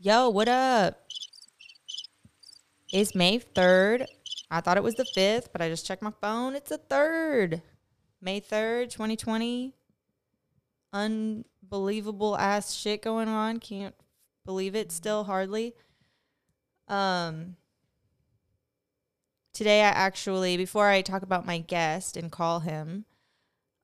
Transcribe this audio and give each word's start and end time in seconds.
Yo, 0.00 0.28
what 0.28 0.46
up? 0.46 1.08
It's 2.92 3.16
May 3.16 3.40
3rd. 3.40 4.06
I 4.48 4.60
thought 4.60 4.76
it 4.76 4.82
was 4.84 4.94
the 4.94 5.04
5th, 5.16 5.48
but 5.50 5.60
I 5.60 5.68
just 5.68 5.84
checked 5.84 6.02
my 6.04 6.12
phone. 6.20 6.54
It's 6.54 6.68
the 6.68 6.78
3rd. 6.78 7.62
May 8.22 8.40
3rd, 8.40 8.90
2020. 8.92 9.74
Unbelievable 10.92 12.36
ass 12.36 12.74
shit 12.74 13.02
going 13.02 13.26
on. 13.26 13.58
Can't 13.58 13.96
believe 14.46 14.76
it 14.76 14.92
still 14.92 15.24
hardly. 15.24 15.74
Um 16.86 17.56
today 19.52 19.82
I 19.82 19.88
actually 19.88 20.56
before 20.56 20.86
I 20.86 21.02
talk 21.02 21.22
about 21.22 21.44
my 21.44 21.58
guest 21.58 22.16
and 22.16 22.30
call 22.30 22.60
him, 22.60 23.04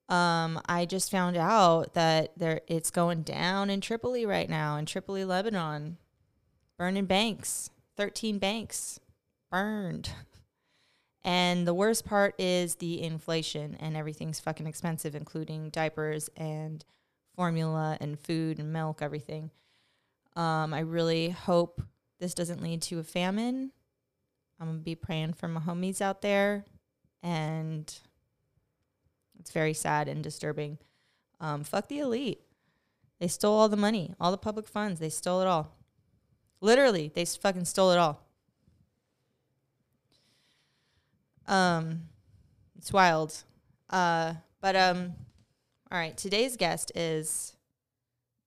um, 0.08 0.60
I 0.68 0.84
just 0.84 1.10
found 1.10 1.36
out 1.36 1.94
that 1.94 2.38
there 2.38 2.60
it's 2.68 2.92
going 2.92 3.22
down 3.22 3.68
in 3.68 3.80
Tripoli 3.80 4.24
right 4.24 4.48
now, 4.48 4.76
in 4.76 4.86
Tripoli, 4.86 5.24
Lebanon. 5.24 5.98
Burning 6.78 7.06
banks. 7.06 7.70
Thirteen 7.96 8.38
banks 8.38 9.00
burned. 9.50 10.10
And 11.26 11.66
the 11.66 11.72
worst 11.72 12.04
part 12.04 12.34
is 12.38 12.74
the 12.74 13.02
inflation 13.02 13.78
and 13.80 13.96
everything's 13.96 14.40
fucking 14.40 14.66
expensive, 14.66 15.14
including 15.14 15.70
diapers 15.70 16.28
and 16.36 16.84
formula 17.34 17.96
and 18.00 18.20
food 18.20 18.58
and 18.58 18.72
milk, 18.72 19.00
everything. 19.00 19.50
Um, 20.36 20.74
I 20.74 20.80
really 20.80 21.30
hope 21.30 21.80
this 22.20 22.34
doesn't 22.34 22.62
lead 22.62 22.82
to 22.82 22.98
a 22.98 23.04
famine. 23.04 23.72
I'm 24.60 24.66
gonna 24.66 24.78
be 24.80 24.94
praying 24.94 25.34
for 25.34 25.48
my 25.48 25.60
homies 25.60 26.00
out 26.00 26.22
there, 26.22 26.64
and 27.22 27.92
it's 29.38 29.50
very 29.50 29.74
sad 29.74 30.08
and 30.08 30.22
disturbing. 30.22 30.78
Um, 31.40 31.64
fuck 31.64 31.88
the 31.88 32.00
elite. 32.00 32.40
They 33.18 33.28
stole 33.28 33.58
all 33.58 33.68
the 33.68 33.76
money, 33.76 34.14
all 34.20 34.30
the 34.30 34.38
public 34.38 34.68
funds. 34.68 35.00
They 35.00 35.08
stole 35.08 35.40
it 35.40 35.46
all. 35.46 35.72
Literally, 36.64 37.12
they 37.14 37.26
fucking 37.26 37.66
stole 37.66 37.90
it 37.90 37.98
all. 37.98 38.22
Um, 41.46 42.04
it's 42.78 42.90
wild. 42.90 43.44
Uh, 43.90 44.32
but 44.62 44.74
um, 44.74 45.12
all 45.92 45.98
right. 45.98 46.16
Today's 46.16 46.56
guest 46.56 46.90
is, 46.94 47.54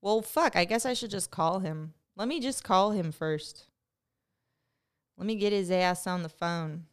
well, 0.01 0.23
fuck. 0.23 0.55
I 0.55 0.65
guess 0.65 0.83
I 0.83 0.95
should 0.95 1.11
just 1.11 1.29
call 1.29 1.59
him. 1.59 1.93
Let 2.15 2.27
me 2.27 2.39
just 2.39 2.63
call 2.63 2.89
him 2.89 3.11
first. 3.11 3.67
Let 5.15 5.27
me 5.27 5.35
get 5.35 5.53
his 5.53 5.69
ass 5.69 6.07
on 6.07 6.23
the 6.23 6.29
phone. 6.29 6.85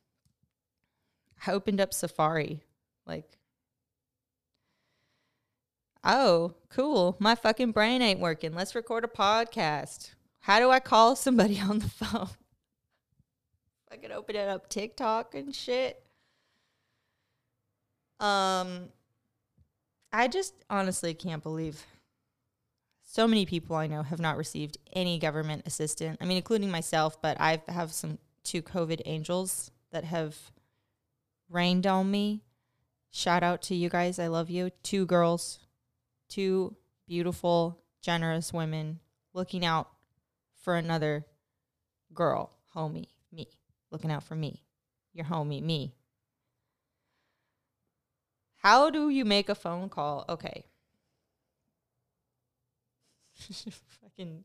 I 1.46 1.52
opened 1.52 1.80
up 1.80 1.94
Safari. 1.94 2.60
Like, 3.06 3.38
oh, 6.04 6.52
cool. 6.68 7.16
My 7.18 7.34
fucking 7.34 7.72
brain 7.72 8.02
ain't 8.02 8.20
working. 8.20 8.54
Let's 8.54 8.74
record 8.74 9.04
a 9.04 9.08
podcast. 9.08 10.10
How 10.44 10.60
do 10.60 10.70
I 10.70 10.78
call 10.78 11.16
somebody 11.16 11.58
on 11.68 11.78
the 11.78 11.88
phone? 11.88 12.28
I 13.90 13.96
could 13.96 14.10
open 14.10 14.36
it 14.36 14.46
up 14.46 14.68
TikTok 14.68 15.34
and 15.34 15.54
shit. 15.54 16.04
Um, 18.20 18.90
I 20.12 20.28
just 20.28 20.52
honestly 20.68 21.14
can't 21.14 21.42
believe 21.42 21.86
so 23.04 23.26
many 23.26 23.46
people 23.46 23.74
I 23.74 23.86
know 23.86 24.02
have 24.02 24.20
not 24.20 24.36
received 24.36 24.76
any 24.92 25.18
government 25.18 25.62
assistance. 25.64 26.18
I 26.20 26.26
mean, 26.26 26.36
including 26.36 26.70
myself, 26.70 27.22
but 27.22 27.40
I 27.40 27.62
have 27.68 27.90
some 27.92 28.18
two 28.42 28.60
COVID 28.60 29.00
angels 29.06 29.70
that 29.92 30.04
have 30.04 30.36
rained 31.48 31.86
on 31.86 32.10
me. 32.10 32.42
Shout 33.10 33.42
out 33.42 33.62
to 33.62 33.74
you 33.74 33.88
guys. 33.88 34.18
I 34.18 34.26
love 34.26 34.50
you. 34.50 34.68
Two 34.82 35.06
girls, 35.06 35.60
two 36.28 36.76
beautiful, 37.08 37.78
generous 38.02 38.52
women 38.52 39.00
looking 39.32 39.64
out 39.64 39.88
for 40.64 40.76
another 40.76 41.26
girl, 42.14 42.50
homie, 42.74 43.08
me, 43.30 43.48
looking 43.90 44.10
out 44.10 44.24
for 44.24 44.34
me, 44.34 44.62
your 45.12 45.26
homie, 45.26 45.62
me. 45.62 45.94
How 48.56 48.88
do 48.88 49.10
you 49.10 49.26
make 49.26 49.50
a 49.50 49.54
phone 49.54 49.90
call? 49.90 50.24
Okay. 50.26 50.64
Fucking 54.00 54.44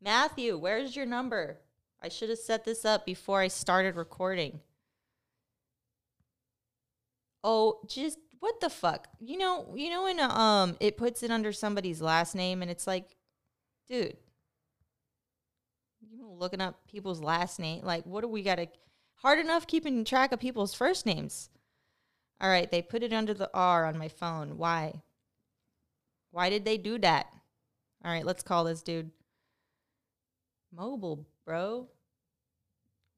Matthew, 0.00 0.56
where's 0.56 0.96
your 0.96 1.04
number? 1.04 1.58
I 2.02 2.08
should 2.08 2.30
have 2.30 2.38
set 2.38 2.64
this 2.64 2.84
up 2.84 3.04
before 3.04 3.40
I 3.40 3.48
started 3.48 3.96
recording. 3.96 4.60
Oh, 7.44 7.80
just 7.86 8.18
what 8.40 8.60
the 8.60 8.70
fuck? 8.70 9.08
You 9.20 9.36
know, 9.36 9.66
you 9.74 9.90
know 9.90 10.04
when 10.04 10.20
um 10.20 10.76
it 10.80 10.96
puts 10.96 11.22
it 11.22 11.30
under 11.30 11.52
somebody's 11.52 12.00
last 12.00 12.34
name 12.34 12.62
and 12.62 12.70
it's 12.70 12.86
like, 12.86 13.16
dude, 13.88 14.16
looking 16.36 16.60
up 16.60 16.86
people's 16.88 17.20
last 17.20 17.58
name. 17.58 17.84
Like, 17.84 18.04
what 18.04 18.20
do 18.20 18.28
we 18.28 18.42
got 18.42 18.56
to 18.56 18.66
hard 19.16 19.38
enough 19.38 19.66
keeping 19.66 20.04
track 20.04 20.32
of 20.32 20.40
people's 20.40 20.74
first 20.74 21.06
names? 21.06 21.50
All 22.40 22.48
right, 22.48 22.70
they 22.70 22.82
put 22.82 23.02
it 23.02 23.12
under 23.12 23.34
the 23.34 23.50
R 23.52 23.84
on 23.86 23.98
my 23.98 24.08
phone. 24.08 24.58
Why? 24.58 25.02
Why 26.30 26.50
did 26.50 26.64
they 26.64 26.78
do 26.78 26.98
that? 26.98 27.26
All 28.04 28.12
right, 28.12 28.24
let's 28.24 28.42
call 28.42 28.64
this 28.64 28.82
dude. 28.82 29.10
Mobile, 30.72 31.26
bro. 31.44 31.88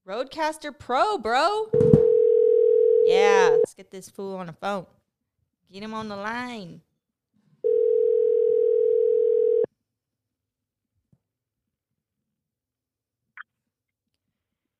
RØDECaster 0.09 0.77
Pro, 0.79 1.19
bro. 1.19 1.67
Yeah, 3.05 3.51
let's 3.59 3.75
get 3.75 3.91
this 3.91 4.09
fool 4.09 4.37
on 4.37 4.47
the 4.47 4.53
phone. 4.53 4.87
Get 5.71 5.83
him 5.83 5.95
on 5.95 6.09
the 6.09 6.17
line. 6.17 6.81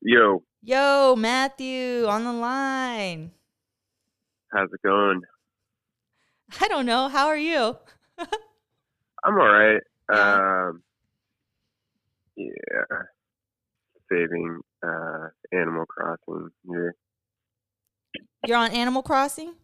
Yo, 0.03 0.43
Yo, 0.63 1.15
Matthew, 1.17 2.07
on 2.07 2.25
the 2.25 2.33
line. 2.33 3.33
how's 4.53 4.69
it 4.73 4.83
going? 4.83 5.21
I 6.61 6.69
don't 6.69 6.87
know. 6.87 7.09
How 7.09 7.27
are 7.27 7.37
you? 7.37 7.77
I'm 8.19 9.35
all 9.39 9.47
right. 9.47 9.81
Yeah. 10.11 10.69
Um, 10.69 10.83
yeah, 12.37 12.99
saving 14.11 14.61
uh, 14.83 15.29
Animal 15.53 15.85
Crossing 15.87 16.49
here. 16.67 16.95
You're 18.47 18.57
on 18.57 18.71
Animal 18.71 19.03
Crossing? 19.03 19.55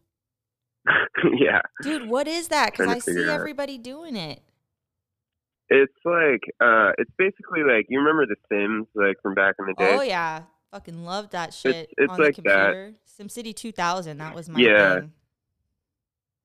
yeah, 1.39 1.63
Dude, 1.83 2.09
what 2.09 2.29
is 2.29 2.49
that? 2.49 2.73
Because 2.73 2.89
I 2.89 2.99
see 2.99 3.29
everybody 3.29 3.79
doing 3.79 4.17
it. 4.17 4.43
It's 5.69 5.93
like 6.05 6.43
uh, 6.61 6.93
it's 6.99 7.11
basically 7.19 7.63
like 7.63 7.87
you 7.89 7.99
remember 7.99 8.27
The 8.27 8.37
Sims, 8.51 8.87
like 8.95 9.17
from 9.23 9.35
back 9.35 9.55
in 9.59 9.67
the 9.67 9.75
day. 9.75 9.97
Oh, 9.99 10.03
yeah. 10.03 10.43
Fucking 10.73 11.05
love 11.05 11.31
that 11.31 11.55
shit 11.55 11.91
it's 11.97 12.11
on 12.11 12.19
like 12.19 12.37
the 12.37 12.43
that. 12.43 12.95
SimCity 13.21 13.55
2000, 13.55 14.19
that 14.19 14.35
was 14.35 14.49
my 14.49 14.59
Yeah. 14.61 15.01
thing. 15.01 15.13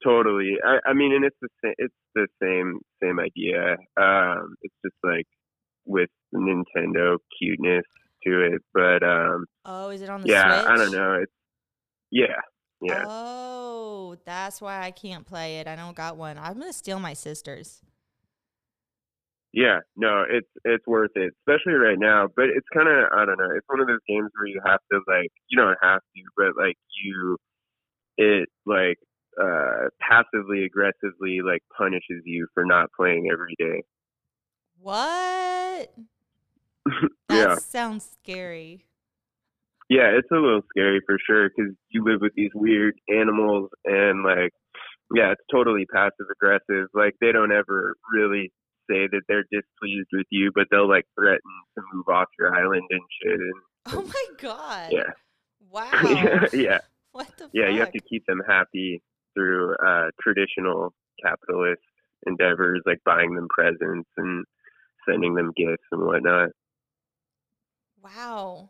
Totally. 0.03 0.57
I, 0.65 0.79
I 0.89 0.93
mean, 0.93 1.13
and 1.13 1.23
it's 1.25 1.35
the 1.41 1.49
same. 1.63 1.73
It's 1.77 1.93
the 2.15 2.27
same 2.41 2.79
same 3.01 3.19
idea. 3.19 3.77
Um, 4.01 4.55
it's 4.61 4.73
just 4.83 4.95
like 5.03 5.27
with 5.85 6.09
Nintendo 6.33 7.17
cuteness 7.39 7.85
to 8.25 8.41
it, 8.53 8.61
but 8.73 9.03
um, 9.03 9.45
Oh, 9.65 9.89
is 9.89 10.01
it 10.01 10.09
on 10.09 10.21
the 10.21 10.29
yeah, 10.29 10.61
Switch? 10.61 10.71
I 10.71 10.77
don't 10.77 10.91
know. 10.91 11.19
It's 11.21 11.31
yeah, 12.09 12.41
yeah. 12.81 13.03
Oh, 13.07 14.15
that's 14.25 14.59
why 14.61 14.81
I 14.81 14.91
can't 14.91 15.25
play 15.25 15.59
it. 15.59 15.67
I 15.67 15.75
don't 15.75 15.95
got 15.95 16.17
one. 16.17 16.37
I'm 16.39 16.57
gonna 16.59 16.73
steal 16.73 16.99
my 16.99 17.13
sister's. 17.13 17.81
Yeah, 19.53 19.79
no, 19.97 20.23
it's 20.29 20.47
it's 20.63 20.85
worth 20.87 21.11
it, 21.15 21.33
especially 21.41 21.73
right 21.73 21.99
now. 21.99 22.27
But 22.35 22.45
it's 22.45 22.67
kind 22.73 22.87
of 22.87 23.11
I 23.13 23.25
don't 23.25 23.37
know. 23.37 23.49
It's 23.55 23.67
one 23.67 23.81
of 23.81 23.87
those 23.87 23.99
games 24.07 24.29
where 24.37 24.47
you 24.47 24.61
have 24.65 24.79
to 24.91 25.01
like 25.07 25.29
you 25.49 25.57
don't 25.59 25.77
have 25.81 25.99
to, 25.99 26.23
but 26.37 26.55
like 26.61 26.77
you, 27.03 27.37
it 28.17 28.49
like 28.65 28.97
uh 29.41 29.89
passively 29.99 30.65
aggressively 30.65 31.39
like 31.45 31.61
punishes 31.77 32.23
you 32.25 32.47
for 32.53 32.65
not 32.65 32.89
playing 32.97 33.29
every 33.31 33.55
day. 33.59 33.83
What? 34.79 35.93
That 37.29 37.51
yeah, 37.51 37.57
sounds 37.57 38.07
scary. 38.21 38.85
yeah, 39.89 40.07
it's 40.17 40.31
a 40.31 40.35
little 40.35 40.61
scary 40.69 41.01
for 41.05 41.17
sure 41.25 41.49
because 41.49 41.73
you 41.89 42.03
live 42.05 42.21
with 42.21 42.33
these 42.35 42.51
weird 42.55 42.95
animals 43.09 43.69
and 43.85 44.23
like 44.23 44.51
yeah, 45.13 45.31
it's 45.33 45.41
totally 45.51 45.85
passive 45.93 46.27
aggressive. 46.31 46.87
Like 46.93 47.15
they 47.21 47.31
don't 47.33 47.51
ever 47.51 47.95
really 48.13 48.51
say 48.89 49.07
that 49.11 49.21
they're 49.27 49.43
displeased 49.51 50.09
with 50.11 50.27
you, 50.29 50.51
but 50.53 50.67
they'll 50.71 50.89
like 50.89 51.05
threaten 51.19 51.51
to 51.77 51.83
move 51.93 52.07
off 52.09 52.27
your 52.37 52.55
island 52.55 52.83
and 52.89 53.01
shit. 53.21 53.39
And 53.39 53.53
Oh 53.87 54.01
my 54.03 54.25
god. 54.39 54.91
yeah. 54.91 55.11
Wow. 55.69 56.47
yeah, 56.53 56.79
What 57.11 57.27
the 57.37 57.49
yeah, 57.53 57.69
you 57.69 57.79
have 57.79 57.91
to 57.93 57.99
keep 58.01 58.25
them 58.25 58.41
happy 58.47 59.01
through 59.33 59.75
uh, 59.75 60.07
traditional 60.21 60.93
capitalist 61.23 61.81
endeavors 62.27 62.81
like 62.85 62.99
buying 63.05 63.33
them 63.35 63.47
presents 63.49 64.09
and 64.17 64.45
sending 65.07 65.33
them 65.35 65.51
gifts 65.55 65.83
and 65.91 66.05
whatnot. 66.05 66.49
Wow. 68.03 68.69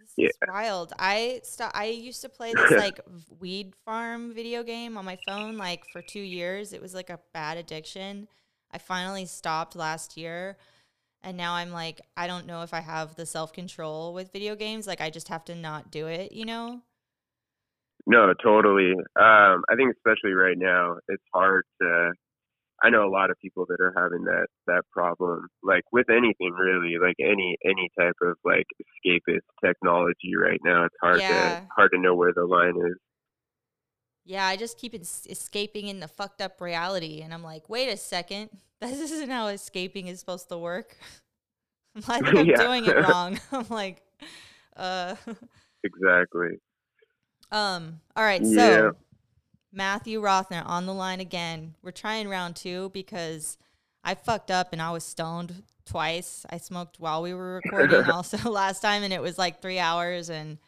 This 0.00 0.12
Yeah. 0.16 0.26
is 0.28 0.38
wild. 0.48 0.92
I 0.98 1.40
st- 1.42 1.72
I 1.74 1.86
used 1.86 2.22
to 2.22 2.28
play 2.28 2.54
this 2.54 2.70
like 2.78 3.00
weed 3.40 3.74
farm 3.84 4.32
video 4.32 4.62
game 4.62 4.96
on 4.96 5.04
my 5.04 5.18
phone 5.26 5.56
like 5.56 5.84
for 5.92 6.02
2 6.02 6.20
years. 6.20 6.72
It 6.72 6.80
was 6.80 6.94
like 6.94 7.10
a 7.10 7.20
bad 7.32 7.58
addiction. 7.58 8.28
I 8.72 8.78
finally 8.78 9.26
stopped 9.26 9.76
last 9.76 10.16
year 10.16 10.56
and 11.22 11.36
now 11.36 11.54
I'm 11.54 11.72
like 11.72 12.00
I 12.16 12.26
don't 12.26 12.46
know 12.46 12.62
if 12.62 12.74
I 12.74 12.80
have 12.80 13.16
the 13.16 13.26
self-control 13.26 14.14
with 14.14 14.32
video 14.32 14.56
games 14.56 14.86
like 14.86 15.00
I 15.00 15.10
just 15.10 15.28
have 15.28 15.44
to 15.46 15.54
not 15.54 15.90
do 15.90 16.06
it, 16.08 16.32
you 16.32 16.44
know? 16.46 16.82
No, 18.06 18.32
totally. 18.42 18.92
Um, 18.92 19.64
I 19.68 19.74
think 19.76 19.92
especially 19.96 20.32
right 20.32 20.56
now, 20.58 20.96
it's 21.08 21.22
hard 21.34 21.64
to. 21.82 22.12
I 22.82 22.90
know 22.90 23.06
a 23.06 23.10
lot 23.10 23.30
of 23.30 23.38
people 23.40 23.66
that 23.68 23.80
are 23.80 23.94
having 23.96 24.24
that 24.24 24.48
that 24.66 24.84
problem, 24.92 25.48
like 25.62 25.84
with 25.92 26.10
anything 26.10 26.52
really, 26.52 26.96
like 27.00 27.16
any 27.20 27.56
any 27.64 27.90
type 27.98 28.16
of 28.22 28.36
like 28.44 28.66
escapist 28.82 29.46
technology 29.64 30.34
right 30.40 30.60
now. 30.64 30.84
It's 30.86 30.96
hard 31.02 31.22
Yeah. 31.22 31.30
to 31.30 31.56
hard 31.76 31.92
to 31.94 32.00
know 32.00 32.14
where 32.16 32.34
the 32.34 32.46
line 32.46 32.76
is. 32.76 32.96
Yeah, 34.28 34.44
I 34.44 34.56
just 34.56 34.76
keep 34.76 34.92
es- 34.92 35.24
escaping 35.30 35.86
in 35.86 36.00
the 36.00 36.08
fucked 36.08 36.42
up 36.42 36.60
reality, 36.60 37.20
and 37.22 37.32
I'm 37.32 37.44
like, 37.44 37.68
wait 37.68 37.88
a 37.88 37.96
second, 37.96 38.50
this 38.80 38.98
isn't 39.12 39.30
how 39.30 39.46
escaping 39.46 40.08
is 40.08 40.18
supposed 40.20 40.48
to 40.48 40.58
work. 40.58 40.96
I 42.08 42.18
think 42.20 42.36
I'm 42.36 42.46
Yeah. 42.46 42.56
doing 42.56 42.84
it 42.86 42.96
wrong. 43.08 43.38
I'm 43.52 43.66
like, 43.70 44.02
uh, 44.76 45.14
Exactly. 45.84 46.58
um. 47.52 48.00
All 48.16 48.24
right, 48.24 48.42
Yeah. 48.42 48.56
so 48.56 48.96
Matthew 49.72 50.20
Rothner 50.20 50.62
on 50.66 50.86
the 50.86 50.92
line 50.94 51.20
again. 51.20 51.74
We're 51.82 51.92
trying 51.92 52.28
round 52.28 52.56
two 52.56 52.90
because 52.92 53.56
I 54.02 54.14
fucked 54.14 54.50
up 54.50 54.72
and 54.72 54.82
I 54.82 54.90
was 54.90 55.04
stoned 55.04 55.62
twice. 55.84 56.44
I 56.50 56.56
smoked 56.58 56.98
while 56.98 57.22
we 57.22 57.32
were 57.32 57.60
recording 57.64 58.10
also 58.10 58.50
last 58.50 58.80
time, 58.82 59.02
and 59.04 59.12
it 59.12 59.22
was 59.22 59.38
like 59.38 59.62
three 59.62 59.78
hours, 59.78 60.28
and 60.30 60.58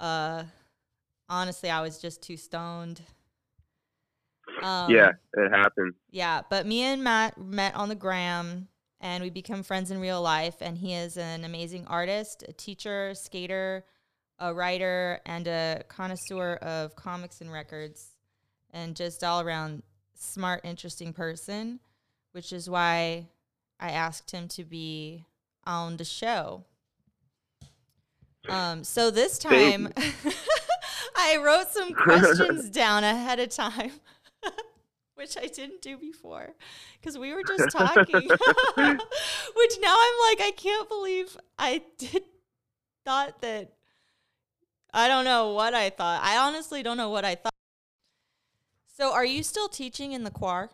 uh, 0.00 0.44
honestly, 1.28 1.70
I 1.70 1.80
was 1.80 1.98
just 1.98 2.22
too 2.22 2.36
stoned. 2.36 3.02
Um, 4.62 4.90
yeah, 4.90 5.12
it 5.34 5.50
happens. 5.50 5.94
yeah, 6.10 6.42
but 6.48 6.66
me 6.66 6.82
and 6.82 7.04
Matt 7.04 7.38
met 7.38 7.74
on 7.74 7.88
the 7.88 7.94
gram 7.94 8.68
and 9.00 9.22
we 9.22 9.30
become 9.30 9.62
friends 9.62 9.90
in 9.90 10.00
real 10.00 10.20
life. 10.20 10.56
And 10.60 10.76
he 10.78 10.94
is 10.94 11.16
an 11.16 11.44
amazing 11.44 11.86
artist, 11.86 12.44
a 12.48 12.52
teacher, 12.52 13.14
skater, 13.14 13.84
a 14.38 14.52
writer, 14.52 15.20
and 15.26 15.46
a 15.46 15.82
connoisseur 15.88 16.54
of 16.54 16.94
comics 16.96 17.40
and 17.40 17.52
records, 17.52 18.14
and 18.72 18.94
just 18.94 19.24
all 19.24 19.40
around 19.40 19.82
smart, 20.14 20.60
interesting 20.64 21.12
person, 21.12 21.80
which 22.32 22.52
is 22.52 22.68
why 22.68 23.28
I 23.80 23.90
asked 23.90 24.30
him 24.30 24.48
to 24.48 24.64
be 24.64 25.24
on 25.64 25.96
the 25.96 26.04
show. 26.04 26.64
Um, 28.48 28.82
so 28.84 29.10
this 29.10 29.38
time, 29.38 29.92
I 31.18 31.36
wrote 31.44 31.68
some 31.70 31.92
questions 32.04 32.70
down 32.70 33.02
ahead 33.02 33.40
of 33.40 33.50
time, 33.50 33.92
which 35.16 35.36
I 35.36 35.46
didn't 35.48 35.82
do 35.82 35.98
before 35.98 36.54
because 37.00 37.18
we 37.18 37.34
were 37.34 37.42
just 37.42 37.70
talking. 37.70 38.06
which 38.14 39.74
now 39.82 39.96
I'm 39.96 40.18
like, 40.28 40.40
I 40.40 40.52
can't 40.56 40.88
believe 40.88 41.36
I 41.58 41.82
did 41.98 42.22
thought 43.04 43.40
that. 43.42 43.72
I 44.94 45.06
don't 45.06 45.24
know 45.24 45.52
what 45.52 45.74
I 45.74 45.90
thought. 45.90 46.22
I 46.22 46.38
honestly 46.38 46.82
don't 46.82 46.96
know 46.96 47.10
what 47.10 47.24
I 47.24 47.34
thought. 47.34 47.52
So, 48.96 49.12
are 49.12 49.24
you 49.24 49.42
still 49.42 49.68
teaching 49.68 50.12
in 50.12 50.24
the 50.24 50.30
choir? 50.30 50.70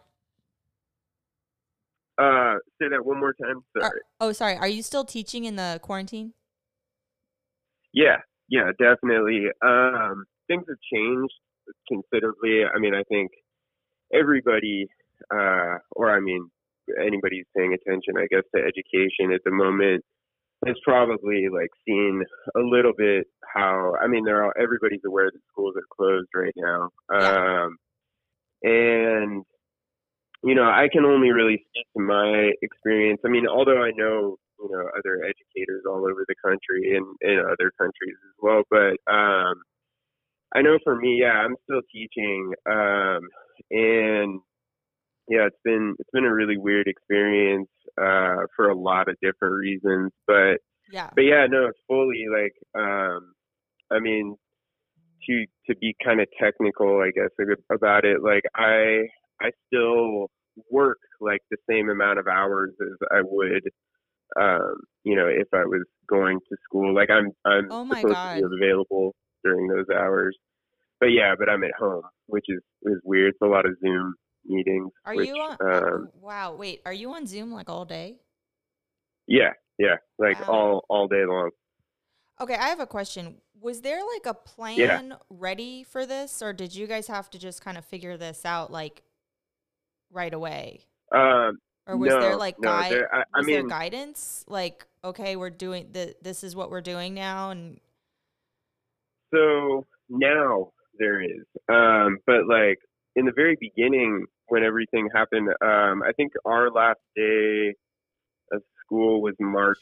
Uh, 2.16 2.56
say 2.80 2.88
that 2.88 3.04
one 3.04 3.18
more 3.18 3.34
time. 3.34 3.64
Sorry. 3.76 3.84
Are- 3.84 4.00
oh, 4.20 4.32
sorry. 4.32 4.56
Are 4.56 4.68
you 4.68 4.82
still 4.82 5.04
teaching 5.04 5.44
in 5.46 5.56
the 5.56 5.80
quarantine? 5.82 6.32
Yeah, 7.92 8.18
yeah, 8.48 8.70
definitely. 8.78 9.46
Um, 9.60 10.26
things 10.46 10.64
have 10.68 10.78
changed 10.92 11.34
considerably. 11.88 12.62
I 12.64 12.78
mean, 12.78 12.94
I 12.94 13.02
think 13.04 13.30
everybody, 14.12 14.86
uh, 15.32 15.78
or 15.92 16.14
I 16.14 16.20
mean, 16.20 16.50
anybody 17.00 17.38
who's 17.38 17.46
paying 17.56 17.74
attention, 17.74 18.14
I 18.18 18.26
guess, 18.30 18.44
to 18.54 18.62
education 18.62 19.32
at 19.32 19.40
the 19.44 19.50
moment 19.50 20.04
has 20.66 20.76
probably 20.84 21.48
like 21.52 21.70
seen 21.86 22.22
a 22.56 22.60
little 22.60 22.92
bit 22.96 23.26
how. 23.54 23.94
I 24.02 24.06
mean, 24.06 24.24
they're 24.24 24.44
all, 24.44 24.52
everybody's 24.60 25.04
aware 25.06 25.30
that 25.30 25.40
schools 25.50 25.74
are 25.76 25.88
closed 25.94 26.28
right 26.34 26.54
now, 26.56 26.88
um, 27.12 27.76
and 28.62 29.44
you 30.42 30.54
know, 30.54 30.64
I 30.64 30.88
can 30.92 31.04
only 31.06 31.30
really 31.32 31.64
speak 31.70 31.86
to 31.96 32.02
my 32.02 32.50
experience. 32.60 33.20
I 33.24 33.28
mean, 33.28 33.46
although 33.48 33.82
I 33.82 33.92
know, 33.96 34.36
you 34.60 34.68
know, 34.70 34.88
other 34.98 35.24
educators 35.24 35.84
all 35.88 36.04
over 36.04 36.24
the 36.28 36.34
country 36.44 36.96
and 36.96 37.06
in 37.22 37.40
other 37.40 37.72
countries 37.78 38.16
as 38.28 38.36
well, 38.42 38.62
but 38.70 38.96
um, 39.10 39.54
I 40.54 40.62
know 40.62 40.78
for 40.84 40.94
me, 40.96 41.18
yeah, 41.20 41.32
I'm 41.32 41.56
still 41.64 41.80
teaching, 41.92 42.52
um, 42.70 43.20
and 43.70 44.40
yeah, 45.28 45.46
it's 45.46 45.56
been 45.64 45.94
it's 45.98 46.10
been 46.12 46.24
a 46.24 46.34
really 46.34 46.58
weird 46.58 46.88
experience 46.88 47.70
uh, 48.00 48.46
for 48.56 48.68
a 48.70 48.76
lot 48.78 49.08
of 49.08 49.16
different 49.22 49.56
reasons, 49.56 50.12
but 50.26 50.58
Yeah. 50.88 51.10
but 51.16 51.22
yeah, 51.22 51.46
no, 51.50 51.66
it's 51.68 51.80
fully 51.88 52.26
like, 52.32 52.54
um, 52.80 53.34
I 53.92 54.00
mean, 54.00 54.36
to 55.28 55.46
to 55.68 55.76
be 55.78 55.94
kind 56.04 56.20
of 56.20 56.28
technical, 56.40 57.00
I 57.00 57.10
guess 57.14 57.30
about 57.72 58.04
it. 58.04 58.22
Like 58.22 58.44
I 58.56 59.04
I 59.42 59.50
still 59.68 60.28
work 60.70 60.98
like 61.20 61.40
the 61.50 61.58
same 61.70 61.90
amount 61.90 62.18
of 62.18 62.26
hours 62.28 62.72
as 62.80 63.08
I 63.12 63.22
would, 63.24 63.62
um, 64.40 64.74
you 65.04 65.16
know, 65.16 65.28
if 65.28 65.48
I 65.52 65.64
was 65.64 65.84
going 66.08 66.40
to 66.50 66.56
school. 66.64 66.94
Like 66.94 67.10
I'm 67.10 67.30
I'm 67.44 67.70
Oh 67.70 67.84
my 67.84 68.04
supposed 68.04 68.20
God. 68.20 68.48
to 68.50 68.58
be 68.58 68.66
available 68.66 69.14
during 69.44 69.68
those 69.68 69.86
hours. 69.94 70.36
But 71.00 71.06
yeah, 71.06 71.34
but 71.38 71.48
I'm 71.48 71.62
at 71.64 71.72
home, 71.78 72.02
which 72.26 72.46
is 72.48 72.60
is 72.82 72.98
weird. 73.04 73.30
It's 73.30 73.38
a 73.42 73.46
lot 73.46 73.66
of 73.66 73.76
Zoom 73.80 74.14
meetings. 74.46 74.90
Are 75.04 75.14
which, 75.14 75.28
you 75.28 75.34
on? 75.34 75.56
Um, 75.60 76.08
wow. 76.20 76.54
Wait. 76.54 76.80
Are 76.86 76.92
you 76.92 77.12
on 77.12 77.26
Zoom 77.26 77.52
like 77.52 77.68
all 77.68 77.84
day? 77.84 78.16
yeah, 79.26 79.52
yeah, 79.78 79.96
like 80.18 80.38
Wow. 80.46 80.54
all 80.54 80.84
all 80.88 81.08
day 81.08 81.24
long. 81.26 81.50
Okay, 82.40 82.54
I 82.54 82.68
have 82.68 82.80
a 82.80 82.86
question. 82.86 83.36
Was 83.60 83.80
there 83.80 84.00
like 84.14 84.26
a 84.26 84.34
plan 84.34 85.16
ready 85.30 85.82
for 85.84 86.04
this, 86.04 86.42
or 86.42 86.52
did 86.52 86.74
you 86.74 86.86
guys 86.86 87.06
have 87.06 87.30
to 87.30 87.38
just 87.38 87.62
kind 87.64 87.78
of 87.78 87.84
figure 87.84 88.16
this 88.16 88.44
out 88.44 88.70
like 88.70 89.02
right 90.10 90.34
away? 90.34 90.80
Um, 91.12 91.58
Or 91.86 91.96
was 91.96 92.10
no, 92.10 92.20
there 92.20 92.36
like 92.36 92.58
no, 92.60 92.68
guide? 92.68 92.92
there- 92.92 93.14
I, 93.14 93.20
I 93.34 93.38
was 93.38 93.46
there 93.46 93.62
guidance? 93.66 94.44
Like, 94.48 94.84
okay, 95.02 95.36
we're 95.36 95.50
doing 95.50 95.88
the. 95.92 96.14
This 96.22 96.44
is 96.44 96.54
what 96.54 96.70
we're 96.70 96.80
doing 96.82 97.14
now, 97.14 97.50
and 97.50 97.80
So 99.34 99.86
now 100.08 100.72
there 100.98 101.22
is. 101.22 101.44
Um, 101.68 102.18
but 102.26 102.46
like 102.48 102.78
in 103.16 103.24
the 103.26 103.32
very 103.34 103.56
beginning, 103.60 104.26
when 104.48 104.62
everything 104.62 105.08
happened, 105.14 105.48
um, 105.60 106.02
I 106.02 106.12
think 106.16 106.32
our 106.44 106.70
last 106.70 107.00
day 107.16 107.74
of 108.52 108.62
school 108.84 109.22
was 109.22 109.34
March 109.40 109.78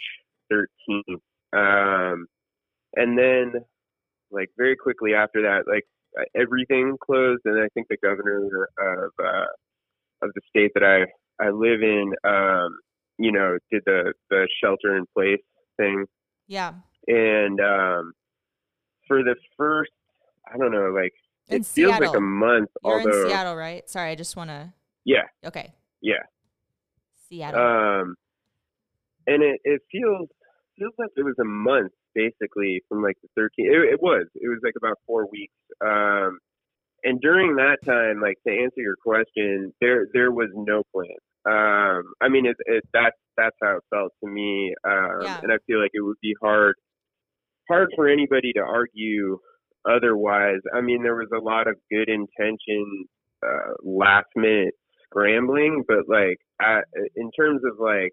13th. 0.53 1.21
Um, 1.53 2.27
and 2.95 3.19
then, 3.19 3.53
like 4.31 4.49
very 4.57 4.77
quickly 4.77 5.15
after 5.15 5.43
that, 5.43 5.65
like 5.71 5.85
everything 6.35 6.97
closed, 7.05 7.43
and 7.45 7.63
I 7.63 7.69
think 7.75 7.89
the 7.89 7.97
governor 8.03 8.69
of 8.79 9.11
uh, 9.19 10.27
of 10.27 10.31
the 10.35 10.41
state 10.49 10.73
that 10.75 10.85
I 10.85 11.45
I 11.45 11.51
live 11.51 11.83
in, 11.83 12.13
um, 12.25 12.79
you 13.19 13.33
know, 13.33 13.59
did 13.71 13.83
the 13.85 14.13
the 14.31 14.49
shelter 14.63 14.97
in 14.97 15.05
place 15.15 15.41
thing 15.79 16.07
yeah, 16.47 16.73
and 17.07 17.61
um, 17.61 18.13
for 19.09 19.23
the 19.23 19.35
first, 19.57 19.91
I 20.53 20.57
don't 20.59 20.73
know, 20.73 20.91
like 20.95 21.13
in 21.49 21.61
it 21.61 21.67
feels 21.67 21.99
like 21.99 22.17
a 22.17 22.21
month. 22.21 22.71
You're 22.85 23.01
although, 23.01 23.23
in 23.25 23.29
Seattle, 23.29 23.57
right? 23.57 23.89
Sorry, 23.89 24.11
I 24.11 24.15
just 24.15 24.37
want 24.37 24.51
to. 24.51 24.73
yeah, 25.05 25.23
Okay, 25.45 25.73
yeah, 26.01 26.23
Seattle. 27.29 27.61
um, 27.61 28.15
and 29.27 29.43
it 29.43 29.61
it 29.65 29.81
feels 29.91 30.29
feels 30.79 30.93
like 30.99 31.11
it 31.17 31.23
was 31.25 31.35
a 31.41 31.45
month 31.45 31.93
basically 32.15 32.83
from 32.89 33.03
like 33.03 33.17
the 33.23 33.29
13th. 33.41 33.51
It, 33.59 33.93
it 33.95 34.03
was 34.03 34.27
it 34.35 34.49
was 34.49 34.59
like 34.63 34.75
about 34.77 34.97
four 35.07 35.27
weeks. 35.31 35.55
Um, 35.85 36.39
and 37.05 37.21
during 37.21 37.57
that 37.57 37.79
time, 37.85 38.21
like 38.21 38.37
to 38.47 38.53
answer 38.53 38.81
your 38.81 38.97
question, 39.05 39.73
there 39.81 40.07
there 40.13 40.31
was 40.31 40.49
no 40.55 40.83
plan. 40.95 41.17
Um, 41.45 42.13
I 42.21 42.29
mean, 42.29 42.47
it, 42.47 42.57
it 42.67 42.85
that's 42.93 43.17
that's 43.37 43.57
how 43.63 43.77
it 43.79 43.83
felt 43.91 44.13
to 44.23 44.31
me, 44.31 44.75
um, 44.87 45.23
Yeah. 45.23 45.41
and 45.43 45.53
I 45.53 45.57
feel 45.67 45.81
like 45.81 45.91
it 45.95 46.01
would 46.03 46.19
be 46.23 46.35
hard 46.41 46.77
hard 47.69 47.91
for 47.97 48.09
anybody 48.09 48.53
to 48.55 48.61
argue 48.61 49.39
otherwise. 49.89 50.61
I 50.75 50.81
mean, 50.81 51.03
there 51.03 51.17
was 51.17 51.31
a 51.35 51.43
lot 51.43 51.69
of 51.69 51.77
good 51.91 52.09
intention, 52.09 53.07
uh, 53.45 53.75
last 53.83 54.29
minute 54.37 54.75
scrambling, 55.07 55.85
but 55.87 56.09
like 56.09 56.39
at, 56.61 56.85
in 57.17 57.31
terms 57.33 57.63
of 57.65 57.79
like 57.79 58.13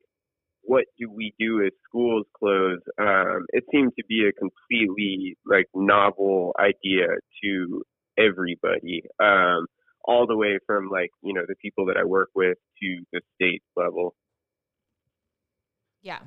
what 0.63 0.85
do 0.99 1.09
we 1.09 1.33
do 1.39 1.63
as 1.65 1.71
schools 1.87 2.25
close, 2.37 2.79
um, 2.99 3.45
it 3.49 3.63
seemed 3.71 3.91
to 3.97 4.05
be 4.07 4.27
a 4.27 4.33
completely 4.33 5.37
like 5.45 5.65
novel 5.73 6.53
idea 6.59 7.07
to 7.43 7.83
everybody, 8.17 9.03
um, 9.19 9.65
all 10.03 10.27
the 10.27 10.35
way 10.35 10.59
from 10.65 10.89
like 10.89 11.11
you 11.21 11.33
know 11.33 11.43
the 11.47 11.55
people 11.61 11.85
that 11.87 11.97
I 11.97 12.03
work 12.03 12.29
with 12.35 12.57
to 12.81 13.03
the 13.11 13.21
state 13.35 13.63
level. 13.75 14.15
Yeah. 16.01 16.19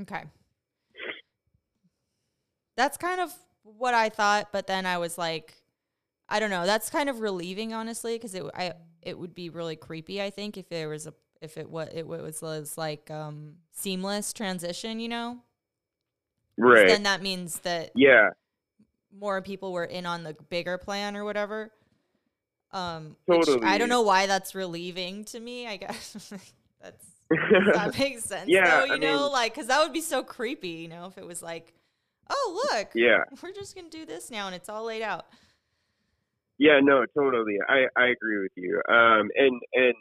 Okay. 0.00 0.24
That's 2.78 2.96
kind 2.96 3.20
of 3.20 3.34
what 3.64 3.92
I 3.92 4.08
thought, 4.08 4.50
but 4.52 4.68
then 4.68 4.86
I 4.86 4.98
was 4.98 5.18
like, 5.18 5.52
I 6.28 6.38
don't 6.38 6.48
know. 6.50 6.64
That's 6.64 6.88
kind 6.90 7.08
of 7.08 7.18
relieving, 7.18 7.74
honestly, 7.74 8.14
because 8.14 8.34
it 8.36 8.44
I 8.54 8.74
it 9.02 9.18
would 9.18 9.34
be 9.34 9.50
really 9.50 9.74
creepy. 9.74 10.22
I 10.22 10.30
think 10.30 10.56
if 10.56 10.68
there 10.68 10.88
was 10.88 11.08
a 11.08 11.12
if 11.42 11.56
it 11.58 11.68
was 11.68 11.88
it 11.92 12.06
was, 12.06 12.40
was 12.40 12.78
like 12.78 13.10
um 13.10 13.54
seamless 13.72 14.32
transition, 14.32 15.00
you 15.00 15.08
know. 15.08 15.38
right. 16.56 16.86
Then 16.86 17.02
that 17.02 17.20
means 17.20 17.58
that 17.60 17.90
yeah, 17.96 18.30
more 19.12 19.42
people 19.42 19.72
were 19.72 19.84
in 19.84 20.06
on 20.06 20.22
the 20.22 20.34
bigger 20.48 20.78
plan 20.78 21.16
or 21.16 21.24
whatever. 21.24 21.72
Um, 22.70 23.16
which 23.26 23.48
I 23.62 23.78
don't 23.78 23.88
know 23.88 24.02
why 24.02 24.26
that's 24.26 24.54
relieving 24.54 25.24
to 25.26 25.40
me. 25.40 25.66
I 25.66 25.78
guess 25.78 26.32
that's 26.80 27.06
that 27.74 27.94
makes 27.98 28.24
sense. 28.24 28.48
Yeah, 28.48 28.80
though, 28.80 28.84
you 28.84 28.92
I 28.92 28.98
know, 28.98 29.22
mean- 29.24 29.32
like 29.32 29.52
because 29.54 29.66
that 29.66 29.82
would 29.82 29.92
be 29.92 30.00
so 30.00 30.22
creepy, 30.22 30.68
you 30.68 30.88
know, 30.88 31.06
if 31.06 31.18
it 31.18 31.26
was 31.26 31.42
like, 31.42 31.72
oh 32.30 32.68
look, 32.72 32.90
yeah. 32.94 33.24
we're 33.42 33.52
just 33.52 33.74
gonna 33.74 33.88
do 33.88 34.04
this 34.06 34.30
now 34.30 34.46
and 34.46 34.54
it's 34.54 34.68
all 34.68 34.84
laid 34.84 35.02
out. 35.02 35.26
Yeah, 36.58 36.80
no, 36.82 37.04
totally. 37.16 37.58
I 37.68 37.86
I 37.96 38.08
agree 38.08 38.38
with 38.42 38.52
you. 38.56 38.82
Um, 38.88 39.30
and 39.36 39.60
and 39.74 39.94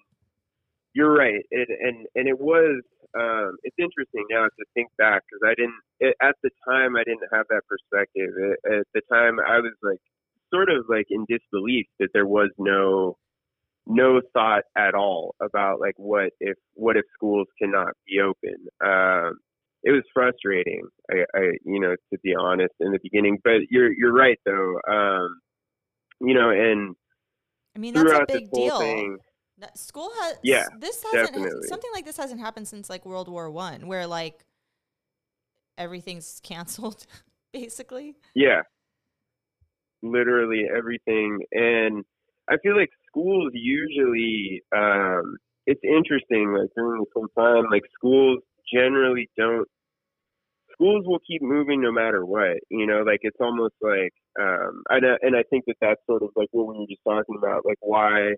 you're 0.93 1.13
right. 1.13 1.43
It 1.51 1.69
and 1.69 2.07
and 2.15 2.27
it 2.27 2.39
was. 2.39 2.83
Um, 3.17 3.55
it's 3.63 3.75
interesting 3.79 4.25
now 4.29 4.43
to 4.43 4.65
think 4.73 4.89
back 4.97 5.23
because 5.23 5.41
I 5.49 5.55
didn't 5.55 5.79
it, 5.99 6.15
at 6.21 6.35
the 6.43 6.49
time 6.67 6.95
I 6.97 7.03
didn't 7.03 7.29
have 7.31 7.45
that 7.49 7.61
perspective. 7.67 8.29
It, 8.37 8.59
at 8.79 8.87
the 8.93 9.01
time 9.11 9.39
I 9.39 9.59
was 9.59 9.73
like 9.81 10.01
sort 10.53 10.69
of 10.69 10.85
like 10.89 11.07
in 11.09 11.25
disbelief 11.27 11.85
that 11.99 12.09
there 12.13 12.27
was 12.27 12.49
no 12.57 13.17
no 13.87 14.21
thought 14.33 14.63
at 14.77 14.93
all 14.93 15.35
about 15.41 15.79
like 15.79 15.95
what 15.97 16.31
if 16.39 16.57
what 16.73 16.97
if 16.97 17.05
schools 17.13 17.47
cannot 17.59 17.93
be 18.05 18.19
open. 18.19 18.67
Um, 18.83 19.39
it 19.87 19.91
was 19.91 20.03
frustrating. 20.13 20.83
I, 21.09 21.15
I 21.33 21.41
you 21.63 21.79
know 21.79 21.95
to 22.13 22.19
be 22.23 22.35
honest 22.35 22.73
in 22.81 22.91
the 22.91 22.99
beginning, 23.01 23.37
but 23.43 23.59
you're 23.69 23.91
you're 23.93 24.13
right 24.13 24.37
though. 24.45 24.79
Um, 24.89 25.39
you 26.19 26.33
know, 26.33 26.49
and 26.49 26.95
I 27.75 27.79
mean, 27.79 27.93
that's 27.93 28.11
a 28.11 28.25
big 28.27 28.51
deal. 28.51 28.79
thing, 28.79 29.17
School 29.75 30.11
has 30.21 30.37
Yeah, 30.43 30.65
This 30.79 31.03
hasn't 31.03 31.33
definitely. 31.35 31.67
something 31.67 31.89
like 31.93 32.05
this 32.05 32.17
hasn't 32.17 32.41
happened 32.41 32.67
since 32.67 32.89
like 32.89 33.05
World 33.05 33.29
War 33.29 33.49
One, 33.49 33.87
where 33.87 34.05
like 34.07 34.43
everything's 35.77 36.39
canceled, 36.43 37.05
basically. 37.53 38.17
yeah, 38.35 38.61
literally 40.01 40.65
everything, 40.75 41.39
and 41.51 42.03
I 42.49 42.57
feel 42.63 42.75
like 42.77 42.89
schools 43.07 43.51
usually, 43.53 44.61
um, 44.75 45.37
it's 45.65 45.81
interesting. 45.83 46.53
Like 46.57 46.69
during 46.75 46.99
this 47.01 47.11
whole 47.13 47.27
time, 47.37 47.65
like 47.71 47.83
schools 47.93 48.39
generally 48.73 49.29
don't. 49.37 49.67
Schools 50.77 51.05
will 51.07 51.19
keep 51.27 51.41
moving 51.41 51.81
no 51.81 51.91
matter 51.91 52.23
what, 52.25 52.57
you 52.69 52.85
know. 52.85 53.01
Like 53.01 53.19
it's 53.23 53.37
almost 53.41 53.73
like, 53.81 54.13
um, 54.39 54.83
and 54.89 55.05
I, 55.05 55.15
and 55.21 55.35
I 55.35 55.43
think 55.49 55.65
that 55.65 55.77
that's 55.81 56.01
sort 56.05 56.21
of 56.21 56.29
like 56.35 56.49
what 56.51 56.67
we 56.67 56.79
were 56.79 56.85
just 56.87 57.01
talking 57.03 57.35
about, 57.37 57.65
like 57.65 57.79
why 57.81 58.35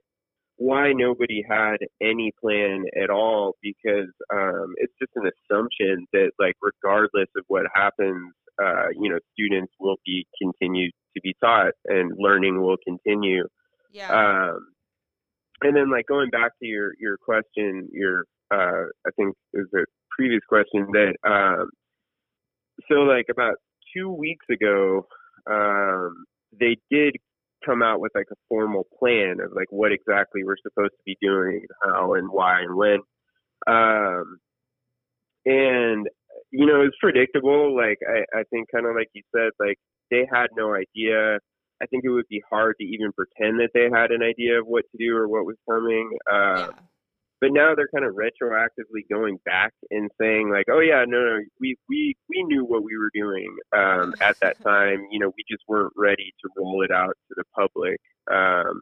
why 0.59 0.91
nobody 0.91 1.41
had 1.49 1.77
any 2.01 2.33
plan 2.39 2.83
at 3.01 3.09
all 3.09 3.55
because 3.63 4.11
um, 4.33 4.73
it's 4.75 4.93
just 5.01 5.11
an 5.15 5.23
assumption 5.31 6.05
that 6.11 6.31
like 6.37 6.53
regardless 6.61 7.29
of 7.37 7.45
what 7.47 7.63
happens 7.73 8.33
uh, 8.61 8.87
you 8.99 9.09
know 9.09 9.17
students 9.31 9.71
will 9.79 9.95
be 10.05 10.27
continued 10.41 10.91
to 11.15 11.21
be 11.21 11.33
taught 11.41 11.71
and 11.85 12.11
learning 12.19 12.61
will 12.61 12.75
continue 12.85 13.45
Yeah. 13.89 14.09
um, 14.11 14.59
and 15.61 15.77
then 15.77 15.89
like 15.89 16.07
going 16.07 16.29
back 16.29 16.51
to 16.61 16.67
your 16.67 16.91
your 16.99 17.17
question 17.17 17.87
your 17.93 18.25
uh, 18.51 18.83
i 19.07 19.11
think 19.15 19.35
it 19.53 19.59
was 19.59 19.73
a 19.73 19.85
previous 20.11 20.41
question 20.49 20.87
that 20.91 21.15
um, 21.25 21.69
so 22.87 22.99
like 23.01 23.25
about 23.29 23.55
two 23.93 24.09
weeks 24.09 24.45
ago 24.49 25.05
um, 25.49 26.25
they 26.59 26.77
did 26.89 27.15
come 27.65 27.81
out 27.83 27.99
with 27.99 28.11
like 28.15 28.27
a 28.31 28.35
formal 28.47 28.87
plan 28.97 29.37
of 29.43 29.51
like 29.55 29.67
what 29.69 29.91
exactly 29.91 30.43
we're 30.43 30.57
supposed 30.61 30.93
to 30.93 31.03
be 31.05 31.17
doing, 31.21 31.65
how 31.83 32.13
and 32.13 32.29
why 32.29 32.61
and 32.61 32.75
when. 32.75 32.99
Um, 33.67 34.39
and 35.45 36.07
you 36.51 36.65
know, 36.65 36.81
it's 36.81 36.95
predictable. 36.99 37.75
Like 37.75 37.97
I, 38.07 38.39
I 38.39 38.43
think 38.49 38.67
kind 38.73 38.85
of 38.85 38.95
like 38.95 39.09
you 39.13 39.23
said, 39.35 39.51
like 39.59 39.77
they 40.11 40.27
had 40.31 40.47
no 40.55 40.73
idea. 40.73 41.39
I 41.81 41.85
think 41.85 42.03
it 42.03 42.09
would 42.09 42.27
be 42.29 42.43
hard 42.49 42.75
to 42.79 42.85
even 42.85 43.11
pretend 43.13 43.59
that 43.59 43.69
they 43.73 43.89
had 43.93 44.11
an 44.11 44.21
idea 44.21 44.59
of 44.59 44.67
what 44.67 44.83
to 44.91 44.97
do 44.97 45.15
or 45.15 45.27
what 45.27 45.45
was 45.45 45.55
coming. 45.69 46.09
Uh, 46.29 46.67
yeah. 46.67 46.69
But 47.41 47.51
now 47.51 47.73
they're 47.75 47.89
kind 47.93 48.05
of 48.05 48.15
retroactively 48.15 49.07
going 49.09 49.39
back 49.45 49.73
and 49.91 50.09
saying 50.19 50.51
like, 50.51 50.65
oh 50.69 50.79
yeah, 50.79 51.05
no, 51.07 51.19
no, 51.19 51.39
we 51.59 51.75
we 51.87 52.15
we 52.29 52.43
knew 52.43 52.65
what 52.65 52.83
we 52.83 52.97
were 52.97 53.11
doing 53.13 53.55
um, 53.75 54.13
at 54.21 54.39
that 54.41 54.61
time. 54.63 55.07
You 55.11 55.19
know, 55.19 55.27
we 55.27 55.43
just 55.49 55.63
weren't 55.67 55.93
ready 55.95 56.33
to 56.41 56.49
roll 56.57 56.83
it 56.83 56.91
out 56.91 57.15
to 57.29 57.35
the 57.35 57.43
public. 57.55 57.99
Um, 58.31 58.81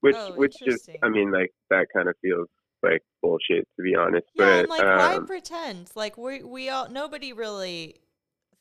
which 0.00 0.16
Oh, 0.16 0.32
which 0.34 0.54
just, 0.64 0.88
I 1.02 1.08
mean, 1.08 1.32
like 1.32 1.50
that 1.70 1.86
kind 1.94 2.08
of 2.08 2.14
feels 2.22 2.48
like 2.82 3.02
bullshit 3.20 3.66
to 3.76 3.82
be 3.82 3.94
honest. 3.94 4.26
Yeah, 4.34 4.44
but 4.44 4.52
I'm 4.52 4.68
like, 4.68 4.98
why 4.98 5.16
um, 5.16 5.26
pretend? 5.26 5.90
Like 5.94 6.16
we 6.16 6.42
we 6.42 6.68
all 6.68 6.88
nobody 6.88 7.32
really 7.32 7.96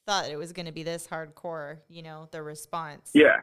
thought 0.05 0.29
it 0.29 0.37
was 0.37 0.51
going 0.51 0.65
to 0.65 0.71
be 0.71 0.83
this 0.83 1.07
hardcore. 1.07 1.77
You 1.89 2.01
know, 2.01 2.27
the 2.31 2.41
response. 2.41 3.11
Yeah, 3.13 3.37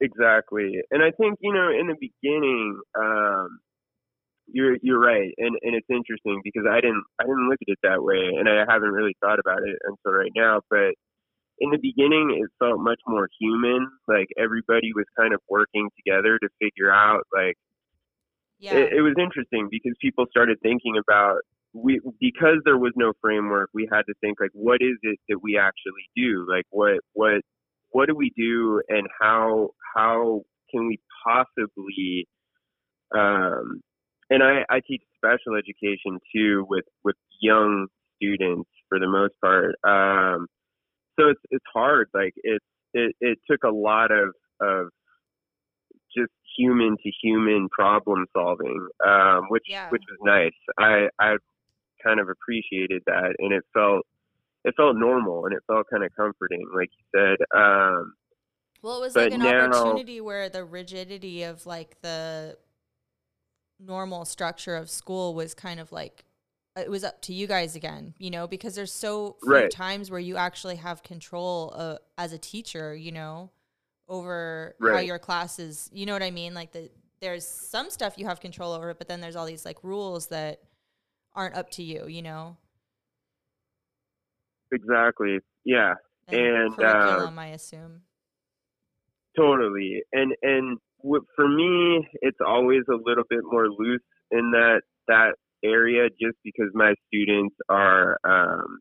exactly. 0.00 0.80
And 0.90 1.02
I 1.02 1.10
think 1.10 1.38
you 1.40 1.52
know 1.52 1.68
in 1.68 1.86
the 1.86 1.96
beginning, 2.00 2.80
um, 2.98 3.60
you're 4.52 4.76
you're 4.82 5.00
right, 5.00 5.32
and 5.38 5.56
and 5.62 5.74
it's 5.76 5.88
interesting 5.90 6.40
because 6.44 6.64
I 6.70 6.80
didn't 6.80 7.04
I 7.20 7.24
didn't 7.24 7.48
look 7.48 7.58
at 7.62 7.72
it 7.72 7.78
that 7.82 8.02
way, 8.02 8.32
and 8.38 8.48
I 8.48 8.64
haven't 8.68 8.92
really 8.92 9.16
thought 9.20 9.38
about 9.40 9.60
it 9.64 9.78
until 9.84 10.12
right 10.18 10.32
now. 10.36 10.60
But 10.70 10.94
in 11.60 11.70
the 11.70 11.78
beginning, 11.82 12.38
it 12.42 12.50
felt 12.58 12.80
much 12.80 13.00
more 13.06 13.28
human. 13.40 13.88
Like 14.08 14.28
everybody 14.38 14.92
was 14.94 15.06
kind 15.18 15.34
of 15.34 15.40
working 15.48 15.90
together 15.96 16.38
to 16.38 16.48
figure 16.60 16.92
out 16.92 17.24
like 17.32 17.56
Yeah. 18.58 18.86
it, 18.86 18.92
it 18.98 19.02
was 19.02 19.14
interesting 19.18 19.68
because 19.70 19.92
people 20.00 20.26
started 20.30 20.58
thinking 20.62 20.94
about 20.98 21.38
we 21.72 22.00
because 22.20 22.58
there 22.64 22.78
was 22.78 22.92
no 22.96 23.12
framework 23.20 23.70
we 23.72 23.88
had 23.90 24.02
to 24.02 24.14
think 24.20 24.38
like 24.40 24.50
what 24.54 24.78
is 24.82 24.96
it 25.02 25.18
that 25.28 25.38
we 25.42 25.56
actually 25.56 26.06
do 26.16 26.44
like 26.48 26.64
what 26.70 26.98
what 27.12 27.42
what 27.90 28.08
do 28.08 28.14
we 28.14 28.32
do 28.36 28.82
and 28.88 29.06
how 29.20 29.70
how 29.94 30.42
can 30.70 30.88
we 30.88 30.98
possibly 31.24 32.26
um 33.14 33.80
and 34.30 34.42
i 34.42 34.64
i 34.70 34.80
teach 34.86 35.02
special 35.16 35.54
education 35.56 36.18
too 36.34 36.64
with 36.68 36.84
with 37.04 37.16
young 37.40 37.86
students 38.16 38.68
for 38.88 38.98
the 38.98 39.08
most 39.08 39.34
part 39.40 39.74
um 39.84 40.46
so 41.18 41.28
it's 41.28 41.40
it's 41.50 41.64
hard 41.72 42.08
like 42.14 42.32
it's 42.42 42.64
it 42.94 43.14
it 43.20 43.38
took 43.50 43.62
a 43.64 43.70
lot 43.70 44.10
of 44.10 44.30
of 44.60 44.88
just 46.16 46.32
human 46.58 46.96
to 47.02 47.10
human 47.22 47.68
problem 47.70 48.26
solving, 48.36 48.88
um, 49.06 49.42
which 49.48 49.62
Yeah. 49.68 49.88
which 49.90 50.02
was 50.10 50.18
nice. 50.22 50.52
I 50.76 51.08
I 51.20 51.36
kind 52.02 52.18
of 52.18 52.28
appreciated 52.28 53.02
that, 53.06 53.36
and 53.38 53.52
it 53.52 53.62
felt 53.72 54.04
it 54.64 54.74
felt 54.76 54.96
normal 54.96 55.46
and 55.46 55.54
it 55.54 55.62
felt 55.68 55.86
kind 55.88 56.02
of 56.02 56.10
comforting, 56.16 56.66
like 56.74 56.90
you 56.98 57.04
said. 57.14 57.36
Um, 57.56 58.14
Well, 58.82 58.96
it 58.98 59.00
was 59.02 59.14
like 59.16 59.32
an 59.32 59.38
now- 59.38 59.66
opportunity 59.70 60.20
where 60.20 60.48
the 60.48 60.64
rigidity 60.64 61.44
of 61.44 61.64
like 61.64 62.00
the 62.02 62.58
normal 63.80 64.24
structure 64.24 64.76
of 64.76 64.90
school 64.90 65.34
was 65.34 65.54
kind 65.54 65.80
of 65.80 65.92
like 65.92 66.24
it 66.76 66.90
was 66.90 67.02
up 67.04 67.20
to 67.22 67.34
you 67.34 67.46
guys 67.46 67.74
again, 67.76 68.14
you 68.18 68.30
know, 68.30 68.46
because 68.46 68.74
there's 68.74 68.92
so 68.92 69.36
few 69.40 69.48
Right. 69.48 69.70
times 69.70 70.10
where 70.10 70.20
you 70.20 70.36
actually 70.36 70.76
have 70.76 71.02
control 71.02 71.72
uh, 71.76 71.96
as 72.16 72.32
a 72.32 72.38
teacher, 72.38 72.94
you 72.94 73.12
know, 73.12 73.50
over 74.08 74.76
how 74.80 74.98
your 74.98 75.18
classes, 75.18 75.90
you 75.92 76.06
know 76.06 76.12
what 76.12 76.22
I 76.22 76.30
mean? 76.30 76.54
Like 76.54 76.72
the 76.72 76.90
there's 77.20 77.46
some 77.46 77.90
stuff 77.90 78.14
you 78.16 78.26
have 78.26 78.40
control 78.40 78.72
over, 78.72 78.94
but 78.94 79.08
then 79.08 79.20
there's 79.20 79.36
all 79.36 79.46
these 79.46 79.64
like 79.64 79.82
rules 79.84 80.28
that 80.28 80.60
aren't 81.34 81.54
up 81.56 81.70
to 81.72 81.82
you, 81.82 82.06
you 82.08 82.22
know. 82.22 82.56
exactly, 84.72 85.38
yeah, 85.64 85.94
And, 86.28 86.74
uh, 86.82 87.26
curriculum, 87.26 87.38
I 87.38 87.48
assume. 87.48 88.02
totally. 89.36 90.02
And 90.12 90.34
and 90.42 90.78
for 91.36 91.48
me, 91.48 92.06
it's 92.22 92.38
always 92.46 92.82
a 92.90 92.96
little 92.96 93.24
bit 93.28 93.40
more 93.44 93.68
loose 93.68 94.02
in 94.30 94.52
that 94.52 94.82
that 95.08 95.34
area, 95.64 96.08
just 96.10 96.36
because 96.44 96.70
my 96.74 96.94
students 97.08 97.54
are. 97.68 98.18
Um, 98.24 98.80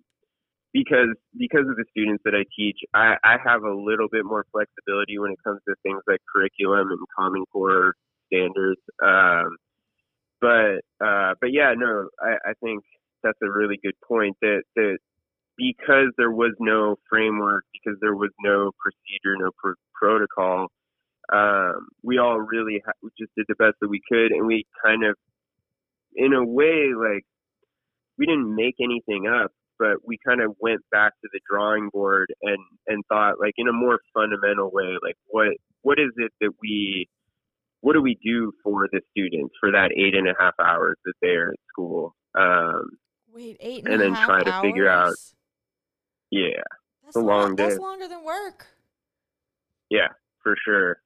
because 0.74 1.16
because 1.38 1.66
of 1.70 1.76
the 1.78 1.86
students 1.92 2.22
that 2.26 2.36
I 2.36 2.46
teach, 2.56 2.78
I, 2.94 3.16
I 3.24 3.38
have 3.44 3.64
a 3.64 3.74
little 3.74 4.08
bit 4.12 4.26
more 4.26 4.46
flexibility 4.52 5.18
when 5.18 5.32
it 5.32 5.40
comes 5.44 5.62
to 5.68 5.76
things 5.84 6.02
like 6.08 6.20
curriculum 6.32 6.90
and 6.92 7.00
Common 7.18 7.44
Core 7.52 7.94
standards. 8.28 8.82
Um, 9.04 9.58
but 10.42 10.82
uh, 11.04 11.34
but 11.42 11.52
yeah, 11.52 11.74
no, 11.76 12.10
I, 12.22 12.52
I 12.52 12.54
think 12.62 12.84
that's 13.24 13.40
a 13.42 13.52
really 13.52 13.80
good 13.84 13.96
point. 14.08 14.38
That 14.42 14.64
that 14.76 14.98
because 15.58 16.14
there 16.18 16.32
was 16.32 16.54
no 16.60 16.96
framework, 17.10 17.66
because 17.74 17.98
there 18.02 18.16
was 18.16 18.32
no 18.42 18.72
procedure, 18.80 19.36
no 19.38 19.52
pr- 19.58 19.80
protocol, 19.94 20.68
um, 21.32 21.88
we 22.04 22.18
all 22.18 22.40
really 22.40 22.82
ha- 22.86 22.94
we 23.04 23.10
just 23.20 23.32
did 23.36 23.46
the 23.48 23.56
best 23.56 23.76
that 23.82 23.88
we 23.90 24.02
could, 24.12 24.32
and 24.32 24.46
we 24.48 24.66
kind 24.84 25.04
of, 25.06 25.16
in 26.16 26.34
a 26.34 26.44
way, 26.44 26.90
like 26.98 27.24
we 28.18 28.26
didn't 28.26 28.54
make 28.56 28.76
anything 28.82 29.28
up, 29.28 29.52
but 29.78 29.98
we 30.06 30.18
kind 30.26 30.42
of 30.42 30.56
went 30.60 30.82
back 30.92 31.14
to 31.22 31.30
the 31.32 31.40
drawing 31.50 31.90
board 31.94 32.28
and 32.42 32.58
and 32.88 33.04
thought 33.10 33.40
like 33.40 33.54
in 33.58 33.68
a 33.68 33.74
more 33.74 34.00
fundamental 34.14 34.70
way, 34.72 34.96
like 35.04 35.16
what 35.28 35.50
what 35.82 36.00
is 36.00 36.12
it 36.18 36.32
that 36.42 36.52
we 36.62 37.08
what 37.82 37.94
do 37.94 38.02
we 38.02 38.18
do 38.24 38.52
for 38.64 38.88
the 38.92 39.00
students 39.12 39.54
for 39.60 39.72
that 39.72 39.92
eight 39.96 40.14
and 40.16 40.28
a 40.28 40.34
half 40.40 40.54
hours 40.60 40.98
that 41.06 41.14
they're 41.22 41.52
at 41.52 41.60
school? 41.70 42.14
Um, 42.38 42.90
Wait, 43.34 43.56
eight 43.62 43.86
and 43.86 43.94
and 44.02 44.16
then 44.16 44.26
try 44.26 44.42
to 44.44 44.62
figure 44.62 44.90
out- 44.90 45.14
yeah, 46.32 46.62
That's 47.04 47.16
a 47.16 47.20
long 47.22 47.56
That's 47.56 47.76
day. 47.76 47.82
longer 47.82 48.08
than 48.08 48.24
work. 48.24 48.68
yeah, 49.90 50.10
for 50.44 50.56
sure. 50.66 50.98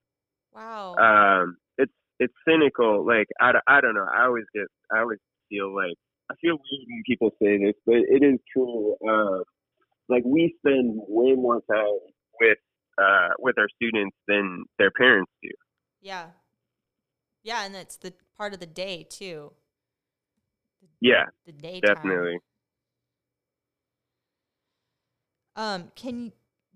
Wow. 0.54 0.96
um 1.02 1.58
it's 1.78 1.92
it's 2.20 2.34
cynical 2.48 3.06
like 3.06 3.28
I, 3.40 3.54
I 3.68 3.82
don't 3.82 3.96
know 3.96 4.06
i 4.16 4.26
always 4.26 4.46
get 4.54 4.66
i 4.94 5.00
always 5.00 5.20
feel 5.50 5.74
like 5.76 5.96
i 6.32 6.36
feel 6.42 6.54
weird 6.54 6.88
when 6.88 7.04
people 7.08 7.32
say 7.42 7.58
this 7.58 7.76
but 7.86 7.96
it 7.96 8.24
is 8.24 8.40
true 8.56 8.96
uh 9.08 9.44
like 10.10 10.24
we 10.26 10.56
spend 10.60 11.02
way 11.08 11.34
more 11.36 11.62
time 11.70 12.00
with 12.40 12.58
uh 12.98 13.30
with 13.40 13.58
our 13.58 13.70
students 13.76 14.16
than 14.28 14.66
their 14.80 14.92
parents 14.92 15.32
do 15.42 15.50
yeah. 16.02 16.28
Yeah, 17.44 17.64
and 17.66 17.76
it's 17.76 17.98
the 17.98 18.14
part 18.38 18.54
of 18.54 18.60
the 18.60 18.66
day 18.66 19.04
too. 19.04 19.54
yeah 21.02 21.26
The 21.46 21.52
day 21.52 21.82
definitely 21.82 22.38
Um, 25.56 25.92
can 25.96 26.34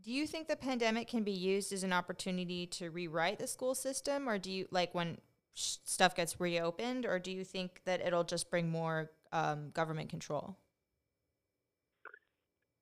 do 0.07 0.13
you 0.13 0.25
think 0.25 0.47
the 0.47 0.55
pandemic 0.55 1.09
can 1.09 1.23
be 1.23 1.33
used 1.33 1.73
as 1.73 1.83
an 1.83 1.91
opportunity 1.91 2.65
to 2.65 2.89
rewrite 2.89 3.39
the 3.39 3.45
school 3.45 3.75
system, 3.75 4.29
or 4.29 4.37
do 4.37 4.49
you 4.49 4.65
like 4.71 4.95
when 4.95 5.17
sh- 5.53 5.75
stuff 5.83 6.15
gets 6.15 6.39
reopened, 6.39 7.05
or 7.05 7.19
do 7.19 7.29
you 7.29 7.43
think 7.43 7.81
that 7.83 7.99
it'll 7.99 8.23
just 8.23 8.49
bring 8.49 8.69
more 8.69 9.11
um, 9.33 9.69
government 9.71 10.09
control? 10.09 10.55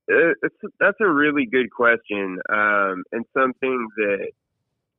Uh, 0.07 0.37
it's 0.43 0.55
that's 0.79 0.97
a 1.01 1.09
really 1.09 1.47
good 1.51 1.71
question 1.71 2.37
um 2.53 3.03
and 3.11 3.25
something 3.35 3.87
that 3.97 4.27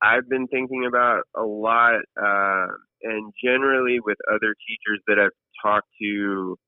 i've 0.03 0.29
been 0.29 0.49
thinking 0.49 0.85
about 0.85 1.23
a 1.37 1.45
lot 1.45 2.01
um 2.21 2.77
and 3.03 3.33
generally 3.41 4.01
with 4.01 4.19
other 4.29 4.53
teachers 4.67 5.01
that 5.07 5.17
i've 5.17 5.31
talked 5.63 5.87
to 6.03 6.59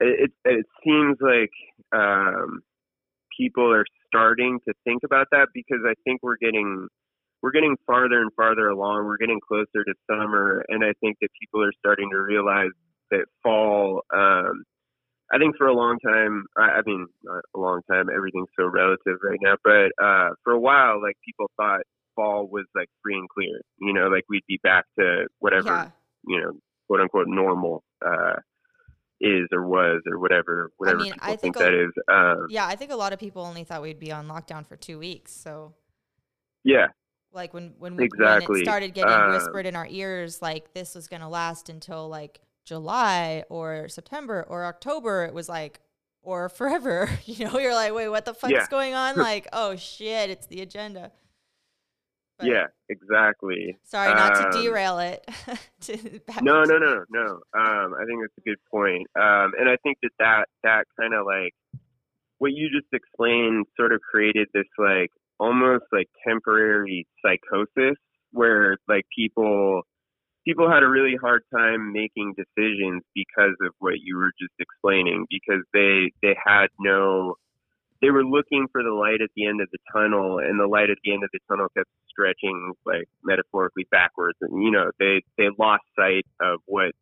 it 0.00 0.30
it, 0.46 0.50
it 0.50 0.66
seems 0.82 1.18
like 1.20 1.50
um 1.92 2.62
people 3.38 3.70
are 3.70 3.84
starting 4.06 4.58
to 4.66 4.74
think 4.84 5.02
about 5.04 5.26
that 5.32 5.48
because 5.54 5.80
i 5.86 5.94
think 6.04 6.20
we're 6.22 6.36
getting 6.36 6.88
we're 7.42 7.52
getting 7.52 7.76
farther 7.86 8.20
and 8.20 8.30
farther 8.34 8.68
along 8.68 9.04
we're 9.04 9.16
getting 9.18 9.40
closer 9.46 9.84
to 9.84 9.94
summer 10.10 10.64
and 10.68 10.84
i 10.84 10.92
think 11.00 11.16
that 11.20 11.28
people 11.40 11.62
are 11.62 11.72
starting 11.78 12.10
to 12.10 12.16
realize 12.18 12.70
that 13.10 13.24
fall 13.42 14.02
um 14.14 14.62
I 15.32 15.38
think 15.38 15.56
for 15.56 15.66
a 15.66 15.74
long 15.74 15.98
time, 16.06 16.44
I, 16.56 16.78
I 16.78 16.82
mean, 16.86 17.04
not 17.24 17.42
a 17.52 17.58
long 17.58 17.80
time, 17.90 18.06
everything's 18.14 18.46
so 18.56 18.64
relative 18.64 19.18
right 19.24 19.40
now, 19.42 19.56
but 19.64 19.90
uh, 20.00 20.30
for 20.44 20.52
a 20.52 20.60
while, 20.60 21.02
like 21.02 21.16
people 21.24 21.50
thought 21.56 21.80
fall 22.14 22.46
was 22.46 22.64
like 22.76 22.86
free 23.02 23.16
and 23.16 23.28
clear, 23.28 23.60
you 23.80 23.92
know, 23.92 24.06
like 24.06 24.22
we'd 24.28 24.44
be 24.46 24.60
back 24.62 24.84
to 25.00 25.26
whatever, 25.40 25.68
Yeah. 25.68 25.90
you 26.28 26.40
know, 26.40 26.52
quote 26.86 27.00
unquote 27.00 27.26
normal 27.26 27.82
uh, 28.06 28.34
is 29.20 29.48
or 29.52 29.66
was 29.66 30.02
or 30.06 30.18
whatever, 30.18 30.70
whatever 30.76 30.98
mean, 30.98 31.12
people 31.12 31.26
I 31.26 31.36
think 31.36 31.40
think 31.40 31.56
a- 31.56 31.58
that 31.60 31.74
is. 31.74 31.90
Um, 32.12 32.46
Yeah, 32.50 32.66
I 32.66 32.76
think 32.76 32.92
a 32.92 32.96
lot 32.96 33.12
of 33.12 33.18
people 33.18 33.42
only 33.42 33.64
thought 33.64 33.82
we'd 33.82 33.98
be 33.98 34.12
on 34.12 34.28
lockdown 34.28 34.66
for 34.66 34.76
two 34.76 34.98
weeks. 34.98 35.32
So, 35.32 35.74
yeah, 36.64 36.88
like 37.32 37.54
when 37.54 37.74
when, 37.78 37.96
when 37.96 38.04
Exactly. 38.04 38.60
it 38.60 38.64
started 38.64 38.94
getting 38.94 39.12
Um, 39.12 39.30
whispered 39.32 39.66
in 39.66 39.74
our 39.76 39.86
ears, 39.88 40.42
like 40.42 40.74
this 40.74 40.94
was 40.94 41.08
going 41.08 41.22
to 41.22 41.28
last 41.28 41.68
until 41.68 42.08
like 42.08 42.40
July 42.64 43.44
or 43.48 43.88
September 43.88 44.44
or 44.48 44.64
October, 44.64 45.24
it 45.24 45.32
was 45.34 45.48
like 45.48 45.80
or 46.22 46.48
forever. 46.48 47.08
You 47.24 47.46
know, 47.46 47.58
you're 47.58 47.74
like, 47.74 47.94
wait, 47.94 48.08
what 48.08 48.24
the 48.24 48.34
fuck 48.34 48.50
Yeah. 48.50 48.66
going 48.70 48.94
on? 48.94 49.16
like, 49.30 49.46
oh 49.52 49.76
shit, 49.76 50.28
it's 50.30 50.46
the 50.46 50.60
agenda. 50.60 51.12
But 52.38 52.48
yeah, 52.48 52.66
exactly. 52.88 53.76
Sorry, 53.84 54.12
not 54.12 54.36
Um, 54.36 54.52
to 54.52 54.62
derail 54.62 54.98
it. 54.98 55.26
to 55.82 56.20
No, 56.42 56.64
no, 56.64 56.78
no, 56.78 57.04
no. 57.08 57.26
Um, 57.54 57.94
I 57.94 58.04
think 58.06 58.20
that's 58.20 58.38
a 58.38 58.42
good 58.42 58.58
point. 58.70 59.06
Um, 59.18 59.52
and 59.58 59.68
I 59.68 59.76
think 59.82 59.98
that 60.02 60.12
that, 60.18 60.48
that 60.62 60.84
kind 61.00 61.14
of 61.14 61.24
like 61.24 61.54
what 62.38 62.52
you 62.52 62.68
just 62.68 62.92
explained 62.92 63.66
sort 63.76 63.92
of 63.92 64.00
created 64.02 64.48
this 64.52 64.66
like 64.78 65.10
almost 65.38 65.84
like 65.92 66.08
temporary 66.26 67.06
psychosis 67.22 67.96
where 68.32 68.76
like 68.88 69.04
people 69.14 69.82
people 70.46 70.70
had 70.70 70.82
a 70.82 70.88
really 70.88 71.16
hard 71.20 71.42
time 71.54 71.92
making 71.92 72.34
decisions 72.36 73.02
because 73.14 73.56
of 73.62 73.72
what 73.78 73.94
you 74.02 74.16
were 74.16 74.32
just 74.38 74.52
explaining 74.58 75.26
because 75.30 75.62
they 75.72 76.10
they 76.22 76.36
had 76.44 76.66
no 76.78 77.34
they 78.02 78.10
were 78.10 78.24
looking 78.24 78.66
for 78.72 78.82
the 78.82 78.90
light 78.92 79.20
at 79.22 79.30
the 79.36 79.46
end 79.46 79.60
of 79.60 79.68
the 79.72 79.78
tunnel 79.92 80.38
and 80.38 80.58
the 80.60 80.66
light 80.66 80.90
at 80.90 80.98
the 81.04 81.12
end 81.12 81.24
of 81.24 81.30
the 81.32 81.38
tunnel 81.48 81.66
kept 81.76 81.88
stretching 82.08 82.72
like 82.84 83.08
metaphorically 83.24 83.86
backwards 83.90 84.36
and 84.40 84.62
you 84.62 84.70
know 84.70 84.90
they 84.98 85.22
they 85.38 85.48
lost 85.58 85.82
sight 85.98 86.24
of 86.40 86.60
what 86.66 86.92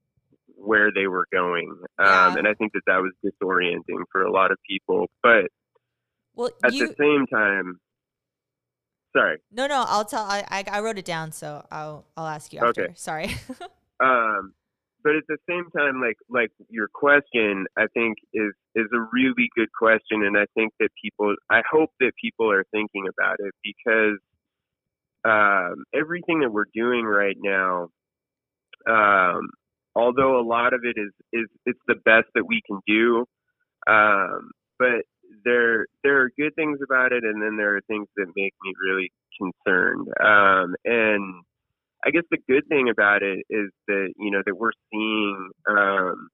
where 0.57 0.91
they 0.93 1.07
were 1.07 1.27
going 1.33 1.69
um 1.99 2.07
Yeah. 2.07 2.35
and 2.39 2.49
i 2.49 2.55
think 2.55 2.73
that 2.73 2.83
that 2.87 2.99
was 2.99 3.13
disorienting 3.25 4.05
for 4.13 4.23
a 4.23 4.31
lot 4.33 4.51
of 4.51 4.59
people 4.69 5.09
but 5.23 5.47
Well, 6.35 6.51
at 6.65 6.73
you 6.73 6.89
the 6.89 6.95
same 6.99 7.27
time 7.27 7.81
sorry 9.17 9.39
no, 9.53 9.67
no. 9.69 9.85
I'll 9.87 10.05
tell. 10.05 10.25
I, 10.25 10.45
I 10.49 10.65
I 10.71 10.81
wrote 10.81 10.99
it 10.99 11.05
down, 11.05 11.31
so 11.31 11.65
I'll 11.71 12.05
I'll 12.17 12.27
ask 12.27 12.53
you 12.53 12.59
after. 12.59 12.87
Okay. 12.87 12.93
Sorry. 12.97 13.31
um 14.01 14.53
but 15.05 15.15
at 15.15 15.25
the 15.29 15.39
same 15.49 15.67
time 15.77 16.01
like 16.01 16.17
like 16.31 16.51
your 16.71 16.89
question 16.93 17.67
i 17.79 17.87
think 17.95 18.17
is 18.33 18.53
is 18.75 18.87
a 18.95 19.01
really 19.13 19.49
good 19.57 19.69
question 19.79 20.25
and 20.25 20.37
i 20.39 20.47
think 20.55 20.73
that 20.81 20.89
people 21.03 21.35
i 21.51 21.63
hope 21.71 21.91
that 22.01 22.13
people 22.21 22.51
are 22.51 22.65
thinking 22.73 23.05
about 23.09 23.37
it 23.41 23.55
because 23.63 24.19
um 25.25 25.85
everything 25.95 26.41
that 26.41 26.51
we're 26.53 26.65
doing 26.75 27.05
right 27.05 27.37
now 27.43 27.89
um 28.89 29.49
although 29.95 30.41
a 30.41 30.47
lot 30.47 30.75
of 30.75 30.81
it 30.85 30.97
is 30.99 31.13
is 31.33 31.47
it's 31.67 31.81
the 31.87 31.97
best 32.05 32.27
that 32.35 32.47
we 32.49 32.61
can 32.67 32.81
do 32.87 33.25
um 33.87 34.51
but 34.79 35.05
there 35.45 35.87
there 36.03 36.21
are 36.23 36.31
good 36.39 36.55
things 36.57 36.79
about 36.85 37.13
it 37.13 37.25
and 37.25 37.43
then 37.43 37.57
there 37.57 37.77
are 37.77 37.81
things 37.89 38.09
that 38.17 38.27
make 38.37 38.55
me 38.63 38.73
really 38.85 39.13
concerned 39.39 40.09
um 40.23 40.75
and 40.85 41.45
I 42.05 42.11
guess 42.11 42.25
the 42.31 42.39
good 42.49 42.65
thing 42.69 42.89
about 42.91 43.23
it 43.23 43.45
is 43.49 43.71
that 43.89 44.13
you 44.19 44.31
know 44.31 44.43
that 44.45 44.57
we're 44.57 44.73
seeing 44.93 45.51
um, 45.69 46.29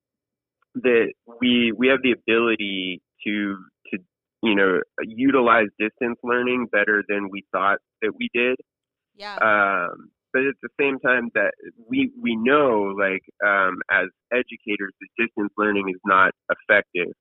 that 0.77 1.13
we 1.41 1.73
we 1.77 1.89
have 1.89 2.01
the 2.03 2.13
ability 2.13 3.01
to 3.25 3.57
to 3.93 3.99
you 4.43 4.55
know 4.55 4.81
utilize 5.03 5.69
distance 5.79 6.19
learning 6.25 6.67
better 6.73 7.05
than 7.09 7.29
we 7.31 7.45
thought 7.53 7.79
that 8.03 8.13
we 8.19 8.29
did. 8.35 8.57
yeah. 9.15 9.37
Um, 9.37 10.11
but 10.33 10.43
at 10.43 10.55
the 10.63 10.69
same 10.81 10.99
time 11.01 11.31
that 11.35 11.53
we 11.89 12.13
we 12.21 12.37
know 12.37 12.95
like 12.99 13.23
um, 13.47 13.79
as 13.91 14.09
educators 14.33 14.93
that 15.01 15.09
distance 15.19 15.53
learning 15.57 15.89
is 15.89 16.01
not 16.05 16.33
effective. 16.51 17.13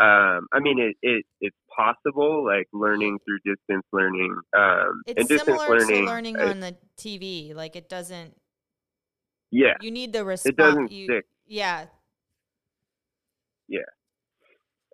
Um, 0.00 0.48
I 0.52 0.58
mean 0.60 0.78
it, 0.80 0.96
it 1.02 1.24
it's 1.40 1.56
possible 1.74 2.44
like 2.44 2.66
learning 2.72 3.18
through 3.24 3.38
distance 3.44 3.84
learning 3.92 4.34
um, 4.56 5.02
it's 5.06 5.18
and 5.20 5.28
distance 5.28 5.62
similar 5.62 5.68
learning 5.78 6.04
to 6.06 6.10
learning 6.10 6.36
uh, 6.40 6.46
on 6.46 6.60
the 6.60 6.76
TV. 6.98 7.54
Like 7.54 7.76
it 7.76 7.88
doesn't. 7.88 8.34
yeah 9.52 9.74
You 9.80 9.90
need 9.92 10.12
the 10.12 10.24
response. 10.24 10.50
it 10.52 10.56
doesn't 10.56 10.90
you, 10.90 11.04
stick 11.04 11.24
Yeah. 11.46 11.86
Yeah. 13.68 13.80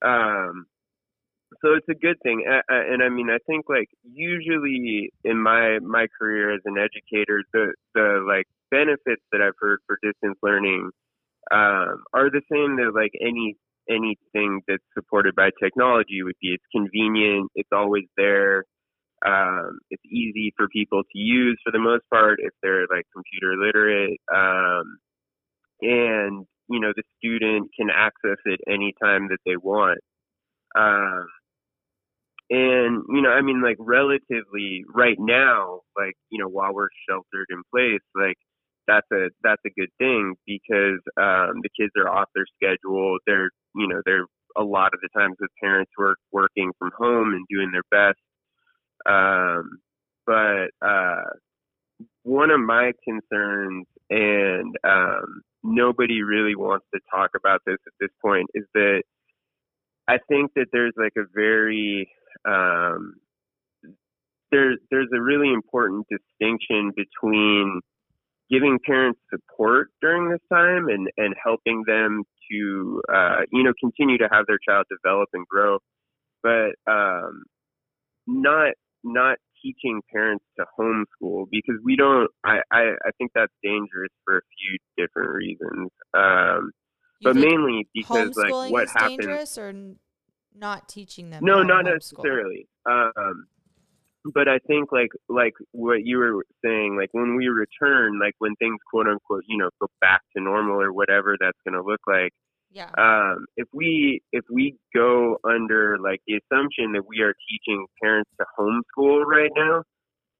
um 0.05 0.67
so 1.63 1.75
it's 1.75 1.89
a 1.89 1.95
good 1.95 2.17
thing 2.23 2.45
A- 2.49 2.73
a- 2.73 2.93
and 2.93 3.03
i 3.03 3.09
mean 3.09 3.29
i 3.31 3.39
think 3.47 3.65
like 3.69 3.89
usually 4.05 5.11
in 5.25 5.43
my 5.43 5.79
my 5.81 6.07
career 6.19 6.55
as 6.55 6.61
an 6.65 6.77
educator 6.79 7.43
the 7.53 7.75
the 7.95 8.25
like 8.27 8.47
benefits 8.71 9.23
that 9.33 9.41
i've 9.43 9.59
heard 9.59 9.81
for 9.87 9.99
distance 10.03 10.39
learning 10.43 10.91
um 11.51 12.05
are 12.13 12.31
the 12.31 12.43
same 12.53 12.77
that 12.77 12.93
like 12.95 13.13
any 13.21 13.57
anything 13.89 14.61
that's 14.69 14.85
supported 14.95 15.35
by 15.35 15.51
technology 15.63 16.23
would 16.23 16.37
be 16.41 16.49
it's 16.55 16.65
convenient 16.75 17.51
it's 17.55 17.69
always 17.73 18.05
there 18.17 18.65
um 19.27 19.79
it's 19.91 20.03
easy 20.07 20.53
for 20.57 20.69
people 20.69 21.03
to 21.03 21.19
use 21.19 21.59
for 21.65 21.73
the 21.73 21.79
most 21.79 22.03
part 22.13 22.39
if 22.41 22.53
they're 22.63 22.87
like 22.95 23.05
computer 23.15 23.55
literate 23.57 24.19
um 24.35 24.99
and 25.83 26.47
you 26.69 26.81
know 26.81 26.93
the 26.97 27.03
student 27.19 27.71
can 27.79 27.89
access 27.91 28.39
it 28.47 28.61
anytime 28.69 29.29
that 29.29 29.39
they 29.47 29.57
want. 29.57 29.99
Um 30.77 31.27
and 32.51 33.05
you 33.09 33.23
know 33.23 33.31
i 33.31 33.41
mean 33.43 33.63
like 33.63 33.77
relatively 33.79 34.85
right 34.93 35.17
now 35.21 35.81
like 35.97 36.15
you 36.31 36.39
know 36.43 36.49
while 36.49 36.75
we're 36.75 36.89
sheltered 37.09 37.47
in 37.51 37.63
place 37.73 38.03
like 38.15 38.37
that's 38.89 39.07
a 39.13 39.29
that's 39.43 39.63
a 39.67 39.71
good 39.81 39.89
thing 39.99 40.35
because 40.47 40.99
um 41.17 41.63
the 41.63 41.71
kids 41.79 41.93
are 41.97 42.09
off 42.09 42.29
their 42.35 42.47
schedule 42.57 43.19
they're 43.27 43.51
you 43.75 43.89
know 43.89 44.01
they're 44.05 44.27
a 44.57 44.65
lot 44.65 44.93
of 44.95 45.01
the 45.01 45.09
times 45.19 45.37
the 45.39 45.49
parents 45.63 45.91
work 45.97 46.19
working 46.33 46.73
from 46.79 46.91
home 46.97 47.35
and 47.35 47.47
doing 47.49 47.71
their 47.73 47.83
best. 47.91 48.19
Um 49.07 49.79
but 50.27 50.71
uh 50.87 51.31
one 52.23 52.51
of 52.51 52.61
my 52.61 52.93
concerns 53.05 53.87
and 54.11 54.77
um 54.85 55.43
nobody 55.63 56.23
really 56.23 56.55
wants 56.57 56.87
to 56.95 57.01
talk 57.13 57.31
about 57.37 57.61
this 57.67 57.79
at 57.87 57.93
this 58.01 58.11
point 58.23 58.49
is 58.55 58.65
that 58.75 59.03
I 60.09 60.19
think 60.29 60.53
that 60.57 60.67
there's 60.73 60.95
like 60.97 61.13
a 61.17 61.25
very 61.35 62.11
um, 62.49 63.15
there 64.51 64.77
there's 64.91 65.09
a 65.15 65.21
really 65.21 65.53
important 65.53 66.07
distinction 66.11 66.93
between 66.97 67.81
giving 68.51 68.79
parents 68.85 69.21
support 69.31 69.89
during 70.01 70.29
this 70.31 70.41
time 70.53 70.89
and 70.89 71.09
and 71.17 71.35
helping 71.43 71.85
them 71.87 72.25
to 72.51 73.03
uh, 73.13 73.41
you 73.53 73.63
know 73.63 73.73
continue 73.81 74.19
to 74.19 74.29
have 74.31 74.47
their 74.47 74.59
child 74.67 74.87
develop 74.91 75.29
and 75.33 75.47
grow, 75.47 75.79
but 76.43 76.73
um, 76.91 77.45
not 78.27 78.75
not 79.05 79.39
teaching 79.63 80.01
parents 80.13 80.45
to 80.59 80.65
homeschool 80.79 81.47
because 81.51 81.77
we 81.85 81.97
don't. 81.97 82.29
I 82.45 82.59
I, 82.71 82.81
I 82.81 83.11
think 83.19 83.33
that's 83.35 83.53
dangerous 83.63 84.11
for 84.25 84.39
a 84.39 84.43
few 84.59 84.79
different 85.05 85.31
reasons. 85.31 85.91
Um, 86.15 86.71
but 87.23 87.37
mainly 87.37 87.87
because 87.95 88.37
like 88.37 88.53
what 88.71 88.89
happens. 88.89 89.19
Dangerous 89.19 89.59
or 89.59 89.75
not 90.55 90.89
teaching 90.89 91.31
them? 91.31 91.45
No, 91.45 91.63
not 91.63 91.85
necessarily. 91.85 92.67
Um, 92.87 93.47
but 94.25 94.49
I 94.49 94.59
think 94.67 94.93
like 94.93 95.11
like 95.29 95.55
what 95.73 96.05
you 96.05 96.19
were 96.19 96.45
saying, 96.65 96.97
like 96.97 97.11
when 97.13 97.37
we 97.37 97.49
return, 97.49 98.19
like 98.21 98.35
when 98.39 98.55
things 98.57 98.79
quote 98.91 99.07
unquote, 99.07 99.45
you 99.49 99.57
know, 99.57 99.71
go 99.81 99.89
back 100.01 100.21
to 100.37 100.43
normal 100.43 100.81
or 100.81 100.93
whatever 100.93 101.37
that's 101.41 101.59
going 101.67 101.81
to 101.81 101.89
look 101.89 102.01
like. 102.07 102.33
Yeah. 102.71 102.91
Um, 102.99 103.47
if 103.57 103.67
we 103.73 104.21
if 104.33 104.45
we 104.51 104.77
go 104.95 105.39
under 105.45 105.99
like 105.99 106.21
the 106.27 106.35
assumption 106.35 106.93
that 106.93 107.07
we 107.07 107.21
are 107.21 107.35
teaching 107.49 107.87
parents 108.03 108.31
to 108.39 108.47
homeschool 108.59 109.25
right 109.25 109.51
now, 109.57 109.83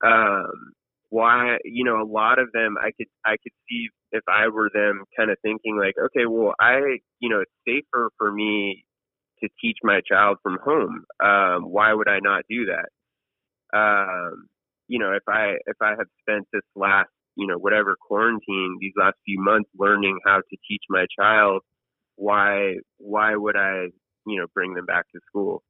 um, 0.05 0.73
why 1.09 1.57
you 1.65 1.85
know 1.85 2.01
a 2.01 2.07
lot 2.07 2.39
of 2.39 2.53
them 2.53 2.77
I 2.79 2.91
could 2.97 3.09
I 3.25 3.37
could 3.43 3.53
see 3.69 3.89
if 4.13 4.23
I 4.29 4.49
were 4.49 4.71
them 4.73 5.05
kind 5.17 5.31
of 5.31 5.39
thinking 5.43 5.77
like, 5.79 5.95
okay, 5.99 6.27
well 6.27 6.55
I 6.61 6.99
you 7.19 7.29
know 7.31 7.41
it's 7.41 7.53
safer 7.67 8.11
for 8.19 8.31
me 8.31 8.85
to 9.43 9.49
teach 9.61 9.79
my 9.83 10.01
child 10.07 10.37
from 10.43 10.59
home. 10.63 11.05
Um, 11.25 11.65
why 11.65 11.95
would 11.95 12.09
I 12.09 12.19
not 12.21 12.45
do 12.49 12.67
that? 12.67 12.91
Um, 13.73 14.47
you 14.89 14.99
know, 14.99 15.13
if 15.13 15.23
I 15.29 15.55
if 15.67 15.77
I 15.81 15.91
have 15.91 16.09
spent 16.21 16.47
this 16.53 16.63
last, 16.75 17.11
you 17.37 17.47
know, 17.47 17.57
whatever 17.57 17.97
quarantine, 18.01 18.77
these 18.81 18.93
last 18.97 19.17
few 19.25 19.41
months 19.41 19.71
learning 19.79 20.19
how 20.27 20.37
to 20.39 20.57
teach 20.69 20.83
my 20.89 21.07
child, 21.19 21.63
why 22.17 22.75
why 22.99 23.37
would 23.37 23.57
I, 23.57 23.87
you 24.27 24.39
know, 24.39 24.47
bring 24.55 24.75
them 24.75 24.87
back 24.87 25.07
to 25.13 25.21
school? 25.29 25.63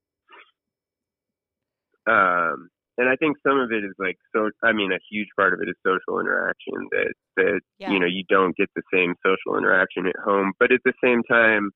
Um, 2.09 2.71
and 2.97 3.09
I 3.09 3.17
think 3.17 3.37
some 3.47 3.59
of 3.59 3.73
it 3.73 3.85
is 3.85 3.95
like 3.99 4.17
so. 4.35 4.51
I 4.63 4.73
mean, 4.73 4.93
a 4.93 4.99
huge 5.11 5.29
part 5.37 5.55
of 5.55 5.61
it 5.61 5.69
is 5.69 5.77
social 5.85 6.21
interaction. 6.21 6.75
That 6.91 7.15
that 7.37 7.61
yeah. 7.79 7.91
you 7.91 7.99
know 7.99 8.07
you 8.07 8.25
don't 8.29 8.57
get 8.57 8.69
the 8.75 8.83
same 8.93 9.15
social 9.25 9.59
interaction 9.59 10.07
at 10.07 10.17
home, 10.25 10.53
but 10.59 10.73
at 10.73 10.81
the 10.85 10.93
same 11.03 11.23
time, 11.25 11.71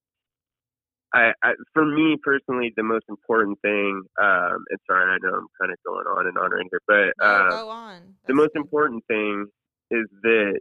I, 1.15 1.33
I, 1.45 1.53
for 1.73 1.87
me 1.87 2.17
personally, 2.23 2.73
the 2.77 2.83
most 2.83 3.05
important 3.09 3.59
thing, 3.63 4.03
um, 4.21 4.65
and 4.69 4.79
sorry, 4.87 5.13
I 5.13 5.19
know 5.23 5.33
I'm 5.33 5.47
kind 5.61 5.73
of 5.73 5.79
going 5.87 6.07
on 6.07 6.27
and 6.27 6.37
on 6.37 6.51
right 6.51 6.67
here, 6.71 6.81
but 6.89 7.25
uh, 7.25 7.51
go 7.51 7.69
on. 7.69 8.15
the 8.27 8.35
most 8.35 8.51
important 8.57 9.05
thing 9.07 9.47
is 9.93 10.07
that 10.23 10.61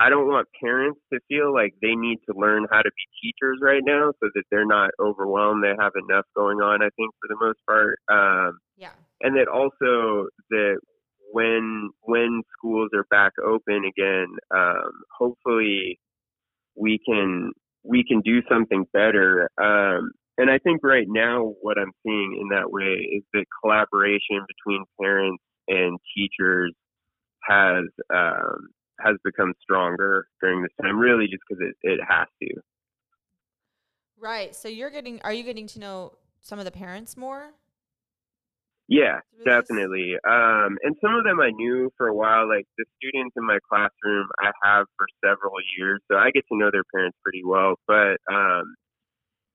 I 0.00 0.10
don't 0.10 0.26
want 0.26 0.48
parents 0.60 0.98
to 1.12 1.20
feel 1.28 1.54
like 1.54 1.74
they 1.80 1.94
need 1.94 2.18
to 2.28 2.36
learn 2.36 2.66
how 2.72 2.82
to 2.82 2.90
be 2.90 3.30
teachers 3.30 3.60
right 3.62 3.82
now, 3.84 4.12
so 4.20 4.28
that 4.34 4.42
they're 4.50 4.66
not 4.66 4.90
overwhelmed. 5.00 5.62
They 5.62 5.74
have 5.78 5.92
enough 6.08 6.24
going 6.36 6.58
on, 6.58 6.82
I 6.82 6.90
think, 6.96 7.12
for 7.20 7.28
the 7.28 7.36
most 7.40 7.58
part. 7.66 7.98
Um, 8.10 8.58
yeah. 8.76 8.90
And 9.20 9.36
that 9.36 9.46
also 9.46 10.28
that 10.50 10.80
when 11.32 11.90
when 12.02 12.42
schools 12.58 12.90
are 12.94 13.06
back 13.10 13.32
open 13.44 13.84
again, 13.84 14.26
um, 14.54 14.90
hopefully 15.16 16.00
we 16.76 16.98
can 17.06 17.52
we 17.84 18.04
can 18.04 18.20
do 18.20 18.42
something 18.48 18.86
better. 18.92 19.48
Um, 19.60 20.10
and 20.36 20.50
I 20.50 20.58
think 20.58 20.80
right 20.82 21.06
now 21.08 21.54
what 21.60 21.78
I'm 21.78 21.92
seeing 22.04 22.38
in 22.40 22.48
that 22.48 22.70
way 22.70 23.08
is 23.12 23.22
that 23.34 23.44
collaboration 23.62 24.44
between 24.48 24.84
parents 25.00 25.42
and 25.68 25.98
teachers 26.16 26.72
has 27.48 27.84
um, 28.12 28.68
has 29.00 29.16
become 29.22 29.52
stronger 29.62 30.26
during 30.40 30.62
this 30.62 30.72
time, 30.82 30.98
really 30.98 31.26
just 31.26 31.42
because 31.48 31.62
it, 31.62 31.76
it 31.82 32.00
has 32.08 32.26
to. 32.42 32.48
Right. 34.18 34.54
So 34.54 34.68
you're 34.68 34.90
getting 34.90 35.20
are 35.22 35.32
you 35.32 35.44
getting 35.44 35.66
to 35.68 35.78
know 35.78 36.12
some 36.40 36.58
of 36.58 36.64
the 36.64 36.70
parents 36.70 37.16
more? 37.16 37.52
Yeah, 38.88 39.20
definitely. 39.44 40.14
Um, 40.28 40.76
and 40.82 40.94
some 41.00 41.14
of 41.14 41.24
them 41.24 41.40
I 41.40 41.50
knew 41.50 41.90
for 41.96 42.06
a 42.06 42.14
while. 42.14 42.48
Like 42.48 42.66
the 42.76 42.84
students 42.98 43.34
in 43.36 43.46
my 43.46 43.58
classroom, 43.68 44.28
I 44.40 44.50
have 44.62 44.86
for 44.96 45.06
several 45.24 45.54
years, 45.78 46.00
so 46.10 46.18
I 46.18 46.30
get 46.30 46.44
to 46.52 46.58
know 46.58 46.70
their 46.70 46.84
parents 46.94 47.16
pretty 47.22 47.42
well. 47.44 47.76
But 47.86 48.18
um, 48.30 48.74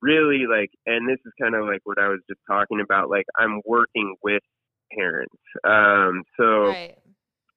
really, 0.02 0.46
like, 0.50 0.72
and 0.86 1.08
this 1.08 1.20
is 1.26 1.34
kind 1.40 1.54
of 1.54 1.66
like 1.66 1.82
what 1.84 2.00
I 2.00 2.08
was 2.08 2.22
just 2.28 2.42
talking 2.50 2.82
about. 2.82 3.10
Like, 3.10 3.26
I'm 3.38 3.62
working 3.66 4.16
with 4.24 4.42
parents. 4.98 5.36
Um, 5.64 6.24
so, 6.36 6.70
right. 6.70 6.98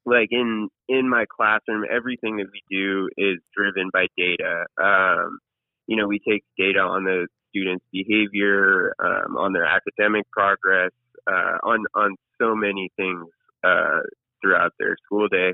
like 0.04 0.28
in 0.30 0.68
in 0.88 1.08
my 1.08 1.24
classroom, 1.34 1.84
everything 1.90 2.36
that 2.36 2.48
we 2.52 2.62
do 2.70 3.08
is 3.16 3.38
driven 3.56 3.88
by 3.94 4.08
data. 4.18 4.66
Um, 4.82 5.38
you 5.86 5.96
know, 5.96 6.06
we 6.06 6.20
take 6.28 6.44
data 6.58 6.80
on 6.80 7.04
the 7.04 7.28
students' 7.48 7.84
behavior, 7.92 8.94
um, 9.02 9.36
on 9.36 9.52
their 9.52 9.66
academic 9.66 10.24
progress, 10.30 10.90
uh, 11.30 11.58
on 11.62 11.84
on 11.94 12.16
so 12.40 12.54
many 12.54 12.90
things 12.96 13.26
uh, 13.64 14.00
throughout 14.42 14.72
their 14.78 14.96
school 15.04 15.28
day, 15.28 15.52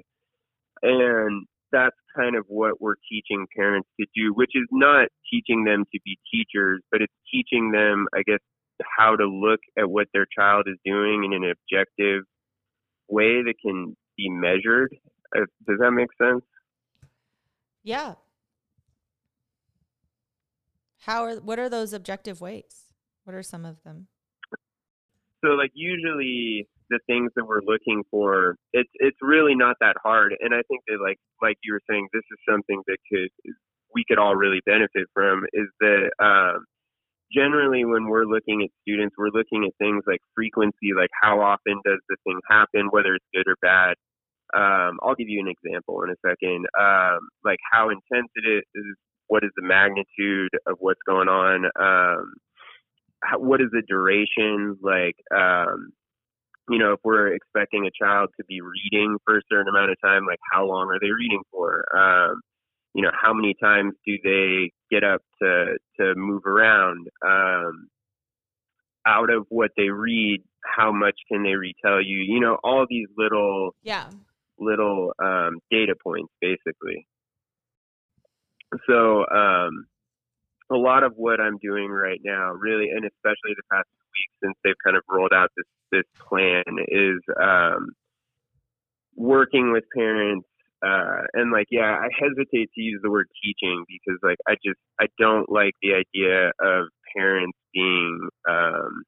and 0.83 1.47
that's 1.73 1.97
kind 2.17 2.37
of 2.37 2.45
what 2.49 2.81
we're 2.81 2.95
teaching 3.11 3.47
parents 3.57 3.89
to 4.01 4.07
do, 4.15 4.33
which 4.35 4.53
is 4.55 4.67
not 4.71 5.09
teaching 5.31 5.65
them 5.65 5.85
to 5.93 6.01
be 6.05 6.19
teachers, 6.33 6.83
but 6.91 7.03
it's 7.03 7.13
teaching 7.31 7.73
them, 7.73 8.07
I 8.15 8.23
guess, 8.27 8.41
how 8.97 9.17
to 9.17 9.27
look 9.27 9.61
at 9.79 9.91
what 9.91 10.09
their 10.13 10.27
child 10.37 10.67
is 10.67 10.77
doing 10.85 11.25
in 11.25 11.33
an 11.33 11.51
objective 11.51 12.25
way 13.09 13.43
that 13.43 13.55
can 13.63 13.97
be 14.17 14.29
measured. 14.29 14.97
Uh, 15.37 15.41
does 15.67 15.79
that 15.81 15.91
make 15.91 16.09
sense? 16.21 16.45
Yeah. 17.83 18.15
How 21.01 21.25
are 21.25 21.37
what 21.37 21.59
are 21.59 21.69
those 21.69 21.93
objective 21.93 22.41
ways? 22.41 22.93
What 23.25 23.35
are 23.35 23.43
some 23.43 23.65
of 23.65 23.83
them? 23.83 24.09
So 25.45 25.53
like 25.53 25.71
usually 25.75 26.67
the 26.91 26.99
things 27.07 27.31
that 27.37 27.45
we're 27.45 27.63
looking 27.63 28.03
for, 28.11 28.57
it's 28.73 28.91
it's 28.95 29.19
really 29.21 29.55
not 29.55 29.77
that 29.81 29.97
hard. 30.03 30.35
And 30.41 30.55
I 30.55 30.63
think 30.69 30.83
that 30.89 30.99
like 31.03 31.19
like 31.43 31.57
you 31.63 31.73
were 31.73 31.83
saying, 31.89 32.09
this 32.13 32.25
is 32.31 32.39
something 32.49 32.83
that 32.87 32.99
could 33.11 33.31
we 33.95 34.05
could 34.09 34.19
all 34.19 34.37
really 34.37 34.61
benefit 34.67 35.09
from 35.15 35.45
is 35.53 35.69
that 35.81 36.11
um, 36.21 36.65
generally 37.33 37.85
when 37.85 38.07
we're 38.07 38.25
looking 38.25 38.63
at 38.63 38.71
students, 38.83 39.15
we're 39.19 39.33
looking 39.33 39.65
at 39.65 39.77
things 39.79 40.03
like 40.07 40.21
frequency, 40.35 40.93
like 40.97 41.11
how 41.21 41.41
often 41.41 41.81
does 41.85 42.01
the 42.09 42.17
thing 42.25 42.41
happen, 42.49 42.89
whether 42.91 43.15
it's 43.15 43.25
good 43.35 43.47
or 43.47 43.57
bad. 43.63 43.95
Um, 44.55 44.99
I'll 45.03 45.15
give 45.15 45.29
you 45.29 45.41
an 45.41 45.49
example 45.49 46.03
in 46.05 46.11
a 46.11 46.17
second. 46.27 46.67
Um, 46.79 47.19
like 47.45 47.59
how 47.71 47.91
intense 47.91 48.31
it 48.35 48.49
is, 48.49 48.97
what 49.29 49.45
is 49.45 49.51
the 49.57 49.63
magnitude 49.63 50.53
of 50.67 50.77
what's 50.81 51.01
going 51.07 51.29
on. 51.29 51.67
How, 53.23 53.39
what 53.39 53.61
is 53.61 53.69
the 53.73 53.83
duration? 53.87 54.77
Like 54.83 55.17
um 55.35 55.91
you 56.69 56.79
know 56.79 56.93
if 56.93 57.01
we're 57.05 57.35
expecting 57.35 57.87
a 57.87 58.05
child 58.05 58.31
to 58.39 58.45
be 58.47 58.61
reading 58.61 59.17
for 59.25 59.39
a 59.39 59.43
certain 59.51 59.69
amount 59.69 59.91
of 59.91 59.97
time 60.03 60.27
like 60.27 60.39
how 60.53 60.67
long 60.67 60.89
are 60.89 61.01
they 61.01 61.11
reading 61.11 61.43
for? 61.51 61.85
Um 61.97 62.41
you 62.95 63.03
know 63.03 63.11
how 63.13 63.33
many 63.33 63.55
times 63.63 63.95
do 64.07 64.17
they 64.23 64.71
get 64.91 65.05
up 65.05 65.21
to 65.43 65.77
to 66.01 66.15
move 66.17 66.47
around? 66.47 67.09
Um 67.27 67.89
out 69.07 69.31
of 69.31 69.47
what 69.49 69.71
they 69.77 69.89
read 69.89 70.43
how 70.65 70.93
much 70.93 71.15
can 71.31 71.43
they 71.43 71.55
retell 71.55 72.03
you? 72.03 72.19
You 72.19 72.41
know 72.41 72.59
all 72.63 72.87
these 72.89 73.09
little 73.17 73.75
yeah. 73.83 74.11
little 74.59 75.13
um 75.23 75.59
data 75.71 75.95
points 76.03 76.33
basically. 76.41 77.07
So 78.87 79.25
um 79.29 79.87
a 80.71 80.77
lot 80.77 81.03
of 81.03 81.15
what 81.17 81.41
I'm 81.41 81.59
doing 81.59 81.91
right 81.91 82.21
now, 82.25 82.53
really, 82.53 82.91
and 82.91 83.05
especially 83.05 83.55
the 83.57 83.63
past 83.71 83.89
weeks 84.13 84.35
since 84.43 84.55
they've 84.65 84.75
kind 84.85 84.97
of 84.97 85.03
rolled 85.09 85.33
out 85.33 85.51
this 85.57 85.67
this 85.91 86.05
plan, 86.29 86.65
is 86.89 87.21
um, 87.41 87.91
working 89.17 89.73
with 89.73 89.85
parents. 89.95 90.47
Uh, 90.81 91.23
and 91.35 91.51
like, 91.51 91.67
yeah, 91.71 91.99
I 91.99 92.09
hesitate 92.21 92.71
to 92.75 92.81
use 92.81 93.01
the 93.03 93.11
word 93.11 93.27
teaching 93.43 93.85
because 93.89 94.21
like 94.23 94.39
I 94.47 94.55
just 94.65 94.79
I 95.01 95.07
don't 95.19 95.51
like 95.51 95.75
the 95.83 95.95
idea 95.95 96.53
of 96.61 96.87
parents 97.17 97.59
being 97.75 98.29
um, 98.49 99.03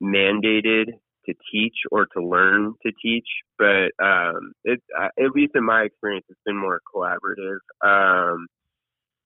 mandated 0.00 0.86
to 1.26 1.34
teach 1.52 1.74
or 1.90 2.06
to 2.06 2.24
learn 2.24 2.74
to 2.84 2.92
teach. 3.02 3.26
But 3.58 3.90
um, 4.02 4.52
it, 4.64 4.80
uh, 4.98 5.08
at 5.18 5.32
least 5.34 5.52
in 5.54 5.64
my 5.64 5.82
experience, 5.82 6.24
it's 6.28 6.40
been 6.46 6.56
more 6.56 6.80
collaborative. 6.94 7.58
Um, 7.84 8.46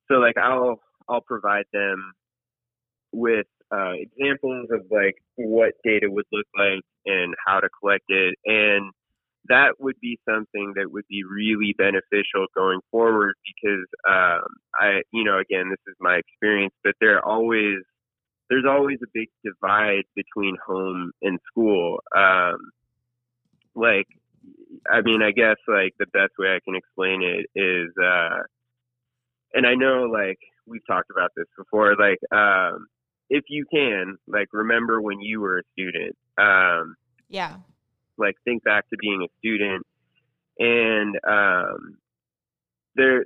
so 0.08 0.16
like 0.16 0.36
I'll 0.36 0.80
I'll 1.10 1.20
provide 1.20 1.64
them 1.72 2.12
with 3.12 3.46
uh, 3.72 3.92
examples 3.92 4.68
of 4.72 4.82
like 4.90 5.16
what 5.36 5.72
data 5.84 6.06
would 6.10 6.26
look 6.32 6.46
like 6.56 6.82
and 7.06 7.34
how 7.46 7.60
to 7.60 7.68
collect 7.80 8.04
it. 8.08 8.34
And 8.44 8.92
that 9.48 9.80
would 9.80 9.96
be 10.00 10.18
something 10.28 10.74
that 10.76 10.92
would 10.92 11.06
be 11.08 11.24
really 11.24 11.74
beneficial 11.76 12.46
going 12.54 12.80
forward 12.90 13.34
because 13.44 13.86
um, 14.08 14.44
I, 14.78 15.02
you 15.12 15.24
know, 15.24 15.38
again, 15.38 15.70
this 15.70 15.80
is 15.86 15.96
my 16.00 16.16
experience, 16.16 16.74
but 16.84 16.94
there 17.00 17.24
always 17.24 17.78
there's 18.48 18.64
always 18.68 18.98
a 19.02 19.06
big 19.14 19.28
divide 19.44 20.04
between 20.16 20.56
home 20.64 21.12
and 21.22 21.38
school. 21.50 22.00
Um, 22.16 22.72
like 23.74 24.08
I 24.90 25.00
mean, 25.02 25.22
I 25.22 25.30
guess 25.30 25.56
like 25.68 25.94
the 25.98 26.06
best 26.06 26.32
way 26.38 26.48
I 26.54 26.60
can 26.64 26.74
explain 26.74 27.22
it 27.22 27.46
is, 27.58 27.90
uh, 28.02 28.42
and 29.54 29.66
I 29.66 29.74
know 29.74 30.04
like 30.04 30.38
we've 30.70 30.86
talked 30.86 31.10
about 31.10 31.30
this 31.36 31.46
before, 31.58 31.96
like, 31.96 32.18
um, 32.32 32.86
if 33.28 33.44
you 33.48 33.66
can, 33.72 34.16
like, 34.26 34.48
remember 34.52 35.00
when 35.02 35.20
you 35.20 35.40
were 35.40 35.58
a 35.58 35.62
student, 35.72 36.16
um, 36.38 36.96
Yeah. 37.28 37.58
like 38.18 38.36
think 38.44 38.62
back 38.64 38.88
to 38.90 38.96
being 38.98 39.22
a 39.22 39.28
student 39.38 39.86
and 40.58 41.16
um 41.26 41.96
their 42.96 43.24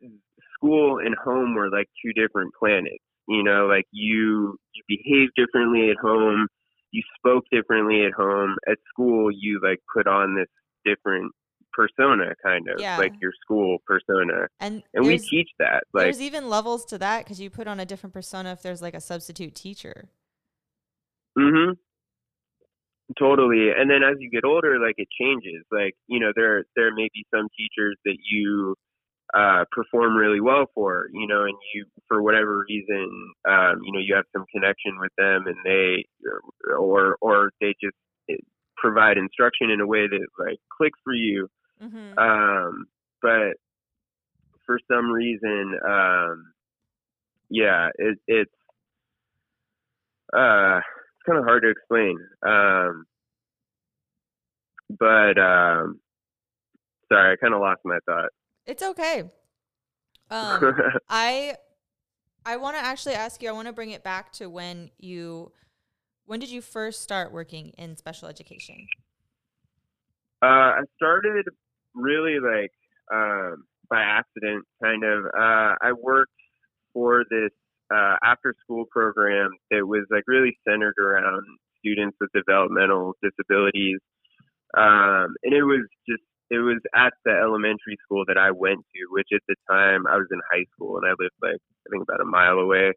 school 0.54 0.98
and 0.98 1.14
home 1.16 1.54
were 1.54 1.70
like 1.70 1.88
two 2.04 2.12
different 2.12 2.52
planets 2.58 3.02
you 3.28 3.42
know 3.42 3.66
like 3.66 3.86
you 3.90 4.56
you 4.74 4.82
behave 4.88 5.28
differently 5.36 5.90
at 5.90 5.96
home 5.96 6.46
you 6.92 7.02
spoke 7.18 7.44
differently 7.50 8.04
at 8.06 8.12
home 8.12 8.56
at 8.70 8.78
school 8.88 9.30
you 9.32 9.60
like 9.62 9.80
put 9.94 10.06
on 10.06 10.36
this 10.36 10.48
different 10.84 11.32
persona 11.74 12.34
kind 12.42 12.68
of 12.68 12.80
Yeah. 12.80 12.98
like 12.98 13.12
your 13.20 13.32
school 13.42 13.78
persona 13.86 14.48
And, 14.60 14.82
and 14.94 15.04
we 15.06 15.18
teach 15.18 15.50
that 15.58 15.84
like 15.92 16.04
there's 16.06 16.20
even 16.20 16.48
levels 16.48 16.84
to 16.86 16.98
that 16.98 17.24
because 17.24 17.40
you 17.40 17.50
put 17.50 17.66
on 17.66 17.80
a 17.80 17.86
different 17.86 18.12
persona 18.12 18.52
if 18.52 18.62
there's 18.62 18.80
like 18.82 18.94
a 18.94 19.00
substitute 19.00 19.54
teacher. 19.54 20.08
hmm 21.36 21.72
Totally. 23.18 23.68
And 23.76 23.90
then 23.90 24.02
as 24.02 24.16
you 24.18 24.30
get 24.30 24.44
older, 24.46 24.78
like 24.78 24.94
it 24.96 25.08
changes. 25.20 25.62
Like, 25.70 25.94
you 26.06 26.18
know, 26.18 26.32
there 26.34 26.64
there 26.74 26.92
may 26.94 27.08
be 27.12 27.24
some 27.34 27.48
teachers 27.56 27.96
that 28.06 28.16
you 28.30 28.74
uh 29.34 29.64
perform 29.72 30.16
really 30.16 30.40
well 30.40 30.66
for, 30.74 31.08
you 31.12 31.26
know, 31.26 31.42
and 31.44 31.54
you 31.74 31.84
for 32.08 32.22
whatever 32.22 32.64
reason, 32.68 33.32
um, 33.46 33.80
you 33.84 33.92
know, 33.92 33.98
you 34.00 34.14
have 34.14 34.24
some 34.34 34.46
connection 34.52 34.98
with 34.98 35.12
them 35.18 35.46
and 35.46 35.56
they 35.64 36.06
or 36.78 37.18
or 37.20 37.50
they 37.60 37.74
just 37.82 37.96
eh, 38.30 38.36
provide 38.78 39.18
instruction 39.18 39.70
in 39.70 39.80
a 39.80 39.86
way 39.86 40.08
that 40.08 40.26
like 40.38 40.58
clicks 40.74 40.98
for 41.04 41.12
you. 41.12 41.46
Hmm 41.80 42.12
Um 42.18 42.86
but 43.22 43.54
for 44.66 44.78
some 44.90 45.10
reason, 45.10 45.78
um 45.86 46.52
yeah, 47.50 47.90
it 47.96 48.18
it's 48.26 48.52
uh 50.32 50.78
it's 50.78 51.26
kind 51.26 51.38
of 51.38 51.44
hard 51.44 51.62
to 51.62 51.70
explain. 51.70 52.18
Um, 52.46 53.06
but 54.98 55.38
um, 55.38 56.00
sorry, 57.12 57.32
I 57.32 57.36
kind 57.36 57.54
of 57.54 57.60
lost 57.60 57.80
my 57.84 57.98
thought. 58.06 58.30
It's 58.66 58.82
okay. 58.82 59.24
Um, 60.30 60.76
I 61.08 61.56
I 62.46 62.56
want 62.56 62.76
to 62.76 62.84
actually 62.84 63.14
ask 63.14 63.42
you. 63.42 63.48
I 63.48 63.52
want 63.52 63.68
to 63.68 63.72
bring 63.72 63.90
it 63.90 64.02
back 64.02 64.32
to 64.34 64.48
when 64.48 64.90
you 64.98 65.52
when 66.26 66.40
did 66.40 66.50
you 66.50 66.60
first 66.62 67.02
start 67.02 67.32
working 67.32 67.70
in 67.78 67.96
special 67.96 68.28
education? 68.28 68.88
uh, 70.42 70.46
I 70.46 70.80
started 70.96 71.46
really 71.94 72.38
like 72.40 72.72
um, 73.12 73.64
by 73.88 74.02
accident, 74.02 74.64
kind 74.82 75.04
of. 75.04 75.24
Uh, 75.26 75.74
I 75.80 75.92
worked 76.00 76.32
for 76.92 77.24
this 77.30 77.50
uh, 77.94 78.16
after 78.24 78.54
school 78.62 78.84
program 78.90 79.50
that 79.70 79.86
was 79.86 80.06
like 80.10 80.24
really 80.26 80.56
centered 80.66 80.94
around 80.98 81.42
students 81.78 82.16
with 82.20 82.30
developmental 82.34 83.14
disabilities. 83.22 83.98
Um, 84.76 85.34
and 85.44 85.54
it 85.54 85.62
was 85.62 85.86
just, 86.08 86.22
it 86.50 86.58
was 86.58 86.80
at 86.94 87.12
the 87.24 87.32
elementary 87.32 87.96
school 88.04 88.24
that 88.26 88.38
I 88.38 88.50
went 88.50 88.80
to, 88.80 89.00
which 89.10 89.28
at 89.32 89.42
the 89.48 89.54
time 89.70 90.06
I 90.06 90.16
was 90.16 90.26
in 90.30 90.40
high 90.50 90.64
school 90.74 90.96
and 90.98 91.06
I 91.06 91.10
lived 91.10 91.34
like, 91.42 91.60
I 91.60 91.90
think 91.90 92.02
about 92.02 92.20
a 92.20 92.24
mile 92.24 92.58
away. 92.58 92.92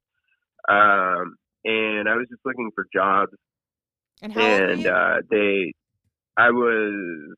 Um, 0.69 1.35
and 1.65 2.07
I 2.09 2.15
was 2.15 2.27
just 2.29 2.45
looking 2.45 2.71
for 2.73 2.87
jobs 2.93 3.33
And 4.21 4.33
how 4.33 4.41
and 4.41 4.87
uh, 4.87 5.15
they, 5.29 5.73
I 6.37 6.51
was, 6.51 7.35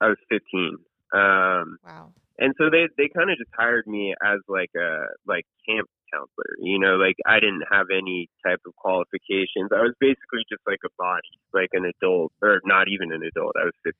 I 0.00 0.08
was 0.08 0.18
15. 0.28 0.76
Um, 1.14 1.78
wow. 1.86 2.12
and 2.38 2.54
so 2.58 2.68
they 2.70 2.84
they 2.98 3.08
kind 3.08 3.30
of 3.30 3.38
just 3.38 3.50
hired 3.56 3.86
me 3.86 4.14
as 4.22 4.40
like 4.48 4.70
a 4.76 5.06
like 5.26 5.46
camp 5.66 5.88
counselor. 6.12 6.56
You 6.60 6.78
know, 6.78 6.96
like 6.96 7.16
I 7.26 7.40
didn't 7.40 7.64
have 7.72 7.86
any 7.92 8.28
type 8.44 8.60
of 8.66 8.74
qualifications. 8.76 9.72
I 9.72 9.80
was 9.82 9.94
basically 10.00 10.44
just 10.50 10.62
like 10.66 10.80
a 10.84 10.92
body, 10.98 11.32
like 11.52 11.70
an 11.72 11.84
adult, 11.84 12.32
or 12.42 12.60
not 12.64 12.88
even 12.88 13.12
an 13.12 13.22
adult. 13.22 13.56
I 13.60 13.64
was 13.64 13.74
15. 13.84 13.94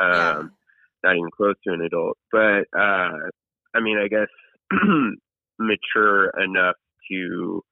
Um, 0.00 0.16
Yeah. 0.16 0.42
not 1.02 1.16
even 1.16 1.30
close 1.34 1.56
to 1.66 1.72
an 1.72 1.80
adult. 1.80 2.18
But 2.30 2.68
uh, 2.76 3.32
I 3.74 3.80
mean, 3.80 3.98
I 3.98 4.08
guess 4.08 4.28
mature 5.58 6.30
enough 6.42 6.76
to 7.10 7.62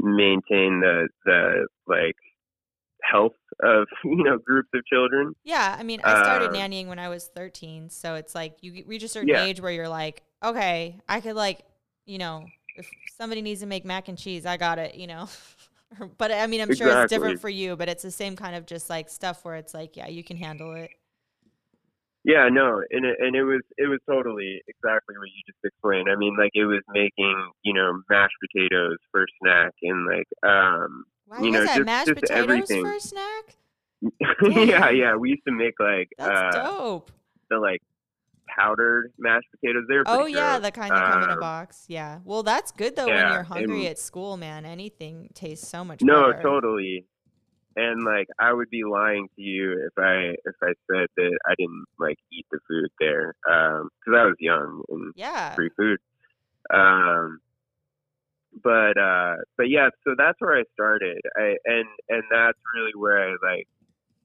maintain 0.00 0.80
the 0.80 1.08
the 1.24 1.66
like 1.86 2.16
health 3.02 3.36
of 3.62 3.86
you 4.04 4.24
know 4.24 4.38
groups 4.38 4.70
of 4.74 4.84
children. 4.86 5.34
Yeah, 5.44 5.76
I 5.78 5.82
mean, 5.82 6.00
I 6.04 6.14
started 6.14 6.50
Um, 6.50 6.52
nannying 6.52 6.88
when 6.88 6.98
I 6.98 7.08
was 7.08 7.26
13, 7.28 7.88
so 7.90 8.14
it's 8.16 8.34
like 8.34 8.58
you 8.60 8.84
reach 8.86 9.02
a 9.02 9.08
certain 9.08 9.32
Yeah. 9.32 9.36
age 9.36 9.60
where 9.60 9.72
you're 9.72 9.88
like, 9.88 10.22
okay, 10.44 11.00
I 11.08 11.20
could 11.20 11.36
like, 11.36 11.60
you 12.06 12.18
know, 12.18 12.52
if 12.74 12.92
somebody 13.06 13.40
needs 13.40 13.60
to 13.60 13.66
make 13.66 13.84
mac 13.84 14.08
and 14.08 14.18
cheese, 14.18 14.44
I 14.44 14.56
got 14.56 14.78
it, 14.78 14.94
you 14.94 15.06
know. 15.06 15.28
but 16.18 16.30
I 16.32 16.46
mean, 16.46 16.60
I'm 16.60 16.72
sure 16.72 16.90
it's 16.90 17.04
different 17.04 17.38
for 17.38 17.48
you, 17.48 17.76
but 17.76 17.88
it's 17.88 18.02
the 18.02 18.10
same 18.10 18.36
kind 18.36 18.54
of 18.56 18.66
just 18.66 18.90
like 18.90 19.08
stuff 19.08 19.44
where 19.44 19.56
it's 19.56 19.72
like, 19.74 19.96
yeah, 19.96 20.08
you 20.08 20.22
can 20.22 20.36
handle 20.36 20.74
it. 20.74 20.92
Yeah, 22.24 22.48
no, 22.52 22.82
and 22.90 23.06
it, 23.06 23.16
and 23.20 23.34
it 23.36 23.44
was 23.44 23.62
it 23.78 23.86
was 23.86 24.00
totally 24.08 24.60
exactly 24.68 25.16
what 25.16 25.28
you 25.32 25.40
just 25.46 25.64
explained. 25.64 26.10
I 26.10 26.16
mean, 26.16 26.36
like 26.36 26.50
it 26.54 26.66
was 26.66 26.82
making 26.92 27.34
you 27.62 27.72
know 27.72 28.02
mashed 28.10 28.34
potatoes 28.42 28.98
for 29.10 29.24
snack 29.40 29.72
and 29.82 30.04
like 30.06 30.28
um 30.42 31.04
Wow, 31.30 31.38
You 31.42 31.50
know, 31.50 31.60
had 31.66 31.76
just- 31.76 31.86
mashed 31.86 32.06
just 32.08 32.20
potatoes 32.20 32.44
everything. 32.48 32.84
for 32.84 32.92
a 32.94 33.00
snack? 33.00 33.56
yeah 34.42 34.90
yeah 34.90 35.16
we 35.16 35.30
used 35.30 35.42
to 35.46 35.52
make 35.52 35.74
like 35.80 36.08
That's 36.18 36.56
uh 36.56 36.62
dope. 36.62 37.10
the 37.50 37.58
like 37.58 37.82
powdered 38.48 39.12
mashed 39.18 39.46
potatoes. 39.50 39.84
They 39.88 39.96
were 39.96 40.04
Oh 40.06 40.26
yeah, 40.26 40.58
gross. 40.58 40.62
the 40.66 40.70
kind 40.72 40.90
that 40.92 41.12
come 41.12 41.22
in 41.24 41.30
a 41.30 41.32
Um, 41.34 41.40
box. 41.40 41.84
Yeah. 41.88 42.20
Well, 42.24 42.42
that's 42.42 42.70
good 42.72 42.96
though 42.96 43.06
yeah, 43.06 43.24
when 43.24 43.32
you're 43.34 43.42
hungry 43.42 43.80
and- 43.80 43.88
at 43.88 43.98
school, 43.98 44.36
man. 44.36 44.64
Anything 44.64 45.30
tastes 45.34 45.68
so 45.68 45.84
much 45.84 45.98
better. 46.00 46.12
No, 46.12 46.30
better. 46.32 46.42
totally. 46.42 47.06
And 47.76 48.04
like 48.04 48.26
I 48.40 48.52
would 48.52 48.70
be 48.70 48.82
lying 48.84 49.28
to 49.36 49.42
you 49.42 49.72
if 49.72 49.92
I 50.02 50.34
if 50.44 50.54
I 50.62 50.72
said 50.90 51.06
that 51.16 51.38
I 51.46 51.54
didn't 51.58 51.84
like 51.98 52.16
eat 52.32 52.46
the 52.50 52.58
food 52.68 52.88
there 53.00 53.34
because 53.44 54.14
I 54.16 54.24
was 54.24 54.34
young 54.38 54.82
and 54.88 55.12
Yeah. 55.16 55.54
free 55.54 55.70
food. 55.76 55.98
Um, 56.72 57.40
but 58.62 58.98
uh, 58.98 59.36
but 59.56 59.68
yeah, 59.68 59.88
so 60.04 60.14
that's 60.16 60.36
where 60.40 60.58
I 60.58 60.64
started, 60.72 61.18
I, 61.36 61.56
and 61.64 61.86
and 62.08 62.22
that's 62.30 62.58
really 62.74 62.92
where 62.96 63.28
I 63.30 63.36
like. 63.42 63.66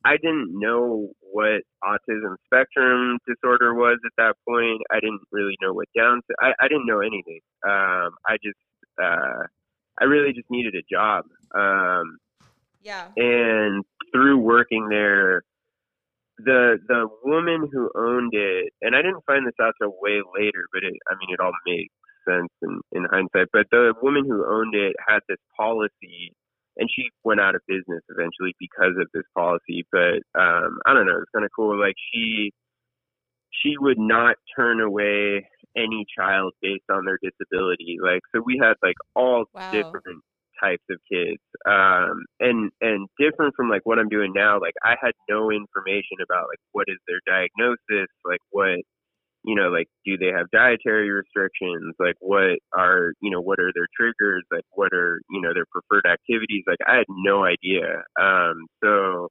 I 0.06 0.17
didn't 0.17 0.50
know 0.60 1.10
what 1.22 1.62
autism 1.84 2.36
spectrum 2.46 3.19
disorder 3.28 3.74
was 3.74 4.00
at 4.06 4.12
that 4.17 4.36
point. 4.48 4.82
I 4.91 5.00
didn't 5.00 5.22
really 5.32 5.58
know 5.62 5.74
what 5.74 5.88
Down. 5.98 6.22
I 6.41 6.54
I 6.60 6.67
didn't 6.67 6.86
know 6.88 7.00
anything. 7.02 7.41
Um, 7.65 8.12
I 8.28 8.38
just 8.43 8.60
uh, 9.02 9.43
I 10.00 10.06
really 10.06 10.34
just 10.34 10.50
needed 10.50 10.76
a 10.76 10.84
job. 10.93 11.26
Um, 11.56 12.17
Yeah. 12.82 13.10
and 13.17 13.84
through 14.13 14.38
working 14.39 14.88
there 14.89 15.43
the 16.39 16.78
the 16.88 17.08
woman 17.24 17.69
who 17.72 17.89
owned 17.96 18.32
it 18.34 18.74
and 18.82 18.96
i 18.96 19.02
didn't 19.02 19.24
find 19.26 19.46
this 19.46 19.54
out 19.62 19.74
till 19.82 19.93
way 20.02 20.22
later 20.38 20.65
but 20.74 20.84
it 20.84 20.93
i 21.10 21.13
mean 21.19 21.30
it 21.30 21.39
all 21.39 21.52
makes 21.65 21.93
sense 22.27 22.49
in 22.62 22.81
in 22.91 23.05
hindsight 23.12 23.47
but 23.53 23.65
the 23.71 23.93
woman 24.01 24.23
who 24.25 24.45
owned 24.45 24.75
it 24.75 24.95
had 25.07 25.19
this 25.29 25.39
policy 25.57 26.33
and 26.77 26.89
she 26.93 27.09
went 27.23 27.39
out 27.39 27.55
of 27.55 27.62
business 27.67 28.01
eventually 28.09 28.53
because 28.59 28.93
of 28.99 29.07
this 29.13 29.25
policy 29.36 29.86
but 29.91 30.21
um 30.39 30.79
i 30.86 30.93
don't 30.93 31.05
know 31.07 31.17
it's 31.21 31.31
kind 31.33 31.45
of 31.45 31.51
cool 31.55 31.79
like 31.79 31.95
she 32.13 32.51
she 33.51 33.73
would 33.77 33.99
not 33.99 34.36
turn 34.55 34.81
away 34.81 35.47
any 35.75 36.05
child 36.17 36.53
based 36.62 36.89
on 36.91 37.05
their 37.05 37.19
disability 37.21 37.97
like 38.01 38.21
so 38.33 38.41
we 38.45 38.59
had 38.62 38.73
like 38.83 38.95
all 39.15 39.45
Wow. 39.53 39.71
different 39.71 40.21
types 40.62 40.83
of 40.89 40.99
kids 41.12 41.41
um 41.65 42.23
and 42.39 42.71
and 42.81 43.07
different 43.19 43.53
from 43.55 43.69
like 43.69 43.81
what 43.86 43.97
i'm 43.99 44.09
doing 44.09 44.31
now 44.36 44.59
like 44.59 44.73
i 44.83 44.95
had 45.01 45.12
no 45.29 45.49
information 45.51 46.17
about 46.23 46.47
like 46.47 46.59
what 46.73 46.86
is 46.88 46.97
their 47.07 47.19
diagnosis 47.25 48.07
like 48.23 48.39
what 48.51 48.79
you 49.43 49.56
know 49.56 49.69
like 49.69 49.88
do 50.06 50.17
they 50.17 50.32
have 50.36 50.49
dietary 50.51 51.10
restrictions? 51.10 51.95
Like 51.99 52.15
what 52.19 52.60
are 52.75 53.13
you 53.21 53.32
know 53.32 53.41
what 53.41 53.60
are 53.60 53.71
their 53.73 53.88
triggers? 53.95 54.43
Like 54.51 54.65
what 54.71 54.93
are 54.93 55.21
you 55.29 55.41
know 55.41 55.53
their 55.53 55.65
preferred 55.71 56.06
activities? 56.06 56.63
Like 56.67 56.79
i 56.88 56.97
had 56.97 57.06
no 57.10 57.45
idea. 57.45 58.03
Um 58.19 58.65
so 58.84 59.29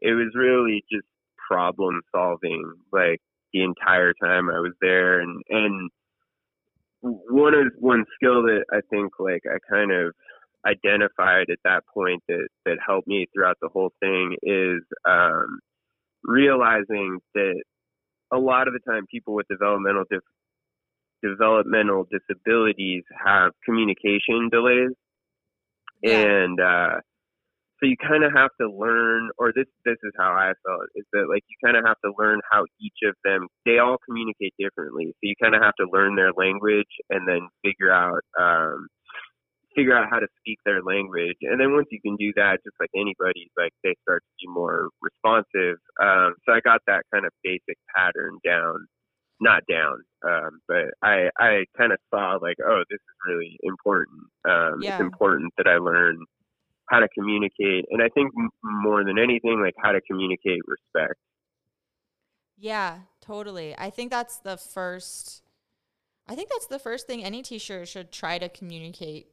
it 0.00 0.12
was 0.12 0.32
really 0.34 0.84
just 0.92 1.06
problem 1.48 2.00
solving 2.14 2.72
like 2.92 3.20
the 3.52 3.62
entire 3.62 4.12
time 4.22 4.50
i 4.50 4.60
was 4.60 4.74
there. 4.80 5.20
And 5.20 5.42
and 5.48 5.90
one 7.00 7.54
of 7.54 7.72
one 7.78 8.04
skill 8.16 8.42
that 8.42 8.64
i 8.72 8.80
think 8.90 9.12
like 9.18 9.42
i 9.46 9.58
kind 9.70 9.92
of 9.92 10.12
identified 10.66 11.46
at 11.50 11.58
that 11.64 11.84
point 11.94 12.22
that 12.28 12.48
that 12.66 12.76
helped 12.84 13.06
me 13.06 13.26
throughout 13.32 13.56
the 13.62 13.68
whole 13.68 13.92
thing 14.00 14.36
is 14.42 14.82
um 15.08 15.60
realizing 16.24 17.18
that 17.34 17.62
a 18.32 18.38
lot 18.38 18.68
of 18.68 18.74
the 18.74 18.80
time 18.90 19.06
people 19.10 19.34
with 19.34 19.46
developmental 19.48 20.04
dif- 20.10 20.20
developmental 21.22 22.06
disabilities 22.10 23.02
have 23.24 23.52
communication 23.64 24.48
delays 24.50 24.90
and 26.04 26.60
uh 26.60 27.00
so 27.80 27.86
you 27.86 27.96
kind 27.96 28.24
of 28.24 28.32
have 28.34 28.50
to 28.60 28.68
learn, 28.68 29.30
or 29.38 29.52
this 29.54 29.66
this 29.84 29.96
is 30.02 30.12
how 30.18 30.32
I 30.32 30.52
felt, 30.66 30.90
is 30.96 31.04
that 31.12 31.28
like 31.30 31.44
you 31.48 31.56
kind 31.64 31.76
of 31.76 31.84
have 31.86 31.98
to 32.04 32.12
learn 32.18 32.40
how 32.50 32.64
each 32.80 32.98
of 33.04 33.14
them 33.24 33.46
they 33.64 33.78
all 33.78 33.98
communicate 34.04 34.54
differently. 34.58 35.06
So 35.12 35.22
you 35.22 35.34
kind 35.40 35.54
of 35.54 35.62
have 35.62 35.74
to 35.76 35.86
learn 35.92 36.16
their 36.16 36.32
language 36.36 36.90
and 37.10 37.28
then 37.28 37.48
figure 37.64 37.92
out 37.92 38.22
um, 38.38 38.88
figure 39.78 39.96
out 39.96 40.10
how 40.10 40.18
to 40.18 40.26
speak 40.40 40.58
their 40.64 40.82
language. 40.82 41.38
And 41.42 41.60
then 41.60 41.72
once 41.72 41.86
you 41.90 42.00
can 42.00 42.16
do 42.16 42.32
that, 42.34 42.58
just 42.64 42.74
like 42.80 42.90
anybody, 42.96 43.50
like 43.56 43.72
they 43.84 43.94
start 44.02 44.22
to 44.26 44.32
be 44.42 44.52
more 44.52 44.88
responsive. 45.00 45.78
Um, 46.02 46.34
so 46.44 46.52
I 46.52 46.60
got 46.64 46.80
that 46.88 47.04
kind 47.14 47.24
of 47.24 47.32
basic 47.44 47.78
pattern 47.94 48.38
down, 48.44 48.86
not 49.40 49.62
down, 49.70 50.02
um, 50.26 50.60
but 50.66 50.90
I 51.02 51.30
I 51.38 51.64
kind 51.78 51.92
of 51.92 51.98
saw 52.10 52.38
like, 52.42 52.56
oh, 52.66 52.82
this 52.90 52.98
is 52.98 53.16
really 53.26 53.56
important. 53.62 54.20
Um, 54.48 54.82
Yeah. 54.82 54.94
It's 54.94 55.00
important 55.00 55.52
that 55.58 55.68
I 55.68 55.78
learn 55.78 56.24
how 56.90 56.98
to 57.00 57.08
communicate, 57.16 57.84
and 57.90 58.02
I 58.02 58.08
think 58.08 58.32
m- 58.36 58.50
more 58.64 59.04
than 59.04 59.18
anything, 59.18 59.60
like 59.62 59.74
how 59.78 59.92
to 59.92 60.00
communicate 60.00 60.60
respect. 60.66 61.20
Yeah, 62.56 63.00
totally. 63.20 63.76
I 63.78 63.90
think 63.90 64.10
that's 64.10 64.38
the 64.38 64.56
first 64.56 65.42
I 66.28 66.34
think 66.34 66.50
that's 66.50 66.66
the 66.66 66.78
first 66.78 67.06
thing 67.06 67.24
any 67.24 67.42
teacher 67.42 67.86
should 67.86 68.12
try 68.12 68.38
to 68.38 68.48
communicate 68.50 69.28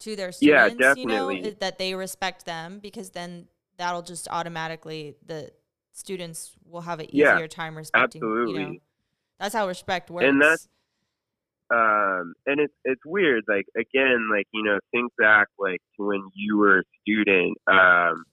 to 0.00 0.16
their 0.16 0.32
Yeah, 0.40 0.68
students, 0.68 0.96
you 0.96 1.06
know, 1.06 1.52
that 1.60 1.78
they 1.78 1.94
respect 1.94 2.44
them 2.44 2.78
because 2.78 3.10
then 3.10 3.48
that'll 3.76 4.02
just 4.02 4.28
automatically 4.30 5.16
the 5.24 5.50
students 5.92 6.52
will 6.64 6.82
have 6.82 7.00
an 7.00 7.06
Yeah, 7.12 7.34
easier 7.34 7.48
time 7.48 7.76
respecting, 7.76 8.22
you 8.22 8.28
know. 8.28 8.40
absolutely. 8.42 8.82
That's 9.40 9.54
how 9.54 9.66
respect 9.66 10.10
works. 10.10 10.26
And 10.26 10.40
that's- 10.40 10.68
um 11.70 12.32
and 12.46 12.60
it's 12.60 12.72
it's 12.84 13.02
weird 13.04 13.44
like 13.46 13.66
again 13.76 14.30
like 14.32 14.46
you 14.52 14.62
know 14.62 14.78
think 14.90 15.12
back 15.18 15.48
like 15.58 15.80
to 15.96 16.06
when 16.06 16.22
you 16.34 16.56
were 16.56 16.78
a 16.78 16.82
student 17.02 17.58
um 17.70 18.24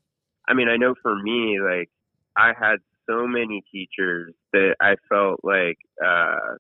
i 0.47 0.53
mean 0.53 0.69
i 0.69 0.77
know 0.77 0.95
for 1.01 1.21
me 1.21 1.59
like 1.59 1.89
i 2.37 2.53
had 2.57 2.77
so 3.09 3.27
many 3.27 3.61
teachers 3.69 4.33
that 4.53 4.75
i 4.79 4.95
felt 5.09 5.41
like 5.43 5.77
uh 6.01 6.55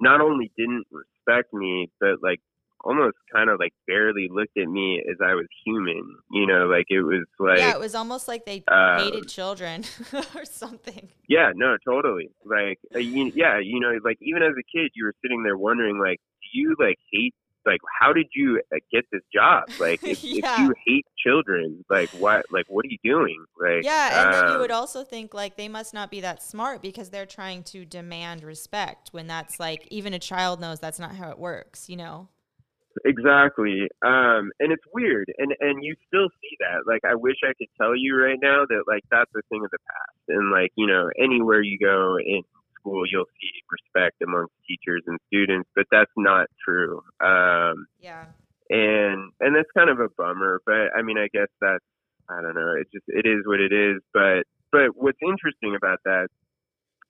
not 0.00 0.20
only 0.20 0.50
didn't 0.56 0.86
respect 0.90 1.52
me 1.54 1.88
but 2.00 2.20
like 2.20 2.40
almost 2.84 3.16
kind 3.32 3.48
of 3.50 3.58
like 3.58 3.72
barely 3.86 4.28
looked 4.30 4.56
at 4.58 4.68
me 4.68 5.02
as 5.10 5.16
i 5.24 5.34
was 5.34 5.46
human 5.64 6.02
you 6.30 6.46
know 6.46 6.66
like 6.66 6.86
it 6.88 7.02
was 7.02 7.24
like 7.38 7.58
yeah, 7.58 7.72
it 7.74 7.80
was 7.80 7.94
almost 7.94 8.28
like 8.28 8.44
they 8.44 8.64
um, 8.68 8.98
hated 8.98 9.28
children 9.28 9.84
or 10.34 10.44
something. 10.44 11.08
Yeah, 11.28 11.52
no, 11.54 11.76
totally. 11.84 12.30
Like, 12.44 12.78
uh, 12.94 12.98
you, 12.98 13.30
yeah, 13.34 13.58
you 13.62 13.80
know, 13.80 13.92
like 14.04 14.18
even 14.20 14.42
as 14.42 14.52
a 14.52 14.62
kid, 14.76 14.90
you 14.94 15.04
were 15.04 15.14
sitting 15.22 15.42
there 15.42 15.56
wondering, 15.56 15.98
like, 15.98 16.18
do 16.42 16.58
you 16.58 16.74
like 16.78 16.98
hate? 17.12 17.34
Like, 17.64 17.80
how 18.00 18.12
did 18.12 18.26
you 18.34 18.60
uh, 18.74 18.78
get 18.92 19.04
this 19.12 19.22
job? 19.32 19.64
Like, 19.78 20.00
if, 20.02 20.18
Yeah. 20.22 20.38
if 20.38 20.44
you 20.58 20.74
hate 20.84 21.06
children, 21.24 21.84
like, 21.88 22.08
what? 22.12 22.42
Like, 22.50 22.64
what 22.68 22.84
are 22.84 22.88
you 22.88 22.98
doing? 23.04 23.44
Like, 23.60 23.84
Yeah, 23.84 24.24
and 24.24 24.32
then 24.32 24.48
you 24.48 24.54
um, 24.54 24.60
would 24.60 24.72
also 24.72 25.04
think 25.04 25.32
like 25.32 25.56
they 25.56 25.68
must 25.68 25.94
not 25.94 26.10
be 26.10 26.20
that 26.20 26.42
smart 26.42 26.82
because 26.82 27.10
they're 27.10 27.26
trying 27.26 27.62
to 27.64 27.84
demand 27.84 28.42
respect 28.42 29.10
when 29.12 29.28
that's 29.28 29.60
like 29.60 29.86
even 29.90 30.12
a 30.12 30.18
child 30.18 30.60
knows 30.60 30.80
that's 30.80 30.98
not 30.98 31.14
how 31.14 31.30
it 31.30 31.38
works, 31.38 31.88
you 31.88 31.96
know. 31.96 32.28
Exactly. 33.04 33.88
Um, 34.04 34.50
and 34.60 34.72
it's 34.72 34.84
weird, 34.92 35.32
and 35.38 35.52
and 35.60 35.84
you 35.84 35.94
still 36.08 36.28
see 36.40 36.56
that. 36.60 36.86
Like, 36.86 37.02
I 37.04 37.14
wish 37.14 37.36
I 37.44 37.52
could 37.58 37.68
tell 37.80 37.96
you 37.96 38.16
right 38.16 38.38
now 38.40 38.64
that 38.68 38.84
like 38.86 39.02
that's 39.10 39.30
a 39.36 39.42
thing 39.48 39.64
of 39.64 39.70
the 39.70 39.78
past, 39.86 40.18
and 40.28 40.50
like 40.50 40.72
you 40.76 40.86
know, 40.86 41.08
anywhere 41.18 41.62
you 41.62 41.78
go 41.78 42.16
in 42.18 42.42
school, 42.78 43.04
you'll 43.10 43.30
see 43.40 43.50
respect 43.70 44.16
amongst 44.22 44.52
teachers 44.66 45.02
and 45.06 45.18
students, 45.28 45.68
but 45.74 45.86
that's 45.90 46.10
not 46.16 46.46
true. 46.64 47.02
Um, 47.20 47.86
Yeah. 48.00 48.26
and 48.70 49.32
and 49.40 49.54
that's 49.56 49.70
kind 49.76 49.90
of 49.90 50.00
a 50.00 50.08
bummer. 50.16 50.60
But 50.66 50.96
I 50.96 51.02
mean, 51.02 51.18
I 51.18 51.28
guess 51.32 51.48
that's 51.60 51.84
I 52.28 52.40
don't 52.42 52.54
know. 52.54 52.74
It 52.80 52.88
just 52.92 53.04
it 53.08 53.26
is 53.26 53.46
what 53.46 53.60
it 53.60 53.72
is. 53.72 54.00
But 54.12 54.44
but 54.70 54.96
what's 54.96 55.18
interesting 55.22 55.74
about 55.76 56.00
that 56.04 56.28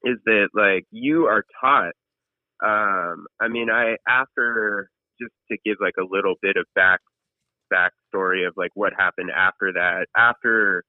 is 0.04 0.18
that 0.26 0.48
like 0.54 0.84
you 0.90 1.26
are 1.26 1.44
taught. 1.60 1.94
Um, 2.64 3.26
I 3.40 3.48
mean, 3.48 3.70
I 3.70 3.96
after 4.08 4.90
just 5.22 5.32
to 5.50 5.56
give 5.64 5.78
like 5.80 5.94
a 5.98 6.04
little 6.04 6.34
bit 6.42 6.56
of 6.56 6.66
back 6.74 7.00
backstory 7.72 8.46
of 8.46 8.54
like 8.56 8.70
what 8.74 8.92
happened 8.96 9.30
after 9.34 9.72
that. 9.72 10.06
After 10.16 10.84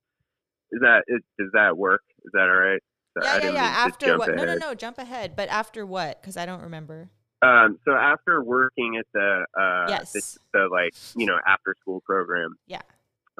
is 0.71 0.81
that 0.81 1.03
is, 1.07 1.21
does 1.39 1.49
that 1.53 1.77
work? 1.77 2.01
Is 2.25 2.31
that 2.33 2.49
all 2.49 2.55
right? 2.57 2.81
So 3.17 3.23
Yeah, 3.25 3.37
yeah, 3.43 3.51
yeah. 3.51 3.63
After 3.63 4.17
what? 4.17 4.35
No, 4.35 4.43
no, 4.45 4.55
no. 4.55 4.73
Jump 4.73 4.97
ahead. 4.97 5.35
But 5.35 5.49
after 5.49 5.85
what? 5.85 6.21
Because 6.21 6.35
I 6.37 6.45
don't 6.45 6.61
remember. 6.61 7.09
Um, 7.41 7.77
so 7.85 7.91
after 7.91 8.41
working 8.43 8.97
at 8.97 9.05
the 9.13 9.45
uh, 9.59 9.85
Yes. 9.89 10.13
the, 10.13 10.59
the 10.59 10.67
like 10.71 10.93
you 11.15 11.25
know 11.25 11.37
after 11.47 11.75
school 11.81 12.01
program, 12.05 12.55
Yeah. 12.67 12.81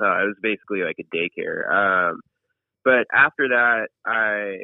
uh, 0.01 0.23
it 0.23 0.27
was 0.27 0.35
basically 0.41 0.81
like 0.81 0.97
a 0.99 1.15
daycare. 1.15 1.69
Um, 1.71 2.19
but 2.85 3.07
after 3.13 3.47
that, 3.47 3.87
I 4.05 4.57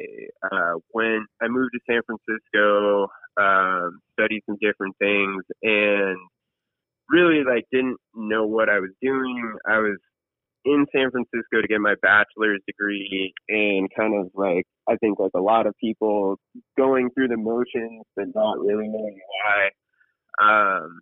uh, 0.46 0.74
went. 0.92 1.26
I 1.40 1.48
moved 1.48 1.72
to 1.72 1.80
San 1.90 2.02
Francisco, 2.04 3.08
um, 3.38 4.00
studied 4.12 4.42
some 4.46 4.56
different 4.60 4.96
things, 4.98 5.44
and 5.62 6.16
really 7.08 7.44
like 7.44 7.64
didn't 7.72 7.98
know 8.14 8.46
what 8.46 8.68
I 8.68 8.78
was 8.80 8.90
doing. 9.02 9.54
I 9.68 9.78
was 9.78 9.98
in 10.64 10.86
San 10.94 11.10
Francisco 11.10 11.62
to 11.62 11.68
get 11.68 11.80
my 11.80 11.94
bachelor's 12.02 12.60
degree, 12.66 13.32
and 13.48 13.88
kind 13.96 14.14
of 14.20 14.30
like 14.34 14.64
I 14.88 14.96
think 14.96 15.18
like 15.18 15.32
a 15.34 15.40
lot 15.42 15.66
of 15.66 15.74
people 15.82 16.36
going 16.76 17.10
through 17.14 17.28
the 17.28 17.36
motions, 17.36 18.04
but 18.16 18.26
not 18.34 18.58
really 18.60 18.88
knowing 18.88 19.18
why. 19.44 19.70
Um, 20.42 21.00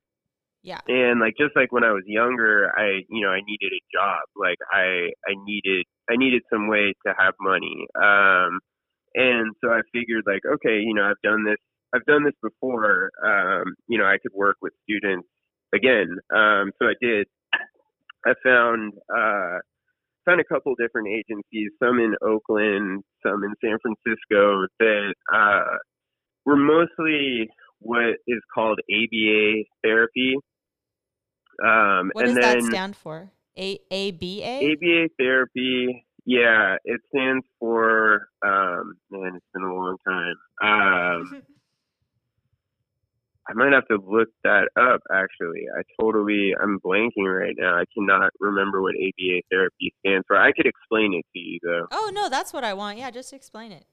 Yeah. 0.63 0.81
and 0.89 1.21
like 1.21 1.35
just 1.39 1.55
like 1.57 1.73
when 1.73 1.85
I 1.85 1.93
was 1.93 2.05
younger, 2.07 2.73
I 2.77 3.05
you 3.09 3.23
know 3.25 3.31
I 3.31 3.41
needed 3.47 3.73
a 3.73 3.83
job. 3.95 4.21
Like 4.37 4.59
I 4.73 5.11
I 5.29 5.35
needed 5.45 5.87
I 6.11 6.17
needed 6.17 6.43
some 6.53 6.69
way 6.69 6.95
to 7.07 7.15
have 7.19 7.35
money. 7.41 7.87
Um, 7.97 8.61
and 9.15 9.55
so 9.63 9.71
I 9.71 9.81
figured 9.93 10.25
like 10.27 10.43
okay, 10.57 10.81
you 10.81 10.95
know 10.95 11.05
I've 11.05 11.21
done 11.23 11.45
this 11.45 11.59
I've 11.95 12.05
done 12.05 12.25
this 12.25 12.35
before. 12.43 13.11
Um, 13.25 13.75
you 13.89 13.99
know 13.99 14.05
I 14.05 14.19
could 14.23 14.33
work 14.35 14.57
with 14.63 14.73
students 14.83 15.29
again. 15.75 16.17
Um, 16.35 16.73
so 16.79 16.87
I 16.87 16.95
did. 17.01 17.27
I 18.27 18.35
found 18.43 18.93
uh, 19.15 19.59
found 20.29 20.41
a 20.41 20.45
couple 20.45 20.75
different 20.75 21.09
agencies, 21.09 21.71
some 21.83 21.99
in 21.99 22.15
Oakland, 22.23 23.03
some 23.23 23.43
in 23.45 23.55
San 23.65 23.79
Francisco 23.81 24.67
that 24.79 25.15
uh, 25.33 25.79
were 26.45 26.57
mostly 26.57 27.49
what 27.81 28.17
is 28.27 28.41
called 28.53 28.81
ABA 28.91 29.65
therapy. 29.83 30.37
Um, 31.65 32.11
What 32.13 32.27
and 32.27 32.37
does 32.37 32.45
then 32.45 32.59
that 32.61 32.71
stand 32.71 32.97
for? 32.97 33.31
A 33.59 33.79
A 33.91 34.11
B 34.13 34.43
A. 34.43 34.73
ABA 34.73 35.09
therapy, 35.19 36.07
yeah, 36.25 36.77
it 36.85 37.01
stands 37.09 37.45
for 37.59 38.29
um, 38.45 38.95
man, 39.11 39.33
it's 39.37 39.47
been 39.53 39.63
a 39.65 39.75
long 39.75 39.97
time. 40.07 40.35
Um, 40.63 41.43
I 43.49 43.55
might 43.55 43.73
have 43.73 43.87
to 43.89 43.97
look 43.97 44.29
that 44.45 44.69
up. 44.77 45.01
Actually, 45.11 45.67
I 45.75 45.83
totally 46.01 46.53
I'm 46.61 46.79
blanking 46.81 47.27
right 47.27 47.55
now. 47.57 47.77
I 47.77 47.85
cannot 47.97 48.31
remember 48.41 48.83
what 48.83 48.95
ABA 48.95 49.43
therapy 49.51 49.95
stands 50.01 50.25
for. 50.27 50.37
I 50.37 50.53
could 50.53 50.67
explain 50.67 51.15
it 51.15 51.25
to 51.33 51.39
you 51.39 51.59
though. 51.63 51.87
Oh 51.91 52.11
no, 52.13 52.29
that's 52.29 52.53
what 52.53 52.65
I 52.65 52.75
want. 52.75 52.99
Yeah, 52.99 53.11
just 53.11 53.33
explain 53.33 53.73
it. 53.73 53.85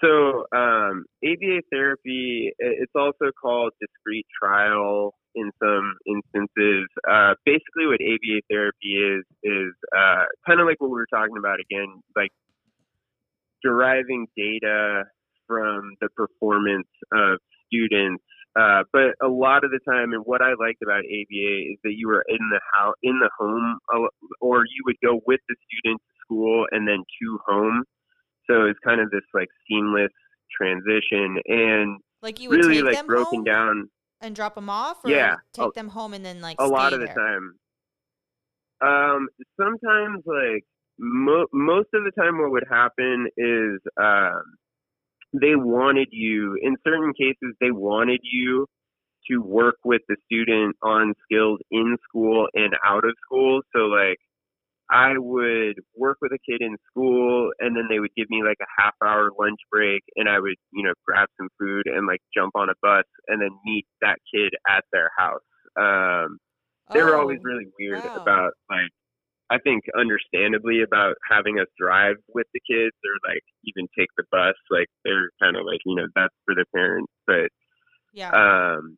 So, 0.00 0.44
um, 0.54 1.06
ABA 1.24 1.62
therapy, 1.72 2.52
it's 2.58 2.92
also 2.94 3.30
called 3.40 3.72
discrete 3.80 4.26
trial 4.38 5.14
in 5.34 5.50
some 5.62 5.94
instances. 6.06 6.88
Uh, 7.08 7.34
basically, 7.46 7.86
what 7.86 8.00
ABA 8.02 8.42
therapy 8.50 8.98
is, 8.98 9.24
is 9.42 9.72
uh, 9.96 10.24
kind 10.46 10.60
of 10.60 10.66
like 10.66 10.80
what 10.80 10.90
we 10.90 10.96
were 10.96 11.06
talking 11.10 11.36
about 11.38 11.58
again, 11.60 12.02
like 12.14 12.30
deriving 13.62 14.26
data 14.36 15.04
from 15.46 15.94
the 16.00 16.08
performance 16.10 16.88
of 17.12 17.38
students. 17.74 18.22
Uh, 18.56 18.84
but 18.92 19.14
a 19.20 19.26
lot 19.26 19.64
of 19.64 19.70
the 19.72 19.80
time, 19.84 20.12
and 20.12 20.22
what 20.24 20.40
I 20.40 20.54
liked 20.54 20.80
about 20.82 21.02
ABA 21.02 21.74
is 21.74 21.78
that 21.82 21.94
you 21.96 22.06
were 22.06 22.24
in 22.28 22.38
the 22.50 22.60
house, 22.72 22.94
in 23.02 23.18
the 23.18 23.30
home, 23.36 23.78
or 24.40 24.62
you 24.64 24.82
would 24.86 24.96
go 25.04 25.20
with 25.26 25.40
the 25.48 25.56
student 25.66 26.00
to 26.00 26.12
school 26.24 26.66
and 26.70 26.86
then 26.86 26.98
to 26.98 27.38
home. 27.46 27.82
So 28.48 28.66
it's 28.66 28.78
kind 28.84 29.00
of 29.00 29.10
this 29.10 29.26
like 29.32 29.48
seamless 29.68 30.12
transition 30.56 31.38
and 31.46 31.98
Like 32.22 32.38
you 32.38 32.50
would 32.50 32.58
really 32.60 32.82
like 32.82 32.94
them 32.94 33.06
broken 33.06 33.38
home 33.38 33.44
down 33.44 33.90
and 34.20 34.36
drop 34.36 34.54
them 34.54 34.70
off, 34.70 35.04
or 35.04 35.10
Yeah, 35.10 35.36
take 35.52 35.66
a- 35.66 35.72
them 35.74 35.88
home 35.88 36.14
and 36.14 36.24
then 36.24 36.40
like 36.40 36.56
a 36.60 36.66
lot 36.66 36.92
of 36.92 37.00
the 37.00 37.08
time. 37.08 37.58
Um, 38.80 39.28
sometimes 39.58 40.22
like 40.26 40.64
mo- 40.98 41.48
most 41.52 41.88
of 41.94 42.04
the 42.04 42.12
time, 42.16 42.38
what 42.38 42.50
would 42.52 42.66
happen 42.68 43.26
is 43.36 43.80
um, 44.00 44.42
they 45.34 45.56
wanted 45.56 46.08
you. 46.12 46.56
In 46.62 46.76
certain 46.86 47.12
cases, 47.14 47.56
they 47.60 47.72
wanted 47.72 48.20
you 48.24 48.66
to 49.30 49.38
work 49.38 49.76
with 49.84 50.02
the 50.08 50.16
student 50.26 50.76
on 50.82 51.14
skills 51.24 51.60
in 51.70 51.96
school 52.08 52.48
and 52.54 52.74
out 52.84 53.04
of 53.04 53.14
school. 53.26 53.62
So 53.74 53.82
like. 53.82 54.18
I 54.90 55.14
would 55.18 55.76
work 55.96 56.18
with 56.20 56.32
a 56.32 56.38
kid 56.38 56.60
in 56.60 56.76
school 56.90 57.50
and 57.60 57.76
then 57.76 57.86
they 57.90 58.00
would 58.00 58.14
give 58.16 58.28
me 58.30 58.42
like 58.44 58.58
a 58.60 58.82
half 58.82 58.94
hour 59.04 59.30
lunch 59.38 59.58
break 59.70 60.02
and 60.16 60.28
I 60.28 60.38
would, 60.40 60.56
you 60.72 60.84
know, 60.84 60.92
grab 61.06 61.28
some 61.40 61.48
food 61.58 61.84
and 61.86 62.06
like 62.06 62.20
jump 62.36 62.52
on 62.54 62.68
a 62.68 62.74
bus 62.82 63.04
and 63.28 63.40
then 63.40 63.50
meet 63.64 63.86
that 64.02 64.18
kid 64.32 64.52
at 64.68 64.84
their 64.92 65.10
house. 65.16 65.40
Um, 65.76 66.38
they 66.94 67.02
were 67.02 67.16
always 67.16 67.38
Oh, 67.38 67.44
really 67.44 67.66
weird 67.78 68.04
wow. 68.04 68.26
about 68.26 68.52
like 68.70 68.90
I 69.50 69.58
think 69.58 69.84
understandably 69.98 70.82
about 70.82 71.16
having 71.30 71.58
us 71.58 71.66
drive 71.78 72.16
with 72.34 72.46
the 72.54 72.60
kids 72.60 72.96
or 73.04 73.30
like 73.30 73.42
even 73.64 73.88
take 73.96 74.08
the 74.16 74.24
bus. 74.30 74.54
Like 74.70 74.88
they're 75.04 75.30
kind 75.42 75.56
of 75.56 75.64
like 75.66 75.80
you 75.84 75.94
know 75.96 76.06
that's 76.14 76.34
for 76.44 76.54
the 76.54 76.64
parents, 76.74 77.12
but 77.26 77.50
Yeah. 78.12 78.30
um, 78.30 78.96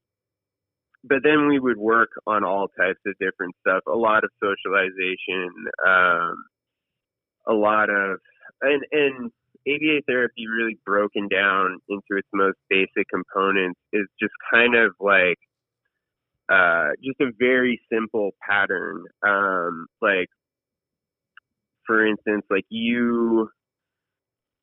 but 1.05 1.19
then 1.23 1.49
we 1.49 1.59
would 1.59 1.79
work 1.79 2.11
on 2.27 2.45
all 2.45 2.69
types 2.69 3.01
of 3.07 3.15
different 3.21 3.55
stuff. 3.61 3.83
A 3.87 3.97
lot 3.97 4.25
of 4.25 4.31
socialization, 4.43 5.51
um, 5.87 6.45
a 7.47 7.53
lot 7.55 7.91
of 7.91 8.19
and 8.63 8.85
and 8.93 9.31
ABA 9.69 10.03
therapy 10.07 10.47
really 10.47 10.79
broken 10.85 11.29
down 11.29 11.79
into 11.89 12.03
its 12.11 12.29
most 12.33 12.59
basic 12.71 13.07
components 13.13 13.81
is 13.93 14.07
just 14.21 14.33
kind 14.53 14.77
of 14.77 14.93
like 15.01 15.39
uh, 16.49 16.91
just 17.03 17.21
a 17.21 17.33
very 17.39 17.81
simple 17.93 18.31
pattern. 18.49 19.05
Um, 19.27 19.87
like 20.01 20.29
for 21.87 22.07
instance, 22.07 22.45
like 22.51 22.67
you 22.69 23.49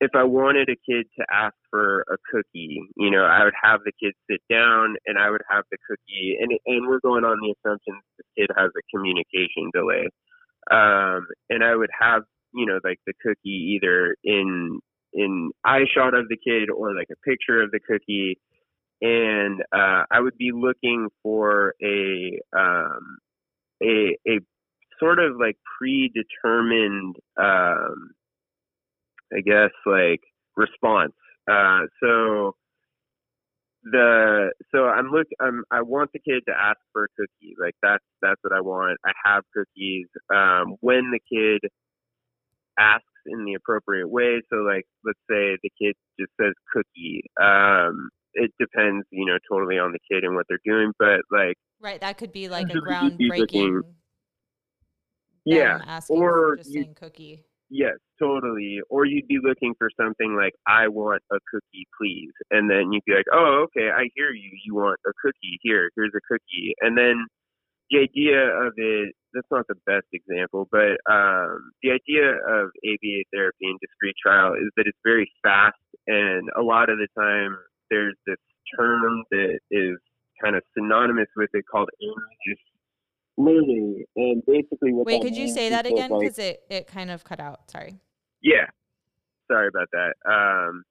if 0.03 0.11
I 0.15 0.23
wanted 0.23 0.67
a 0.67 0.75
kid 0.75 1.05
to 1.17 1.25
ask 1.31 1.55
for 1.69 2.01
a 2.11 2.17
cookie, 2.29 2.81
you 2.97 3.09
know, 3.09 3.23
I 3.23 3.45
would 3.45 3.53
have 3.61 3.79
the 3.85 3.93
kid 4.01 4.13
sit 4.29 4.41
down 4.49 4.95
and 5.05 5.17
I 5.17 5.29
would 5.29 5.43
have 5.49 5.63
the 5.71 5.77
cookie, 5.89 6.37
and 6.39 6.51
and 6.65 6.87
we're 6.87 6.99
going 6.99 7.23
on 7.23 7.39
the 7.39 7.55
assumption 7.55 7.93
the 8.17 8.23
kid 8.37 8.49
has 8.55 8.69
a 8.77 8.95
communication 8.95 9.71
delay, 9.73 10.09
um, 10.69 11.27
and 11.49 11.63
I 11.63 11.75
would 11.75 11.89
have 11.97 12.23
you 12.53 12.65
know 12.65 12.79
like 12.83 12.99
the 13.07 13.13
cookie 13.21 13.79
either 13.79 14.15
in 14.23 14.79
in 15.13 15.51
eye 15.63 15.85
shot 15.93 16.13
of 16.13 16.27
the 16.27 16.37
kid 16.37 16.69
or 16.69 16.93
like 16.93 17.07
a 17.11 17.29
picture 17.29 17.61
of 17.61 17.71
the 17.71 17.79
cookie, 17.79 18.39
and 19.01 19.61
uh, 19.73 20.03
I 20.11 20.19
would 20.19 20.37
be 20.37 20.51
looking 20.53 21.07
for 21.21 21.75
a 21.81 22.39
um, 22.57 23.19
a 23.81 24.17
a 24.27 24.39
sort 25.03 25.19
of 25.19 25.33
like 25.39 25.57
predetermined 25.77 27.15
um, 27.37 28.11
I 29.33 29.41
guess 29.45 29.71
like 29.85 30.21
response. 30.55 31.13
Uh, 31.49 31.81
so 32.01 32.55
the 33.83 34.51
so 34.73 34.85
I'm 34.85 35.07
look 35.07 35.27
I'm 35.41 35.63
I 35.71 35.81
want 35.81 36.11
the 36.13 36.19
kid 36.19 36.43
to 36.47 36.53
ask 36.57 36.77
for 36.91 37.05
a 37.05 37.07
cookie. 37.17 37.55
Like 37.59 37.75
that's 37.81 38.03
that's 38.21 38.39
what 38.41 38.53
I 38.53 38.61
want. 38.61 38.97
I 39.05 39.11
have 39.25 39.43
cookies. 39.53 40.07
Um, 40.33 40.75
when 40.79 41.11
the 41.11 41.19
kid 41.19 41.69
asks 42.79 43.05
in 43.25 43.45
the 43.45 43.55
appropriate 43.55 44.09
way, 44.09 44.41
so 44.49 44.57
like 44.57 44.85
let's 45.03 45.19
say 45.29 45.57
the 45.61 45.69
kid 45.81 45.95
just 46.19 46.31
says 46.39 46.53
cookie. 46.71 47.23
Um, 47.41 48.09
it 48.35 48.51
depends, 48.59 49.05
you 49.11 49.25
know, 49.25 49.37
totally 49.49 49.77
on 49.77 49.91
the 49.91 49.99
kid 50.09 50.23
and 50.23 50.35
what 50.35 50.45
they're 50.47 50.59
doing, 50.65 50.91
but 50.97 51.21
like 51.31 51.57
right. 51.81 51.99
That 51.99 52.17
could 52.17 52.31
be 52.31 52.47
like 52.47 52.69
a 52.69 52.77
groundbreaking. 52.77 53.81
Yeah, 55.45 55.81
asking 55.85 56.17
or 56.17 56.57
just 56.57 56.69
you- 56.71 56.83
saying 56.83 56.95
cookie. 56.95 57.45
Yes, 57.69 57.97
totally. 58.19 58.81
Or 58.89 59.05
you'd 59.05 59.27
be 59.27 59.39
looking 59.41 59.73
for 59.79 59.89
something 59.99 60.35
like, 60.35 60.53
I 60.67 60.87
want 60.89 61.23
a 61.31 61.37
cookie, 61.49 61.87
please. 61.99 62.29
And 62.51 62.69
then 62.69 62.91
you'd 62.91 63.03
be 63.05 63.13
like, 63.13 63.25
oh, 63.33 63.65
okay, 63.65 63.89
I 63.89 64.09
hear 64.13 64.29
you. 64.29 64.51
You 64.63 64.75
want 64.75 64.99
a 65.07 65.11
cookie. 65.19 65.57
Here, 65.63 65.89
here's 65.95 66.13
a 66.15 66.21
cookie. 66.29 66.75
And 66.81 66.95
then 66.95 67.25
the 67.89 67.99
idea 67.99 68.45
of 68.45 68.73
it, 68.77 69.15
that's 69.33 69.47
not 69.49 69.65
the 69.67 69.75
best 69.87 70.05
example, 70.13 70.67
but 70.71 71.01
um, 71.09 71.71
the 71.81 71.97
idea 71.97 72.37
of 72.45 72.69
ABA 72.85 73.25
therapy 73.33 73.65
and 73.65 73.79
discrete 73.81 74.17
trial 74.21 74.53
is 74.53 74.69
that 74.77 74.85
it's 74.85 74.99
very 75.03 75.31
fast. 75.41 75.73
And 76.05 76.49
a 76.55 76.61
lot 76.61 76.91
of 76.91 76.99
the 76.99 77.07
time, 77.17 77.57
there's 77.89 78.15
this 78.27 78.37
term 78.77 79.23
that 79.31 79.59
is 79.71 79.97
kind 80.43 80.55
of 80.55 80.61
synonymous 80.77 81.29
with 81.35 81.49
it 81.53 81.65
called 81.71 81.89
analysis 81.99 82.61
learning. 83.37 84.05
And 84.15 84.43
basically, 84.45 84.93
what 84.93 85.05
Wait, 85.05 85.21
could 85.21 85.35
you 85.35 85.47
say 85.49 85.69
that 85.69 85.85
again? 85.85 86.09
like, 86.11 86.21
Because 86.21 86.39
it, 86.39 86.63
it 86.69 86.87
kind 86.87 87.11
of 87.11 87.23
cut 87.23 87.39
out. 87.39 87.69
Sorry. 87.71 87.97
yeah. 88.41 88.67
Sorry 89.51 89.67
about 89.67 89.89
that. 89.91 90.13
Um, 90.25 90.83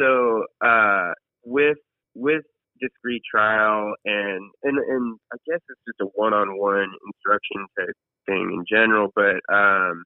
so 0.00 0.44
uh, 0.64 1.12
with 1.44 1.78
with 2.14 2.42
discrete 2.80 3.22
trial 3.30 3.94
and 4.04 4.50
and 4.64 4.78
and 4.78 5.18
I 5.32 5.36
guess 5.46 5.60
it's 5.68 5.80
just 5.86 6.00
a 6.00 6.06
one-on-one 6.14 6.90
instruction 7.06 7.66
type 7.78 7.94
thing 8.26 8.50
in 8.52 8.64
general, 8.68 9.10
but 9.14 9.38
um, 9.54 10.04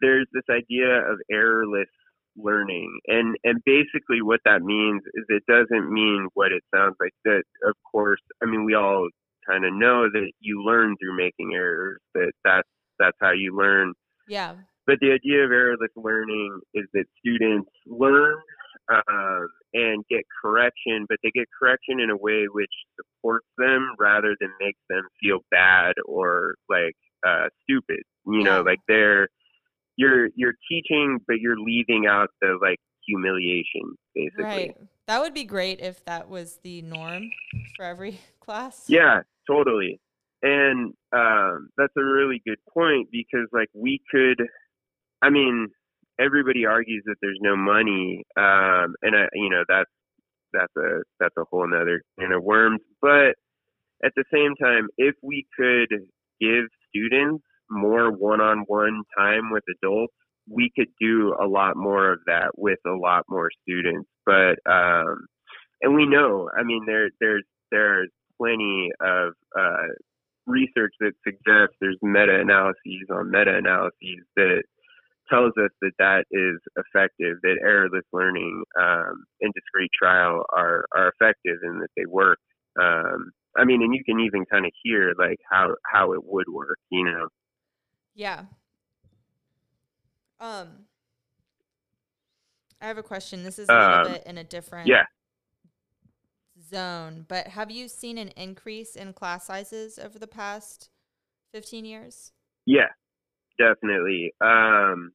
there's 0.00 0.26
this 0.32 0.44
idea 0.48 0.98
of 1.10 1.18
errorless 1.30 1.90
learning, 2.36 3.00
and 3.08 3.36
and 3.44 3.60
basically 3.66 4.22
what 4.22 4.40
that 4.44 4.62
means 4.62 5.02
is 5.14 5.24
it 5.28 5.42
doesn't 5.48 5.92
mean 5.92 6.28
what 6.34 6.52
it 6.52 6.62
sounds 6.74 6.94
like. 7.00 7.12
That 7.24 7.42
of 7.66 7.74
course, 7.90 8.20
I 8.42 8.46
mean 8.46 8.64
we 8.64 8.74
all 8.74 9.08
kind 9.48 9.64
of 9.64 9.72
know 9.72 10.08
that 10.12 10.32
you 10.40 10.62
learn 10.64 10.96
through 11.00 11.16
making 11.16 11.52
errors. 11.54 12.00
That 12.14 12.32
that's 12.44 12.68
that's 12.98 13.16
how 13.20 13.32
you 13.32 13.56
learn. 13.56 13.94
Yeah. 14.28 14.54
But 14.86 14.98
the 15.00 15.12
idea 15.12 15.44
of 15.44 15.50
errorless 15.50 15.90
learning 15.96 16.60
is 16.74 16.84
that 16.94 17.04
students 17.18 17.70
learn 17.86 18.36
um, 18.92 19.48
and 19.72 20.04
get 20.10 20.22
correction, 20.42 21.06
but 21.08 21.18
they 21.22 21.30
get 21.32 21.46
correction 21.58 22.00
in 22.00 22.10
a 22.10 22.16
way 22.16 22.46
which 22.50 22.72
supports 22.96 23.46
them 23.56 23.90
rather 23.98 24.34
than 24.40 24.50
makes 24.60 24.80
them 24.88 25.02
feel 25.22 25.38
bad 25.50 25.92
or 26.06 26.54
like 26.68 26.96
uh, 27.26 27.46
stupid. 27.62 28.02
You 28.26 28.42
know, 28.42 28.56
Yeah. 28.56 28.60
like 28.62 28.78
they're 28.88 29.28
you're 29.96 30.28
you're 30.34 30.54
teaching, 30.68 31.18
but 31.26 31.36
you're 31.40 31.58
leaving 31.58 32.06
out 32.08 32.28
the 32.40 32.58
like 32.60 32.78
humiliation, 33.06 33.96
basically. 34.14 34.44
Right. 34.44 34.76
That 35.06 35.20
would 35.20 35.34
be 35.34 35.44
great 35.44 35.80
if 35.80 36.04
that 36.04 36.28
was 36.28 36.58
the 36.62 36.82
norm 36.82 37.30
for 37.76 37.84
every 37.84 38.18
class. 38.50 38.84
Yeah, 38.88 39.20
totally. 39.48 40.00
And 40.42 40.94
um, 41.12 41.68
that's 41.76 41.92
a 41.96 42.04
really 42.04 42.42
good 42.46 42.58
point 42.72 43.08
because, 43.12 43.46
like, 43.52 43.68
we 43.74 44.00
could. 44.10 44.42
I 45.22 45.30
mean, 45.30 45.68
everybody 46.18 46.64
argues 46.66 47.04
that 47.06 47.16
there's 47.20 47.38
no 47.42 47.56
money, 47.56 48.24
um, 48.36 48.94
and 49.02 49.14
I, 49.14 49.28
you 49.34 49.50
know, 49.50 49.62
that's 49.68 49.90
that's 50.52 50.74
a 50.76 51.02
that's 51.20 51.36
a 51.38 51.44
whole 51.50 51.68
nother 51.68 52.02
can 52.18 52.32
of 52.32 52.42
worms. 52.42 52.80
But 53.00 53.36
at 54.02 54.12
the 54.16 54.24
same 54.32 54.54
time, 54.56 54.88
if 54.96 55.14
we 55.22 55.46
could 55.56 55.90
give 56.40 56.64
students 56.88 57.44
more 57.70 58.10
one-on-one 58.10 59.02
time 59.16 59.50
with 59.52 59.62
adults, 59.76 60.14
we 60.48 60.72
could 60.76 60.88
do 61.00 61.36
a 61.40 61.46
lot 61.46 61.76
more 61.76 62.12
of 62.12 62.20
that 62.26 62.50
with 62.56 62.78
a 62.86 62.96
lot 62.96 63.24
more 63.28 63.50
students. 63.62 64.08
But 64.24 64.56
um, 64.70 65.26
and 65.82 65.94
we 65.94 66.06
know, 66.06 66.48
I 66.58 66.62
mean, 66.64 66.84
there 66.86 67.10
there's 67.20 67.44
there's 67.70 68.10
plenty 68.40 68.90
of 69.00 69.32
uh, 69.58 69.88
research 70.46 70.94
that 71.00 71.12
suggests 71.24 71.76
there's 71.80 71.98
meta-analyses 72.02 73.06
on 73.10 73.30
meta-analyses 73.30 74.24
that 74.36 74.62
tells 75.28 75.52
us 75.58 75.70
that 75.80 75.92
that 75.98 76.24
is 76.30 76.58
effective, 76.76 77.36
that 77.42 77.58
errorless 77.62 78.02
learning 78.12 78.62
um, 78.80 79.24
and 79.40 79.52
discrete 79.54 79.90
trial 79.96 80.44
are, 80.56 80.86
are 80.96 81.08
effective 81.08 81.58
and 81.62 81.80
that 81.82 81.90
they 81.96 82.06
work. 82.06 82.38
Um, 82.80 83.30
I 83.56 83.64
mean, 83.64 83.82
and 83.82 83.94
you 83.94 84.02
can 84.04 84.20
even 84.20 84.44
kind 84.46 84.64
of 84.64 84.72
hear 84.82 85.12
like 85.18 85.38
how, 85.48 85.74
how 85.92 86.12
it 86.12 86.20
would 86.24 86.48
work, 86.48 86.78
you 86.90 87.04
know? 87.04 87.28
Yeah. 88.14 88.44
Um 90.40 90.86
I 92.80 92.86
have 92.86 92.96
a 92.98 93.02
question. 93.02 93.44
This 93.44 93.58
is 93.58 93.68
a 93.68 93.72
little 93.72 94.06
Um, 94.06 94.12
bit 94.14 94.22
in 94.26 94.38
a 94.38 94.44
different 94.44 94.88
Yeah. 94.88 95.04
Zone, 96.70 97.26
but 97.28 97.48
have 97.48 97.70
you 97.70 97.88
seen 97.88 98.18
an 98.18 98.28
increase 98.28 98.96
in 98.96 99.12
class 99.12 99.46
sizes 99.46 99.98
over 99.98 100.18
the 100.18 100.26
past 100.26 100.88
15 101.52 101.84
years? 101.84 102.32
Yeah, 102.66 102.88
definitely. 103.58 104.32
Um, 104.40 105.12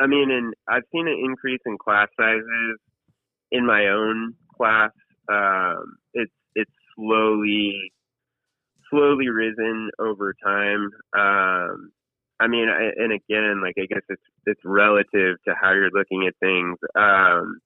I 0.00 0.06
mean, 0.06 0.30
and 0.30 0.54
I've 0.68 0.84
seen 0.92 1.08
an 1.08 1.20
increase 1.24 1.60
in 1.66 1.76
class 1.78 2.08
sizes 2.18 2.78
in 3.50 3.66
my 3.66 3.88
own 3.88 4.34
class. 4.56 4.90
Um, 5.30 5.96
it's 6.14 6.32
it's 6.54 6.70
slowly 6.96 7.92
slowly 8.90 9.28
risen 9.28 9.90
over 9.98 10.34
time. 10.44 10.90
Um, 11.16 11.92
I 12.40 12.48
mean, 12.48 12.68
I, 12.68 12.90
and 13.02 13.12
again, 13.12 13.62
like 13.62 13.74
I 13.78 13.86
guess 13.86 14.02
it's 14.08 14.22
it's 14.46 14.60
relative 14.64 15.36
to 15.46 15.54
how 15.60 15.72
you're 15.72 15.90
looking 15.92 16.26
at 16.26 16.34
things. 16.40 16.78
Um, 16.96 17.60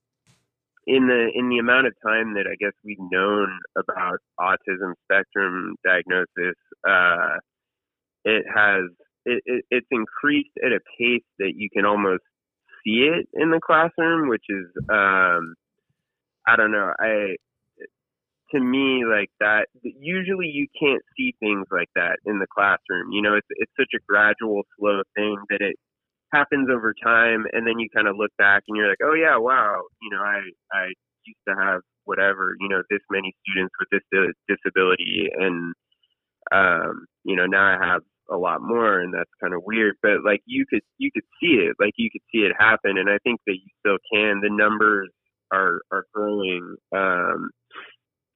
in 0.87 1.09
the 1.09 1.29
in 1.35 1.49
the 1.49 1.59
amount 1.59 1.87
of 1.87 1.95
time 2.05 2.35
that 2.35 2.47
I 2.47 2.55
guess 2.59 2.73
we've 2.85 2.99
known 3.11 3.59
about 3.77 4.19
autism 4.39 4.95
spectrum 5.05 5.75
diagnosis, 5.85 6.57
uh, 6.89 7.39
it 8.25 8.45
has 8.55 8.85
it, 9.25 9.43
it, 9.47 9.65
it's 9.71 9.87
increased 9.91 10.57
at 10.65 10.73
a 10.73 10.81
pace 10.99 11.27
that 11.39 11.53
you 11.57 11.69
can 11.73 11.85
almost 11.85 12.23
see 12.85 13.11
it 13.11 13.29
in 13.35 13.51
the 13.51 13.61
classroom, 13.65 14.29
which 14.29 14.45
is 14.49 14.67
um, 14.89 15.55
I 16.47 16.57
don't 16.57 16.73
know. 16.73 16.93
I 16.99 17.37
to 18.53 18.61
me 18.61 19.03
like 19.05 19.31
that. 19.41 19.67
Usually, 19.83 20.47
you 20.47 20.69
can't 20.79 21.03
see 21.17 21.35
things 21.41 21.67
like 21.71 21.91
that 21.97 22.19
in 22.25 22.39
the 22.39 22.47
classroom. 22.55 23.11
You 23.11 23.23
know, 23.23 23.35
it's 23.35 23.49
it's 23.51 23.73
such 23.79 23.91
a 23.95 24.05
gradual, 24.09 24.63
slow 24.79 25.03
thing 25.17 25.37
that 25.51 25.61
it 25.61 25.77
happens 26.33 26.69
over 26.71 26.95
time, 27.03 27.45
and 27.53 27.67
then 27.67 27.79
you 27.79 27.89
kind 27.95 28.09
of 28.09 28.17
look 28.17 28.33
back 28.39 28.63
and 28.69 28.77
you're 28.77 28.89
like, 28.89 29.03
oh 29.05 29.15
yeah, 29.15 29.37
wow. 29.37 29.83
You 30.03 30.11
know, 30.11 30.23
I 30.23 30.41
I 30.73 30.87
used 31.25 31.39
to 31.49 31.55
have 31.55 31.81
whatever. 32.05 32.57
You 32.61 32.69
know, 32.69 32.83
this 32.91 33.01
many 33.11 33.35
students 33.47 33.75
with 33.81 33.89
this 33.91 34.33
disability, 34.49 35.29
and 35.39 35.75
um, 36.53 37.07
you 37.25 37.37
know, 37.37 37.47
now 37.47 37.65
I 37.65 37.87
have 37.87 38.03
a 38.31 38.37
lot 38.37 38.61
more 38.61 39.01
and 39.01 39.15
that's 39.15 39.31
kind 39.41 39.55
of 39.55 39.63
weird, 39.65 39.97
but 40.03 40.25
like 40.25 40.43
you 40.47 40.65
could, 40.69 40.83
you 40.99 41.11
could 41.13 41.25
see 41.41 41.55
it, 41.55 41.77
like 41.79 41.95
you 41.97 42.11
could 42.11 42.23
see 42.33 42.39
it 42.39 42.53
happen. 42.59 42.99
And 42.99 43.09
I 43.09 43.19
think 43.25 43.41
that 43.47 43.55
you 43.55 43.69
still 43.81 43.99
can. 44.13 44.41
The 44.41 44.51
numbers 44.51 45.11
are, 45.53 45.81
are 45.93 46.07
growing, 46.13 46.77
um, 46.95 47.51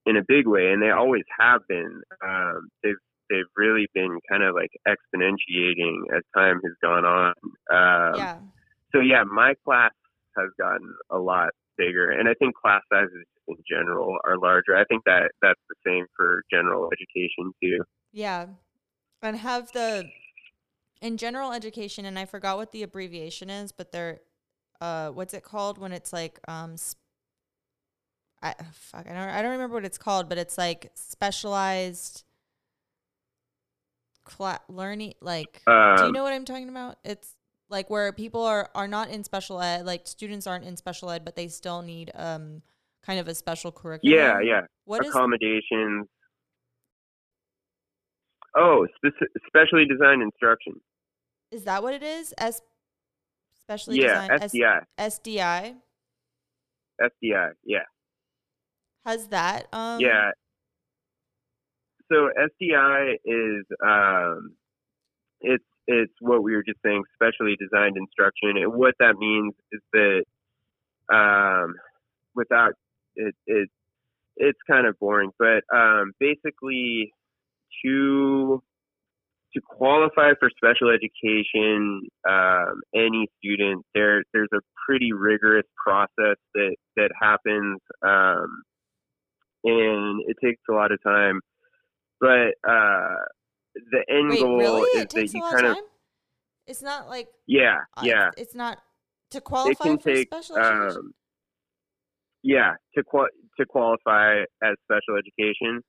in 0.06 0.16
a 0.16 0.22
big 0.26 0.46
way 0.46 0.72
and 0.72 0.82
they 0.82 0.90
always 0.90 1.24
have 1.38 1.60
been. 1.68 2.00
Um, 2.24 2.68
they've, 2.82 2.94
they've 3.30 3.50
really 3.56 3.86
been 3.94 4.18
kind 4.28 4.42
of 4.42 4.54
like 4.54 4.70
exponentiating 4.86 6.02
as 6.14 6.22
time 6.36 6.60
has 6.64 6.74
gone 6.82 7.04
on. 7.04 7.32
Um, 7.70 8.14
yeah. 8.18 8.38
So 8.92 9.00
yeah, 9.00 9.22
my 9.24 9.54
class 9.64 9.92
has 10.36 10.48
gotten 10.58 10.94
a 11.10 11.18
lot 11.18 11.50
bigger, 11.78 12.10
and 12.10 12.28
I 12.28 12.34
think 12.34 12.54
class 12.56 12.82
sizes 12.92 13.24
in 13.48 13.56
general 13.68 14.18
are 14.24 14.36
larger. 14.36 14.76
I 14.76 14.84
think 14.84 15.04
that 15.06 15.30
that's 15.40 15.60
the 15.68 15.76
same 15.86 16.06
for 16.16 16.42
general 16.52 16.90
education 16.92 17.52
too. 17.62 17.84
Yeah. 18.12 18.46
And 19.22 19.36
have 19.36 19.70
the 19.72 20.08
in 21.00 21.16
general 21.16 21.52
education 21.52 22.04
and 22.04 22.18
I 22.18 22.24
forgot 22.26 22.56
what 22.56 22.72
the 22.72 22.82
abbreviation 22.82 23.50
is, 23.50 23.72
but 23.72 23.92
they're 23.92 24.20
uh 24.80 25.10
what's 25.10 25.34
it 25.34 25.42
called 25.42 25.78
when 25.78 25.92
it's 25.92 26.12
like 26.12 26.40
um 26.48 26.76
sp- 26.80 26.98
I 28.42 28.54
fuck 28.72 29.06
I 29.06 29.12
don't 29.12 29.28
I 29.28 29.42
don't 29.42 29.50
remember 29.52 29.74
what 29.74 29.84
it's 29.84 29.98
called, 29.98 30.28
but 30.28 30.38
it's 30.38 30.56
like 30.56 30.90
specialized 30.94 32.24
cla- 34.30 34.60
learning 34.68 35.14
like 35.20 35.62
Um, 35.66 35.96
do 35.96 36.04
you 36.06 36.12
know 36.12 36.22
what 36.22 36.32
I'm 36.32 36.44
talking 36.44 36.68
about? 36.68 36.96
It's 37.04 37.34
like 37.68 37.90
where 37.90 38.12
people 38.12 38.42
are 38.42 38.70
are 38.74 38.88
not 38.88 39.10
in 39.10 39.24
special 39.24 39.60
ed, 39.60 39.84
like 39.86 40.06
students 40.06 40.46
aren't 40.46 40.64
in 40.64 40.76
special 40.76 41.10
ed, 41.10 41.24
but 41.24 41.36
they 41.36 41.48
still 41.48 41.82
need 41.82 42.10
um 42.14 42.62
kind 43.02 43.18
of 43.20 43.28
a 43.28 43.34
special 43.34 43.72
curriculum. 43.72 44.16
yeah, 44.16 44.40
yeah, 44.40 44.60
What 44.84 45.04
is 45.04 45.10
accommodations. 45.10 46.06
Oh, 48.56 48.86
speci- 49.02 49.28
specially 49.46 49.84
designed 49.86 50.22
instruction. 50.22 50.74
is 51.52 51.64
that 51.64 51.82
what 51.82 51.94
it 51.94 52.02
is? 52.02 52.34
S 52.38 52.60
specially 53.62 53.98
Yeah, 54.00 54.26
designed 54.28 54.42
S- 54.44 54.52
SDI, 54.52 54.84
SDI. 54.98 55.76
SDI. 57.00 57.50
Yeah, 57.64 57.78
Has 59.06 59.28
that 59.28 59.68
um 59.72 60.00
yeah. 60.00 60.32
So 62.10 62.28
SDI 62.36 63.14
is 63.24 63.64
um, 63.84 64.54
it's 65.40 65.64
it's 65.86 66.12
what 66.20 66.42
we 66.42 66.54
were 66.54 66.62
just 66.62 66.78
saying, 66.84 67.02
specially 67.14 67.56
designed 67.58 67.96
instruction. 67.96 68.56
And 68.56 68.72
what 68.72 68.94
that 69.00 69.16
means 69.18 69.54
is 69.72 69.80
that 69.92 70.24
um, 71.12 71.74
without 72.34 72.72
it, 73.16 73.34
it 73.46 73.68
it's 74.36 74.58
kind 74.68 74.86
of 74.86 74.98
boring, 74.98 75.30
but 75.38 75.62
um, 75.74 76.12
basically 76.18 77.12
to 77.84 78.62
to 79.52 79.60
qualify 79.66 80.32
for 80.38 80.48
special 80.56 80.90
education, 80.90 82.02
um, 82.28 82.80
any 82.94 83.28
student 83.38 83.84
there 83.94 84.22
there's 84.32 84.48
a 84.54 84.60
pretty 84.86 85.12
rigorous 85.12 85.66
process 85.84 86.36
that 86.54 86.76
that 86.96 87.10
happens, 87.20 87.80
um, 88.02 88.62
and 89.64 90.22
it 90.28 90.36
takes 90.42 90.60
a 90.68 90.72
lot 90.72 90.92
of 90.92 91.02
time. 91.02 91.40
But 92.20 92.52
uh, 92.68 93.14
the 93.90 94.04
end 94.08 94.30
Wait, 94.30 94.40
goal 94.40 94.58
really? 94.58 94.80
is 94.82 95.02
It 95.02 95.14
that 95.14 95.34
you 95.34 95.42
kind 95.42 95.66
of 95.66 95.74
time? 95.74 95.84
It's 96.66 96.82
not 96.82 97.08
like 97.08 97.28
yeah 97.46 97.78
uh, 97.96 98.02
yeah 98.04 98.30
it's, 98.36 98.54
not 98.54 98.78
to 99.30 99.38
it 99.38 99.42
qualify 99.44 99.84
can 99.84 99.98
for 99.98 100.10
take 100.14 100.28
special 100.28 100.56
education. 100.56 100.96
um, 100.96 101.12
yeah 102.42 102.72
to 102.94 103.02
qual 103.02 103.26
to 103.58 103.66
qualify 103.66 104.40
as 104.62 104.76
special 104.84 105.18
education 105.18 105.82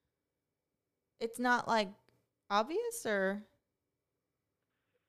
it's 1.20 1.40
not 1.40 1.68
like 1.68 1.90
obvious 2.50 3.06
or 3.06 3.44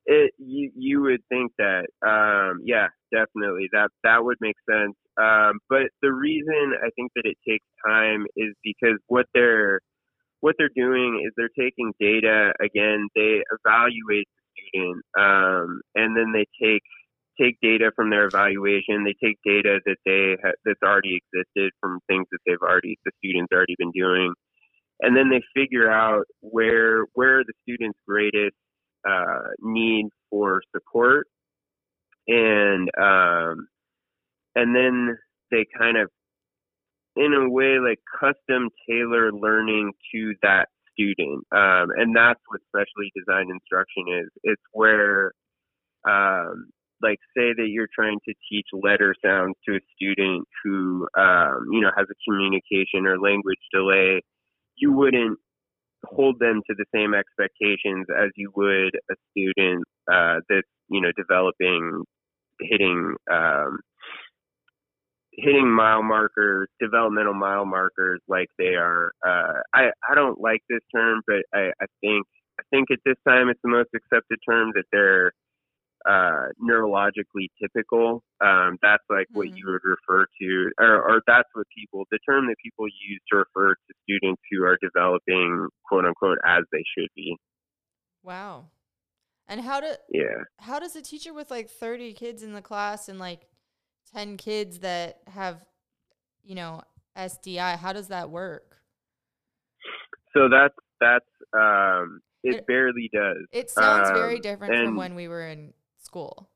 it 0.07 0.33
you 0.39 0.70
you 0.77 1.01
would 1.01 1.23
think 1.29 1.53
that 1.59 1.87
um 2.07 2.61
yeah 2.64 2.89
definitely 3.12 3.68
that 3.73 3.89
that 4.05 4.23
would 4.23 4.37
make 4.41 4.57
sense 4.70 4.95
um 5.20 5.59
but 5.68 5.83
the 6.03 6.12
reason 6.12 6.75
i 6.85 6.91
think 6.97 7.11
that 7.14 7.25
it 7.25 7.37
takes 7.49 7.64
time 7.87 8.27
is 8.37 8.55
because 8.62 8.99
what 9.07 9.27
they're 9.35 9.81
what 10.43 10.57
they're 10.59 10.70
doing 10.76 11.24
is 11.26 11.32
they're 11.36 11.51
taking 11.59 11.93
data 12.01 12.53
again 12.61 13.09
they 13.16 13.43
evaluate 13.59 14.28
the 14.28 14.62
student 14.68 15.03
um 15.18 15.80
and 15.97 16.16
then 16.16 16.32
they 16.34 16.47
take 16.62 16.82
take 17.40 17.57
data 17.62 17.90
from 17.97 18.11
their 18.11 18.26
evaluation. 18.26 19.05
They 19.05 19.16
take 19.24 19.38
data 19.45 19.80
that 19.86 19.97
they 20.05 20.36
ha- 20.43 20.59
that's 20.64 20.82
already 20.84 21.18
existed 21.20 21.72
from 21.80 22.01
things 22.09 22.26
that 22.32 22.38
they've 22.47 22.62
already 22.62 22.99
the 23.05 23.12
students 23.24 23.53
already 23.53 23.76
been 23.78 23.93
doing. 23.93 24.34
And 25.01 25.16
then 25.16 25.30
they 25.30 25.43
figure 25.55 25.90
out 25.90 26.24
where 26.40 27.05
where 27.14 27.43
the 27.45 27.53
students 27.62 27.99
greatest 28.07 28.57
uh, 29.09 29.51
need 29.61 30.09
for 30.30 30.62
support, 30.74 31.26
and 32.28 32.88
um, 33.01 33.66
and 34.55 34.74
then 34.76 35.18
they 35.51 35.66
kind 35.78 35.97
of, 35.99 36.09
in 37.17 37.35
a 37.35 37.49
way, 37.49 37.79
like 37.79 37.99
custom 38.19 38.71
tailor 38.89 39.33
learning 39.33 39.93
to 40.15 40.35
that 40.43 40.69
student, 40.93 41.45
um, 41.53 41.89
and 41.97 42.15
that's 42.15 42.41
what 42.49 42.61
specially 42.69 43.11
designed 43.17 43.51
instruction 43.51 44.05
is. 44.09 44.29
It's 44.43 44.63
where, 44.73 45.33
um, 46.09 46.71
like, 47.03 47.19
say 47.37 47.53
that 47.57 47.69
you're 47.69 47.89
trying 47.95 48.19
to 48.29 48.35
teach 48.51 48.67
letter 48.73 49.15
sounds 49.25 49.55
to 49.69 49.77
a 49.77 49.81
student 49.97 50.47
who, 50.63 51.07
um, 51.19 51.67
you 51.73 51.81
know, 51.81 51.91
has 51.97 52.07
a 52.11 52.31
communication 52.31 53.07
or 53.07 53.19
language 53.19 53.59
delay. 53.73 54.23
You 54.77 54.93
wouldn't 54.93 55.39
hold 56.05 56.39
them 56.39 56.61
to 56.69 56.75
the 56.77 56.85
same 56.95 57.15
expectations 57.15 58.07
as 58.17 58.31
you 58.37 58.51
would 58.57 58.95
a 59.11 59.15
student 59.31 59.85
uh, 60.11 60.41
that's 60.49 60.67
you 60.89 61.01
know 61.01 61.13
developing 61.17 62.03
hitting 62.61 63.15
um, 63.31 63.79
hitting 65.35 65.70
mile 65.70 66.03
markers 66.03 66.68
developmental 66.80 67.35
mile 67.35 67.64
markers 67.64 68.20
like 68.28 68.49
they 68.59 68.74
are 68.74 69.12
uh, 69.26 69.61
I, 69.74 69.91
I 70.09 70.14
don't 70.14 70.41
like 70.41 70.61
this 70.68 70.80
term 70.95 71.22
but 71.26 71.43
I, 71.55 71.70
I 71.80 71.87
think 72.01 72.26
I 72.61 72.62
think 72.70 72.91
at 72.91 72.99
this 73.05 73.16
time 73.26 73.49
it's 73.49 73.61
the 73.62 73.70
most 73.70 73.89
accepted 73.95 74.39
term 74.49 74.72
that 74.74 74.85
they're 74.93 75.33
uh, 76.09 76.49
neurologically 76.61 77.49
typical. 77.62 78.22
Um, 78.45 78.76
that's 78.83 79.05
like 79.09 79.28
what 79.33 79.47
Mhm. 79.47 79.57
you 79.57 79.66
would 79.66 79.83
refer 79.85 80.26
to, 80.41 80.70
or, 80.80 80.97
or 81.01 81.22
that's 81.26 81.49
what 81.55 81.66
people, 81.76 82.05
the 82.11 82.18
term 82.28 82.47
that 82.49 82.57
people 82.62 82.87
use 82.89 83.20
to 83.30 83.37
refer 83.39 83.74
to 83.74 83.95
students 84.03 84.43
who 84.51 84.64
are 84.64 84.76
developing, 84.83 85.68
quote 85.87 86.05
unquote, 86.05 86.39
as 86.45 86.64
they 86.72 86.83
should 86.97 87.09
be. 87.14 87.37
wow. 88.22 88.66
And 89.49 89.61
how 89.61 89.80
do 89.80 89.95
Yeah. 90.09 90.45
how 90.59 90.78
does 90.78 90.97
a 90.97 91.03
teacher 91.03 91.35
with 91.35 91.51
like 91.51 91.68
30 91.68 92.14
kids 92.14 92.43
in 92.43 92.53
the 92.53 92.62
class 92.62 93.09
and 93.09 93.18
like 93.18 93.49
10 94.15 94.37
kids 94.37 94.81
that 94.81 95.21
have 95.29 95.65
you 96.45 96.55
know 96.55 96.83
SDI 97.17 97.77
how 97.79 97.93
does 97.93 98.09
that 98.09 98.31
work? 98.31 98.77
So 100.35 100.49
that's, 100.49 100.75
that's, 100.99 101.27
um, 101.53 102.21
it, 102.43 102.57
It- 102.57 102.67
barely 102.67 103.11
does. 103.13 103.45
It 103.53 103.71
sounds 103.71 104.11
very 104.11 104.37
Um, 104.37 104.41
different 104.41 104.75
from 104.75 104.97
when 104.97 105.15
we 105.15 105.29
were 105.29 105.47
in 105.47 105.75
school. 105.99 106.49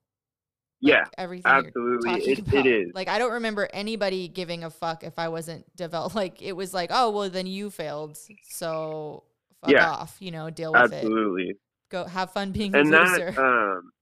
yeah, 0.81 1.05
everything 1.19 1.53
absolutely. 1.53 2.23
It, 2.33 2.53
it 2.55 2.67
is. 2.67 2.95
Like 2.95 3.09
I 3.09 3.19
don't 3.19 3.33
remember 3.33 3.69
anybody 3.73 4.29
giving 4.29 4.65
a 4.65 4.71
fuck 4.71 5.05
if 5.05 5.19
I 5.19 5.29
wasn't 5.29 5.65
developed. 5.77 6.15
Like 6.23 6.41
it 6.43 6.53
was 6.53 6.73
like, 6.73 6.91
oh 6.93 7.11
well, 7.11 7.29
then 7.31 7.47
you 7.47 7.71
failed, 7.71 8.17
so 8.43 9.25
fuck 9.61 9.71
Yeah. 9.73 9.91
off. 9.91 10.17
You 10.21 10.31
know, 10.31 10.49
deal 10.51 10.73
with 10.73 10.93
it. 10.93 10.97
absolutely. 10.97 11.55
Go 11.91 12.05
have 12.05 12.33
fun 12.33 12.53
being 12.53 12.75
and 12.75 12.93
a 12.95 13.01
loser. 13.03 13.31
that 13.33 13.39
um 13.43 13.93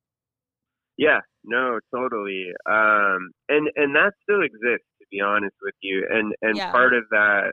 yeah 0.97 1.21
no 1.45 1.79
totally 1.95 2.47
um 2.67 3.31
and 3.49 3.69
and 3.77 3.95
that 3.95 4.13
still 4.23 4.43
exists 4.43 4.89
to 5.01 5.07
be 5.11 5.21
honest 5.21 5.55
with 5.63 5.75
you 5.83 6.07
and 6.11 6.35
and 6.43 6.57
Yeah. 6.57 6.71
part 6.71 6.95
of 6.95 7.05
that 7.11 7.53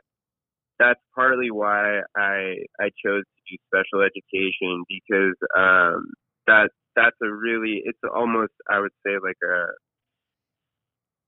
that's 0.78 1.00
partly 1.14 1.50
why 1.50 2.00
i 2.16 2.56
i 2.80 2.88
chose 3.04 3.24
to 3.24 3.40
do 3.50 3.56
special 3.66 4.02
education 4.02 4.84
because 4.88 5.36
um 5.56 6.06
that 6.46 6.70
that's 6.96 7.16
a 7.22 7.30
really 7.30 7.82
it's 7.84 7.98
almost 8.14 8.52
i 8.70 8.78
would 8.78 8.92
say 9.06 9.12
like 9.22 9.38
a 9.44 9.66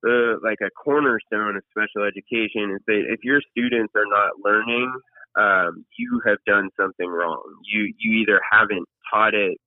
the 0.03 0.37
like 0.43 0.59
a 0.61 0.71
cornerstone 0.71 1.57
of 1.57 1.63
special 1.71 2.07
education 2.07 2.73
is 2.77 2.83
that 2.87 3.03
if 3.09 3.21
your 3.25 3.41
students 3.51 3.93
are 3.97 4.07
not 4.09 4.33
learning 4.45 4.93
um, 5.37 5.85
you 5.99 6.21
have 6.27 6.39
done 6.47 6.71
something 6.79 7.09
wrong. 7.09 7.43
You 7.65 7.93
you 7.99 8.21
either 8.21 8.41
haven't 8.51 8.87
taught 9.13 9.35
it 9.35 9.59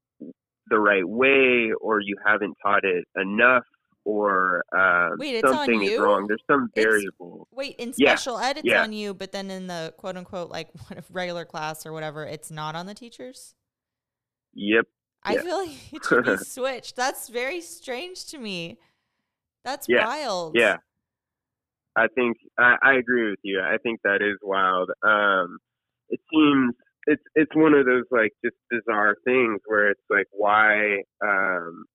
the 0.69 0.79
right 0.79 1.07
way, 1.07 1.71
or 1.81 1.99
you 2.01 2.15
haven't 2.25 2.55
taught 2.63 2.83
it 2.83 3.05
enough, 3.19 3.63
or 4.05 4.63
um, 4.77 5.17
Wait, 5.17 5.41
something 5.45 5.81
is 5.83 5.99
wrong. 5.99 6.25
There's 6.27 6.43
some 6.49 6.69
It's- 6.75 6.83
variable. 6.85 7.47
Wait, 7.51 7.75
in 7.77 7.93
Yeah, 7.97 8.15
special 8.15 8.37
ed, 8.39 8.57
it's 8.57 8.65
yeah. 8.65 8.83
on 8.83 8.93
you, 8.93 9.13
but 9.13 9.31
then 9.31 9.49
in 9.51 9.67
the 9.67 9.93
quote 9.97 10.17
unquote 10.17 10.49
like 10.49 10.69
regular 11.11 11.45
class 11.45 11.85
or 11.85 11.91
whatever, 11.93 12.23
it's 12.23 12.51
not 12.51 12.75
on 12.75 12.85
the 12.85 12.93
teachers. 12.93 13.55
Yep. 14.53 14.85
I 15.23 15.33
Yeah. 15.35 15.41
feel 15.41 15.57
like 15.65 15.71
it 15.93 16.05
should 16.05 16.25
be 16.25 16.37
switched. 16.37 16.95
That's 16.95 17.27
very 17.29 17.61
strange 17.61 18.25
to 18.27 18.37
me. 18.37 18.77
That's 19.65 19.87
Yeah, 19.89 20.05
wild. 20.07 20.55
Yeah. 20.55 20.77
I 21.95 22.07
think 22.13 22.37
I, 22.57 22.75
I 22.81 22.93
agree 22.93 23.29
with 23.31 23.39
you. 23.43 23.59
I 23.59 23.77
think 23.77 23.99
that 24.03 24.21
is 24.21 24.37
wild. 24.41 24.89
Um, 25.03 25.57
it 26.09 26.19
seems 26.31 26.73
it's 27.07 27.23
it's 27.35 27.55
one 27.55 27.73
of 27.73 27.85
those 27.85 28.03
like 28.11 28.31
just 28.45 28.55
bizarre 28.69 29.15
things 29.25 29.59
where 29.65 29.89
it's 29.89 30.01
like 30.09 30.27
why 30.31 31.01
um 31.23 31.85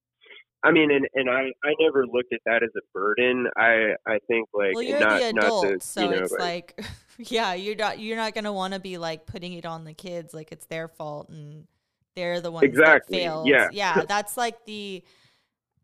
I 0.65 0.71
mean, 0.71 0.91
and 0.91 1.05
and 1.13 1.29
I 1.29 1.51
I 1.63 1.73
never 1.79 2.05
looked 2.07 2.31
at 2.33 2.39
that 2.45 2.63
as 2.63 2.69
a 2.77 2.81
burden. 2.93 3.47
I 3.57 3.95
I 4.07 4.19
think 4.27 4.47
like 4.53 4.73
well, 4.73 4.81
you're 4.81 4.99
not, 4.99 5.19
the 5.19 5.29
adult, 5.29 5.65
to, 5.65 5.79
so 5.81 6.03
you 6.03 6.09
know, 6.11 6.17
it's 6.23 6.31
like, 6.31 6.81
yeah, 7.17 7.53
you're 7.53 7.75
not 7.75 7.99
you're 7.99 8.15
not 8.15 8.33
gonna 8.33 8.53
want 8.53 8.73
to 8.73 8.79
be 8.79 8.97
like 8.97 9.25
putting 9.25 9.53
it 9.53 9.65
on 9.65 9.83
the 9.83 9.93
kids 9.93 10.33
like 10.33 10.53
it's 10.53 10.65
their 10.67 10.87
fault 10.87 11.27
and 11.27 11.67
they're 12.15 12.39
the 12.39 12.49
ones 12.51 12.63
Exactly, 12.63 13.17
that 13.17 13.23
failed. 13.23 13.47
yeah. 13.47 13.69
yeah, 13.71 14.03
that's 14.07 14.37
like 14.37 14.65
the. 14.65 15.03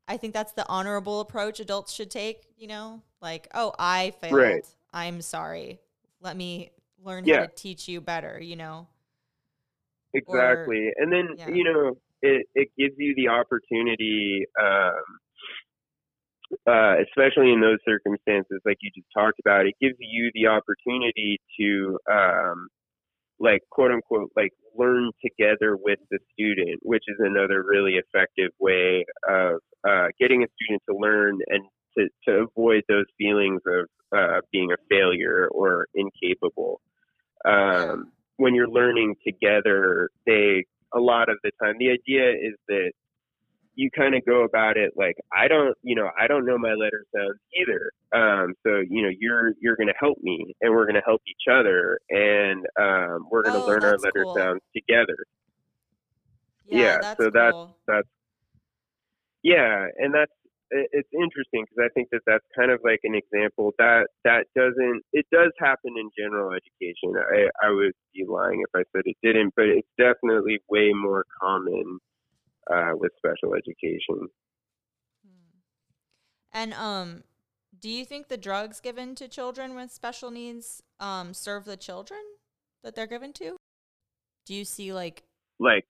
I 0.08 0.18
think 0.18 0.34
that's 0.34 0.54
the 0.54 0.68
honorable 0.68 1.20
approach 1.20 1.60
adults 1.60 1.94
should 1.94 2.10
take. 2.10 2.44
You 2.58 2.68
know, 2.68 3.02
like, 3.22 3.48
oh, 3.54 3.74
I 3.78 4.14
failed. 4.22 4.34
Right. 4.34 4.66
I'm 4.94 5.22
sorry. 5.22 5.82
Let 6.22 6.38
me 6.38 6.72
learn 7.04 7.26
Yeah. 7.26 7.42
how 7.42 7.46
to 7.48 7.52
teach 7.54 7.88
you 7.88 8.00
better. 8.00 8.40
You 8.42 8.56
know. 8.56 8.88
Exactly, 10.14 10.90
and 10.98 11.12
then 11.12 11.30
yeah. 11.38 11.50
you 11.50 11.64
know 11.64 11.98
it 12.22 12.48
it 12.56 12.70
gives 12.78 12.96
you 12.98 13.14
the 13.16 13.28
opportunity. 13.30 14.46
um 14.62 15.20
uh, 16.68 16.96
especially 17.02 17.52
in 17.52 17.62
those 17.62 17.78
circumstances, 17.86 18.60
like 18.66 18.78
you 18.82 18.90
just 18.96 19.08
talked 19.16 19.40
about, 19.40 19.66
it 19.66 19.76
gives 19.80 19.96
you 20.00 20.32
the 20.34 20.48
opportunity 20.48 21.40
to, 21.60 22.00
um, 22.12 22.68
like 23.40 23.62
quote 23.70 23.92
unquote, 23.92 24.32
like 24.36 24.52
learn 24.76 25.12
together 25.24 25.78
with 25.78 26.00
the 26.12 26.20
student, 26.34 26.80
which 26.82 27.04
is 27.08 27.18
another 27.20 27.64
really 27.64 27.94
effective 27.94 28.52
way 28.60 29.06
of 29.28 29.60
uh, 29.88 30.08
getting 30.20 30.44
a 30.44 30.48
student 30.56 30.82
to 30.90 30.96
learn 30.96 31.38
and 31.48 31.64
to, 31.98 32.08
to 32.28 32.46
avoid 32.50 32.84
those 32.90 33.06
feelings 33.18 33.62
of 33.68 33.86
uh, 34.16 34.42
being 34.52 34.72
a 34.72 34.78
failure 34.90 35.48
or 35.52 35.88
incapable. 35.94 36.82
Um, 37.46 38.12
when 38.40 38.56
you're 38.56 38.70
learning 38.70 39.16
together, 39.26 40.10
they 40.26 40.66
a 40.94 41.00
lot 41.00 41.30
of 41.30 41.38
the 41.44 41.52
time 41.62 41.76
the 41.78 41.90
idea 41.92 42.32
is 42.32 42.56
that 42.68 42.92
you 43.76 43.90
kind 43.96 44.16
of 44.16 44.26
go 44.26 44.44
about 44.44 44.76
it 44.76 44.92
like 44.98 45.16
I 45.32 45.48
don't, 45.48 45.78
you 45.84 45.96
know, 45.96 46.10
I 46.20 46.28
don't 46.28 46.46
know 46.46 46.58
my 46.58 46.74
letter 46.74 47.06
sounds 47.16 47.40
either. 47.62 47.92
Um, 48.20 48.54
so 48.66 48.72
you 48.90 49.02
know, 49.04 49.12
you're 49.20 49.54
you're 49.62 49.76
going 49.78 49.88
to 49.88 50.00
help 50.00 50.18
me, 50.22 50.54
and 50.62 50.74
we're 50.74 50.86
going 50.86 50.96
to 50.96 51.06
help 51.06 51.22
each 51.28 51.46
other, 51.52 52.00
and 52.10 52.66
um, 52.80 53.28
we're 53.32 53.44
going 53.44 53.56
to 53.56 53.64
Oh, 53.64 53.68
learn 53.68 53.84
our 53.86 53.98
letter 53.98 54.24
cool. 54.24 54.36
sounds 54.38 54.62
together. 54.76 55.18
Yeah, 56.66 56.80
Yeah, 56.80 56.98
that's 57.02 57.24
so 57.24 57.30
that's- 57.30 57.54
cool. 57.54 57.76
That's 57.88 58.08
yeah, 59.44 59.88
and 59.98 60.14
that's 60.14 60.32
it's 60.72 61.10
interesting 61.14 61.66
because 61.66 61.84
I 61.86 61.90
think 61.94 62.10
that 62.12 62.22
that's 62.26 62.46
kind 62.56 62.72
of 62.72 62.80
like 62.84 63.00
an 63.04 63.16
example 63.16 63.72
that 63.78 64.08
that 64.24 64.46
doesn't 64.56 65.02
it 65.14 65.26
does 65.32 65.52
happen 65.60 65.94
in 65.98 66.10
general 66.18 66.52
education. 66.54 67.14
I 67.18 67.50
I 67.66 67.72
would 67.72 67.94
be 68.14 68.26
lying 68.28 68.62
if 68.62 68.70
I 68.76 68.84
said 68.96 69.04
it 69.06 69.18
didn't, 69.24 69.54
but 69.56 69.66
it's 69.66 69.88
definitely 69.98 70.60
way 70.70 70.92
more 70.94 71.26
common 71.42 72.00
uh, 72.72 72.92
with 72.94 73.12
special 73.18 73.56
education. 73.56 74.28
Hmm. 75.26 75.60
And 76.52 76.74
um, 76.74 77.24
do 77.80 77.90
you 77.90 78.06
think 78.06 78.28
the 78.28 78.38
drugs 78.38 78.80
given 78.80 79.16
to 79.16 79.28
children 79.28 79.76
with 79.76 79.92
special 79.92 80.32
needs 80.32 80.84
um 81.00 81.34
serve 81.34 81.66
the 81.66 81.78
children 81.78 82.20
that 82.84 82.96
they're 82.96 83.08
given 83.08 83.34
to? 83.34 83.58
Do 84.46 84.54
you 84.54 84.66
see 84.66 84.94
like 84.94 85.24
Like 85.60 85.86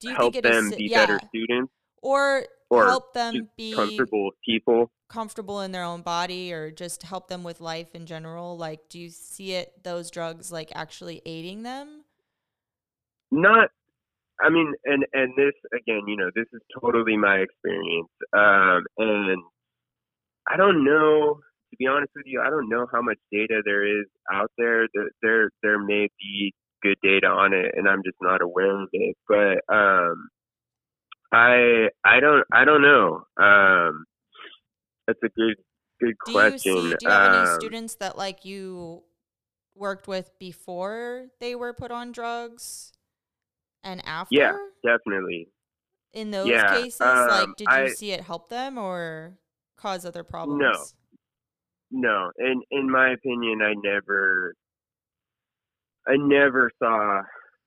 do 0.00 0.08
you 0.08 0.14
help 0.14 0.32
think 0.34 0.44
it 0.44 0.48
is 0.48 0.54
them 0.54 0.70
si- 0.70 0.76
be 0.76 0.88
yeah, 0.90 1.06
better 1.06 1.20
students 1.28 1.72
or, 2.02 2.46
or 2.70 2.86
help 2.86 3.14
them 3.14 3.48
be 3.56 3.72
comfortable 3.72 4.30
people. 4.44 4.90
comfortable 5.08 5.60
in 5.62 5.72
their 5.72 5.84
own 5.84 6.02
body 6.02 6.52
or 6.52 6.70
just 6.70 7.02
help 7.02 7.28
them 7.28 7.42
with 7.42 7.60
life 7.60 7.94
in 7.94 8.06
general? 8.06 8.56
Like 8.56 8.88
do 8.88 8.98
you 8.98 9.10
see 9.10 9.52
it 9.54 9.82
those 9.84 10.10
drugs 10.10 10.52
like 10.52 10.70
actually 10.74 11.22
aiding 11.24 11.62
them? 11.62 12.04
Not 13.30 13.70
I 14.40 14.50
mean 14.50 14.74
and 14.84 15.04
and 15.12 15.32
this 15.36 15.54
again, 15.74 16.02
you 16.06 16.16
know, 16.16 16.30
this 16.34 16.46
is 16.52 16.60
totally 16.80 17.16
my 17.16 17.36
experience. 17.38 18.08
Um 18.32 18.84
and 18.98 19.42
I 20.48 20.56
don't 20.56 20.84
know 20.84 21.40
to 21.70 21.76
be 21.78 21.86
honest 21.86 22.12
with 22.16 22.24
you, 22.26 22.40
I 22.40 22.50
don't 22.50 22.68
know 22.68 22.86
how 22.92 23.02
much 23.02 23.18
data 23.30 23.60
there 23.64 23.84
is 24.00 24.06
out 24.32 24.50
there. 24.58 24.86
There 24.94 25.10
there, 25.22 25.50
there 25.62 25.78
may 25.78 26.08
be 26.20 26.52
good 26.82 26.96
data 27.02 27.26
on 27.26 27.52
it 27.54 27.72
and 27.76 27.88
I'm 27.88 28.02
just 28.04 28.18
not 28.20 28.42
aware 28.42 28.82
of 28.82 28.88
it. 28.92 29.16
But 29.26 29.64
um 29.74 30.28
I 31.32 31.88
I 32.04 32.20
don't 32.20 32.44
I 32.52 32.64
don't 32.64 32.82
know. 32.82 33.24
Um 33.40 34.04
that's 35.06 35.22
a 35.22 35.28
good 35.28 35.56
good 36.00 36.18
Do 36.24 36.32
question. 36.32 36.52
you 36.52 36.58
see 36.58 36.94
do 36.94 37.06
you 37.06 37.12
have 37.12 37.24
any 37.24 37.44
Um, 37.44 37.58
students 37.60 37.94
that 37.96 38.16
like 38.16 38.44
you 38.44 39.04
worked 39.74 40.08
with 40.08 40.30
before 40.38 41.28
they 41.40 41.54
were 41.54 41.72
put 41.72 41.90
on 41.90 42.12
drugs 42.12 42.92
and 43.82 44.04
after? 44.06 44.40
Yeah, 44.40 44.56
definitely. 44.84 45.48
In 46.12 46.30
those 46.30 46.50
Yeah, 46.50 46.64
cases, 46.64 47.26
like 47.26 47.48
um, 47.48 47.54
did 47.56 47.66
you 47.74 47.86
I- 47.86 47.88
see 47.88 48.12
it 48.12 48.22
help 48.22 48.48
them 48.48 48.78
or 48.78 49.38
cause 49.76 50.04
other 50.04 50.24
problems? 50.24 50.94
No, 51.90 52.30
in 52.38 52.62
in 52.70 52.90
my 52.90 53.10
opinion, 53.10 53.60
I 53.62 53.74
never, 53.74 54.54
I 56.08 56.16
never 56.16 56.70
saw 56.78 57.22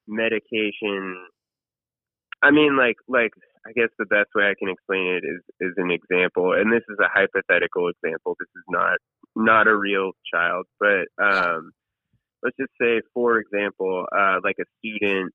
medication. 0.07 1.27
I 2.41 2.51
mean, 2.51 2.75
like 2.77 2.97
like 3.07 3.31
I 3.67 3.71
guess 3.73 3.89
the 3.99 4.05
best 4.05 4.29
way 4.35 4.45
I 4.45 4.55
can 4.57 4.69
explain 4.69 5.07
it 5.07 5.23
is 5.25 5.41
is 5.59 5.73
an 5.77 5.91
example, 5.91 6.53
and 6.53 6.71
this 6.71 6.83
is 6.89 6.97
a 6.99 7.09
hypothetical 7.13 7.89
example. 7.89 8.35
This 8.39 8.49
is 8.55 8.63
not 8.69 8.97
not 9.35 9.67
a 9.67 9.75
real 9.75 10.11
child, 10.33 10.65
but 10.79 11.07
um, 11.23 11.71
let's 12.43 12.57
just 12.59 12.71
say, 12.81 13.01
for 13.13 13.37
example, 13.39 14.05
uh, 14.17 14.39
like 14.43 14.57
a 14.59 14.65
student 14.79 15.33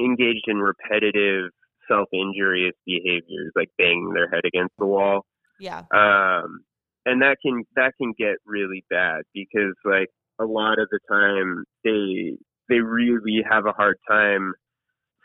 engaged 0.00 0.44
in 0.48 0.58
repetitive 0.58 1.50
self-injurious 1.88 2.74
behaviors, 2.86 3.52
like 3.54 3.68
banging 3.78 4.12
their 4.14 4.28
head 4.30 4.44
against 4.46 4.74
the 4.78 4.86
wall 4.86 5.24
Yeah. 5.58 5.84
um 5.94 6.64
and 7.06 7.22
that 7.22 7.36
can 7.44 7.64
that 7.76 7.92
can 8.00 8.12
get 8.18 8.36
really 8.46 8.84
bad 8.90 9.22
because 9.34 9.74
like 9.84 10.08
a 10.40 10.44
lot 10.44 10.78
of 10.78 10.88
the 10.90 11.00
time 11.10 11.64
they 11.84 12.36
they 12.68 12.80
really 12.80 13.44
have 13.48 13.66
a 13.66 13.72
hard 13.72 13.96
time 14.08 14.54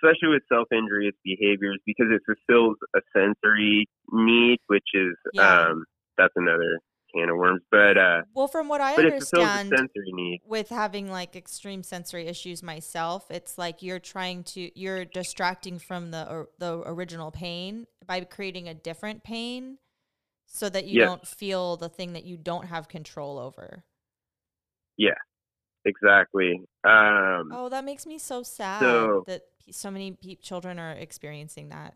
especially 0.02 0.30
with 0.30 0.44
self-injurious 0.52 1.16
behaviors 1.24 1.80
because 1.86 2.08
it 2.12 2.22
fulfills 2.26 2.78
a 2.96 3.02
sensory 3.16 3.88
need 4.12 4.58
which 4.68 4.88
is 4.94 5.14
Yeah. 5.34 5.70
um 5.70 5.84
that's 6.18 6.34
another 6.36 6.80
can 7.14 7.30
of 7.30 7.38
worms 7.38 7.62
but 7.72 7.98
uh 7.98 8.22
Well, 8.36 8.48
from 8.48 8.68
what 8.68 8.82
I 8.82 8.96
but 8.96 9.06
it 9.06 9.14
fulfills 9.18 9.50
a 9.50 9.60
understand, 9.60 9.70
sensory 9.76 10.12
need 10.14 10.42
with 10.48 10.70
having 10.70 11.10
like 11.12 11.36
extreme 11.36 11.84
sensory 11.84 12.28
issues 12.28 12.64
myself, 12.64 13.30
it's 13.30 13.58
like 13.58 13.82
you're 13.84 14.00
trying 14.00 14.44
to 14.46 14.72
you're 14.80 15.06
distracting 15.06 15.80
from 15.80 16.12
the 16.12 16.30
or, 16.30 16.50
the 16.60 16.82
original 16.86 17.32
pain 17.32 17.86
by 18.06 18.22
creating 18.22 18.68
a 18.68 18.74
different 18.74 19.24
pain 19.24 19.78
so 20.46 20.70
that 20.70 20.86
you 20.86 20.98
Yes. 20.98 21.08
don't 21.08 21.28
feel 21.28 21.78
the 21.78 21.90
thing 21.90 22.14
that 22.14 22.26
you 22.26 22.38
don't 22.38 22.66
have 22.66 22.88
control 22.88 23.38
over. 23.40 23.84
Exactly 25.86 26.62
um 26.84 27.50
Oh, 27.54 27.70
that 27.70 27.84
makes 27.86 28.06
me 28.06 28.18
so 28.18 28.44
sad 28.44 28.82
So- 28.82 29.24
that 29.28 29.42
so 29.72 29.92
many 29.92 30.12
pe- 30.14 30.36
children 30.36 30.80
are 30.80 30.92
experiencing 30.94 31.70
that. 31.70 31.94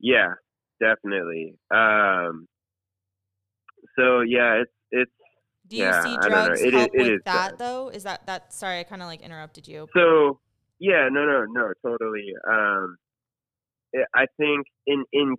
yeah 0.00 0.32
definitely 0.80 1.54
um 1.70 2.46
so 3.96 4.20
yeah 4.22 4.54
it's 4.62 4.72
it's 4.90 5.12
Do 5.68 5.76
you 5.76 5.82
Yeah, 5.84 6.02
see 6.02 6.16
I 6.16 6.20
don't 6.22 6.30
know. 6.30 6.44
drugs 6.46 6.60
It 6.62 6.66
is- 6.68 6.72
help 6.80 6.90
it 6.94 7.12
with 7.12 7.24
that 7.24 7.58
though? 7.58 7.88
Is 7.90 8.02
that 8.04 8.24
that 8.26 8.52
sorry, 8.52 8.80
I 8.80 8.84
kind 8.84 9.02
of 9.02 9.08
like 9.08 9.20
interrupted 9.20 9.68
you. 9.68 9.86
So 9.94 10.40
yeah, 10.80 11.08
no, 11.10 11.26
no, 11.26 11.44
no, 11.48 11.72
totally. 11.84 12.26
Um, 12.48 12.96
I- 13.94 14.22
I 14.22 14.26
think 14.38 14.66
in 14.86 15.04
in 15.12 15.34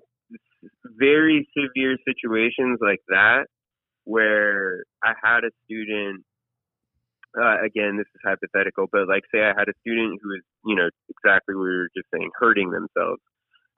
very 0.99 1.47
severe 1.57 1.97
situations 2.07 2.77
like 2.81 2.99
that, 3.07 3.47
where 4.03 4.83
I 5.03 5.13
had 5.23 5.43
a 5.45 5.51
student, 5.65 6.23
uh, 7.37 7.61
again, 7.63 7.97
this 7.97 8.07
is 8.13 8.21
hypothetical, 8.25 8.87
but 8.91 9.07
like 9.07 9.23
say 9.33 9.41
I 9.41 9.53
had 9.57 9.69
a 9.69 9.77
student 9.81 10.19
who 10.21 10.29
was, 10.29 10.41
you 10.65 10.75
know, 10.75 10.89
exactly 11.09 11.55
what 11.55 11.63
we 11.63 11.69
were 11.69 11.89
just 11.95 12.07
saying, 12.13 12.29
hurting 12.39 12.71
themselves, 12.71 13.21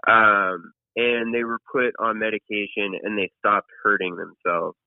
um, 0.07 0.71
and 0.95 1.33
they 1.33 1.43
were 1.43 1.59
put 1.71 1.93
on 1.99 2.19
medication 2.19 2.95
and 3.03 3.17
they 3.17 3.29
stopped 3.39 3.69
hurting 3.83 4.15
themselves. 4.15 4.77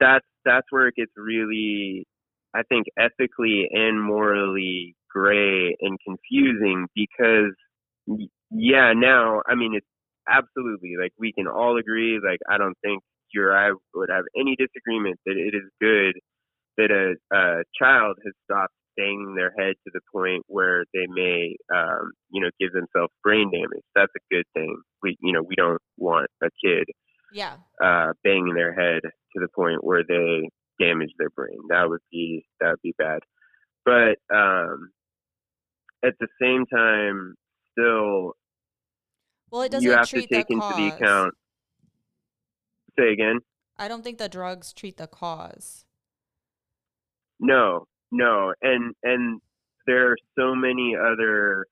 That's 0.00 0.26
that's 0.44 0.66
where 0.70 0.88
it 0.88 0.94
gets 0.96 1.12
really 1.16 2.06
I 2.54 2.62
think 2.68 2.86
ethically 2.98 3.68
and 3.70 4.02
morally 4.02 4.94
gray 5.10 5.76
and 5.80 5.98
confusing 6.04 6.86
because 6.94 7.54
yeah, 8.50 8.92
now 8.94 9.42
I 9.46 9.54
mean 9.54 9.74
it's 9.74 9.86
absolutely 10.28 10.94
like 11.00 11.12
we 11.18 11.32
can 11.32 11.46
all 11.46 11.78
agree 11.78 12.20
like 12.24 12.40
I 12.48 12.58
don't 12.58 12.76
think 12.82 13.02
you 13.32 13.42
or 13.42 13.56
I 13.56 13.72
would 13.94 14.10
have 14.10 14.24
any 14.38 14.56
disagreement 14.56 15.18
that 15.26 15.36
it 15.36 15.54
is 15.54 15.70
good 15.80 16.20
that 16.78 16.90
a, 16.90 17.36
a 17.36 17.62
child 17.78 18.16
has 18.24 18.32
stopped 18.44 18.72
banging 18.96 19.34
their 19.36 19.52
head 19.58 19.74
to 19.84 19.90
the 19.92 20.00
point 20.12 20.42
where 20.48 20.84
they 20.94 21.06
may 21.08 21.54
um, 21.74 22.10
you 22.30 22.40
know 22.40 22.50
give 22.58 22.72
themselves 22.72 23.12
brain 23.22 23.50
damage. 23.52 23.84
That's 23.94 24.12
a 24.16 24.34
good 24.34 24.44
thing. 24.54 24.80
We 25.02 25.16
you 25.20 25.32
know 25.32 25.42
we 25.42 25.54
don't 25.56 25.80
want 25.98 26.28
a 26.42 26.48
kid 26.64 26.84
Yeah. 27.32 27.56
uh, 27.82 28.12
banging 28.24 28.54
their 28.54 28.72
head 28.74 29.02
to 29.02 29.40
the 29.40 29.48
point 29.54 29.84
where 29.84 30.02
they 30.08 30.48
damage 30.80 31.10
their 31.18 31.30
brain. 31.30 31.58
That 31.68 31.88
would 31.88 32.00
be 32.10 32.46
that 32.60 32.70
would 32.70 32.82
be 32.82 32.94
bad. 32.98 33.20
But 33.84 34.18
um, 34.34 34.90
at 36.04 36.14
the 36.20 36.28
same 36.40 36.64
time, 36.66 37.34
still 37.72 38.32
Well, 39.50 39.62
it 39.62 39.70
doesn't 39.72 39.88
you 39.88 39.96
have 39.96 40.08
to 40.10 40.20
take 40.26 40.30
the 40.48 40.54
into 40.54 40.60
cause. 40.60 40.76
the 40.76 40.88
account. 40.88 41.34
Say 42.98 43.12
again. 43.12 43.38
I 43.76 43.86
don't 43.86 44.02
think 44.02 44.18
the 44.18 44.28
drugs 44.28 44.72
treat 44.72 44.96
the 44.96 45.06
cause. 45.06 45.84
No, 47.40 47.86
no, 48.10 48.54
and 48.62 48.94
and 49.02 49.40
there 49.86 50.10
are 50.12 50.16
so 50.38 50.54
many 50.54 50.96
other, 50.96 51.66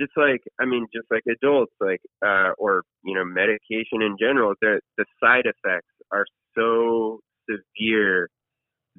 just 0.00 0.12
like 0.16 0.42
I 0.60 0.66
mean, 0.66 0.86
just 0.94 1.06
like 1.10 1.22
adults, 1.30 1.72
like 1.80 2.00
uh, 2.24 2.50
or 2.58 2.82
you 3.04 3.14
know, 3.14 3.24
medication 3.24 4.02
in 4.02 4.16
general. 4.18 4.54
The 4.60 4.80
the 4.98 5.04
side 5.22 5.46
effects 5.46 5.92
are 6.12 6.26
so 6.56 7.20
severe 7.48 8.28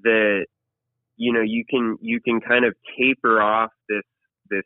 that 0.03 0.45
you 1.17 1.33
know 1.33 1.41
you 1.41 1.65
can 1.69 1.97
you 2.01 2.21
can 2.21 2.41
kind 2.41 2.65
of 2.65 2.75
taper 2.97 3.41
off 3.41 3.71
this 3.89 4.03
this 4.49 4.63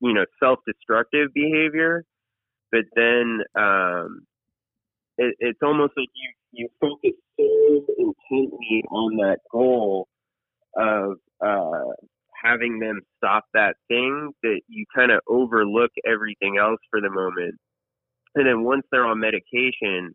you 0.00 0.14
know 0.14 0.24
self-destructive 0.42 1.30
behavior, 1.34 2.04
but 2.72 2.82
then 2.96 3.40
um, 3.56 4.26
it, 5.18 5.34
it's 5.40 5.60
almost 5.62 5.94
like 5.96 6.08
you 6.14 6.30
you 6.52 6.68
focus 6.80 7.12
so 7.38 7.86
intently 7.98 8.84
on 8.90 9.16
that 9.16 9.38
goal 9.52 10.08
of 10.76 11.16
uh, 11.44 11.92
having 12.42 12.78
them 12.78 13.00
stop 13.16 13.44
that 13.54 13.76
thing 13.88 14.32
that 14.42 14.60
you 14.68 14.84
kind 14.94 15.10
of 15.10 15.20
overlook 15.28 15.90
everything 16.06 16.56
else 16.58 16.80
for 16.90 17.00
the 17.00 17.10
moment. 17.10 17.54
And 18.34 18.46
then 18.46 18.64
once 18.64 18.82
they're 18.90 19.04
on 19.04 19.20
medication, 19.20 20.14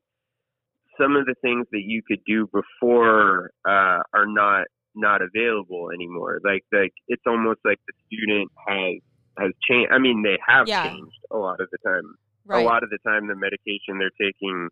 some 0.99 1.15
of 1.15 1.25
the 1.25 1.35
things 1.41 1.67
that 1.71 1.83
you 1.85 2.01
could 2.07 2.19
do 2.25 2.47
before 2.51 3.51
uh, 3.67 3.99
are 4.13 4.25
not 4.25 4.65
not 4.95 5.21
available 5.21 5.89
anymore. 5.93 6.39
Like 6.43 6.63
like 6.71 6.93
it's 7.07 7.21
almost 7.27 7.59
like 7.63 7.77
the 7.87 7.93
student 8.07 8.51
has 8.67 8.95
has 9.37 9.51
changed. 9.69 9.91
I 9.91 9.99
mean, 9.99 10.23
they 10.23 10.37
have 10.45 10.67
Yeah. 10.67 10.89
changed 10.89 11.19
a 11.31 11.37
lot 11.37 11.61
of 11.61 11.69
the 11.71 11.77
time. 11.85 12.15
Right. 12.45 12.63
A 12.63 12.65
lot 12.65 12.83
of 12.83 12.89
the 12.89 12.97
time, 13.05 13.27
the 13.27 13.35
medication 13.35 13.99
they're 13.99 14.09
taking 14.19 14.69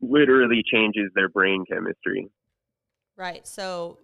literally 0.00 0.62
changes 0.66 1.10
their 1.14 1.28
brain 1.28 1.64
chemistry. 1.70 2.28
Right. 3.16 3.46
So 3.46 3.98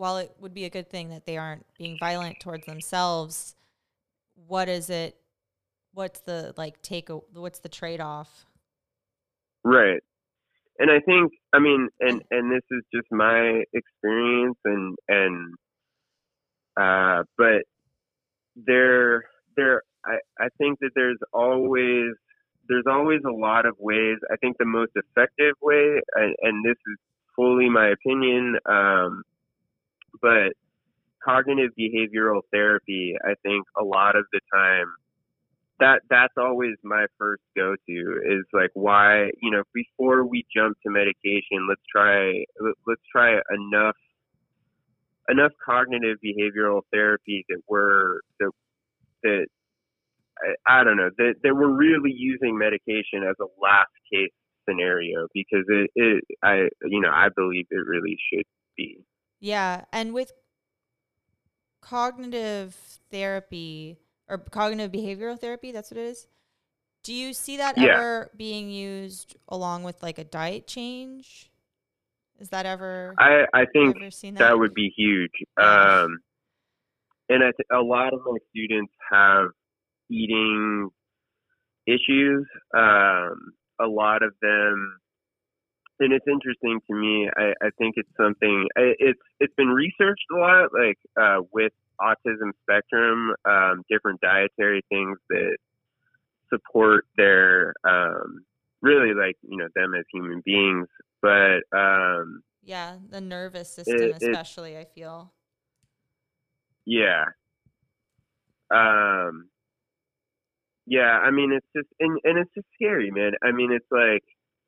while 0.00 0.16
it 0.16 0.34
would 0.40 0.54
be 0.54 0.64
a 0.64 0.70
good 0.70 0.88
thing 0.88 1.10
that 1.10 1.26
they 1.26 1.36
aren't 1.36 1.66
being 1.76 1.98
violent 2.00 2.40
towards 2.40 2.64
themselves, 2.64 3.54
what 4.48 4.66
is 4.66 4.88
it? 4.88 5.14
What's 5.92 6.20
the 6.20 6.54
like 6.56 6.80
take? 6.80 7.10
What's 7.34 7.58
the 7.58 7.68
trade 7.68 8.00
off? 8.00 8.46
Right. 9.62 10.00
And 10.78 10.90
I 10.90 11.00
think 11.00 11.32
I 11.52 11.58
mean 11.58 11.90
and 12.00 12.22
and 12.30 12.50
this 12.50 12.62
is 12.70 12.82
just 12.94 13.08
my 13.10 13.62
experience 13.74 14.56
and 14.64 14.96
and 15.06 15.54
uh 16.80 17.24
but 17.36 17.64
there 18.56 19.24
there 19.54 19.82
I 20.06 20.16
I 20.40 20.48
think 20.56 20.78
that 20.80 20.92
there's 20.94 21.18
always 21.34 22.14
there's 22.70 22.86
always 22.90 23.20
a 23.28 23.32
lot 23.32 23.66
of 23.66 23.74
ways. 23.78 24.16
I 24.32 24.36
think 24.36 24.56
the 24.56 24.64
most 24.64 24.92
effective 24.94 25.56
way 25.60 26.00
and, 26.14 26.34
and 26.40 26.64
this 26.64 26.78
is 26.90 26.96
fully 27.36 27.68
my 27.68 27.88
opinion 27.88 28.56
um 28.64 29.24
but 30.20 30.52
cognitive 31.24 31.70
behavioral 31.78 32.40
therapy 32.52 33.14
I 33.22 33.34
think 33.42 33.66
a 33.78 33.84
lot 33.84 34.16
of 34.16 34.24
the 34.32 34.40
time 34.52 34.86
that 35.80 36.02
that's 36.10 36.34
always 36.36 36.76
my 36.84 37.06
first 37.18 37.42
go 37.56 37.74
to 37.88 38.20
is 38.26 38.44
like 38.52 38.70
why 38.74 39.30
you 39.42 39.50
know 39.50 39.62
before 39.74 40.24
we 40.24 40.46
jump 40.54 40.76
to 40.84 40.90
medication 40.90 41.66
let's 41.68 41.82
try 41.90 42.44
let- 42.60 42.76
let's 42.86 43.02
try 43.10 43.32
enough 43.50 43.96
enough 45.28 45.52
cognitive 45.64 46.18
behavioral 46.24 46.82
therapy 46.92 47.44
that 47.48 47.60
we're 47.68 48.20
that 48.38 48.50
that 49.22 49.46
I, 50.66 50.80
I 50.80 50.84
don't 50.84 50.96
know 50.96 51.10
that 51.18 51.34
that 51.42 51.54
we're 51.54 51.74
really 51.74 52.12
using 52.14 52.56
medication 52.58 53.22
as 53.28 53.36
a 53.40 53.46
last 53.60 53.92
case 54.12 54.32
scenario 54.68 55.28
because 55.34 55.64
it, 55.68 55.90
it 55.94 56.24
I 56.42 56.68
you 56.84 57.00
know 57.00 57.10
I 57.10 57.28
believe 57.34 57.66
it 57.70 57.86
really 57.86 58.18
should 58.32 58.44
be 58.76 58.98
Yeah, 59.40 59.84
and 59.92 60.12
with 60.12 60.32
cognitive 61.80 62.76
therapy 63.10 63.98
or 64.28 64.38
cognitive 64.38 64.92
behavioral 64.92 65.38
therapy, 65.38 65.72
that's 65.72 65.90
what 65.90 65.98
it 65.98 66.04
is. 66.04 66.26
Do 67.02 67.14
you 67.14 67.32
see 67.32 67.56
that 67.56 67.78
Yeah. 67.78 67.94
ever 67.94 68.30
being 68.36 68.70
used 68.70 69.36
along 69.48 69.82
with 69.84 70.02
like 70.02 70.18
a 70.18 70.24
diet 70.24 70.66
change? 70.66 71.50
Is 72.38 72.50
that 72.50 72.66
ever? 72.66 73.14
I 73.18 73.46
I 73.54 73.66
think 73.66 73.96
that? 73.98 74.34
that 74.38 74.58
would 74.58 74.74
be 74.74 74.92
huge. 74.96 75.32
Um, 75.56 76.20
and 77.28 77.42
I 77.42 77.52
th- 77.52 77.66
a 77.70 77.80
lot 77.82 78.12
of 78.12 78.20
my 78.24 78.38
students 78.50 78.92
have 79.10 79.48
eating 80.10 80.90
issues. 81.86 82.46
Um, 82.74 83.54
a 83.78 83.86
lot 83.86 84.22
of 84.22 84.34
them, 84.40 84.99
and 86.00 86.12
it's 86.12 86.26
interesting 86.26 86.80
to 86.90 86.96
me. 86.96 87.28
I, 87.36 87.52
I 87.62 87.70
think 87.78 87.94
it's 87.96 88.08
something. 88.16 88.66
I, 88.76 88.94
it's 88.98 89.20
it's 89.38 89.54
been 89.56 89.68
researched 89.68 90.24
a 90.32 90.36
lot, 90.36 90.70
like 90.72 90.98
uh, 91.20 91.42
with 91.52 91.72
autism 92.00 92.50
spectrum, 92.62 93.34
um, 93.44 93.82
different 93.90 94.20
dietary 94.20 94.82
things 94.88 95.18
that 95.28 95.56
support 96.52 97.04
their 97.16 97.74
um, 97.88 98.44
really 98.82 99.14
like 99.14 99.36
you 99.42 99.56
know 99.58 99.68
them 99.76 99.94
as 99.94 100.04
human 100.12 100.42
beings, 100.44 100.88
but 101.22 101.60
um, 101.76 102.42
yeah, 102.62 102.96
the 103.08 103.20
nervous 103.20 103.72
system, 103.72 103.96
It- 103.96 104.16
it- 104.22 104.22
especially. 104.22 104.76
I 104.76 104.84
feel. 104.84 105.32
Yeah. 106.86 107.24
Um 108.72 109.48
yeah, 110.86 111.18
I 111.22 111.30
mean 111.30 111.52
it's 111.52 111.66
just 111.76 111.88
and 112.00 112.18
and 112.24 112.38
it's 112.38 112.50
just 112.54 112.66
scary, 112.74 113.10
man. 113.10 113.32
I 113.44 113.52
mean 113.52 113.70
it's 113.72 113.86
like 113.90 114.24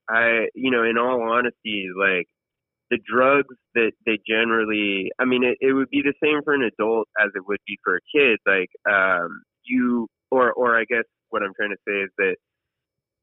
I 0.09 0.49
you 0.55 0.71
know, 0.71 0.83
in 0.85 0.99
all 0.99 1.23
honesty, 1.23 1.89
like 1.97 2.27
the 2.91 2.99
drugs 3.11 3.57
that 3.75 3.93
they 4.07 4.19
generally 4.29 5.11
I 5.19 5.25
mean 5.25 5.45
it, 5.45 5.59
it 5.61 5.73
would 5.73 5.91
be 5.91 6.03
the 6.03 6.15
same 6.23 6.43
for 6.45 6.55
an 6.55 6.63
adult 6.63 7.09
as 7.21 7.31
it 7.35 7.47
would 7.47 7.61
be 7.67 7.79
for 7.85 7.97
a 7.97 8.01
kid. 8.15 8.39
Like 8.47 8.71
um 8.91 9.43
you 9.65 10.09
or 10.31 10.53
or 10.53 10.79
I 10.79 10.85
guess 10.85 11.05
what 11.31 11.43
I'm 11.43 11.55
trying 11.55 11.71
to 11.71 11.77
say 11.89 12.01
is 12.03 12.11
that 12.19 12.37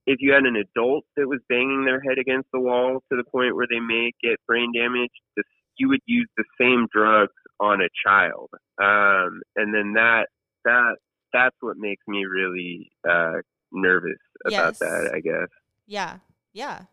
if 0.05 0.17
you 0.19 0.33
had 0.33 0.43
an 0.43 0.55
adult 0.55 1.03
that 1.17 1.27
was 1.27 1.39
banging 1.49 1.85
their 1.85 2.01
head 2.01 2.17
against 2.17 2.49
the 2.51 2.59
wall 2.59 3.03
to 3.11 3.17
the 3.17 3.23
point 3.29 3.55
where 3.55 3.67
they 3.69 3.79
may 3.79 4.11
get 4.23 4.39
brain 4.47 4.71
damage, 4.73 5.11
the, 5.37 5.43
you 5.77 5.87
would 5.87 6.01
use 6.07 6.27
the 6.35 6.43
same 6.59 6.87
drugs 6.91 7.31
on 7.59 7.79
a 7.81 7.89
child, 8.05 8.49
um, 8.81 9.41
and 9.55 9.73
then 9.73 9.93
that 9.93 10.27
that 10.65 10.95
that's 11.31 11.55
what 11.59 11.77
makes 11.77 12.03
me 12.07 12.25
really 12.25 12.89
uh, 13.07 13.33
nervous 13.71 14.17
about 14.45 14.51
Yes. 14.51 14.79
that. 14.79 15.11
I 15.13 15.19
guess. 15.19 15.49
Yeah, 15.85 16.17
yeah. 16.53 16.83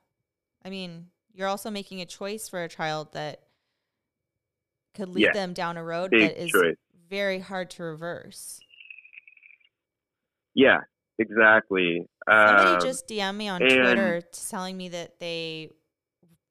I 0.64 0.70
mean, 0.70 1.06
you're 1.32 1.48
also 1.48 1.70
making 1.70 2.00
a 2.00 2.06
choice 2.06 2.48
for 2.48 2.62
a 2.62 2.68
child 2.68 3.12
that 3.12 3.42
could 4.94 5.08
lead 5.10 5.24
Yeah. 5.24 5.32
them 5.32 5.52
down 5.52 5.76
a 5.76 5.84
road 5.84 6.10
Big 6.10 6.22
that 6.22 6.42
is 6.42 6.50
choice. 6.50 6.76
very 7.08 7.38
hard 7.40 7.70
to 7.72 7.82
reverse. 7.84 8.60
Yeah, 10.54 10.80
exactly. 11.18 12.06
Somebody 12.28 12.74
Um, 12.74 12.80
just 12.80 13.06
DM 13.06 13.36
me 13.36 13.48
on 13.48 13.62
and- 13.62 13.70
Twitter 13.70 14.22
telling 14.32 14.76
me 14.76 14.88
that 14.90 15.18
they 15.20 15.70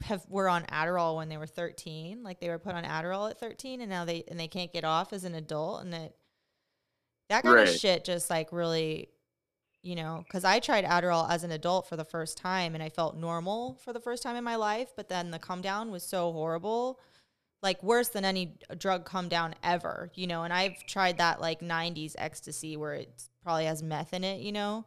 have 0.02 0.24
were 0.30 0.48
on 0.48 0.64
Adderall 0.66 1.16
when 1.16 1.30
they 1.30 1.38
were 1.38 1.48
13, 1.48 2.22
like 2.22 2.40
they 2.40 2.50
were 2.50 2.60
put 2.60 2.76
on 2.76 2.84
Adderall 2.84 3.30
at 3.30 3.40
13 3.40 3.82
and 3.82 3.90
now 3.90 4.06
they 4.06 4.24
and 4.28 4.40
they 4.40 4.48
can't 4.48 4.72
get 4.72 4.84
off 4.84 5.12
as 5.14 5.24
an 5.24 5.34
adult 5.34 5.82
and 5.82 5.94
it 5.94 6.16
that 7.30 7.44
kind 7.44 7.68
of 7.68 7.74
shit 7.76 8.06
just 8.06 8.30
like 8.30 8.52
really 8.52 9.10
you 9.86 9.96
know, 9.96 10.26
cuz 10.30 10.44
I 10.44 10.60
tried 10.60 10.86
Adderall 10.86 11.30
as 11.30 11.44
an 11.44 11.52
adult 11.52 11.88
for 11.88 11.96
the 11.96 12.04
first 12.04 12.38
time 12.38 12.74
and 12.74 12.84
I 12.84 12.90
felt 12.90 13.16
normal 13.16 13.76
for 13.76 13.94
the 13.94 14.00
first 14.00 14.24
time 14.24 14.36
in 14.36 14.44
my 14.44 14.56
life, 14.56 14.90
but 14.96 15.10
then 15.10 15.32
the 15.32 15.40
come 15.40 15.62
down 15.62 15.92
was 15.92 16.04
so 16.04 16.32
horrible. 16.32 17.00
Like 17.62 17.82
worse 17.82 18.10
than 18.10 18.26
any 18.26 18.58
drug 18.78 19.06
come 19.06 19.30
down 19.30 19.56
ever, 19.64 20.12
you 20.16 20.28
know, 20.28 20.44
and 20.44 20.54
I've 20.54 20.86
tried 20.86 21.18
that 21.18 21.42
like 21.42 21.62
90s 21.62 22.14
ecstasy 22.18 22.78
where 22.78 22.96
it 22.96 23.24
probably 23.44 23.66
has 23.66 23.82
meth 23.82 24.14
in 24.14 24.24
it, 24.24 24.42
you 24.42 24.52
know, 24.52 24.86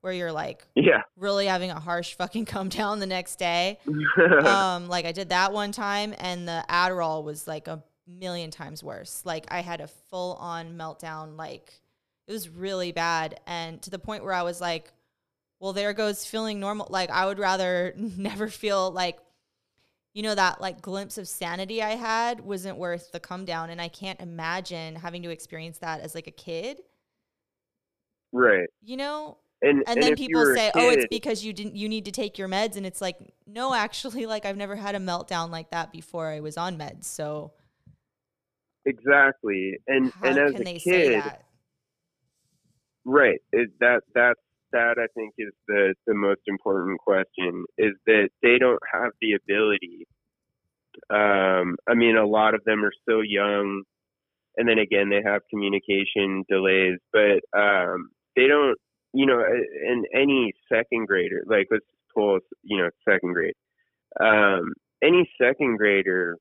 where 0.00 0.12
you're 0.12 0.32
like 0.32 0.66
yeah. 0.74 1.02
really 1.16 1.46
having 1.46 1.70
a 1.70 1.80
harsh 1.80 2.14
fucking 2.18 2.44
come 2.44 2.68
down 2.68 2.98
the 2.98 3.06
next 3.06 3.36
day. 3.36 3.78
um, 4.44 4.88
like 4.88 5.04
I 5.04 5.12
did 5.12 5.30
that 5.30 5.52
one 5.52 5.72
time, 5.72 6.14
and 6.18 6.46
the 6.46 6.64
Adderall 6.68 7.24
was 7.24 7.46
like 7.46 7.68
a 7.68 7.82
million 8.06 8.50
times 8.50 8.82
worse. 8.82 9.22
Like 9.24 9.46
I 9.50 9.60
had 9.60 9.80
a 9.80 9.86
full 9.86 10.34
on 10.34 10.76
meltdown. 10.76 11.36
Like 11.36 11.79
it 12.30 12.32
was 12.32 12.48
really 12.48 12.92
bad, 12.92 13.40
and 13.46 13.82
to 13.82 13.90
the 13.90 13.98
point 13.98 14.24
where 14.24 14.32
I 14.34 14.42
was 14.44 14.60
like, 14.60 14.92
"Well, 15.60 15.72
there 15.74 15.92
goes 15.94 16.26
feeling 16.26 16.60
normal." 16.60 16.88
Like 16.90 17.10
I 17.10 17.26
would 17.26 17.38
rather 17.40 17.94
never 17.98 18.48
feel 18.48 18.90
like, 18.92 19.18
you 20.14 20.22
know, 20.22 20.34
that 20.34 20.60
like 20.60 20.82
glimpse 20.82 21.18
of 21.18 21.28
sanity 21.28 21.82
I 21.82 21.90
had 21.96 22.40
wasn't 22.40 22.78
worth 22.78 23.12
the 23.12 23.20
come 23.20 23.44
down, 23.44 23.70
and 23.70 23.80
I 23.80 23.88
can't 23.88 24.20
imagine 24.20 24.96
having 24.96 25.22
to 25.24 25.30
experience 25.30 25.78
that 25.78 26.00
as 26.00 26.14
like 26.14 26.26
a 26.26 26.32
kid. 26.32 26.78
right. 28.32 28.68
You 28.82 28.96
know, 28.96 29.38
And 29.62 29.84
and, 29.86 30.02
then 30.02 30.14
people 30.14 30.46
say, 30.46 30.72
"Oh, 30.74 30.88
it's 30.90 31.06
because 31.06 31.44
you 31.44 31.52
didn't 31.52 31.76
you 31.76 31.88
need 31.88 32.06
to 32.06 32.12
take 32.12 32.38
your 32.38 32.48
meds." 32.48 32.76
And 32.76 32.86
it's 32.86 33.00
like, 33.00 33.18
"No, 33.46 33.74
actually, 33.74 34.26
like 34.26 34.44
I've 34.46 34.56
never 34.56 34.76
had 34.76 34.94
a 34.94 34.98
meltdown 34.98 35.50
like 35.50 35.70
that 35.70 35.92
before 35.92 36.28
I 36.28 36.40
was 36.40 36.56
on 36.56 36.78
meds." 36.78 37.04
So, 37.04 37.52
exactly. 38.84 39.78
And 39.86 40.12
how 40.20 40.28
and 40.28 40.38
as 40.38 40.52
can 40.52 40.62
a 40.62 40.64
they 40.64 40.78
say 40.78 41.08
kid, 41.08 41.10
that? 41.10 41.44
Right. 43.10 43.40
It, 43.52 43.70
that 43.80 44.02
that's 44.14 44.38
that 44.70 44.94
I 44.98 45.06
think 45.16 45.34
is 45.36 45.52
the 45.66 45.94
the 46.06 46.14
most 46.14 46.42
important 46.46 47.00
question 47.00 47.64
is 47.76 47.90
that 48.06 48.28
they 48.40 48.56
don't 48.56 48.78
have 48.92 49.10
the 49.20 49.32
ability. 49.32 50.06
Um, 51.10 51.76
I 51.88 51.94
mean, 51.94 52.16
a 52.16 52.24
lot 52.24 52.54
of 52.54 52.62
them 52.64 52.84
are 52.84 52.92
so 53.08 53.20
young, 53.20 53.82
and 54.56 54.68
then 54.68 54.78
again 54.78 55.08
they 55.10 55.22
have 55.24 55.42
communication 55.50 56.44
delays, 56.48 56.98
but 57.12 57.40
um, 57.58 58.10
they 58.36 58.46
don't. 58.46 58.78
You 59.12 59.26
know, 59.26 59.40
in 59.40 60.04
any 60.14 60.52
second 60.72 61.08
grader, 61.08 61.42
like 61.48 61.66
let's 61.68 61.84
pull, 62.14 62.38
you 62.62 62.78
know, 62.78 62.90
second 63.04 63.32
grade. 63.32 63.54
Um, 64.20 64.72
any 65.02 65.28
second 65.36 65.78
grader, 65.78 66.36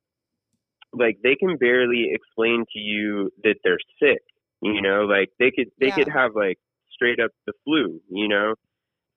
like 0.93 1.17
they 1.24 1.34
can 1.34 1.57
barely 1.57 2.11
explain 2.11 2.65
to 2.74 2.80
you 2.80 3.32
that 3.43 3.55
they're 3.63 3.80
sick. 3.99 4.22
You 4.62 4.82
know, 4.82 5.05
like 5.05 5.30
they 5.39 5.51
could 5.51 5.70
they 5.80 5.88
Yeah. 5.88 5.93
could 5.93 6.10
have 6.14 6.32
like 6.36 6.57
straight 6.91 7.20
up 7.20 7.32
the 7.47 7.53
flu. 7.66 8.01
You 8.10 8.28
know, 8.28 8.55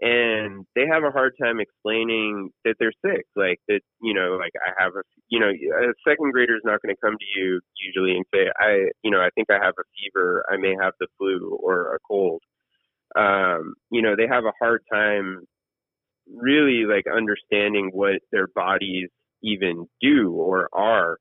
and 0.01 0.67
they 0.75 0.87
have 0.91 1.05
a 1.05 1.11
hard 1.13 1.35
time 1.43 1.61
explaining 1.61 2.51
that 2.65 2.77
they're 2.81 2.93
sick. 3.05 3.25
Like 3.37 3.59
that, 3.69 3.81
you 4.03 4.15
know, 4.15 4.37
like 4.41 4.53
I 4.67 4.83
have 4.83 4.93
a, 4.97 5.03
you 5.29 5.41
know, 5.41 5.49
a 5.51 5.93
second 6.09 6.33
grader 6.33 6.57
is 6.57 6.63
not 6.65 6.83
going 6.83 6.95
to 6.95 7.01
come 7.05 7.17
to 7.19 7.41
you 7.41 7.61
usually 7.81 8.17
and 8.17 8.25
say, 8.35 8.51
I, 8.59 8.91
you 9.05 9.11
know, 9.11 9.21
I 9.21 9.31
think 9.35 9.49
I 9.51 9.65
have 9.65 9.75
a 9.79 9.85
fever. 9.97 10.45
I 10.51 10.57
may 10.59 10.75
have 10.83 10.95
the 11.01 11.07
flu 11.19 11.59
or 11.63 11.95
a 11.95 11.99
cold. 12.09 12.43
Um, 13.17 13.75
you 13.91 14.03
know, 14.03 14.17
they 14.17 14.27
have 14.29 14.45
a 14.45 14.53
hard 14.61 14.83
time 14.93 15.45
really 16.33 16.85
like 16.87 17.05
understanding 17.15 17.91
what 17.93 18.21
their 18.33 18.47
bodies 18.55 19.09
even 19.43 19.87
do 20.01 20.33
or 20.33 20.69
are 20.73 21.19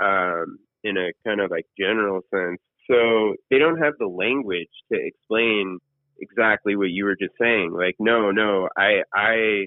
um, 0.00 0.58
in 0.84 0.96
a 0.96 1.10
kind 1.26 1.40
of 1.40 1.50
like 1.50 1.66
general 1.78 2.20
sense. 2.34 2.60
So 2.90 3.34
they 3.50 3.58
don't 3.58 3.78
have 3.78 3.94
the 3.98 4.06
language 4.06 4.68
to 4.92 4.98
explain 4.98 5.78
exactly 6.20 6.74
what 6.76 6.90
you 6.90 7.04
were 7.04 7.16
just 7.20 7.34
saying. 7.40 7.72
Like, 7.72 7.94
no, 7.98 8.30
no, 8.30 8.68
I, 8.76 9.02
I, 9.14 9.66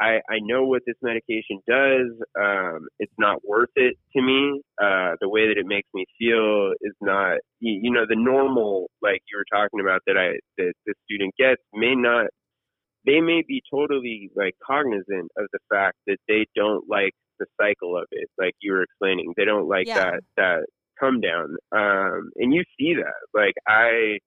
I, 0.00 0.20
I 0.30 0.38
know 0.42 0.64
what 0.64 0.82
this 0.86 0.96
medication 1.02 1.60
does. 1.66 2.10
Um, 2.40 2.86
it's 2.98 3.12
not 3.18 3.38
worth 3.44 3.70
it 3.76 3.96
to 4.16 4.22
me. 4.22 4.60
Uh, 4.80 5.14
the 5.20 5.28
way 5.28 5.48
that 5.48 5.58
it 5.58 5.66
makes 5.66 5.88
me 5.94 6.06
feel 6.18 6.72
is 6.82 6.94
not, 7.00 7.38
you, 7.60 7.80
you 7.82 7.90
know, 7.90 8.04
the 8.08 8.16
normal, 8.16 8.90
like 9.02 9.22
you 9.30 9.38
were 9.38 9.46
talking 9.58 9.80
about 9.80 10.02
that 10.06 10.16
I, 10.16 10.38
that 10.58 10.72
the 10.86 10.94
student 11.04 11.34
gets 11.38 11.62
may 11.72 11.94
not, 11.94 12.26
they 13.06 13.20
may 13.20 13.42
be 13.46 13.62
totally 13.72 14.30
like 14.36 14.54
cognizant 14.64 15.30
of 15.36 15.46
the 15.52 15.58
fact 15.70 15.96
that 16.06 16.18
they 16.28 16.46
don't 16.54 16.84
like 16.88 17.12
the 17.40 17.46
cycle 17.60 17.96
of 17.96 18.04
it. 18.10 18.28
Like 18.38 18.54
you 18.60 18.72
were 18.72 18.82
explaining, 18.82 19.32
they 19.36 19.44
don't 19.44 19.68
like 19.68 19.86
Yeah. 19.86 20.12
that, 20.12 20.20
that 20.36 20.66
come 20.98 21.20
down. 21.20 21.56
Um, 21.72 22.30
and 22.36 22.52
you 22.52 22.62
see 22.78 22.94
that, 22.94 23.14
like 23.34 23.54
I, 23.66 24.18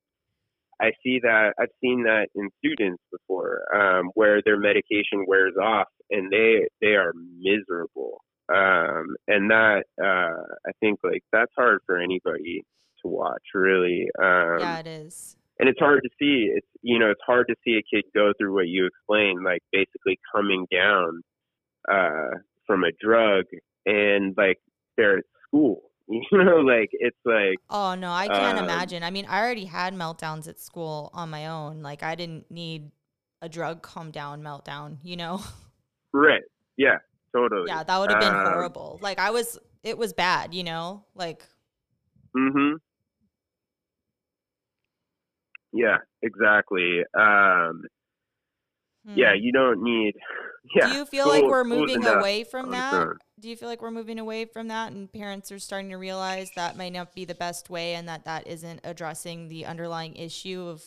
I 0.82 0.92
see 1.04 1.20
that 1.22 1.54
I've 1.60 1.70
seen 1.82 2.04
that 2.04 2.28
in 2.36 2.50
students 2.58 3.02
before, 3.12 3.62
um, 3.76 4.12
where 4.16 4.42
their 4.44 4.60
medication 4.60 5.26
wears 5.28 5.54
off 5.62 5.88
and 6.10 6.32
they 6.32 6.68
they 6.82 6.96
are 6.96 7.14
miserable. 7.40 8.22
Um, 8.50 9.16
and 9.28 9.50
that 9.52 9.84
uh, 10.02 10.44
I 10.68 10.72
think 10.80 11.00
like 11.04 11.24
that's 11.32 11.52
hard 11.56 11.80
for 11.86 11.98
anybody 11.98 12.64
to 13.02 13.08
watch, 13.08 13.44
really. 13.54 14.08
Um, 14.22 14.60
yeah, 14.60 14.80
it 14.80 14.88
is. 14.88 15.38
and 15.60 15.70
it's 15.70 15.80
hard 15.80 16.02
to 16.04 16.10
see. 16.20 16.52
It's 16.54 16.68
you 16.82 17.00
know 17.00 17.12
it's 17.12 17.22
hard 17.26 17.48
to 17.48 17.56
see 17.64 17.78
a 17.78 17.96
kid 17.96 18.06
go 18.14 18.34
through 18.38 18.54
what 18.54 18.68
you 18.68 18.88
explained, 18.88 19.44
like 19.44 19.62
basically 19.72 20.20
coming 20.36 20.66
down 20.72 21.22
uh, 21.90 22.38
from 22.66 22.84
a 22.84 22.92
drug 23.00 23.46
and 23.86 24.34
like 24.38 24.58
they're 24.98 25.20
at 25.20 25.24
school. 25.48 25.91
You 26.08 26.22
know, 26.32 26.58
like 26.58 26.90
it's 26.94 27.18
like 27.26 27.58
Oh 27.70 27.96
no, 27.96 28.12
I 28.12 28.28
can't 28.28 28.58
Um, 28.58 28.66
imagine. 28.66 29.04
I 29.04 29.12
mean, 29.12 29.26
I 29.28 29.40
already 29.40 29.66
had 29.66 29.94
meltdowns 29.94 30.48
at 30.48 30.60
school 30.60 31.10
on 31.14 31.30
my 31.30 31.48
own. 31.48 31.82
Like 31.82 32.04
I 32.04 32.16
didn't 32.16 32.50
need 32.52 32.92
a 33.42 33.50
drug 33.50 33.82
calm 33.82 34.12
down 34.12 34.42
meltdown, 34.42 34.98
you 35.04 35.16
know? 35.16 35.42
right, 36.14 36.44
yeah, 36.78 36.98
totally. 37.36 37.68
yeah, 37.68 37.84
that 37.84 37.98
would 38.00 38.10
have 38.12 38.20
been 38.20 38.34
Um, 38.34 38.46
horrible. 38.46 39.00
Like 39.02 39.20
I 39.20 39.32
was 39.32 39.58
it 39.84 39.98
was 39.98 40.14
bad, 40.14 40.54
you 40.54 40.64
know? 40.64 41.06
Like 41.16 41.44
Mm-hmm. 42.36 42.76
Yeah, 45.74 45.98
exactly. 46.22 47.02
Um, 47.18 47.84
yeah, 49.16 49.34
hmm. 49.34 49.44
you 49.44 49.52
don't 49.52 49.82
need. 49.84 50.16
Yeah. 50.76 50.88
Do 50.88 50.94
you 50.96 51.06
feel 51.06 51.28
like 51.28 51.44
we're 51.44 51.64
moving 51.66 51.96
enough 51.96 52.20
away 52.20 52.44
from 52.46 52.70
that? 52.72 53.08
Do 53.42 53.50
you 53.50 53.56
feel 53.56 53.68
like 53.68 53.82
we're 53.82 53.90
moving 53.92 54.20
away 54.20 54.46
from 54.46 54.68
that 54.68 54.92
and 54.92 55.12
parents 55.12 55.52
are 55.52 55.58
starting 55.58 55.90
to 55.90 55.98
realize 55.98 56.52
that 56.56 56.78
might 56.78 56.94
not 56.94 57.16
be 57.16 57.26
the 57.26 57.34
best 57.34 57.72
way 57.72 57.96
and 57.96 58.08
that 58.08 58.26
that 58.26 58.46
isn't 58.46 58.82
addressing 58.84 59.48
the 59.48 59.66
underlying 59.66 60.16
issue 60.16 60.62
of 60.68 60.84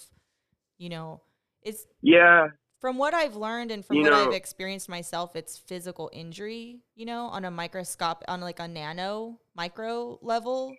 you 0.78 0.88
know, 0.88 1.20
it's 1.62 1.84
Yeah, 2.00 2.48
from 2.80 2.96
what 2.98 3.12
I've 3.14 3.36
learned 3.36 3.70
and 3.70 3.84
from 3.84 3.96
You 3.96 4.02
what 4.02 4.12
I've 4.12 4.32
experienced 4.32 4.88
myself, 4.88 5.34
it's 5.36 5.58
physical 5.58 6.10
injury, 6.12 6.80
you 6.94 7.06
know, 7.06 7.26
on 7.26 7.44
a 7.44 7.50
microscope, 7.50 8.22
on 8.28 8.40
like 8.40 8.60
a 8.60 8.68
nano 8.68 9.40
micro 9.56 10.18
level. 10.22 10.76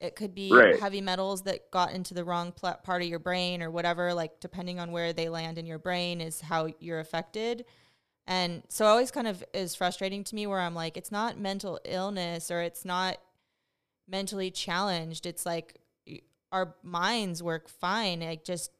It 0.00 0.16
could 0.16 0.34
be 0.34 0.50
Right. 0.50 0.78
heavy 0.78 1.00
metals 1.00 1.42
that 1.42 1.70
got 1.70 1.92
into 1.92 2.14
the 2.14 2.24
wrong 2.24 2.52
pl- 2.52 2.78
part 2.82 3.02
of 3.02 3.08
your 3.08 3.18
brain 3.18 3.62
or 3.62 3.70
whatever, 3.70 4.14
like 4.14 4.40
depending 4.40 4.80
on 4.80 4.92
where 4.92 5.12
they 5.12 5.28
land 5.28 5.58
in 5.58 5.66
your 5.66 5.78
brain 5.78 6.20
is 6.20 6.40
how 6.40 6.68
you're 6.80 7.00
affected. 7.00 7.64
And 8.30 8.62
so 8.68 8.86
always 8.86 9.10
kind 9.10 9.26
of 9.26 9.44
is 9.52 9.74
frustrating 9.74 10.22
to 10.24 10.36
me 10.36 10.46
where 10.46 10.60
I'm 10.60 10.74
like, 10.74 10.96
it's 10.96 11.10
not 11.10 11.36
mental 11.36 11.80
illness 11.84 12.50
or 12.50 12.60
it's 12.62 12.84
not 12.84 13.18
mentally 14.08 14.52
challenged. 14.52 15.26
It's 15.26 15.44
like 15.44 15.78
our 16.52 16.76
minds 16.84 17.42
work 17.42 17.68
fine. 17.68 18.20
Like 18.20 18.44
just 18.44 18.70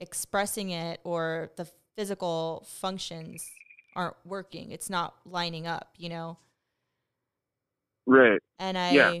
expressing 0.00 0.70
it 0.70 1.00
or 1.04 1.50
the 1.56 1.66
physical 1.96 2.64
functions 2.68 3.50
aren't 3.96 4.16
working. 4.24 4.70
It's 4.70 4.88
not 4.90 5.16
lining 5.26 5.66
up, 5.66 5.94
you 5.98 6.08
know? 6.08 6.38
right. 8.06 8.40
And 8.58 8.78
I 8.78 8.94
Yeah. 8.94 9.12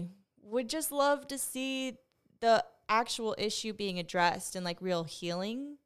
would 0.42 0.68
just 0.68 0.92
love 0.92 1.26
to 1.28 1.38
see 1.38 1.98
the 2.40 2.64
actual 2.88 3.34
issue 3.38 3.72
being 3.72 3.98
addressed 3.98 4.54
and 4.56 4.64
like 4.64 4.80
real 4.80 5.04
healing 5.04 5.78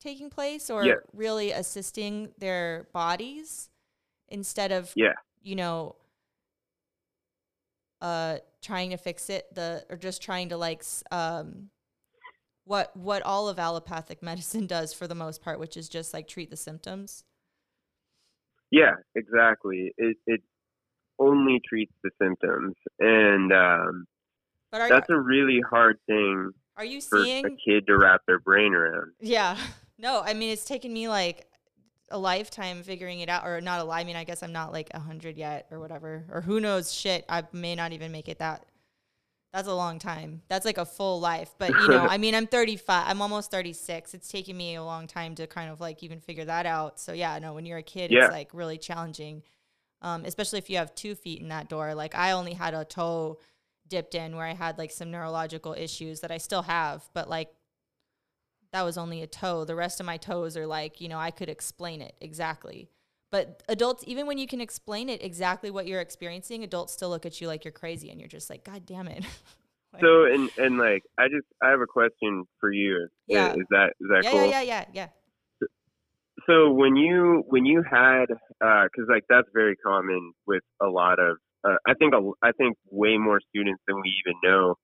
taking 0.00 0.30
place 0.30 0.70
or 0.70 0.84
Yeah. 0.84 0.94
really 1.12 1.50
assisting 1.52 2.32
their 2.38 2.88
bodies 2.92 3.70
instead 4.28 4.72
of 4.72 4.92
Yeah. 4.96 5.14
you 5.42 5.56
know 5.56 5.96
uh 8.00 8.38
trying 8.62 8.90
to 8.90 8.96
fix 8.96 9.30
it 9.30 9.46
the 9.54 9.84
or 9.88 9.96
just 9.96 10.20
trying 10.20 10.48
to 10.50 10.56
like 10.56 10.84
um 11.10 11.70
what 12.64 12.94
what 12.96 13.22
all 13.22 13.48
of 13.48 13.58
allopathic 13.58 14.22
medicine 14.30 14.66
does 14.66 14.92
for 14.92 15.06
the 15.06 15.14
most 15.14 15.42
part 15.42 15.58
which 15.58 15.76
is 15.76 15.88
just 15.88 16.12
like 16.12 16.28
treat 16.28 16.50
the 16.50 16.56
symptoms 16.56 17.24
Yeah, 18.70 18.96
exactly. 19.14 19.94
It 19.96 20.16
it 20.26 20.42
only 21.18 21.60
treats 21.66 21.94
the 22.02 22.10
symptoms, 22.20 22.74
and 22.98 23.52
um, 23.52 24.06
but 24.72 24.80
are 24.82 24.88
that's 24.88 25.08
a 25.08 25.18
really 25.18 25.60
hard 25.70 25.98
thing 26.06 26.50
are 26.76 26.84
you 26.84 27.00
for 27.00 27.22
seeing 27.22 27.46
a 27.46 27.50
kid 27.50 27.86
to 27.86 27.96
wrap 27.96 28.22
their 28.26 28.40
brain 28.40 28.74
around. 28.74 29.12
Yeah. 29.20 29.56
No, 29.98 30.20
I 30.24 30.34
mean 30.34 30.50
it's 30.50 30.64
taken 30.64 30.92
me 30.92 31.08
like 31.08 31.46
a 32.10 32.18
lifetime 32.18 32.82
figuring 32.82 33.20
it 33.20 33.28
out 33.28 33.46
or 33.46 33.60
not 33.60 33.80
a 33.80 33.84
lie. 33.84 34.00
I 34.00 34.04
mean, 34.04 34.16
I 34.16 34.24
guess 34.24 34.42
I'm 34.42 34.52
not 34.52 34.72
like 34.72 34.88
a 34.94 35.00
hundred 35.00 35.36
yet 35.36 35.66
or 35.70 35.80
whatever. 35.80 36.24
Or 36.30 36.40
who 36.40 36.60
knows 36.60 36.92
shit. 36.92 37.24
I 37.28 37.42
may 37.52 37.74
not 37.74 37.92
even 37.92 38.12
make 38.12 38.28
it 38.28 38.38
that 38.38 38.66
that's 39.52 39.68
a 39.68 39.74
long 39.74 39.98
time. 39.98 40.42
That's 40.48 40.66
like 40.66 40.76
a 40.76 40.84
full 40.84 41.18
life. 41.18 41.54
But 41.58 41.70
you 41.70 41.88
know, 41.88 42.06
I 42.10 42.18
mean 42.18 42.34
I'm 42.34 42.46
thirty 42.46 42.76
five 42.76 43.04
I'm 43.08 43.22
almost 43.22 43.50
thirty 43.50 43.72
six. 43.72 44.12
It's 44.14 44.28
taken 44.28 44.56
me 44.56 44.74
a 44.74 44.84
long 44.84 45.06
time 45.06 45.34
to 45.36 45.46
kind 45.46 45.70
of 45.70 45.80
like 45.80 46.02
even 46.02 46.20
figure 46.20 46.44
that 46.44 46.66
out. 46.66 47.00
So 47.00 47.12
yeah, 47.12 47.38
no, 47.38 47.54
when 47.54 47.64
you're 47.66 47.78
a 47.78 47.82
kid 47.82 48.10
Yeah. 48.12 48.24
it's 48.26 48.32
like 48.32 48.50
really 48.52 48.78
challenging. 48.78 49.42
Um, 50.02 50.24
especially 50.26 50.58
if 50.58 50.68
you 50.68 50.76
have 50.76 50.94
two 50.94 51.14
feet 51.14 51.40
in 51.40 51.48
that 51.48 51.68
door. 51.70 51.94
Like 51.94 52.14
I 52.14 52.32
only 52.32 52.52
had 52.52 52.74
a 52.74 52.84
toe 52.84 53.38
dipped 53.88 54.14
in 54.14 54.36
where 54.36 54.46
I 54.46 54.52
had 54.52 54.76
like 54.78 54.90
some 54.90 55.10
neurological 55.10 55.72
issues 55.72 56.20
that 56.20 56.30
I 56.30 56.38
still 56.38 56.62
have, 56.62 57.02
but 57.14 57.30
like 57.30 57.48
that 58.76 58.82
was 58.82 58.98
only 58.98 59.22
a 59.22 59.26
toe. 59.26 59.64
The 59.64 59.74
rest 59.74 60.00
of 60.00 60.06
my 60.06 60.18
toes 60.18 60.54
are 60.54 60.66
like, 60.66 61.00
you 61.00 61.08
know, 61.08 61.18
I 61.18 61.30
could 61.30 61.48
explain 61.48 62.02
it 62.02 62.14
exactly. 62.20 62.90
But 63.30 63.62
adults, 63.70 64.04
even 64.06 64.26
when 64.26 64.36
you 64.36 64.46
can 64.46 64.60
explain 64.60 65.08
it 65.08 65.24
exactly 65.24 65.70
what 65.70 65.86
you're 65.86 66.02
experiencing, 66.02 66.62
adults 66.62 66.92
still 66.92 67.08
look 67.08 67.24
at 67.24 67.40
you 67.40 67.46
like 67.46 67.64
you're 67.64 67.72
crazy 67.72 68.10
and 68.10 68.20
you're 68.20 68.28
just 68.28 68.50
like, 68.50 68.64
God 68.64 68.84
damn 68.84 69.08
it. 69.08 69.24
Like, 69.92 70.02
So 70.02 70.24
and 70.24 70.50
and 70.58 70.78
like 70.78 71.04
I 71.16 71.28
just 71.28 71.46
I 71.62 71.70
have 71.70 71.80
a 71.80 71.86
question 71.86 72.44
for 72.60 72.70
you. 72.72 73.06
Yeah. 73.28 73.52
Is 73.52 73.64
that 73.70 73.92
is 74.00 74.08
that 74.10 74.24
yeah, 74.24 74.30
cool? 74.32 74.40
yeah, 74.40 74.60
yeah, 74.60 74.84
yeah, 74.92 75.08
yeah. 75.62 75.68
So 76.46 76.72
when 76.72 76.96
you 76.96 77.44
when 77.46 77.64
you 77.64 77.82
had 77.88 78.26
because 78.26 79.08
like 79.08 79.22
that's 79.30 79.48
very 79.54 79.76
common 79.76 80.32
with 80.44 80.64
a 80.82 80.88
lot 80.88 81.20
of 81.20 81.38
uh, 81.64 81.76
I 81.86 81.94
think 81.94 82.14
a, 82.14 82.30
I 82.42 82.50
think 82.52 82.76
way 82.90 83.16
more 83.16 83.40
students 83.48 83.80
than 83.86 83.96
we 83.96 84.12
even 84.26 84.40
know. 84.42 84.74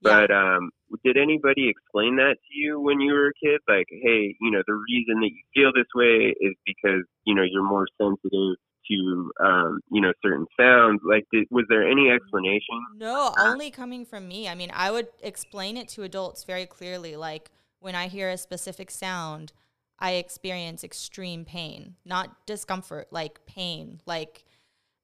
Yeah. 0.00 0.20
But 0.20 0.30
um, 0.30 0.70
did 1.02 1.16
anybody 1.16 1.68
explain 1.68 2.16
that 2.16 2.36
to 2.36 2.58
you 2.58 2.80
when 2.80 3.00
you 3.00 3.12
were 3.12 3.28
a 3.28 3.32
kid? 3.42 3.60
Like, 3.68 3.86
hey, 3.90 4.36
you 4.40 4.50
know, 4.50 4.62
the 4.66 4.74
reason 4.74 5.20
that 5.20 5.30
you 5.30 5.42
feel 5.54 5.72
this 5.74 5.88
way 5.94 6.34
is 6.40 6.54
because 6.64 7.02
you 7.24 7.34
know 7.34 7.42
you're 7.42 7.68
more 7.68 7.86
sensitive 8.00 8.56
to 8.90 9.32
um, 9.40 9.80
you 9.90 10.00
know 10.00 10.12
certain 10.22 10.46
sounds. 10.58 11.00
Like, 11.04 11.24
did, 11.32 11.46
was 11.50 11.64
there 11.68 11.88
any 11.88 12.10
explanation? 12.10 12.80
No, 12.96 13.32
only 13.38 13.70
coming 13.70 14.04
from 14.04 14.28
me. 14.28 14.48
I 14.48 14.54
mean, 14.54 14.70
I 14.74 14.90
would 14.90 15.08
explain 15.22 15.76
it 15.76 15.88
to 15.90 16.02
adults 16.02 16.44
very 16.44 16.66
clearly. 16.66 17.16
Like 17.16 17.50
when 17.80 17.94
I 17.94 18.08
hear 18.08 18.30
a 18.30 18.38
specific 18.38 18.90
sound, 18.90 19.52
I 19.98 20.12
experience 20.12 20.84
extreme 20.84 21.44
pain, 21.44 21.96
not 22.04 22.46
discomfort, 22.46 23.08
like 23.10 23.44
pain, 23.46 24.00
like 24.06 24.44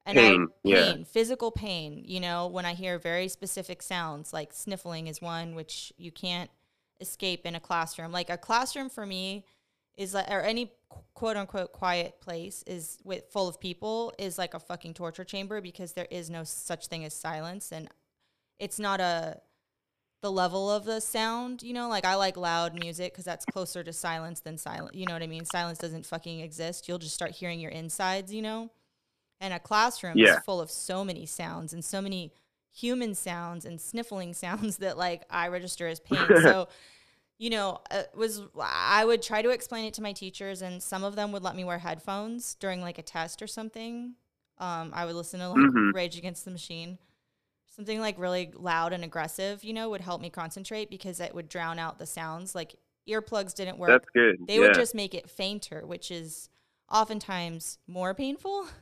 and 0.05 0.17
Pain, 0.17 0.47
I, 0.49 0.53
yeah. 0.63 0.93
pain, 0.93 1.05
physical 1.05 1.51
pain. 1.51 2.03
You 2.05 2.19
know, 2.19 2.47
when 2.47 2.65
I 2.65 2.73
hear 2.73 2.97
very 2.97 3.27
specific 3.27 3.81
sounds, 3.81 4.33
like 4.33 4.53
sniffling 4.53 5.07
is 5.07 5.21
one 5.21 5.55
which 5.55 5.93
you 5.97 6.11
can't 6.11 6.49
escape 6.99 7.45
in 7.45 7.55
a 7.55 7.59
classroom. 7.59 8.11
Like 8.11 8.29
a 8.29 8.37
classroom 8.37 8.89
for 8.89 9.05
me 9.05 9.45
is 9.97 10.13
like, 10.13 10.29
or 10.29 10.41
any 10.41 10.71
quote 11.13 11.37
unquote 11.37 11.71
quiet 11.71 12.19
place 12.19 12.63
is 12.67 12.97
with 13.03 13.25
full 13.31 13.47
of 13.47 13.59
people 13.59 14.13
is 14.17 14.37
like 14.37 14.53
a 14.53 14.59
fucking 14.59 14.93
torture 14.93 15.23
chamber 15.23 15.61
because 15.61 15.93
there 15.93 16.07
is 16.09 16.29
no 16.29 16.43
such 16.43 16.87
thing 16.87 17.05
as 17.05 17.13
silence 17.13 17.71
and 17.71 17.87
it's 18.59 18.79
not 18.79 18.99
a 18.99 19.39
the 20.21 20.31
level 20.31 20.69
of 20.69 20.85
the 20.85 20.99
sound, 20.99 21.63
you 21.63 21.73
know, 21.73 21.89
like 21.89 22.05
I 22.05 22.13
like 22.13 22.37
loud 22.37 22.75
music 22.79 23.11
because 23.11 23.25
that's 23.25 23.43
closer 23.43 23.83
to 23.83 23.91
silence 23.91 24.39
than 24.39 24.57
silent. 24.57 24.93
You 24.93 25.07
know 25.07 25.13
what 25.13 25.23
I 25.23 25.27
mean? 25.27 25.45
Silence 25.45 25.79
doesn't 25.79 26.05
fucking 26.05 26.41
exist. 26.41 26.87
You'll 26.87 26.99
just 26.99 27.15
start 27.15 27.31
hearing 27.31 27.59
your 27.59 27.71
insides, 27.71 28.31
you 28.31 28.43
know? 28.43 28.69
And 29.41 29.53
a 29.53 29.59
classroom 29.59 30.17
Yeah. 30.17 30.37
is 30.37 30.43
full 30.45 30.61
of 30.61 30.71
so 30.71 31.03
many 31.03 31.25
sounds 31.25 31.73
and 31.73 31.83
so 31.83 31.99
many 32.01 32.31
human 32.71 33.13
sounds 33.15 33.65
and 33.65 33.81
sniffling 33.81 34.33
sounds 34.45 34.77
that 34.77 34.97
like 34.97 35.23
I 35.29 35.49
register 35.49 35.87
as 35.87 35.99
pain. 35.99 36.25
so, 36.41 36.69
you 37.37 37.49
know, 37.49 37.79
it 37.91 38.11
was 38.15 38.41
I 38.61 39.03
would 39.03 39.21
try 39.21 39.41
to 39.41 39.49
explain 39.49 39.85
it 39.85 39.93
to 39.95 40.01
my 40.01 40.13
teachers, 40.13 40.61
and 40.61 40.81
some 40.81 41.03
of 41.03 41.15
them 41.15 41.33
would 41.33 41.43
let 41.43 41.55
me 41.57 41.63
wear 41.65 41.79
headphones 41.79 42.55
during 42.55 42.79
like 42.81 42.97
a 42.97 43.03
test 43.03 43.41
or 43.41 43.47
something. 43.47 44.13
Um, 44.59 44.91
I 44.93 45.05
would 45.05 45.15
listen 45.15 45.39
to 45.41 45.49
like 45.49 45.57
Mhm. 45.57 45.93
Rage 45.93 46.17
Against 46.17 46.45
the 46.45 46.51
Machine 46.51 46.97
something 47.73 48.01
like 48.01 48.19
really 48.19 48.51
loud 48.53 48.91
and 48.91 49.03
aggressive, 49.03 49.63
you 49.63 49.71
know, 49.73 49.89
would 49.89 50.01
help 50.01 50.21
me 50.21 50.29
concentrate 50.29 50.89
because 50.89 51.19
it 51.21 51.33
would 51.33 51.47
drown 51.47 51.79
out 51.79 51.97
the 51.99 52.05
sounds. 52.05 52.53
Like 52.53 52.75
earplugs 53.09 53.55
didn't 53.55 53.77
work. 53.77 53.89
That's 53.89 54.09
good. 54.13 54.45
they 54.45 54.55
yeah. 54.55 54.61
would 54.61 54.73
just 54.73 54.93
make 54.93 55.13
it 55.15 55.29
fainter, 55.29 55.85
which 55.85 56.11
is 56.11 56.49
oftentimes 56.91 57.79
more 57.87 58.13
painful. 58.13 58.67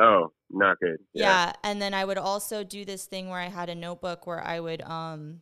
Oh, 0.00 0.32
not 0.50 0.78
good. 0.80 0.98
Yeah. 1.12 1.52
And 1.62 1.80
then 1.80 1.94
I 1.94 2.04
would 2.04 2.18
also 2.18 2.64
do 2.64 2.84
this 2.84 3.06
thing 3.06 3.28
where 3.28 3.38
I 3.40 3.48
had 3.48 3.68
a 3.68 3.74
notebook 3.74 4.26
where 4.26 4.42
I 4.42 4.60
would 4.60 4.82
um 4.82 5.40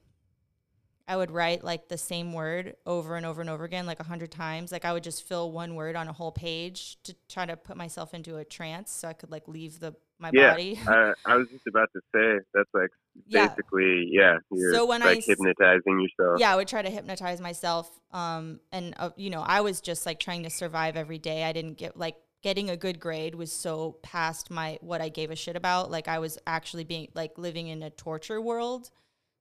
I 1.09 1.17
would 1.17 1.31
write 1.31 1.65
like 1.65 1.89
the 1.89 1.99
same 1.99 2.33
word 2.33 2.77
over 2.87 3.17
and 3.17 3.27
over 3.27 3.41
and 3.41 3.51
over 3.51 3.65
again, 3.65 3.87
like 3.87 3.99
a 4.01 4.05
hundred 4.05 4.31
times. 4.31 4.71
Like 4.71 4.85
I 4.85 4.93
would 4.93 5.03
just 5.03 5.27
fill 5.27 5.51
one 5.51 5.75
word 5.75 5.97
on 5.97 6.07
a 6.09 6.13
whole 6.13 6.33
page 6.33 6.97
to 7.03 7.15
try 7.29 7.45
to 7.45 7.57
put 7.57 7.77
myself 7.77 8.15
into 8.15 8.37
a 8.37 8.45
trance 8.45 8.91
so 8.93 9.09
I 9.09 9.13
could 9.13 9.31
like 9.31 9.49
leave 9.49 9.81
the 9.81 9.95
my 10.19 10.31
Yeah. 10.33 10.51
body. 10.51 10.79
Uh, 10.87 11.13
I 11.27 11.37
was 11.37 11.49
just 11.51 11.67
about 11.67 11.89
to 11.95 12.01
say 12.15 12.45
that's 12.55 12.71
like 12.73 12.91
Yeah. 13.27 13.49
basically 13.49 14.09
yeah. 14.13 14.39
You're 14.53 14.75
So 14.75 14.87
when 14.87 15.03
I 15.03 15.07
like 15.07 15.19
s- 15.19 15.27
hypnotizing 15.27 16.01
yourself. 16.01 16.39
yeah, 16.39 16.53
I 16.53 16.57
would 16.57 16.69
try 16.69 16.83
to 16.83 16.91
hypnotize 16.91 17.41
myself. 17.41 17.99
Um, 18.13 18.61
and 18.71 18.95
uh, 18.99 19.11
you 19.17 19.31
know, 19.31 19.41
I 19.43 19.61
was 19.63 19.81
just 19.81 20.07
like 20.07 20.21
trying 20.21 20.45
to 20.45 20.51
survive 20.51 20.97
every 20.97 21.19
day. 21.19 21.43
I 21.45 21.53
didn't 21.53 21.79
get 21.79 21.97
like 21.97 22.17
getting 22.43 22.71
a 22.71 22.77
good 22.77 22.99
grade 22.99 23.35
was 23.35 23.53
so 23.53 23.97
past 24.03 24.51
my 24.51 24.79
what 24.81 25.01
I 25.01 25.09
gave 25.09 25.31
a 25.31 25.37
shit 25.37 25.57
about. 25.57 25.91
Like 25.91 26.09
I 26.09 26.19
was 26.19 26.39
actually 26.47 26.85
being 26.85 27.09
like 27.15 27.39
living 27.39 27.69
in 27.69 27.83
a 27.83 27.91
torture 27.91 28.41
world. 28.41 28.91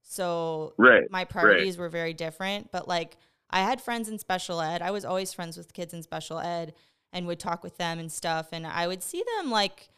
So 0.01 0.73
Right. 0.77 1.09
my 1.09 1.25
priorities 1.25 1.77
were 1.77 1.89
very 1.89 2.13
different. 2.13 2.71
But 2.71 2.87
like 2.87 3.17
I 3.49 3.61
had 3.61 3.81
friends 3.81 4.07
in 4.07 4.17
special 4.19 4.61
ed. 4.61 4.81
I 4.81 4.91
was 4.91 5.03
always 5.03 5.33
friends 5.33 5.57
with 5.57 5.73
kids 5.73 5.93
in 5.93 6.03
special 6.03 6.39
ed 6.39 6.73
and 7.11 7.27
would 7.27 7.39
talk 7.39 7.63
with 7.63 7.77
them 7.77 7.99
and 7.99 8.11
stuff. 8.11 8.49
And 8.51 8.65
I 8.65 8.87
would 8.87 9.03
see 9.03 9.23
them 9.37 9.51
like 9.51 9.89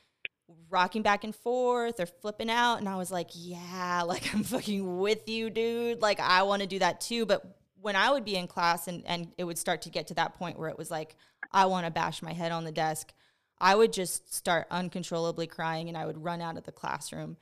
rocking 0.70 1.02
back 1.02 1.24
and 1.24 1.36
forth 1.36 2.00
or 2.00 2.06
flipping 2.06 2.50
out. 2.50 2.78
And 2.78 2.90
I 2.90 2.96
was 2.96 3.12
like, 3.12 3.30
yeah, 3.34 4.02
like 4.08 4.34
I'm 4.34 4.44
fucking 4.44 5.00
with 5.00 5.28
you, 5.28 5.50
dude. 5.50 6.02
Like 6.02 6.20
I 6.20 6.44
want 6.44 6.62
to 6.62 6.68
do 6.68 6.80
that 6.80 7.02
too. 7.02 7.26
But 7.26 7.46
when 7.82 7.96
I 7.98 8.12
would 8.12 8.24
be 8.24 8.38
in 8.38 8.48
class 8.48 8.88
and, 8.88 9.04
and 9.06 9.34
it 9.38 9.44
would 9.44 9.58
start 9.58 9.82
to 9.84 9.90
get 9.90 10.08
to 10.08 10.14
that 10.14 10.36
point 10.36 10.58
where 10.58 10.70
it 10.70 10.78
was 10.78 10.90
like, 10.90 11.18
I 11.54 11.66
want 11.68 11.86
to 11.86 11.92
bash 11.92 12.22
my 12.22 12.34
head 12.34 12.52
on 12.52 12.64
the 12.64 12.72
desk, 12.72 13.14
I 13.60 13.76
would 13.76 13.94
just 13.94 14.34
start 14.34 14.68
uncontrollably 14.72 15.48
crying 15.48 15.88
and 15.88 15.98
I 15.98 16.06
would 16.06 16.24
run 16.24 16.42
out 16.42 16.58
of 16.58 16.64
the 16.64 16.72
classroom. 16.72 17.38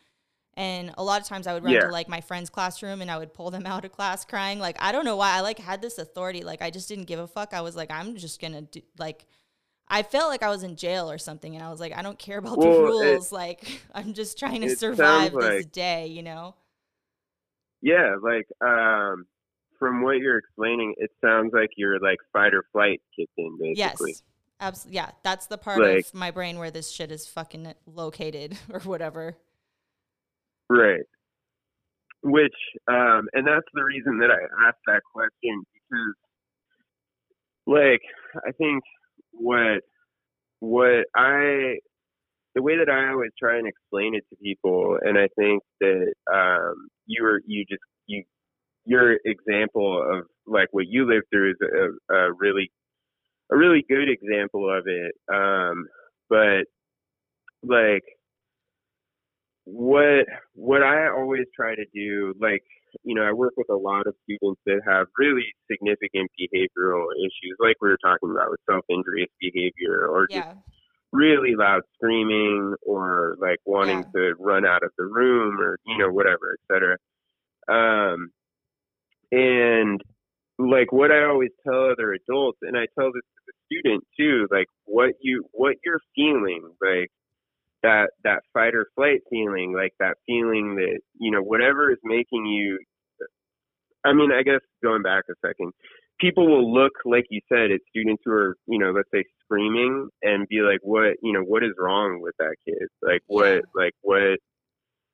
And 0.55 0.93
a 0.97 1.03
lot 1.03 1.21
of 1.21 1.27
times 1.27 1.47
I 1.47 1.53
would 1.53 1.63
run 1.63 1.73
Yeah. 1.73 1.81
to 1.85 1.91
like 1.91 2.09
my 2.09 2.19
friend's 2.21 2.49
classroom 2.49 3.01
and 3.01 3.09
I 3.09 3.17
would 3.17 3.33
pull 3.33 3.51
them 3.51 3.65
out 3.65 3.85
of 3.85 3.91
class 3.93 4.25
crying. 4.25 4.59
Like, 4.59 4.75
I 4.81 4.91
don't 4.91 5.05
know 5.05 5.15
why. 5.15 5.31
I 5.35 5.39
like 5.39 5.57
had 5.59 5.81
this 5.81 5.97
authority. 5.97 6.43
Like, 6.43 6.61
I 6.61 6.69
just 6.69 6.89
didn't 6.89 7.05
give 7.05 7.19
a 7.19 7.27
fuck. 7.27 7.53
I 7.53 7.61
was 7.61 7.75
like, 7.75 7.89
I'm 7.89 8.17
just 8.17 8.41
going 8.41 8.53
to 8.53 8.61
do, 8.61 8.81
like, 8.99 9.25
I 9.87 10.03
felt 10.03 10.29
like 10.29 10.43
I 10.43 10.49
was 10.49 10.63
in 10.63 10.75
jail 10.75 11.09
or 11.09 11.17
something. 11.17 11.55
And 11.55 11.63
I 11.63 11.69
was 11.69 11.79
like, 11.79 11.93
I 11.97 12.01
don't 12.01 12.19
care 12.19 12.37
about 12.37 12.59
the 12.59 12.67
Well, 12.67 12.99
it- 13.01 13.11
rules. 13.13 13.31
like, 13.31 13.81
I'm 13.95 14.13
just 14.13 14.37
trying 14.37 14.61
to 14.61 14.75
survive 14.75 15.31
this 15.31 15.41
like- 15.65 15.71
day, 15.71 16.07
you 16.07 16.21
know? 16.21 16.55
Yeah, 17.81 18.15
like 18.21 18.47
um 18.61 19.25
from 19.81 20.03
what 20.03 20.17
you're 20.19 20.37
explaining, 20.37 20.93
it 20.97 21.09
sounds 21.25 21.51
like 21.53 21.71
your 21.75 21.99
like 21.99 22.19
fight 22.31 22.53
or 22.53 22.63
flight 22.71 23.01
kicked 23.17 23.33
in 23.35 23.57
basically. 23.59 24.11
Yes. 24.11 24.23
Absolutely. 24.59 24.95
Yeah. 24.95 25.09
That's 25.23 25.47
the 25.47 25.57
part 25.57 25.81
Like- 25.81 26.05
of 26.05 26.13
my 26.13 26.29
brain 26.29 26.59
where 26.59 26.69
this 26.69 26.91
shit 26.91 27.11
is 27.11 27.27
fucking 27.27 27.73
located 27.87 28.55
or 28.71 28.79
whatever. 28.81 29.35
Right. 30.69 31.01
Which, 32.21 32.53
um, 32.87 33.27
and 33.33 33.47
that's 33.47 33.65
the 33.73 33.83
reason 33.83 34.19
that 34.19 34.29
I 34.29 34.67
asked 34.67 34.77
that 34.85 35.01
question 35.11 35.63
because, 35.73 36.13
like, 37.65 38.01
I 38.47 38.51
think 38.51 38.83
what, 39.31 39.81
what 40.59 41.05
I, 41.15 41.77
the 42.53 42.61
way 42.61 42.77
that 42.77 42.87
I 42.89 43.09
always 43.09 43.31
try 43.39 43.57
and 43.57 43.67
explain 43.67 44.13
it 44.13 44.23
to 44.29 44.35
people, 44.35 44.99
and 45.01 45.17
I 45.17 45.29
think 45.35 45.63
that, 45.79 46.13
um, 46.31 46.89
you 47.07 47.23
were, 47.23 47.41
you 47.47 47.65
just, 47.67 47.81
your 48.85 49.17
example 49.25 50.01
of 50.01 50.25
like 50.47 50.67
what 50.71 50.85
you 50.87 51.05
lived 51.07 51.25
through 51.31 51.51
is 51.51 51.57
a, 51.61 52.13
a 52.13 52.33
really, 52.33 52.71
a 53.51 53.57
really 53.57 53.85
good 53.89 54.09
example 54.09 54.69
of 54.69 54.85
it. 54.87 55.13
Um, 55.33 55.87
but 56.29 56.65
like, 57.63 58.03
what 59.65 60.25
what 60.53 60.83
I 60.83 61.09
always 61.09 61.45
try 61.55 61.75
to 61.75 61.85
do, 61.93 62.33
like 62.39 62.63
you 63.03 63.15
know, 63.15 63.23
I 63.23 63.31
work 63.31 63.53
with 63.57 63.69
a 63.69 63.75
lot 63.75 64.07
of 64.07 64.15
students 64.23 64.59
that 64.65 64.81
have 64.87 65.07
really 65.17 65.45
significant 65.69 66.29
behavioral 66.39 67.05
issues, 67.19 67.55
like 67.59 67.75
we 67.81 67.89
were 67.89 67.97
talking 68.03 68.31
about 68.31 68.49
with 68.51 68.59
self 68.69 68.83
injurious 68.89 69.29
behavior 69.39 70.07
or 70.07 70.27
just 70.33 70.47
really 71.13 71.55
loud 71.55 71.81
screaming 71.95 72.75
or 72.83 73.35
like 73.39 73.59
wanting 73.65 74.03
Yeah. 74.03 74.11
to 74.15 74.33
run 74.39 74.65
out 74.65 74.83
of 74.83 74.91
the 74.97 75.05
room 75.05 75.59
or 75.59 75.77
you 75.85 75.97
know 75.97 76.09
whatever, 76.11 76.57
etc. 76.69 76.97
Um, 77.67 78.31
and 79.31 80.01
like 80.57 80.91
what 80.91 81.11
I 81.11 81.25
always 81.25 81.51
tell 81.65 81.89
other 81.91 82.13
adults, 82.13 82.59
and 82.61 82.77
I 82.77 82.85
tell 82.97 83.11
this 83.11 83.23
to 83.23 83.41
the 83.47 83.53
student 83.65 84.03
too, 84.17 84.47
like 84.51 84.67
what 84.85 85.13
you 85.21 85.45
what 85.51 85.75
you're 85.83 86.01
feeling, 86.15 86.71
like 86.81 87.09
that 87.83 88.09
that 88.23 88.43
fight 88.53 88.75
or 88.75 88.87
flight 88.95 89.21
feeling, 89.29 89.73
like 89.73 89.93
that 89.99 90.17
feeling 90.27 90.75
that 90.75 90.99
you 91.19 91.31
know 91.31 91.41
whatever 91.41 91.91
is 91.91 91.99
making 92.03 92.45
you. 92.45 92.79
Uh, 93.21 94.09
I 94.09 94.13
mean, 94.13 94.31
I 94.31 94.43
guess 94.43 94.61
going 94.83 95.03
back 95.03 95.23
a 95.29 95.47
second, 95.47 95.73
people 96.19 96.47
will 96.47 96.73
look 96.73 96.93
like 97.05 97.25
you 97.29 97.41
said 97.49 97.71
at 97.71 97.81
students 97.89 98.21
who 98.25 98.31
are 98.31 98.55
you 98.67 98.77
know 98.77 98.91
let's 98.91 99.09
say 99.13 99.23
screaming 99.43 100.09
and 100.21 100.47
be 100.47 100.61
like, 100.61 100.79
what 100.83 101.15
you 101.21 101.33
know 101.33 101.41
what 101.41 101.63
is 101.63 101.71
wrong 101.79 102.21
with 102.21 102.35
that 102.39 102.55
kid? 102.65 102.87
Like 103.01 103.21
what 103.27 103.63
like 103.75 103.93
what 104.01 104.39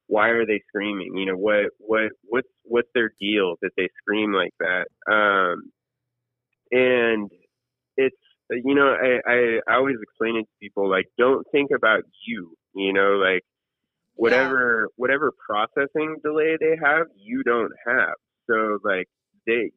why 0.07 0.29
are 0.29 0.45
they 0.45 0.61
screaming? 0.69 1.15
You 1.15 1.25
know, 1.27 1.37
what 1.37 1.65
what 1.79 2.11
what's 2.23 2.47
what's 2.63 2.89
their 2.93 3.11
deal 3.19 3.55
that 3.61 3.71
they 3.77 3.89
scream 4.01 4.33
like 4.33 4.53
that? 4.59 4.87
Um, 5.11 5.71
and 6.71 7.29
it's 7.97 8.15
you 8.49 8.75
know, 8.75 8.87
I, 8.93 9.19
I 9.29 9.59
I 9.67 9.75
always 9.75 9.97
explain 10.01 10.37
it 10.37 10.43
to 10.43 10.59
people 10.61 10.89
like, 10.89 11.05
don't 11.17 11.45
think 11.51 11.71
about 11.75 12.03
you. 12.25 12.55
You 12.73 12.93
know, 12.93 13.17
like 13.17 13.43
whatever 14.15 14.87
whatever 14.95 15.31
processing 15.47 16.17
delay 16.23 16.57
they 16.59 16.77
have, 16.83 17.07
you 17.15 17.43
don't 17.43 17.73
have. 17.85 18.15
So 18.49 18.79
like 18.83 19.07
they 19.45 19.71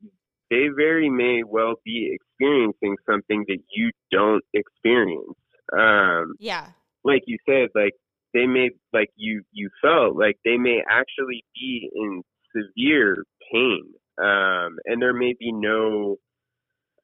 they 0.50 0.68
very 0.76 1.08
may 1.10 1.42
well 1.46 1.74
be 1.84 2.14
experiencing 2.14 2.96
something 3.08 3.44
that 3.48 3.58
you 3.74 3.90
don't 4.10 4.44
experience. 4.54 5.36
Um, 5.76 6.34
Yeah. 6.38 6.68
like 7.04 7.22
you 7.26 7.38
said, 7.48 7.68
like 7.74 7.94
they 8.34 8.46
may 8.46 8.70
like 8.92 9.10
you 9.16 9.42
you 9.52 9.70
felt 9.82 10.16
like 10.16 10.36
they 10.44 10.56
may 10.56 10.82
actually 10.88 11.44
be 11.54 11.90
in 11.94 12.22
severe 12.54 13.24
pain. 13.52 13.84
Um 14.22 14.78
and 14.84 15.00
there 15.00 15.14
may 15.14 15.34
be 15.38 15.52
no 15.52 16.16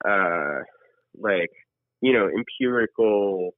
uh 0.04 0.60
like, 1.18 1.50
you 2.00 2.12
know, 2.12 2.28
empirical 2.28 3.54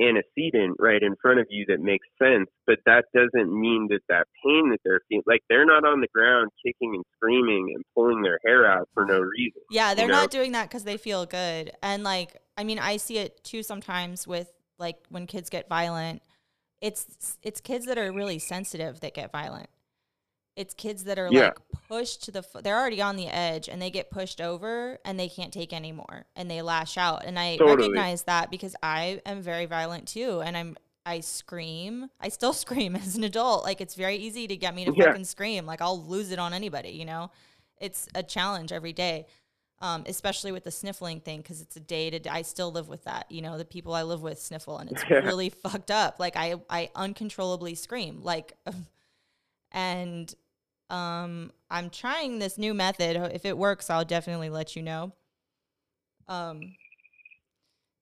antecedent 0.00 0.76
right 0.78 1.02
in 1.02 1.16
front 1.20 1.40
of 1.40 1.46
you 1.50 1.64
that 1.68 1.80
makes 1.80 2.06
sense, 2.22 2.48
but 2.66 2.78
that 2.86 3.04
doesn't 3.14 3.52
mean 3.52 3.88
that 3.90 4.00
that 4.08 4.26
pain 4.44 4.70
that 4.70 4.78
they're 4.84 5.00
feeling, 5.08 5.24
like 5.26 5.40
they're 5.48 5.66
not 5.66 5.84
on 5.84 6.00
the 6.00 6.06
ground 6.14 6.50
kicking 6.64 6.94
and 6.94 7.04
screaming 7.16 7.72
and 7.74 7.84
pulling 7.96 8.22
their 8.22 8.38
hair 8.44 8.70
out 8.70 8.88
for 8.94 9.04
no 9.04 9.18
reason. 9.18 9.60
Yeah, 9.70 9.94
they're 9.94 10.06
you 10.06 10.12
know? 10.12 10.20
not 10.20 10.30
doing 10.30 10.52
that 10.52 10.68
because 10.68 10.84
they 10.84 10.96
feel 10.96 11.26
good. 11.26 11.72
And 11.82 12.04
like, 12.04 12.36
I 12.56 12.64
mean, 12.64 12.78
I 12.78 12.96
see 12.96 13.18
it 13.18 13.42
too 13.42 13.62
sometimes 13.62 14.26
with 14.26 14.48
like 14.78 14.98
when 15.08 15.26
kids 15.26 15.50
get 15.50 15.68
violent. 15.68 16.22
It's 16.80 17.38
it's 17.42 17.60
kids 17.60 17.86
that 17.86 17.98
are 17.98 18.12
really 18.12 18.38
sensitive 18.38 19.00
that 19.00 19.14
get 19.14 19.32
violent. 19.32 19.68
It's 20.56 20.74
kids 20.74 21.04
that 21.04 21.18
are 21.18 21.28
Yeah. 21.30 21.40
like 21.46 21.58
pushed 21.88 22.24
to 22.24 22.30
the 22.32 22.44
they're 22.62 22.78
already 22.78 23.00
on 23.00 23.16
the 23.16 23.28
edge 23.28 23.68
and 23.68 23.80
they 23.80 23.90
get 23.90 24.10
pushed 24.10 24.40
over 24.40 24.98
and 25.04 25.18
they 25.18 25.28
can't 25.28 25.52
take 25.52 25.72
anymore 25.72 26.26
and 26.36 26.50
they 26.50 26.62
lash 26.62 26.96
out. 26.98 27.24
And 27.24 27.38
I 27.38 27.56
Totally. 27.56 27.76
recognize 27.88 28.24
that 28.24 28.50
because 28.50 28.74
I 28.82 29.20
am 29.24 29.40
very 29.42 29.66
violent 29.66 30.08
too 30.08 30.40
and 30.40 30.56
I'm 30.56 30.76
I 31.06 31.20
scream. 31.20 32.10
I 32.20 32.28
still 32.28 32.52
scream 32.64 32.94
as 32.96 33.16
an 33.16 33.24
adult. 33.24 33.64
Like 33.64 33.80
it's 33.80 33.94
very 33.94 34.16
easy 34.16 34.46
to 34.48 34.56
get 34.56 34.74
me 34.74 34.84
to 34.84 34.92
Yeah. 34.94 35.06
fucking 35.06 35.24
scream. 35.24 35.64
Like 35.66 35.80
I'll 35.80 36.02
lose 36.02 36.30
it 36.32 36.38
on 36.38 36.52
anybody, 36.52 36.90
you 36.90 37.04
know? 37.04 37.30
It's 37.80 38.08
a 38.14 38.22
challenge 38.24 38.72
every 38.72 38.92
day. 38.92 39.26
Um, 39.80 40.02
especially 40.08 40.50
with 40.50 40.64
the 40.64 40.72
sniffling 40.72 41.20
thing 41.20 41.40
because 41.40 41.60
it's 41.60 41.76
a 41.76 41.80
day 41.80 42.10
to 42.10 42.18
day. 42.18 42.30
I 42.30 42.42
still 42.42 42.72
live 42.72 42.88
with 42.88 43.04
that. 43.04 43.30
You 43.30 43.42
know, 43.42 43.56
the 43.56 43.64
people 43.64 43.94
I 43.94 44.02
live 44.02 44.22
with 44.22 44.40
sniffle, 44.40 44.78
and 44.78 44.90
it's 44.90 45.04
Yeah. 45.08 45.20
really 45.20 45.50
fucked 45.50 45.92
up. 45.92 46.18
Like 46.18 46.36
I, 46.36 46.56
I 46.68 46.90
uncontrollably 46.96 47.76
scream. 47.76 48.20
Like, 48.24 48.54
and 49.70 50.34
um, 50.90 51.52
I'm 51.70 51.90
trying 51.90 52.40
this 52.40 52.58
new 52.58 52.74
method. 52.74 53.16
If 53.32 53.44
it 53.44 53.56
works, 53.56 53.88
I'll 53.88 54.04
definitely 54.04 54.50
let 54.50 54.74
you 54.74 54.82
know. 54.82 55.12
Um, 56.26 56.74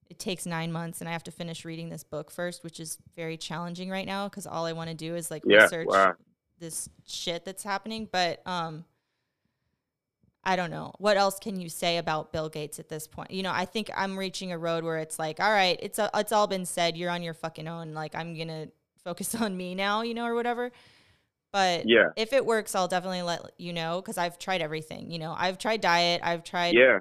it 0.08 0.18
takes 0.18 0.46
nine 0.46 0.72
months, 0.72 1.00
and 1.00 1.08
I 1.08 1.12
have 1.12 1.24
to 1.24 1.30
finish 1.30 1.64
reading 1.64 1.88
this 1.90 2.04
book 2.04 2.30
first, 2.30 2.62
which 2.64 2.80
is 2.80 2.96
very 3.14 3.36
challenging 3.36 3.90
right 3.90 4.06
now 4.06 4.28
because 4.28 4.46
all 4.46 4.64
I 4.64 4.72
want 4.72 4.88
to 4.88 4.96
do 4.96 5.14
is 5.14 5.30
like 5.30 5.42
Yeah, 5.44 5.64
research 5.64 5.88
wow. 5.90 6.14
this 6.58 6.88
shit 7.06 7.44
that's 7.44 7.64
happening. 7.64 8.08
But 8.10 8.40
um, 8.46 8.84
I 10.46 10.54
don't 10.54 10.70
know. 10.70 10.92
What 10.98 11.16
else 11.16 11.40
can 11.40 11.60
you 11.60 11.68
say 11.68 11.98
about 11.98 12.32
Bill 12.32 12.48
Gates 12.48 12.78
at 12.78 12.88
this 12.88 13.08
point? 13.08 13.32
You 13.32 13.42
know, 13.42 13.50
I 13.52 13.64
think 13.64 13.90
I'm 13.96 14.16
reaching 14.16 14.52
a 14.52 14.58
road 14.58 14.84
where 14.84 14.98
it's 14.98 15.18
like, 15.18 15.40
all 15.40 15.50
right, 15.50 15.76
it's 15.82 15.98
a, 15.98 16.08
it's 16.14 16.30
all 16.30 16.46
been 16.46 16.64
said. 16.64 16.96
You're 16.96 17.10
on 17.10 17.24
your 17.24 17.34
fucking 17.34 17.66
own. 17.66 17.94
Like 17.94 18.14
I'm 18.14 18.38
gonna 18.38 18.68
focus 19.02 19.34
on 19.40 19.56
me 19.56 19.74
now, 19.74 20.02
you 20.02 20.14
know, 20.14 20.24
or 20.24 20.36
whatever. 20.36 20.70
But 21.52 21.88
Yeah. 21.88 22.10
if 22.14 22.32
it 22.32 22.46
works, 22.46 22.76
I'll 22.76 22.86
definitely 22.86 23.22
let 23.22 23.40
you 23.58 23.72
know 23.72 24.00
because 24.00 24.18
I've 24.18 24.38
tried 24.38 24.62
everything. 24.62 25.10
You 25.10 25.18
know, 25.18 25.34
I've 25.36 25.58
tried 25.58 25.80
diet, 25.80 26.20
I've 26.22 26.44
tried 26.44 26.74
Yeah. 26.76 27.00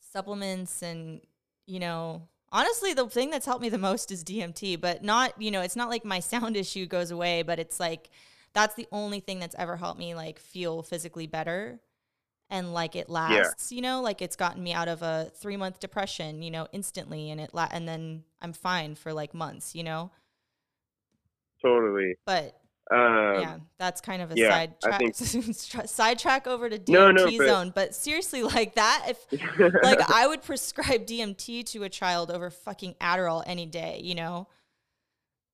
supplements, 0.00 0.82
and 0.82 1.20
you 1.66 1.80
know, 1.80 2.22
honestly, 2.50 2.94
the 2.94 3.06
thing 3.10 3.28
that's 3.28 3.44
helped 3.44 3.60
me 3.60 3.68
the 3.68 3.76
most 3.76 4.10
is 4.10 4.24
DMT. 4.24 4.80
But 4.80 5.04
not, 5.04 5.40
you 5.40 5.50
know, 5.50 5.60
it's 5.60 5.76
not 5.76 5.90
like 5.90 6.04
my 6.06 6.20
sound 6.32 6.56
issue 6.56 6.86
goes 6.86 7.10
away, 7.10 7.42
but 7.42 7.58
it's 7.58 7.78
like 7.78 8.08
that's 8.54 8.74
the 8.74 8.88
only 8.90 9.20
thing 9.20 9.38
that's 9.38 9.54
ever 9.58 9.76
helped 9.76 9.98
me 9.98 10.14
like 10.14 10.38
feel 10.38 10.82
physically 10.82 11.26
better 11.26 11.78
and 12.50 12.72
like 12.72 12.96
it 12.96 13.08
lasts. 13.08 13.70
You 13.72 13.82
know, 13.82 14.00
like 14.02 14.22
it's 14.22 14.36
gotten 14.36 14.62
me 14.62 14.72
out 14.72 14.88
of 14.88 15.02
a 15.02 15.30
three 15.36 15.56
month 15.56 15.80
depression. 15.80 16.42
You 16.42 16.50
know, 16.50 16.66
instantly, 16.72 17.30
and 17.30 17.40
it 17.40 17.54
la- 17.54 17.68
and 17.70 17.86
then 17.88 18.24
I'm 18.40 18.52
fine 18.52 18.94
for 18.94 19.12
like 19.12 19.34
months. 19.34 19.74
You 19.74 19.84
know, 19.84 20.10
Totally. 21.62 22.14
but 22.24 22.60
Um, 22.90 23.40
yeah, 23.40 23.56
that's 23.78 24.00
kind 24.00 24.22
of 24.22 24.30
a 24.32 24.34
yeah, 24.36 24.48
side 24.50 24.80
track. 24.80 25.02
sidetrack 25.88 26.46
over 26.46 26.70
to 26.70 26.78
DMT 26.78 26.88
No, 26.88 27.10
no, 27.10 27.24
but- 27.26 27.46
zone. 27.46 27.72
But 27.74 27.94
seriously, 27.94 28.42
like 28.56 28.74
that, 28.76 29.06
if 29.08 29.26
like 29.82 30.10
I 30.10 30.26
would 30.26 30.42
prescribe 30.42 31.04
DMT 31.06 31.64
to 31.72 31.82
a 31.82 31.88
child 31.88 32.30
over 32.30 32.48
fucking 32.50 32.94
Adderall 33.00 33.42
any 33.46 33.66
day, 33.66 34.00
you 34.02 34.14
know? 34.14 34.48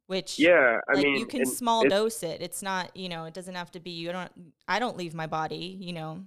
Which 0.06 0.38
yeah, 0.38 0.80
I 0.86 0.96
like 0.96 1.04
mean, 1.04 1.16
you 1.16 1.24
can 1.24 1.46
small 1.46 1.88
dose 1.88 2.22
it. 2.22 2.42
It's 2.42 2.62
not, 2.62 2.94
you 2.94 3.08
know, 3.08 3.24
it 3.24 3.32
doesn't 3.32 3.54
have 3.54 3.70
to 3.72 3.80
be 3.80 3.90
you 3.92 4.12
don't 4.12 4.30
I 4.68 4.78
don't 4.78 4.98
leave 4.98 5.14
my 5.14 5.26
body, 5.26 5.78
you 5.80 5.94
know. 5.94 6.24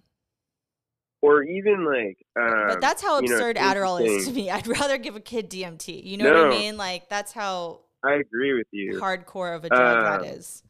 Or 1.21 1.43
even 1.43 1.85
like, 1.85 2.17
um, 2.39 2.67
but 2.67 2.81
that's 2.81 3.01
how 3.01 3.19
you 3.19 3.27
know, 3.27 3.35
absurd 3.35 3.55
Adderall 3.57 4.01
is 4.05 4.27
to 4.27 4.33
me. 4.33 4.49
I'd 4.51 4.67
rather 4.67 4.97
give 4.97 5.15
a 5.15 5.19
kid 5.19 5.49
DMT. 5.49 6.03
You 6.03 6.17
know 6.17 6.31
what 6.31 6.45
I 6.47 6.49
mean? 6.49 6.77
Like 6.77 7.09
that's 7.09 7.31
how 7.31 7.79
I 8.03 8.13
agree 8.13 8.53
with 8.53 8.67
you. 8.71 8.99
hardcore 9.01 9.55
of 9.55 9.65
a 9.65 9.69
drug 9.69 9.97
Um, 9.97 10.03
that 10.03 10.35
is. 10.35 10.63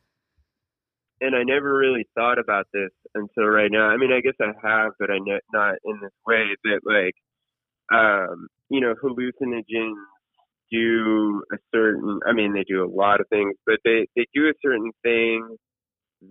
and 1.20 1.36
I 1.36 1.44
never 1.44 1.76
really 1.76 2.08
thought 2.16 2.40
about 2.40 2.68
this 2.74 2.92
until 3.16 3.46
right 3.46 3.72
now. 3.72 3.88
I 3.88 3.98
mean, 3.98 4.12
I 4.12 4.22
guess 4.22 4.36
I 4.40 4.52
have, 4.68 4.92
but 5.00 5.10
I 5.12 5.18
ne- 5.20 5.40
not 5.54 5.76
in 5.84 6.00
this 6.02 6.12
way. 6.26 6.46
That 6.64 6.80
like, 6.86 7.16
um, 7.98 8.48
you 8.70 8.80
know, 8.82 8.94
hallucinogens 9.04 9.96
do 10.72 11.44
a 11.52 11.58
certain. 11.74 12.20
I 12.28 12.34
mean, 12.34 12.54
they 12.54 12.64
do 12.68 12.84
a 12.84 12.90
lot 12.90 13.20
of 13.20 13.28
things, 13.30 13.54
but 13.66 13.80
they 13.84 14.08
they 14.16 14.26
do 14.34 14.48
a 14.48 14.54
certain 14.64 14.92
thing 15.04 15.58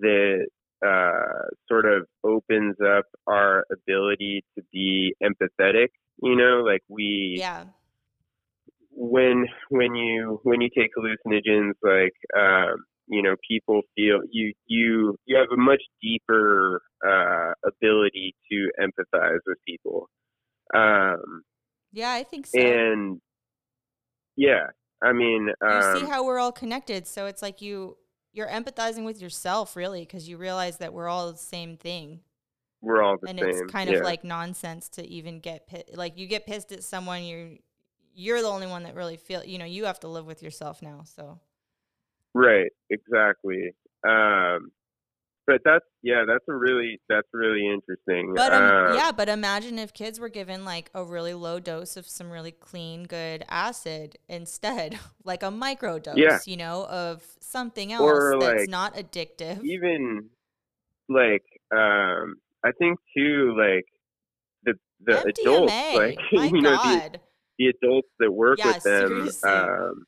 that 0.00 0.46
uh, 0.84 1.48
sort 1.68 1.86
of 1.86 2.06
opens 2.24 2.76
up 2.80 3.04
our 3.26 3.64
ability 3.72 4.44
to 4.56 4.64
be 4.72 5.14
empathetic. 5.22 5.88
You 6.22 6.36
know, 6.36 6.62
like 6.64 6.82
we 6.88 7.36
Yeah. 7.38 7.64
when 8.90 9.46
when 9.68 9.94
you 9.94 10.40
when 10.42 10.60
you 10.60 10.68
take 10.76 10.90
hallucinogens 10.96 11.72
like 11.82 12.14
um 12.36 12.76
you 13.08 13.22
know 13.22 13.36
people 13.48 13.82
feel 13.94 14.20
you 14.30 14.52
you 14.66 15.16
you 15.26 15.36
have 15.36 15.48
a 15.52 15.56
much 15.56 15.82
deeper 16.02 16.80
uh 17.06 17.52
ability 17.66 18.34
to 18.50 18.70
empathize 18.80 19.38
with 19.46 19.58
people 19.66 20.08
um 20.74 21.42
Yeah, 21.92 22.12
I 22.12 22.22
think 22.24 22.46
so. 22.46 22.58
and 22.58 23.20
yeah 24.36 24.66
i 25.02 25.12
mean 25.12 25.48
you 25.62 25.82
see 25.94 26.02
um 26.04 26.08
how 26.10 26.24
we're 26.24 26.38
all 26.38 26.52
connected 26.52 27.06
so 27.06 27.26
it's 27.26 27.42
like 27.42 27.60
you 27.62 27.96
you're 28.36 28.46
empathizing 28.46 29.04
with 29.04 29.20
yourself 29.20 29.76
really 29.76 30.00
because 30.00 30.28
you 30.28 30.36
realize 30.36 30.76
that 30.76 30.92
we're 30.92 31.08
all 31.08 31.32
the 31.32 31.38
same 31.38 31.76
thing. 31.76 32.20
We're 32.82 33.02
all 33.02 33.16
the 33.20 33.30
and 33.30 33.38
same 33.38 33.48
it's 33.48 33.62
kind 33.72 33.90
yeah. 33.90 33.96
of 33.96 34.04
like 34.04 34.24
nonsense 34.24 34.90
to 34.90 35.08
even 35.08 35.40
get 35.40 35.66
pi- 35.66 35.84
like 35.94 36.18
you 36.18 36.26
get 36.26 36.44
pissed 36.46 36.70
at 36.70 36.84
someone 36.84 37.24
you're 37.24 37.52
you're 38.14 38.42
the 38.42 38.48
only 38.48 38.66
one 38.66 38.82
that 38.82 38.94
really 38.94 39.16
feel 39.16 39.42
you 39.42 39.56
know 39.56 39.64
you 39.64 39.86
have 39.86 39.98
to 40.00 40.08
live 40.08 40.26
with 40.26 40.42
yourself 40.42 40.82
now 40.82 41.02
so. 41.04 41.40
Right 42.34 42.70
exactly. 42.90 43.72
Um 44.06 44.70
but 45.46 45.60
that's 45.64 45.84
yeah 46.02 46.24
that's 46.26 46.44
a 46.48 46.54
really 46.54 46.98
that's 47.08 47.28
really 47.32 47.66
interesting 47.66 48.32
but 48.34 48.52
um, 48.52 48.64
um, 48.64 48.94
yeah 48.94 49.12
but 49.12 49.28
imagine 49.28 49.78
if 49.78 49.92
kids 49.92 50.18
were 50.18 50.28
given 50.28 50.64
like 50.64 50.90
a 50.94 51.04
really 51.04 51.34
low 51.34 51.60
dose 51.60 51.96
of 51.96 52.06
some 52.06 52.30
really 52.30 52.50
clean 52.50 53.04
good 53.04 53.44
acid 53.48 54.18
instead 54.28 54.98
like 55.24 55.42
a 55.42 55.50
micro 55.50 55.98
dose 55.98 56.16
Yeah. 56.16 56.38
you 56.44 56.56
know 56.56 56.86
of 56.86 57.22
something 57.40 57.92
else 57.92 58.02
Or, 58.02 58.36
that's 58.40 58.62
like, 58.62 58.68
not 58.68 58.94
addictive 58.94 59.62
even 59.64 60.30
like 61.08 61.44
um 61.74 62.36
I 62.64 62.72
think 62.78 62.98
too 63.16 63.54
like 63.56 63.84
the 64.64 64.74
the 65.04 65.12
MDMA, 65.12 65.28
adults 65.28 65.72
like 65.94 66.18
my 66.32 66.46
you 66.46 66.60
know 66.60 66.76
the, 66.76 67.18
the 67.58 67.66
adults 67.66 68.08
that 68.18 68.32
work 68.32 68.58
with 68.62 68.82
them 68.82 69.08
seriously. 69.08 69.50
um 69.50 70.04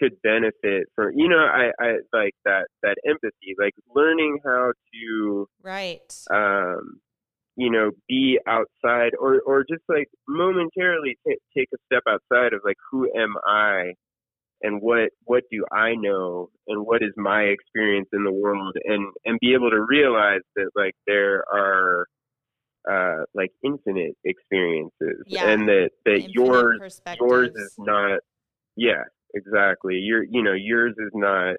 could 0.00 0.20
benefit 0.22 0.88
from 0.94 1.12
you 1.14 1.28
know 1.28 1.38
I 1.38 1.70
I 1.78 1.98
like 2.12 2.34
that 2.44 2.66
that 2.82 2.96
empathy 3.06 3.54
like 3.58 3.74
learning 3.94 4.38
how 4.44 4.72
to 4.92 5.48
right. 5.62 6.14
um 6.32 7.00
you 7.56 7.70
know 7.70 7.90
be 8.08 8.38
outside 8.46 9.12
or 9.20 9.40
or 9.46 9.64
just 9.68 9.82
like 9.88 10.08
momentarily 10.26 11.18
t- 11.26 11.36
take 11.56 11.68
a 11.74 11.78
step 11.86 12.02
outside 12.08 12.54
of 12.54 12.60
like 12.64 12.78
who 12.90 13.10
am 13.16 13.34
I 13.46 13.92
and 14.62 14.80
what 14.80 15.10
what 15.24 15.44
do 15.50 15.64
I 15.72 15.94
know 15.94 16.50
and 16.66 16.86
what 16.86 17.02
is 17.02 17.12
my 17.16 17.42
experience 17.42 18.08
in 18.12 18.24
the 18.24 18.32
world 18.32 18.76
and 18.84 19.12
and 19.24 19.38
be 19.40 19.54
able 19.54 19.70
to 19.70 19.80
realize 19.80 20.42
that 20.56 20.70
like 20.74 20.94
there 21.06 21.44
are 21.52 22.06
uh 22.90 23.24
like 23.34 23.50
infinite 23.62 24.16
experiences 24.24 25.24
Yeah, 25.26 25.50
and 25.50 25.68
that 25.68 25.90
that 26.04 26.12
Infinite 26.12 26.34
yours 26.34 27.00
yours 27.20 27.50
is 27.54 27.74
not 27.78 28.20
yeah 28.76 29.04
exactly 29.34 29.94
your 29.96 30.22
you 30.24 30.42
know 30.42 30.52
yours 30.52 30.94
is 30.98 31.10
not 31.14 31.54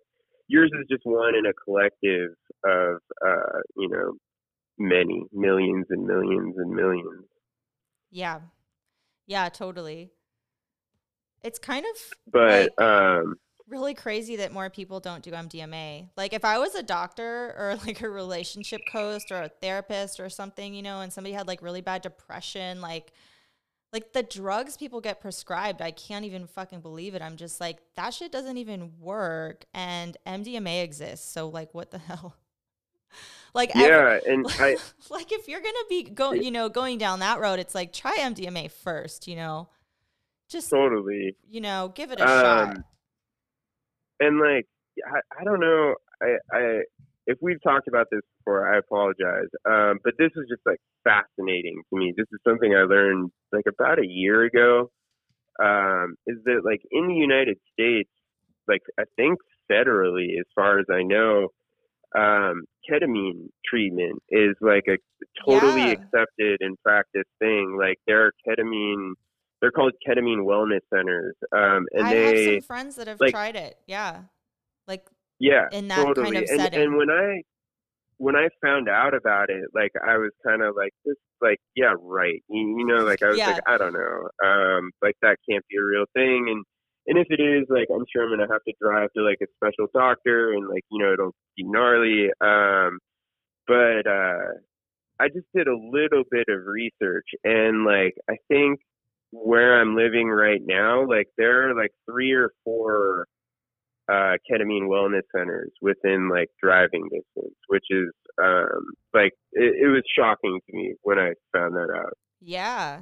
yours 0.47 0.71
is 0.79 0.85
just 0.89 1.01
one 1.05 1.35
in 1.35 1.45
a 1.45 1.53
collective 1.53 2.31
of 2.65 2.97
uh 3.25 3.59
you 3.77 3.87
know 3.89 4.13
many 4.77 5.23
millions 5.31 5.85
and 5.89 6.05
millions 6.05 6.55
and 6.57 6.71
millions 6.71 7.25
Yeah. 8.11 8.39
Yeah, 9.27 9.47
totally. 9.49 10.11
It's 11.43 11.59
kind 11.59 11.85
of 11.85 12.31
but 12.31 12.69
Like- 12.77 12.81
um 12.81 13.35
really 13.67 13.93
crazy 13.93 14.35
that 14.35 14.51
more 14.51 14.69
people 14.69 14.99
don't 14.99 15.23
do 15.23 15.31
MDMA. 15.31 16.09
Like 16.17 16.33
if 16.33 16.43
I 16.43 16.57
was 16.57 16.75
a 16.75 16.83
doctor 16.83 17.55
or 17.57 17.75
like 17.85 18.01
a 18.01 18.09
relationship 18.09 18.81
coach 18.91 19.23
or 19.31 19.43
a 19.43 19.49
therapist 19.49 20.19
or 20.19 20.29
something, 20.29 20.73
you 20.73 20.81
know, 20.81 20.99
and 21.01 21.11
somebody 21.13 21.33
had 21.33 21.47
like 21.47 21.61
really 21.61 21.81
bad 21.81 22.01
depression, 22.01 22.81
like 22.81 23.13
like 23.93 24.13
the 24.13 24.23
drugs 24.23 24.77
people 24.77 25.01
get 25.01 25.19
prescribed, 25.19 25.81
I 25.81 25.91
can't 25.91 26.25
even 26.25 26.47
fucking 26.47 26.81
believe 26.81 27.13
it. 27.15 27.21
I'm 27.21 27.35
just 27.35 27.59
like 27.59 27.79
that 27.95 28.13
shit 28.13 28.31
doesn't 28.31 28.57
even 28.57 28.93
work 28.99 29.65
and 29.73 30.15
MDMA 30.25 30.83
exists. 30.83 31.29
So 31.29 31.47
like 31.47 31.73
what 31.73 31.91
the 31.91 31.97
hell? 31.99 32.35
like 33.53 33.71
yeah 33.75 34.19
and 34.25 34.45
i 34.59 34.77
like 35.09 35.31
if 35.31 35.47
you're 35.47 35.59
gonna 35.59 35.77
be 35.89 36.03
go 36.03 36.31
you 36.31 36.51
know 36.51 36.69
going 36.69 36.97
down 36.97 37.19
that 37.19 37.39
road 37.39 37.59
it's 37.59 37.75
like 37.75 37.91
try 37.91 38.15
mdma 38.19 38.71
first 38.71 39.27
you 39.27 39.35
know 39.35 39.67
just 40.47 40.69
totally 40.69 41.35
you 41.49 41.59
know 41.61 41.91
give 41.93 42.11
it 42.11 42.19
a 42.19 42.23
shot 42.23 42.69
um 42.69 42.83
and 44.21 44.39
like 44.39 44.67
I, 45.05 45.19
I 45.39 45.43
don't 45.43 45.59
know 45.59 45.95
I, 46.21 46.37
I 46.53 46.81
if 47.27 47.37
we've 47.41 47.61
talked 47.63 47.87
about 47.87 48.07
this 48.11 48.21
before 48.39 48.73
i 48.73 48.77
apologize 48.77 49.47
um 49.69 49.99
but 50.03 50.13
this 50.17 50.31
is 50.35 50.45
just 50.49 50.61
like 50.65 50.79
fascinating 51.03 51.81
to 51.89 51.97
me 51.99 52.13
this 52.15 52.27
is 52.31 52.39
something 52.47 52.73
i 52.73 52.81
learned 52.83 53.29
like 53.51 53.65
about 53.67 53.99
a 53.99 54.05
year 54.07 54.43
ago 54.43 54.89
um 55.63 56.15
is 56.27 56.37
that 56.45 56.61
like 56.65 56.81
in 56.91 57.07
the 57.07 57.13
united 57.13 57.57
states 57.73 58.09
like 58.67 58.81
i 58.99 59.03
think 59.15 59.37
federally 59.71 60.39
as 60.39 60.45
far 60.55 60.79
as 60.79 60.85
i 60.91 61.01
know 61.03 61.47
um, 62.13 62.63
ketamine 62.89 63.47
treatment 63.65 64.21
is 64.29 64.55
like 64.59 64.83
a 64.89 64.97
totally 65.45 65.81
Yeah. 65.81 65.91
accepted 65.91 66.57
and 66.59 66.77
practiced 66.83 67.29
thing. 67.39 67.77
Like 67.79 67.99
there 68.05 68.25
are 68.25 68.33
ketamine, 68.45 69.13
they're 69.61 69.71
called 69.71 69.93
ketamine 70.05 70.39
wellness 70.39 70.81
centers, 70.93 71.35
um, 71.55 71.85
and 71.93 72.07
I 72.07 72.13
they 72.13 72.43
have 72.43 72.53
some 72.63 72.67
friends 72.67 72.95
that 72.97 73.07
have 73.07 73.21
like- 73.21 73.31
tried 73.31 73.55
it. 73.55 73.77
Yeah. 73.87 74.23
Like 74.87 75.07
Yeah, 75.41 75.67
in 75.71 75.87
that 75.89 75.95
kind 75.97 76.15
totally. 76.15 76.37
of 76.37 76.49
and 76.49 76.61
setting. 76.61 76.81
and 76.81 76.97
when 76.97 77.09
I 77.09 77.41
when 78.17 78.35
I 78.35 78.49
found 78.63 78.87
out 78.87 79.15
about 79.15 79.49
it, 79.49 79.65
like 79.73 79.91
I 80.07 80.17
was 80.17 80.29
kind 80.45 80.61
of 80.61 80.75
like 80.77 80.93
this, 81.03 81.15
like 81.41 81.57
yeah, 81.75 81.95
right. 81.99 82.41
You, 82.49 82.75
you 82.77 82.85
know, 82.85 83.03
like 83.03 83.23
I 83.23 83.29
was 83.29 83.37
Yeah. 83.39 83.53
like 83.53 83.63
I 83.67 83.77
don't 83.77 83.93
know, 83.93 84.29
um, 84.45 84.91
like 85.01 85.15
that 85.23 85.37
can't 85.49 85.65
be 85.69 85.77
a 85.77 85.83
real 85.83 86.05
thing. 86.13 86.47
And 86.49 86.63
and 87.07 87.17
if 87.17 87.27
it 87.31 87.41
is, 87.41 87.65
like 87.69 87.87
I'm 87.93 88.05
sure 88.13 88.23
I'm 88.23 88.29
gonna 88.29 88.51
have 88.51 88.63
to 88.67 88.73
drive 88.79 89.09
to 89.17 89.23
like 89.23 89.39
a 89.41 89.47
special 89.57 89.87
doctor, 89.93 90.53
and 90.53 90.69
like 90.69 90.83
you 90.91 91.03
know 91.03 91.13
it'll 91.13 91.35
be 91.57 91.63
gnarly. 91.63 92.29
Um, 92.41 92.99
but 93.67 94.05
uh, 94.07 94.53
I 95.19 95.27
just 95.29 95.47
did 95.55 95.67
a 95.67 95.75
little 95.75 96.23
bit 96.29 96.45
of 96.49 96.67
research, 96.67 97.27
and 97.43 97.85
like 97.85 98.13
I 98.29 98.35
think 98.47 98.79
where 99.31 99.79
I'm 99.81 99.95
living 99.95 100.29
right 100.29 100.61
now, 100.63 101.07
like 101.07 101.27
there 101.37 101.69
are 101.69 101.75
like 101.75 101.91
three 102.09 102.33
or 102.33 102.51
four 102.63 103.25
uh, 104.11 104.35
ketamine 104.49 104.89
wellness 104.89 105.23
centers 105.35 105.71
within 105.81 106.29
like 106.29 106.49
driving 106.61 107.03
distance, 107.03 107.55
which 107.67 107.85
is 107.89 108.09
um, 108.43 108.83
like 109.13 109.31
it, 109.53 109.75
it 109.85 109.87
was 109.87 110.03
shocking 110.17 110.59
to 110.69 110.75
me 110.75 110.95
when 111.03 111.17
I 111.17 111.33
found 111.53 111.75
that 111.75 111.87
out 111.95 112.17
yeah. 112.41 113.01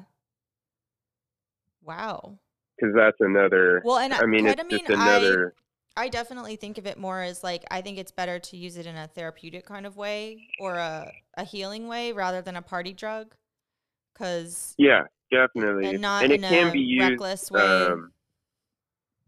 Wow. 1.82 2.38
because 2.78 2.94
that's 2.96 3.18
another. 3.20 3.82
Well, 3.84 3.98
and 3.98 4.14
I 4.14 4.26
mean, 4.26 4.46
it's 4.46 4.62
ketamine, 4.62 4.70
just 4.70 4.90
another. 4.90 5.54
I, 5.96 6.04
I 6.04 6.10
definitely 6.10 6.56
think 6.58 6.78
of 6.78 6.86
it 6.86 6.98
more 6.98 7.22
as 7.22 7.44
like 7.44 7.66
I 7.72 7.82
think 7.82 7.98
it's 7.98 8.12
better 8.12 8.40
to 8.40 8.58
use 8.58 8.78
it 8.78 8.86
in 8.86 8.96
a 8.96 9.08
therapeutic 9.08 9.66
kind 9.66 9.86
of 9.86 9.98
way 9.98 10.48
or 10.60 10.76
a, 10.76 11.12
a 11.36 11.44
healing 11.44 11.88
way 11.88 12.12
rather 12.12 12.42
than 12.42 12.56
a 12.56 12.62
party 12.62 12.94
drug, 12.94 13.34
because 14.14 14.76
yeah, 14.78 15.04
definitely, 15.32 15.88
and 15.88 16.02
not 16.02 16.24
and 16.24 16.34
in 16.34 16.44
it 16.44 16.50
can 16.50 16.68
a 16.68 16.72
be 16.72 16.80
used. 16.82 17.10
reckless 17.10 17.50
way. 17.50 17.62
Um, 17.62 18.12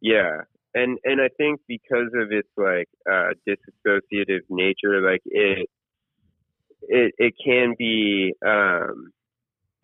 yeah, 0.02 0.41
and 0.73 0.98
and 1.03 1.22
I 1.22 1.30
think 1.38 1.60
because 1.68 2.11
of 2.14 2.31
its 2.31 2.49
like 2.57 2.88
uh, 3.10 3.34
disassociative 3.48 4.41
nature, 4.49 5.02
like 5.02 5.22
it 5.26 5.69
it 6.84 7.14
it 7.18 7.34
can 7.43 7.76
be. 7.77 8.34
Um, 8.45 9.11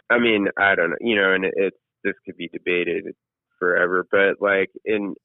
I 0.09 0.19
mean, 0.19 0.47
I 0.57 0.75
don't 0.75 0.91
know, 0.91 0.97
you 1.01 1.15
know, 1.15 1.33
and 1.33 1.45
it's 1.45 1.75
this 2.03 2.13
could 2.25 2.37
be 2.37 2.47
debated 2.47 3.05
forever, 3.59 4.05
but 4.09 4.35
like 4.39 4.69
in 4.85 5.15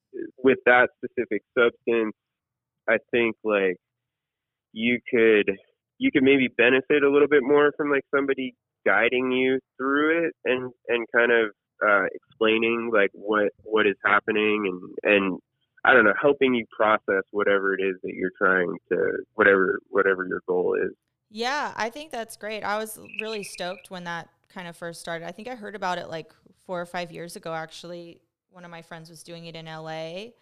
with 0.43 0.59
that 0.65 0.89
specific 0.97 1.43
substance, 1.57 2.13
I 2.89 2.97
think 3.11 3.35
like 3.43 3.77
you 4.73 4.99
could 5.09 5.57
you 5.99 6.11
could 6.11 6.23
maybe 6.23 6.49
benefit 6.57 7.03
a 7.03 7.09
little 7.09 7.27
bit 7.27 7.43
more 7.43 7.71
from 7.77 7.91
like 7.91 8.03
somebody 8.13 8.55
guiding 8.85 9.31
you 9.31 9.59
through 9.77 10.25
it 10.25 10.33
and 10.43 10.71
and 10.89 11.05
kind 11.15 11.31
of 11.31 11.51
uh, 11.85 12.05
explaining 12.13 12.91
like 12.93 13.11
what 13.13 13.51
what 13.63 13.87
is 13.87 13.95
happening 14.03 14.65
and 15.03 15.13
and 15.13 15.39
I 15.85 15.93
don't 15.93 16.05
know 16.05 16.13
helping 16.21 16.53
you 16.53 16.65
process 16.75 17.23
whatever 17.31 17.73
it 17.73 17.81
is 17.81 17.95
that 18.03 18.13
you're 18.13 18.31
trying 18.37 18.77
to 18.91 18.97
whatever 19.35 19.79
whatever 19.89 20.25
your 20.27 20.41
goal 20.47 20.75
is. 20.81 20.93
Yeah, 21.29 21.73
I 21.75 21.89
think 21.89 22.11
that's 22.11 22.37
great. 22.37 22.63
I 22.63 22.77
was 22.77 22.99
really 23.17 23.43
stoked 23.43 23.89
when 23.89 24.03
that 24.03 24.29
kind 24.49 24.67
of 24.67 24.75
first 24.77 24.99
started. 25.01 25.27
I 25.27 25.31
think 25.31 25.47
I 25.47 25.55
heard 25.55 25.75
about 25.75 25.97
it 25.97 26.09
like 26.09 26.31
four 26.65 26.79
or 26.79 26.85
five 26.85 27.11
years 27.11 27.35
ago. 27.35 27.53
Actually, 27.53 28.21
one 28.51 28.63
of 28.65 28.71
my 28.71 28.81
friends 28.81 29.09
was 29.09 29.23
doing 29.23 29.45
it 29.45 29.55
in 29.55 29.67
LA. 29.67 30.33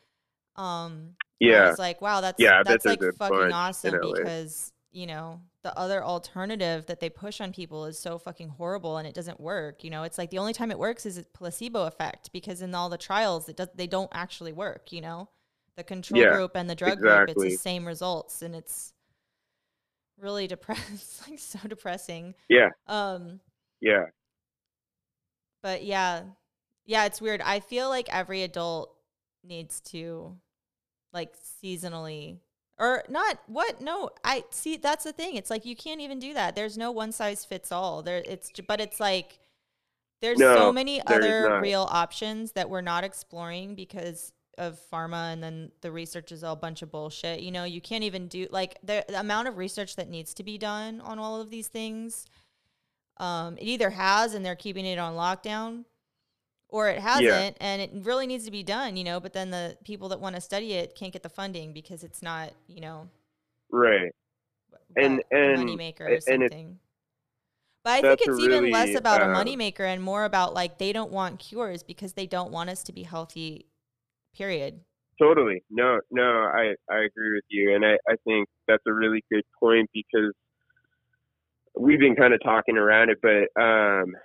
Um, 0.55 1.15
I 1.47 1.49
Yeah, 1.49 1.61
was 1.61 1.79
like, 1.79 2.01
wow, 2.01 2.21
that's 2.21 2.43
Yeah, 2.43 2.63
that's 2.63 2.85
like 2.85 3.03
fucking 3.03 3.51
awesome 3.51 3.99
because 3.99 4.73
you 4.91 5.07
know 5.07 5.41
the 5.63 5.77
other 5.77 6.03
alternative 6.03 6.87
that 6.87 6.99
they 6.99 7.09
push 7.09 7.39
on 7.39 7.53
people 7.53 7.85
is 7.85 7.99
so 7.99 8.17
fucking 8.17 8.49
horrible 8.49 8.97
and 8.97 9.07
it 9.07 9.13
doesn't 9.13 9.39
work. 9.39 9.83
You 9.83 9.91
know, 9.91 10.03
it's 10.03 10.17
like 10.17 10.29
the 10.31 10.39
only 10.39 10.53
time 10.53 10.71
it 10.71 10.79
works 10.79 11.05
is 11.05 11.17
a 11.17 11.23
placebo 11.23 11.85
effect 11.85 12.31
because 12.33 12.61
in 12.61 12.73
all 12.73 12.89
the 12.89 12.97
trials 12.97 13.47
it 13.49 13.57
does 13.57 13.69
they 13.75 13.87
don't 13.87 14.09
actually 14.13 14.53
work. 14.53 14.91
You 14.91 15.01
know, 15.01 15.29
the 15.75 15.83
control 15.83 16.21
Yeah, 16.21 16.25
group 16.25 16.51
and 16.55 16.69
the 16.69 16.75
drug 16.75 17.01
group, 17.01 17.29
it's 17.29 17.43
the 17.43 17.49
same 17.51 17.85
results, 17.85 18.41
and 18.41 18.55
it's 18.55 18.93
really 20.17 20.47
depressed, 20.47 21.27
like 21.29 21.39
so 21.39 21.59
depressing. 21.67 22.35
yeah, 22.49 22.69
Um, 22.87 23.39
yeah, 23.81 24.05
but 25.61 25.83
yeah, 25.83 26.23
yeah, 26.85 27.05
it's 27.05 27.21
weird. 27.21 27.41
I 27.41 27.59
feel 27.59 27.89
like 27.89 28.07
every 28.13 28.43
adult 28.43 28.95
needs 29.43 29.79
to 29.81 30.37
like 31.13 31.33
seasonally 31.63 32.39
or 32.81 33.03
not 33.07 33.37
what 33.45 33.79
no 33.79 34.09
i 34.25 34.43
see 34.49 34.75
that's 34.75 35.03
the 35.03 35.13
thing 35.13 35.35
it's 35.35 35.51
like 35.51 35.65
you 35.65 35.75
can't 35.75 36.01
even 36.01 36.17
do 36.17 36.33
that 36.33 36.55
there's 36.55 36.77
no 36.77 36.91
one 36.91 37.11
size 37.11 37.45
fits 37.45 37.71
all 37.71 38.01
there 38.01 38.23
it's 38.25 38.51
but 38.67 38.81
it's 38.81 38.99
like 38.99 39.39
there's 40.19 40.39
so 40.39 40.73
many 40.73 41.01
other 41.07 41.49
not. 41.49 41.61
real 41.61 41.87
options 41.91 42.51
that 42.53 42.69
we're 42.69 42.81
not 42.81 43.03
exploring 43.03 43.75
because 43.75 44.33
of 44.57 44.79
pharma 44.91 45.31
and 45.31 45.43
then 45.43 45.71
the 45.81 45.91
research 45.91 46.31
is 46.31 46.43
all 46.43 46.53
a 46.53 46.57
bunch 46.57 46.81
of 46.81 46.91
bullshit 46.91 47.39
you 47.39 47.51
know 47.51 47.63
you 47.63 47.79
can't 47.79 48.03
even 48.03 48.27
do 48.27 48.47
like 48.51 48.77
the, 48.83 49.05
the 49.07 49.19
amount 49.19 49.47
of 49.47 49.57
research 49.57 49.95
that 49.95 50.09
needs 50.09 50.33
to 50.33 50.43
be 50.43 50.57
done 50.57 50.99
on 51.01 51.19
all 51.19 51.39
of 51.39 51.51
these 51.51 51.67
things 51.67 52.25
um 53.17 53.57
it 53.57 53.65
either 53.65 53.91
has 53.91 54.33
and 54.33 54.43
they're 54.43 54.55
keeping 54.55 54.85
it 54.85 54.97
on 54.97 55.13
lockdown 55.13 55.85
or 56.71 56.89
it 56.89 56.99
hasn't 56.99 57.55
and 57.59 57.81
it 57.81 57.91
really 57.93 58.25
needs 58.25 58.45
to 58.45 58.51
be 58.51 58.63
done 58.63 58.97
you 58.97 59.03
know 59.03 59.19
but 59.19 59.33
then 59.33 59.51
the 59.51 59.77
people 59.83 60.09
that 60.09 60.19
want 60.19 60.35
to 60.35 60.41
study 60.41 60.73
it 60.73 60.95
can't 60.95 61.13
get 61.13 61.21
the 61.21 61.29
funding 61.29 61.73
because 61.73 62.03
it's 62.03 62.23
not 62.23 62.51
you 62.67 62.81
know 62.81 63.07
right. 63.71 64.11
And- 64.97 65.23
and- 65.31 65.59
moneymaker 65.59 66.17
or 66.17 66.19
something 66.21 66.79
but 67.83 67.91
i 67.91 68.01
think 68.01 68.21
it's 68.21 68.39
even 68.39 68.71
less 68.71 68.87
really, 68.87 68.95
about 68.95 69.21
a 69.21 69.25
uh, 69.25 69.35
moneymaker 69.35 69.81
and 69.81 70.01
more 70.01 70.25
about 70.25 70.53
like 70.53 70.79
they 70.79 70.91
don't 70.91 71.11
want 71.11 71.39
cures 71.39 71.83
because 71.83 72.13
they 72.13 72.25
don't 72.25 72.51
want 72.51 72.69
us 72.69 72.83
to 72.83 72.93
be 72.93 73.03
healthy 73.03 73.67
period 74.35 74.81
Totally. 75.21 75.61
No, 75.69 75.99
no, 76.09 76.23
I, 76.23 76.73
I 76.89 77.03
agree 77.03 77.35
with 77.35 77.43
you. 77.47 77.75
And 77.75 77.85
I, 77.85 77.93
I 78.09 78.15
think 78.25 78.47
that's 78.67 78.81
a 78.87 78.93
really 78.93 79.23
good 79.31 79.43
point 79.59 79.87
because 79.93 80.33
we've 81.77 81.99
been 81.99 82.15
kind 82.15 82.33
of 82.33 82.41
talking 82.43 82.75
around 82.75 83.09
it, 83.09 83.19
but 83.21 83.61
um, 83.61 84.15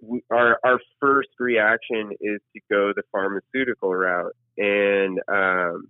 we, 0.00 0.22
our, 0.30 0.58
our 0.64 0.80
first 1.00 1.28
reaction 1.38 2.10
is 2.20 2.40
to 2.54 2.60
go 2.70 2.92
the 2.94 3.02
pharmaceutical 3.12 3.94
route. 3.94 4.34
And 4.56 5.18
um, 5.28 5.88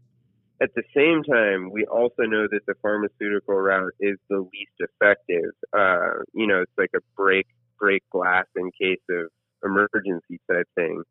at 0.61 0.71
the 0.75 0.83
same 0.95 1.23
time, 1.23 1.71
we 1.71 1.85
also 1.87 2.23
know 2.23 2.47
that 2.51 2.61
the 2.67 2.75
pharmaceutical 2.83 3.55
route 3.57 3.93
is 4.01 4.17
the 4.29 4.39
least 4.39 4.73
effective. 4.81 5.53
Uh, 5.73 6.23
you 6.35 6.47
know, 6.47 6.63
it's 6.63 6.73
like 6.77 6.91
a 6.95 7.01
break, 7.17 7.47
break 7.79 8.03
glass 8.11 8.47
in 8.57 8.71
case 8.81 9.01
of 9.11 9.27
emergency 9.65 10.41
type 10.51 10.67
thing. 10.75 11.03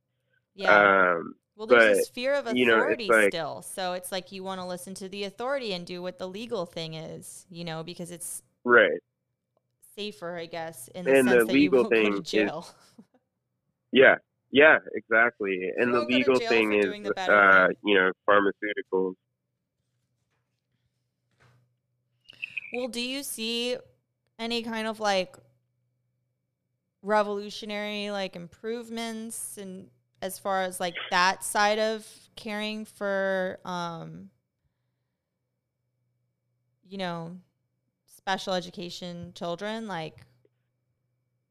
yeah 0.55 1.15
Um, 1.15 1.35
well 1.55 1.67
there's 1.67 1.97
this 1.97 2.07
but, 2.09 2.15
fear 2.15 2.33
of 2.33 2.55
you 2.55 2.65
know, 2.65 2.75
authority 2.77 3.07
like- 3.07 3.31
still 3.31 3.61
so 3.61 3.93
it's 3.93 4.11
like 4.11 4.31
you 4.31 4.43
want 4.43 4.61
to 4.61 4.65
listen 4.65 4.93
to 4.95 5.09
the 5.09 5.23
authority 5.25 5.73
and 5.73 5.85
do 5.85 6.01
what 6.01 6.17
the 6.17 6.27
legal 6.27 6.65
thing 6.65 6.93
is 6.93 7.45
you 7.49 7.65
know 7.65 7.83
because 7.83 8.09
it's 8.11 8.43
right. 8.63 8.99
Safer 9.97 10.37
i 10.37 10.45
guess 10.45 10.87
in 10.95 11.05
the 11.05 11.15
And 11.15 11.27
the 11.27 11.31
sense 11.31 11.47
that 11.47 11.53
you 11.53 11.59
legal 11.61 11.83
won't 11.83 11.93
go 11.93 11.99
thing 12.01 12.13
to 12.13 12.19
is- 12.21 12.29
jail 12.29 12.67
Yeah, 13.93 14.15
yeah, 14.51 14.77
exactly. 14.93 15.71
And 15.77 15.93
the 15.93 15.99
won't 15.99 16.09
go 16.11 16.13
to 16.13 16.17
legal 16.17 16.39
thing 16.39 16.73
is, 16.73 16.93
the 17.03 17.31
uh, 17.33 17.67
you 17.85 17.95
know, 17.95 18.11
pharmaceuticals. 18.29 19.15
Well, 22.73 22.89
do 22.89 23.01
you 23.01 23.23
see 23.23 23.77
any 24.37 24.61
kind 24.61 24.87
of 24.87 24.99
like 24.99 25.37
revolutionary 27.01 28.11
like 28.11 28.35
improvements 28.35 29.57
and 29.57 29.89
as 30.21 30.37
far 30.37 30.63
as 30.63 30.79
like 30.79 30.95
that 31.11 31.43
side 31.43 31.79
of 31.79 32.05
caring 32.35 32.83
for 32.85 33.59
um 33.63 34.29
you 36.89 36.97
know 36.97 37.37
special 38.27 38.53
education 38.53 39.31
children 39.35 39.87
like 39.87 40.25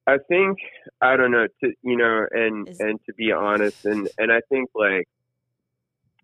I 0.07 0.19
think 0.29 0.59
I 1.01 1.17
don't 1.17 1.31
know 1.31 1.47
to 1.65 1.73
you 1.83 1.97
know, 1.97 2.27
and 2.31 2.69
Is- 2.69 2.79
and 2.79 3.01
to 3.07 3.15
be 3.15 3.33
honest, 3.33 3.85
and 3.87 4.09
and 4.19 4.31
I 4.31 4.41
think 4.51 4.69
like, 4.75 5.09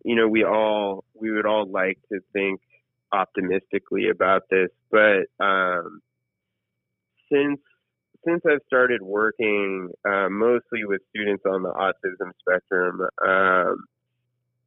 you 0.05 0.15
know, 0.15 0.29
we 0.29 0.45
all 0.45 1.05
we 1.15 1.33
would 1.33 1.47
all 1.47 1.67
like 1.69 1.99
to 2.13 2.21
think 2.35 2.61
optimistically 3.13 4.09
about 4.11 4.43
this, 4.51 4.69
but 4.91 5.23
um, 5.45 6.01
since 7.33 7.59
since 8.25 8.43
I've 8.47 8.61
started 8.67 9.03
working 9.03 9.89
uh, 10.07 10.29
mostly 10.31 10.85
with 10.85 11.01
students 11.09 11.43
on 11.45 11.63
the 11.63 11.71
autism 11.71 12.31
spectrum, 12.39 13.01
um, 13.27 13.85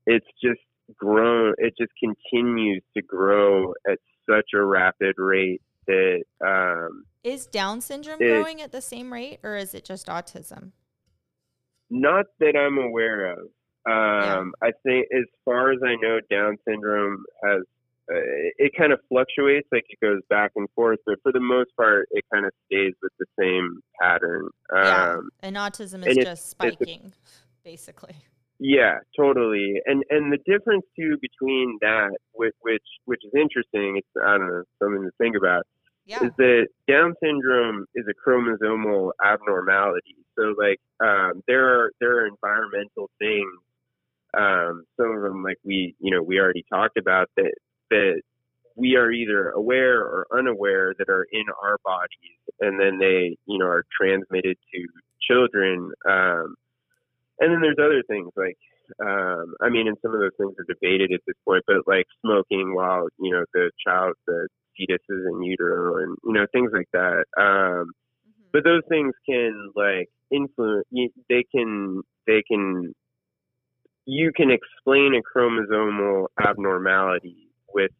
it's 0.07 0.27
just 0.43 0.59
grown. 0.97 1.53
It 1.57 1.73
just 1.79 1.93
continues 2.03 2.83
to 2.97 3.01
grow 3.01 3.73
at 3.89 3.99
such 4.27 4.49
a 4.53 4.61
rapid 4.61 5.15
rate 5.17 5.61
that 5.87 6.23
um, 6.45 7.05
is 7.23 7.45
down 7.47 7.81
syndrome 7.81 8.21
It- 8.21 8.27
growing 8.29 8.61
at 8.61 8.71
the 8.71 8.81
same 8.81 9.11
rate 9.13 9.39
or 9.43 9.55
is 9.55 9.73
it 9.73 9.85
just 9.85 10.07
autism 10.07 10.71
not 11.89 12.25
that 12.39 12.55
I'm 12.55 12.77
aware 12.79 13.31
of. 13.33 13.39
Um, 13.87 14.53
I 14.63 14.71
think, 14.83 15.05
as 15.15 15.25
far 15.45 15.71
as 15.71 15.79
I 15.85 15.95
know, 16.01 16.19
Down 16.31 16.57
syndrome 16.67 17.23
has 17.43 17.61
uh, 18.11 18.15
it 18.57 18.71
kind 18.77 18.91
of 18.91 18.99
fluctuates, 19.09 19.67
like 19.71 19.83
it 19.89 19.99
goes 20.03 20.21
back 20.29 20.51
and 20.55 20.67
forth, 20.75 20.97
but 21.05 21.15
for 21.21 21.31
the 21.31 21.39
most 21.39 21.69
part, 21.77 22.07
it 22.11 22.23
kind 22.33 22.45
of 22.45 22.51
stays 22.65 22.93
with 23.03 23.11
the 23.19 23.25
same 23.39 23.79
pattern. 24.01 24.47
yeah. 24.73 25.13
Um, 25.13 25.29
And 25.43 25.55
autism 25.55 25.95
and 25.95 26.07
is 26.07 26.17
it's- 26.17 26.25
just 26.25 26.49
spiking, 26.49 27.13
basically. 27.63 28.15
Yeah, 28.57 28.99
totally. 29.17 29.81
And 29.85 30.03
and 30.09 30.31
the 30.31 30.37
difference 30.45 30.85
too 30.97 31.17
between 31.21 31.77
that, 31.81 32.11
which 32.33 32.53
which 32.61 32.81
which 33.03 33.19
is 33.25 33.33
interesting. 33.35 33.97
It's 33.97 34.07
I 34.25 34.37
don't 34.37 34.47
know 34.47 34.63
something 34.81 35.03
to 35.03 35.11
think 35.17 35.35
about. 35.35 35.67
Yeah. 36.05 36.23
Is 36.23 36.31
that 36.37 36.67
Down 36.87 37.15
syndrome 37.21 37.85
is 37.95 38.05
a 38.07 38.29
chromosomal 38.29 39.11
abnormality. 39.23 40.17
So 40.37 40.53
like 40.57 40.79
um, 41.03 41.41
there 41.47 41.67
are 41.67 41.91
there 41.99 42.19
are 42.19 42.27
environmental 42.27 43.09
things. 43.19 43.59
Um, 44.37 44.85
some 44.97 45.11
of 45.15 45.21
them 45.23 45.43
like 45.43 45.57
we 45.63 45.95
you 45.99 46.11
know 46.11 46.21
we 46.21 46.39
already 46.39 46.65
talked 46.71 46.97
about 46.97 47.29
that 47.37 47.53
that 47.89 48.21
we 48.75 48.95
are 48.97 49.11
either 49.11 49.49
aware 49.51 50.01
or 50.01 50.27
unaware 50.37 50.93
that 50.99 51.09
are 51.09 51.25
in 51.31 51.45
our 51.63 51.77
bodies, 51.83 52.39
and 52.59 52.79
then 52.79 52.99
they 52.99 53.37
you 53.47 53.57
know 53.57 53.65
are 53.65 53.85
transmitted 53.99 54.57
to 54.73 54.87
children. 55.27 55.91
Um, 56.07 56.55
and 57.39 57.51
then 57.51 57.61
there's 57.61 57.79
other 57.79 58.03
things 58.07 58.29
like, 58.37 58.57
um, 59.01 59.55
I 59.61 59.69
mean, 59.69 59.87
and 59.87 59.97
some 60.01 60.13
of 60.13 60.19
those 60.19 60.31
things 60.37 60.53
are 60.57 60.73
debated 60.73 61.11
at 61.13 61.19
this 61.27 61.35
point, 61.45 61.63
but 61.67 61.87
like 61.87 62.05
smoking 62.21 62.73
while, 62.73 63.07
you 63.19 63.31
know, 63.31 63.43
the 63.53 63.71
child, 63.85 64.15
the 64.27 64.47
fetus 64.77 65.01
is 65.09 65.25
in 65.31 65.43
utero 65.43 65.97
and, 66.03 66.17
you 66.23 66.33
know, 66.33 66.45
things 66.51 66.71
like 66.73 66.89
that. 66.93 67.25
Um, 67.37 67.91
Mhm. 68.27 68.51
but 68.51 68.63
those 68.63 68.83
things 68.89 69.13
can 69.27 69.71
like 69.75 70.09
influence, 70.31 70.85
they 71.29 71.43
can, 71.53 72.01
they 72.27 72.43
can, 72.49 72.93
you 74.05 74.31
can 74.35 74.51
explain 74.51 75.15
a 75.15 75.21
chromosomal 75.37 76.27
abnormality 76.39 77.49
with 77.73 77.91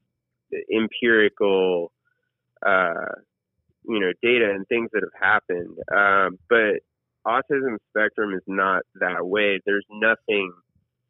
empirical, 0.71 1.91
uh, 2.65 3.15
you 3.87 3.99
know, 3.99 4.11
data 4.21 4.51
and 4.51 4.67
things 4.67 4.89
that 4.93 5.03
have 5.03 5.21
happened. 5.21 5.77
Um, 5.91 6.37
but 6.49 6.81
autism 7.25 7.77
spectrum 7.89 8.33
is 8.33 8.43
not 8.47 8.83
that 8.99 9.25
way. 9.25 9.59
There's 9.65 9.85
nothing, 9.89 10.53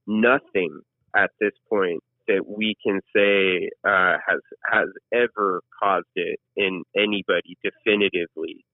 nothing 0.08 0.82
at 1.16 1.32
this 1.40 1.54
point 1.70 2.02
that 2.28 2.46
we 2.48 2.76
can 2.86 3.00
say 3.16 3.70
uh, 3.88 4.18
has 4.28 4.40
has 4.72 4.88
ever 5.14 5.62
caused 5.82 6.06
it 6.16 6.40
in 6.56 6.84
anybody 6.96 7.58
definitively. 7.64 8.66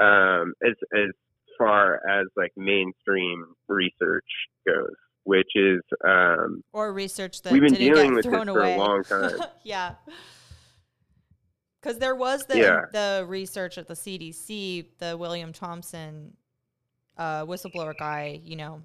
Um, 0.00 0.54
as 0.66 0.74
as 0.92 1.10
far 1.58 1.96
as 2.08 2.26
like 2.36 2.50
mainstream 2.56 3.44
research 3.68 4.24
goes, 4.66 4.94
which 5.22 5.50
is 5.54 5.80
um, 6.04 6.62
Or 6.72 6.92
research 6.92 7.42
that 7.42 7.52
we've 7.52 7.62
been 7.62 7.74
dealing 7.74 8.14
with 8.14 8.24
this 8.24 8.32
thrown 8.32 8.46
for 8.46 8.58
away. 8.60 8.74
a 8.74 8.78
long 8.78 9.04
time. 9.08 9.38
yeah. 9.62 9.94
Because 11.80 11.98
there 11.98 12.14
was 12.14 12.44
the 12.46 12.58
Yeah. 12.58 12.80
the 12.92 13.24
research 13.28 13.78
at 13.78 13.86
the 13.86 13.94
CDC, 13.94 14.86
the 14.98 15.16
William 15.16 15.52
Thompson 15.52 16.36
uh, 17.16 17.44
whistleblower 17.44 17.94
guy, 17.96 18.40
you 18.42 18.56
know, 18.56 18.82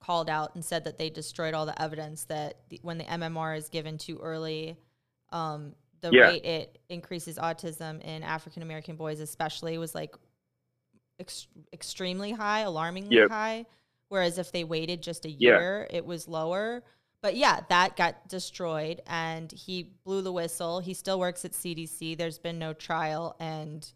called 0.00 0.30
out 0.30 0.54
and 0.54 0.64
said 0.64 0.84
that 0.84 0.98
they 0.98 1.10
destroyed 1.10 1.54
all 1.54 1.66
the 1.66 1.80
evidence 1.80 2.24
that 2.24 2.54
the, 2.70 2.80
when 2.82 2.98
the 2.98 3.04
MMR 3.04 3.56
is 3.56 3.68
given 3.68 3.98
too 3.98 4.18
early, 4.18 4.76
um, 5.30 5.74
the 6.00 6.10
Yeah. 6.10 6.22
rate 6.22 6.44
it 6.44 6.78
increases 6.88 7.36
autism 7.38 8.00
in 8.02 8.22
African 8.22 8.62
American 8.62 8.96
boys, 8.96 9.20
especially, 9.20 9.76
was 9.78 9.94
like 9.94 10.14
ex- 11.18 11.48
extremely 11.72 12.32
high, 12.32 12.60
alarmingly 12.60 13.16
Yep. 13.16 13.28
high. 13.30 13.66
Whereas 14.08 14.38
if 14.38 14.50
they 14.50 14.64
waited 14.64 15.02
just 15.02 15.24
a 15.24 15.30
Yeah. 15.30 15.58
year, 15.58 15.86
it 15.90 16.04
was 16.04 16.26
lower. 16.26 16.82
But 17.22 17.36
yeah, 17.36 17.60
that 17.68 17.96
got 17.96 18.26
destroyed, 18.28 19.02
and 19.06 19.52
he 19.52 19.82
blew 20.04 20.22
the 20.22 20.32
whistle. 20.32 20.80
He 20.80 20.94
still 20.94 21.18
works 21.20 21.44
at 21.44 21.52
CDC. 21.54 22.14
There's 22.14 22.38
been 22.38 22.58
no 22.58 22.72
trial, 22.72 23.36
and 23.38 23.86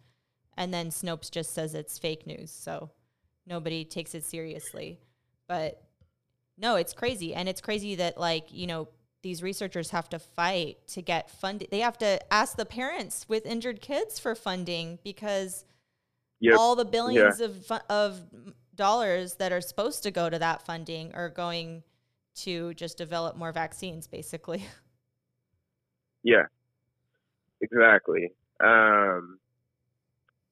and 0.56 0.72
then 0.72 0.90
Snopes 0.90 1.32
just 1.32 1.52
says 1.52 1.74
it's 1.74 1.98
fake 1.98 2.26
news, 2.28 2.52
so 2.52 2.90
nobody 3.44 3.84
takes 3.84 4.14
it 4.14 4.22
seriously. 4.24 5.00
But 5.48 5.82
no, 6.58 6.76
it's 6.76 6.92
crazy, 6.92 7.34
and 7.34 7.48
it's 7.48 7.60
crazy 7.60 7.94
that 7.96 8.18
like 8.18 8.46
you 8.50 8.66
know 8.66 8.88
these 9.22 9.42
researchers 9.42 9.90
have 9.90 10.08
to 10.10 10.18
fight 10.18 10.76
to 10.88 11.02
get 11.02 11.30
funded. 11.30 11.68
They 11.70 11.80
have 11.80 11.98
to 11.98 12.20
ask 12.32 12.56
the 12.56 12.66
parents 12.66 13.26
with 13.28 13.46
injured 13.46 13.80
kids 13.80 14.18
for 14.18 14.34
funding 14.34 14.98
because 15.02 15.64
Yep. 16.40 16.56
all 16.58 16.76
the 16.76 16.84
billions 16.84 17.40
of 17.40 17.70
of 17.88 18.20
dollars 18.74 19.34
that 19.36 19.52
are 19.52 19.60
supposed 19.62 20.02
to 20.02 20.10
go 20.10 20.28
to 20.28 20.38
that 20.38 20.66
funding 20.66 21.14
are 21.14 21.30
going 21.30 21.82
to 22.34 22.74
just 22.74 22.98
develop 22.98 23.36
more 23.36 23.52
vaccines, 23.52 24.06
basically. 24.06 24.64
Yeah, 26.26 26.44
exactly. 27.60 28.32
Um, 28.58 29.38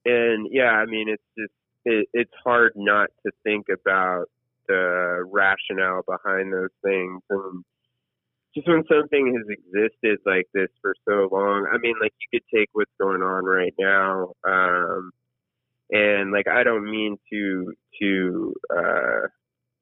and 0.05 0.47
yeah, 0.51 0.69
I 0.69 0.85
mean, 0.85 1.09
it's 1.09 1.23
just 1.35 1.51
it, 1.83 2.07
it's 2.13 2.31
hard 2.43 2.73
not 2.75 3.09
to 3.25 3.31
think 3.43 3.65
about 3.73 4.29
the 4.67 5.23
rationale 5.31 6.01
behind 6.07 6.53
those 6.53 6.73
things, 6.83 7.21
and 7.29 7.63
just 8.55 8.67
when 8.67 8.83
something 8.91 9.33
has 9.35 9.47
existed 9.49 10.19
like 10.25 10.47
this 10.53 10.69
for 10.81 10.95
so 11.07 11.27
long. 11.31 11.67
I 11.73 11.77
mean, 11.77 11.95
like 12.01 12.13
you 12.19 12.39
could 12.39 12.57
take 12.57 12.69
what's 12.73 12.91
going 12.99 13.21
on 13.21 13.45
right 13.45 13.73
now, 13.79 14.33
um, 14.47 15.11
and 15.89 16.31
like 16.31 16.47
I 16.47 16.63
don't 16.63 16.89
mean 16.89 17.17
to 17.31 17.73
to 18.01 18.53
uh, 18.75 19.27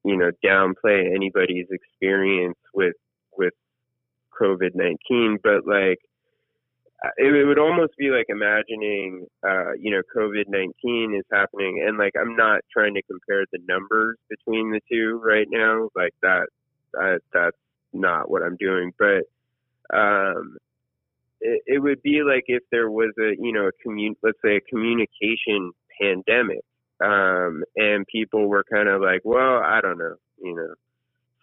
you 0.04 0.16
know 0.16 0.30
downplay 0.44 1.14
anybody's 1.14 1.66
experience 1.70 2.58
with 2.74 2.96
with 3.36 3.54
COVID 4.40 4.74
nineteen, 4.74 5.38
but 5.42 5.66
like 5.66 5.98
it, 7.16 7.34
it 7.34 7.44
would 7.44 7.58
almost 7.58 7.96
be 7.96 8.10
like 8.10 8.26
imagining, 8.28 9.26
uh, 9.46 9.72
you 9.78 9.90
know, 9.90 10.02
COVID 10.14 10.44
nineteen 10.48 11.14
is 11.18 11.24
happening, 11.30 11.84
and 11.86 11.98
like 11.98 12.12
I'm 12.20 12.36
not 12.36 12.60
trying 12.72 12.94
to 12.94 13.02
compare 13.02 13.44
the 13.52 13.58
numbers 13.68 14.18
between 14.28 14.70
the 14.70 14.80
two 14.90 15.20
right 15.22 15.46
now, 15.50 15.88
like 15.94 16.14
that, 16.22 16.46
that 16.94 17.20
that's 17.32 17.56
not 17.92 18.30
what 18.30 18.42
I'm 18.42 18.56
doing, 18.56 18.92
but 18.98 19.24
um, 19.96 20.56
it, 21.40 21.62
it 21.66 21.78
would 21.82 22.02
be 22.02 22.22
like 22.22 22.44
if 22.46 22.62
there 22.70 22.90
was 22.90 23.12
a, 23.18 23.32
you 23.38 23.52
know, 23.52 23.66
a 23.66 23.72
commun, 23.82 24.16
let's 24.22 24.38
say 24.44 24.56
a 24.56 24.60
communication 24.60 25.72
pandemic, 26.00 26.64
um, 27.04 27.64
and 27.76 28.06
people 28.06 28.46
were 28.48 28.64
kind 28.64 28.88
of 28.88 29.00
like, 29.00 29.22
well, 29.24 29.58
I 29.58 29.80
don't 29.80 29.98
know, 29.98 30.14
you 30.40 30.54
know, 30.54 30.74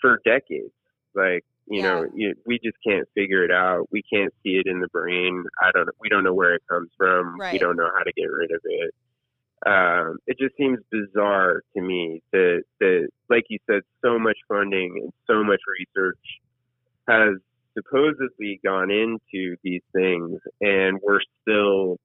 for 0.01 0.21
decades, 0.25 0.71
like 1.13 1.43
you 1.69 1.81
know 1.83 2.07
you, 2.13 2.35
we 2.45 2.59
just 2.63 2.77
can't 2.85 3.07
figure 3.15 3.43
it 3.43 3.51
out. 3.51 3.87
We 3.91 4.03
can't 4.11 4.33
see 4.43 4.51
it 4.51 4.67
in 4.67 4.79
the 4.79 4.87
brain. 4.89 5.43
I 5.61 5.71
don't 5.73 5.89
we 5.99 6.09
don't 6.09 6.23
know 6.23 6.33
where 6.33 6.55
it 6.55 6.63
comes 6.69 6.89
from. 6.97 7.37
We 7.53 7.59
don't 7.59 7.77
know 7.77 7.89
how 7.95 8.03
to 8.03 8.11
get 8.13 8.25
rid 8.25 8.51
of 8.51 8.61
it. 8.63 8.93
Um 9.65 10.17
it 10.27 10.37
just 10.39 10.55
seems 10.57 10.79
bizarre 10.91 11.61
to 11.75 11.81
me 11.81 12.21
that 12.31 12.63
that 12.79 13.09
like 13.29 13.45
you 13.49 13.59
said 13.69 13.81
so 14.03 14.17
much 14.17 14.37
funding 14.47 14.99
and 15.03 15.13
so 15.27 15.43
much 15.43 15.61
research 15.79 16.19
has 17.07 17.35
supposedly 17.77 18.59
gone 18.63 18.91
into 18.91 19.55
these 19.63 19.81
things 19.93 20.39
and 20.61 20.99
we're 21.03 21.21
still 21.41 21.97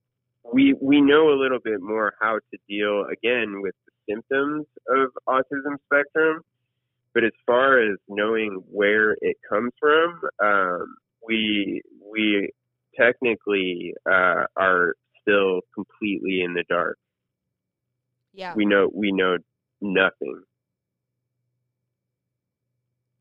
we 0.53 0.75
we 0.81 1.01
know 1.01 1.31
a 1.31 1.41
little 1.41 1.59
bit 1.63 1.81
more 1.81 2.15
how 2.21 2.39
to 2.53 2.59
deal 2.69 3.07
again 3.11 3.61
with 3.63 3.75
the 3.87 4.13
symptoms 4.15 4.67
of 4.89 5.11
autism 5.27 5.77
spectrum 5.87 6.43
but 7.15 7.25
as 7.25 7.33
far 7.47 7.79
as 7.81 7.99
knowing 8.09 8.63
where 8.71 9.13
it 9.21 9.37
comes 9.49 9.73
from, 9.81 10.21
um, 10.43 10.97
we 11.27 11.83
we 12.13 12.51
technically 12.99 13.95
uh, 14.11 14.45
are 14.57 14.95
still 15.23 15.61
completely 15.75 16.43
in 16.43 16.55
the 16.55 16.65
dark. 16.69 16.99
yeah. 18.33 18.55
We 18.55 18.67
know 18.67 18.91
we 18.93 19.13
know 19.13 19.39
nothing. 19.81 20.43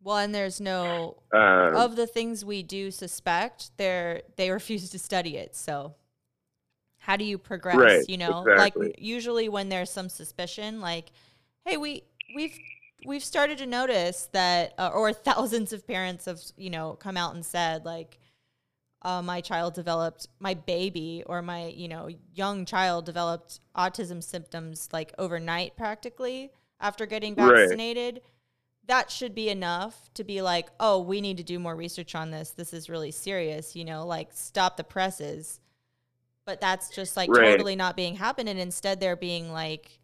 Well, 0.02 0.18
and 0.18 0.36
there's 0.36 0.60
no 0.60 1.24
Um, 1.34 1.76
of 1.76 1.95
the 1.95 2.07
things 2.07 2.44
we 2.44 2.61
do 2.64 2.91
suspect, 2.91 3.72
they 3.78 4.22
they 4.36 4.49
refuse 4.52 4.90
to 4.90 4.99
study 4.99 5.38
it. 5.38 5.56
So 5.56 5.95
how 6.98 7.18
do 7.18 7.26
you 7.26 7.38
progress? 7.38 7.78
Right, 7.78 8.06
you 8.07 8.18
know, 8.18 8.48
exactly. 8.48 8.88
like 8.90 8.95
usually 8.98 9.49
when 9.49 9.70
there's 9.70 9.90
some 9.90 10.10
suspicion, 10.10 10.82
like, 10.82 11.11
hey, 11.65 11.78
we 11.78 12.03
we've 12.36 12.57
we've 13.05 13.23
started 13.23 13.57
to 13.59 13.65
notice 13.65 14.30
that, 14.31 14.73
uh, 14.77 14.89
or 14.93 15.13
thousands 15.30 15.73
of 15.73 15.85
parents 15.88 16.25
have 16.25 16.39
you 16.57 16.69
know 16.69 16.93
come 16.93 17.17
out 17.17 17.35
and 17.35 17.45
said 17.45 17.85
like. 17.85 18.19
Uh, 19.05 19.21
my 19.21 19.41
child 19.41 19.73
developed 19.73 20.30
my 20.39 20.53
baby 20.53 21.23
or 21.25 21.41
my 21.41 21.65
you 21.67 21.89
know 21.89 22.07
young 22.34 22.63
child 22.63 23.05
developed 23.05 23.59
autism 23.75 24.23
symptoms 24.23 24.88
like 24.93 25.11
overnight 25.17 25.75
practically 25.75 26.51
after 26.80 27.05
getting 27.05 27.35
Right. 27.35 27.57
vaccinated 27.57 28.21
that 28.88 29.09
should 29.11 29.34
be 29.34 29.49
enough 29.49 30.09
to 30.13 30.23
be 30.23 30.41
like, 30.41 30.67
oh, 30.80 30.99
we 30.99 31.21
need 31.21 31.38
to 31.38 31.43
do 31.43 31.57
more 31.57 31.75
research 31.75 32.15
on 32.15 32.31
this. 32.31 32.51
This 32.51 32.73
is 32.73 32.89
really 32.89 33.11
serious, 33.11 33.75
you 33.75 33.85
know, 33.85 34.05
like 34.05 34.30
stop 34.34 34.77
the 34.77 34.84
presses. 34.84 35.61
But 36.45 36.59
that's 36.59 36.89
just 36.89 37.15
like 37.15 37.30
Right. 37.30 37.51
totally 37.51 37.75
not 37.75 37.95
being 37.95 38.15
happened. 38.15 38.49
And 38.49 38.59
instead 38.59 38.99
they're 38.99 39.15
being 39.15 39.51
like 39.51 39.99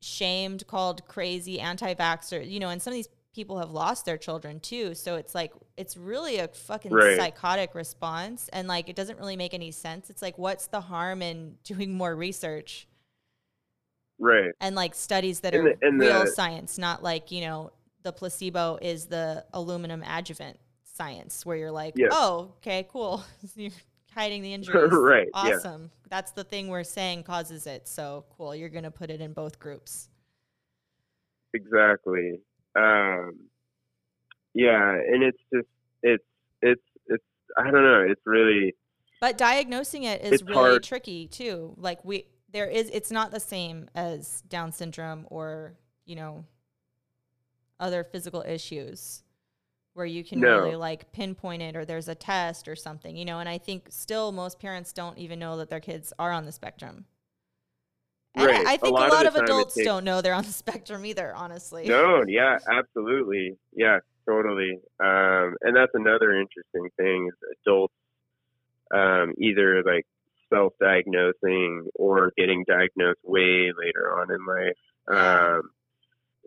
shamed, 0.00 0.66
called 0.66 1.06
crazy, 1.08 1.58
anti 1.60 1.94
vaxxer, 1.94 2.48
you 2.48 2.60
know, 2.60 2.68
and 2.68 2.80
some 2.82 2.92
of 2.92 2.96
these 2.96 3.08
people 3.34 3.58
have 3.58 3.70
lost 3.70 4.04
their 4.06 4.16
children 4.16 4.60
too. 4.60 4.94
So 4.94 5.16
it's 5.16 5.34
like 5.34 5.52
it's 5.76 5.96
really 5.96 6.38
a 6.38 6.48
fucking 6.48 6.90
Right. 6.92 7.16
psychotic 7.18 7.74
response 7.74 8.48
and 8.52 8.66
like 8.66 8.88
it 8.88 8.96
doesn't 8.96 9.18
really 9.18 9.36
make 9.36 9.52
any 9.52 9.70
sense. 9.70 10.08
It's 10.08 10.22
like 10.22 10.38
what's 10.38 10.68
the 10.68 10.80
harm 10.80 11.20
in 11.22 11.56
doing 11.64 11.94
more 11.94 12.14
research 12.16 12.88
right. 14.18 14.52
and 14.60 14.74
like 14.74 14.94
studies 14.94 15.40
that 15.40 15.54
And 15.54 15.66
are 15.68 15.76
the- 15.80 15.90
real 15.92 16.24
the- 16.24 16.30
science, 16.30 16.78
not 16.78 17.02
like, 17.02 17.30
you 17.30 17.42
know, 17.42 17.72
the 18.02 18.12
placebo 18.12 18.78
is 18.80 19.06
the 19.06 19.44
aluminum 19.52 20.02
adjuvant 20.02 20.58
science 20.84 21.44
where 21.44 21.56
you're 21.58 21.70
like, 21.72 21.94
Yes. 21.96 22.10
"Oh, 22.14 22.52
okay, 22.58 22.86
cool. 22.90 23.22
hiding 24.16 24.42
the 24.42 24.52
injuries." 24.58 24.92
Right, 24.92 25.28
yeah. 25.34 25.56
Awesome. 25.56 25.90
That's 26.08 26.32
the 26.32 26.44
thing 26.44 26.68
we're 26.68 26.84
saying 26.84 27.22
causes 27.22 27.66
it. 27.66 27.86
So, 27.86 28.24
cool. 28.36 28.54
You're 28.54 28.68
going 28.68 28.84
to 28.84 28.90
put 28.90 29.10
it 29.10 29.20
in 29.20 29.32
both 29.32 29.58
groups. 29.60 30.08
Exactly. 31.54 32.40
Um, 32.76 33.38
yeah, 34.54 34.92
and 34.92 35.22
it's 35.22 35.38
just 35.52 35.68
it's 36.02 36.24
it's 36.62 36.82
it's 37.06 37.24
I 37.58 37.70
don't 37.70 37.84
know. 37.84 38.06
It's 38.08 38.20
really 38.24 38.74
But 39.20 39.38
diagnosing 39.38 40.04
it 40.04 40.22
is 40.22 40.42
really 40.42 40.54
hard. 40.54 40.82
tricky 40.82 41.28
too. 41.28 41.74
Like 41.76 42.04
we 42.04 42.26
there 42.52 42.66
is 42.66 42.90
it's 42.92 43.10
not 43.10 43.30
the 43.30 43.40
same 43.40 43.88
as 43.94 44.42
down 44.48 44.72
syndrome 44.72 45.26
or, 45.30 45.74
you 46.04 46.16
know, 46.16 46.44
other 47.78 48.04
physical 48.04 48.42
issues 48.46 49.22
where 49.96 50.06
you 50.06 50.22
can 50.22 50.40
No. 50.40 50.58
really 50.58 50.76
like 50.76 51.10
pinpoint 51.12 51.62
it 51.62 51.74
or 51.74 51.84
there's 51.86 52.08
a 52.08 52.14
test 52.14 52.68
or 52.68 52.76
something, 52.76 53.16
you 53.16 53.24
know, 53.24 53.38
and 53.40 53.48
I 53.48 53.56
think 53.58 53.86
still 53.90 54.30
most 54.30 54.58
parents 54.60 54.92
don't 54.92 55.16
even 55.18 55.38
know 55.38 55.56
that 55.56 55.70
their 55.70 55.80
kids 55.80 56.12
are 56.18 56.30
on 56.32 56.44
the 56.44 56.52
spectrum. 56.52 57.06
And 58.34 58.46
Right. 58.46 58.66
I, 58.66 58.72
I 58.72 58.74
A 58.74 58.78
think 58.78 58.96
a 58.98 59.00
lot 59.00 59.10
lot, 59.10 59.26
of 59.26 59.34
of, 59.36 59.42
adults 59.44 59.74
takes- 59.74 59.86
don't 59.86 60.04
know 60.04 60.20
they're 60.20 60.34
on 60.34 60.44
the 60.44 60.52
spectrum 60.64 61.06
either, 61.06 61.34
honestly. 61.34 61.88
no, 61.88 62.22
yeah, 62.28 62.58
absolutely, 62.70 63.56
yeah, 63.72 64.00
totally. 64.28 64.78
Um, 65.00 65.56
and 65.62 65.74
that's 65.74 65.92
another 65.94 66.32
interesting 66.38 66.90
thing 66.98 67.28
is 67.28 67.56
adults 67.64 67.94
um, 68.94 69.32
either 69.38 69.82
like 69.82 70.04
self-diagnosing 70.52 71.88
or 71.94 72.32
getting 72.36 72.64
diagnosed 72.68 73.20
way 73.24 73.72
later 73.76 74.14
on 74.18 74.30
in 74.30 74.44
life, 74.46 74.76
um, 75.56 75.70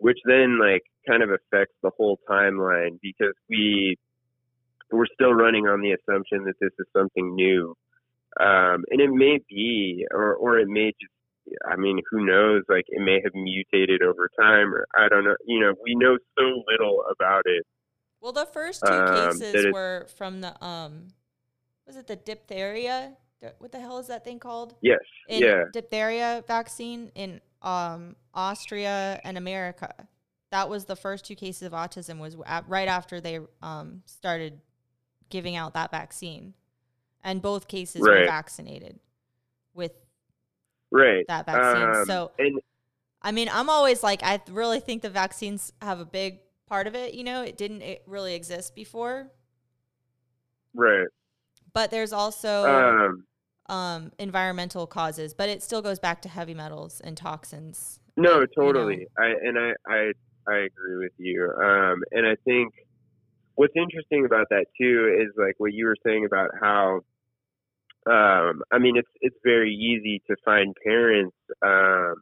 which 0.00 0.18
then 0.24 0.58
like 0.58 0.82
kind 1.08 1.22
of 1.22 1.30
affects 1.30 1.74
the 1.82 1.90
whole 1.96 2.18
timeline 2.28 2.98
because 3.02 3.34
we 3.48 3.96
we're 4.90 5.06
still 5.14 5.32
running 5.32 5.66
on 5.66 5.80
the 5.80 5.92
assumption 5.92 6.44
that 6.44 6.54
this 6.60 6.72
is 6.78 6.86
something 6.96 7.34
new, 7.34 7.76
um, 8.40 8.84
and 8.90 9.00
it 9.00 9.10
may 9.10 9.38
be, 9.48 10.04
or 10.10 10.34
or 10.34 10.58
it 10.58 10.68
may 10.68 10.92
just. 11.00 11.12
I 11.66 11.74
mean, 11.74 11.98
who 12.10 12.24
knows? 12.24 12.62
Like, 12.68 12.84
it 12.88 13.00
may 13.02 13.18
have 13.24 13.34
mutated 13.34 14.02
over 14.02 14.30
time, 14.38 14.72
or 14.72 14.86
I 14.94 15.08
don't 15.08 15.24
know. 15.24 15.34
You 15.46 15.58
know, 15.58 15.74
we 15.82 15.96
know 15.96 16.16
so 16.38 16.62
little 16.70 17.02
about 17.10 17.42
it. 17.46 17.64
Well, 18.20 18.32
the 18.32 18.46
first 18.46 18.82
two 18.86 18.92
Um, 18.92 19.40
cases 19.40 19.72
were 19.72 20.06
from 20.16 20.42
the 20.42 20.62
um, 20.64 21.08
was 21.86 21.96
it 21.96 22.06
the 22.06 22.14
diphtheria? 22.16 23.16
What 23.58 23.72
the 23.72 23.80
hell 23.80 23.98
is 23.98 24.08
that 24.08 24.24
thing 24.24 24.38
called? 24.38 24.74
Yes, 24.82 24.98
In 25.28 25.42
yeah, 25.42 25.64
diphtheria 25.72 26.44
vaccine 26.46 27.10
in 27.14 27.40
um 27.62 28.16
Austria 28.34 29.20
and 29.24 29.38
America. 29.38 30.08
That 30.50 30.68
was 30.68 30.84
the 30.84 30.96
first 30.96 31.24
two 31.24 31.34
cases 31.36 31.62
of 31.62 31.72
autism. 31.72 32.18
Was 32.18 32.36
a- 32.46 32.64
right 32.66 32.88
after 32.88 33.20
they 33.20 33.40
um 33.62 34.02
started 34.04 34.60
giving 35.30 35.56
out 35.56 35.74
that 35.74 35.90
vaccine, 35.90 36.54
and 37.22 37.40
both 37.40 37.68
cases 37.68 38.02
were 38.02 38.24
vaccinated 38.24 38.98
with 39.74 39.92
right. 40.90 41.24
that 41.28 41.46
vaccine. 41.46 42.00
Um, 42.00 42.04
so 42.04 42.32
and 42.38 42.60
I 43.22 43.32
mean, 43.32 43.48
I'm 43.52 43.68
always 43.70 44.02
like, 44.02 44.22
I 44.22 44.40
really 44.50 44.80
think 44.80 45.02
the 45.02 45.10
vaccines 45.10 45.72
have 45.82 46.00
a 46.00 46.04
big 46.04 46.40
part 46.66 46.86
of 46.86 46.94
it. 46.94 47.14
You 47.14 47.24
know, 47.24 47.42
it 47.42 47.56
didn't 47.56 47.82
it 47.82 48.02
really 48.06 48.34
exist 48.34 48.74
before, 48.74 49.30
right. 50.74 51.06
but 51.72 51.90
there's 51.90 52.12
also 52.12 52.64
Um, 52.66 53.26
um, 53.70 54.12
environmental 54.18 54.86
causes, 54.86 55.32
but 55.32 55.48
it 55.48 55.62
still 55.62 55.80
goes 55.80 55.98
back 55.98 56.20
to 56.22 56.28
heavy 56.28 56.54
metals 56.54 57.00
and 57.00 57.16
toxins. 57.16 58.00
No, 58.16 58.40
you 58.40 58.46
totally. 58.54 59.06
I 59.16 59.26
and 59.42 59.58
I, 59.58 59.72
I 59.88 60.12
I 60.48 60.56
agree 60.56 60.96
with 60.98 61.12
you. 61.16 61.44
Um, 61.44 62.02
and 62.10 62.26
I 62.26 62.34
think 62.44 62.74
what's 63.54 63.74
interesting 63.76 64.26
about 64.26 64.48
that 64.50 64.66
too 64.78 65.16
is 65.20 65.32
like 65.36 65.54
what 65.58 65.72
you 65.72 65.86
were 65.86 65.96
saying 66.04 66.26
about 66.26 66.50
how 66.60 67.00
um 68.10 68.62
I 68.72 68.78
mean 68.78 68.96
it's 68.96 69.10
it's 69.20 69.36
very 69.44 69.72
easy 69.74 70.22
to 70.28 70.36
find 70.44 70.74
parents 70.84 71.36
um 71.62 72.14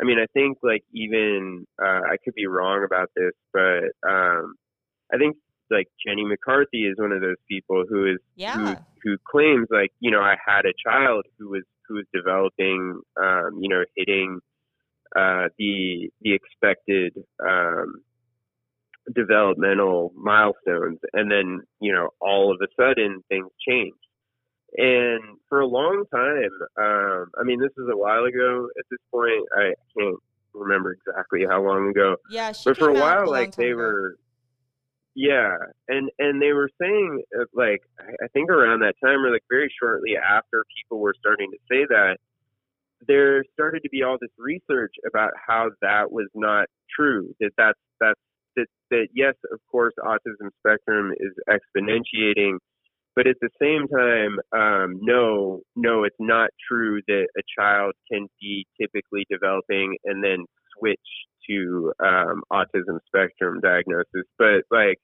I 0.00 0.04
mean 0.04 0.18
I 0.18 0.26
think 0.32 0.58
like 0.62 0.82
even 0.92 1.66
uh 1.80 2.00
I 2.10 2.16
could 2.24 2.34
be 2.34 2.46
wrong 2.46 2.84
about 2.84 3.10
this, 3.14 3.32
but 3.52 4.08
um 4.08 4.54
I 5.12 5.18
think 5.18 5.36
like 5.70 5.88
Jenny 6.06 6.24
McCarthy 6.24 6.86
is 6.86 6.94
one 6.98 7.12
of 7.12 7.20
those 7.20 7.36
people 7.48 7.84
who 7.88 8.06
is 8.12 8.18
Yeah. 8.36 8.54
who 8.56 8.74
who 9.02 9.16
claims 9.30 9.68
like 9.70 9.92
you 10.00 10.10
know 10.10 10.20
I 10.20 10.36
had 10.44 10.64
a 10.64 10.72
child 10.84 11.24
who 11.38 11.50
was 11.50 11.62
who 11.86 11.96
was 11.96 12.04
developing 12.12 13.00
um, 13.22 13.58
you 13.60 13.68
know 13.68 13.84
hitting 13.96 14.40
uh, 15.16 15.48
the 15.58 16.10
the 16.22 16.34
expected 16.34 17.14
um, 17.46 18.02
developmental 19.14 20.12
milestones, 20.16 20.98
and 21.12 21.30
then 21.30 21.60
you 21.80 21.92
know 21.92 22.10
all 22.20 22.52
of 22.52 22.60
a 22.62 22.68
sudden 22.80 23.22
things 23.28 23.48
change. 23.66 23.94
And 24.76 25.38
for 25.48 25.60
a 25.60 25.66
long 25.66 26.04
time, 26.14 26.50
um, 26.78 27.30
I 27.40 27.42
mean, 27.44 27.58
this 27.58 27.72
is 27.78 27.88
a 27.90 27.96
while 27.96 28.24
ago. 28.24 28.68
At 28.78 28.84
this 28.90 28.98
point, 29.10 29.46
I 29.56 29.72
can't 29.98 30.16
remember 30.52 30.92
exactly 30.92 31.46
how 31.48 31.62
long 31.62 31.88
ago 31.88 32.16
Yeah, 32.30 32.52
but 32.64 32.76
for 32.76 32.90
a 32.90 32.94
while 32.94 33.30
like 33.30 33.56
they 33.56 33.70
ago. 33.70 33.76
were 33.76 34.18
yeah 35.18 35.56
and 35.88 36.10
and 36.20 36.40
they 36.40 36.52
were 36.52 36.70
saying 36.80 37.22
uh, 37.38 37.44
like 37.54 37.80
I- 38.00 38.28
think 38.34 38.50
around 38.50 38.80
that 38.80 38.94
time 39.04 39.24
or 39.26 39.32
like 39.32 39.42
very 39.50 39.72
shortly 39.82 40.12
after 40.16 40.64
people 40.78 41.00
were 41.00 41.14
starting 41.18 41.50
to 41.50 41.58
say 41.70 41.86
that 41.90 42.18
there 43.08 43.44
started 43.52 43.82
to 43.84 43.90
be 43.90 44.02
all 44.04 44.18
this 44.20 44.30
research 44.38 44.92
about 45.06 45.32
how 45.46 45.70
that 45.82 46.12
was 46.12 46.28
not 46.34 46.66
true 46.96 47.34
that 47.40 47.50
that's 47.58 47.80
that's 48.00 48.20
that 48.56 48.66
that 48.90 49.08
yes 49.14 49.34
of 49.52 49.60
course 49.70 49.94
autism 50.04 50.50
spectrum 50.60 51.12
is 51.18 51.32
exponentiating 51.50 52.58
but 53.16 53.26
at 53.26 53.36
the 53.40 53.50
same 53.60 53.88
time 53.88 54.38
um 54.52 54.98
no 55.02 55.60
no 55.76 56.04
it's 56.04 56.16
not 56.20 56.50
true 56.70 57.00
that 57.08 57.26
a 57.38 57.42
child 57.58 57.92
can 58.12 58.28
be 58.40 58.66
typically 58.80 59.26
developing 59.30 59.96
and 60.04 60.22
then 60.24 60.44
switch 60.78 61.00
to 61.48 61.92
um 62.04 62.42
autism 62.52 62.98
spectrum 63.06 63.60
diagnosis 63.62 64.26
but 64.38 64.62
like 64.70 64.98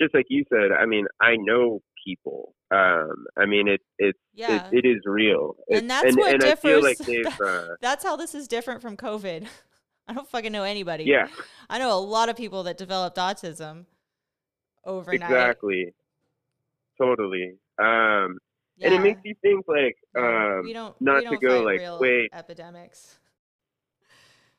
just 0.00 0.14
like 0.14 0.26
you 0.28 0.44
said 0.52 0.70
i 0.72 0.84
mean 0.86 1.06
i 1.20 1.36
know 1.36 1.80
people 2.06 2.54
um 2.70 3.24
i 3.36 3.44
mean 3.46 3.66
it 3.68 3.80
it's 3.98 4.18
Yeah. 4.34 4.68
it, 4.70 4.84
it 4.84 4.88
is 4.88 4.98
real 5.04 5.56
And 5.70 5.88
that's 5.90 6.06
and, 6.08 6.16
what 6.16 6.34
and 6.42 6.58
feel 6.58 6.82
like 6.82 6.98
differs- 6.98 7.40
uh, 7.46 7.74
That's 7.80 8.04
how 8.04 8.16
this 8.16 8.34
is 8.34 8.46
different 8.48 8.80
from 8.82 8.96
COVID. 8.96 9.46
I 10.08 10.12
don't 10.14 10.28
fucking 10.28 10.52
know 10.52 10.62
anybody. 10.62 11.04
yeah 11.04 11.28
I 11.68 11.78
know 11.78 11.92
a 11.92 12.00
lot 12.00 12.28
of 12.28 12.36
people 12.36 12.62
that 12.64 12.78
developed 12.78 13.16
autism 13.18 13.84
overnight. 14.84 15.30
exactly 15.30 15.94
totally 17.00 17.54
um 17.80 18.38
and 18.80 18.94
it 18.94 19.00
makes 19.02 19.20
you 19.24 19.34
think 19.42 19.64
like 19.66 19.96
um 20.16 20.62
we 20.62 20.72
don't 20.72 20.94
not 21.00 21.16
we 21.16 21.22
to 21.24 21.30
don't 21.30 21.40
go, 21.40 21.62
like, 21.62 21.80
real 21.80 21.98
wait. 22.00 22.30
epidemics. 22.32 23.17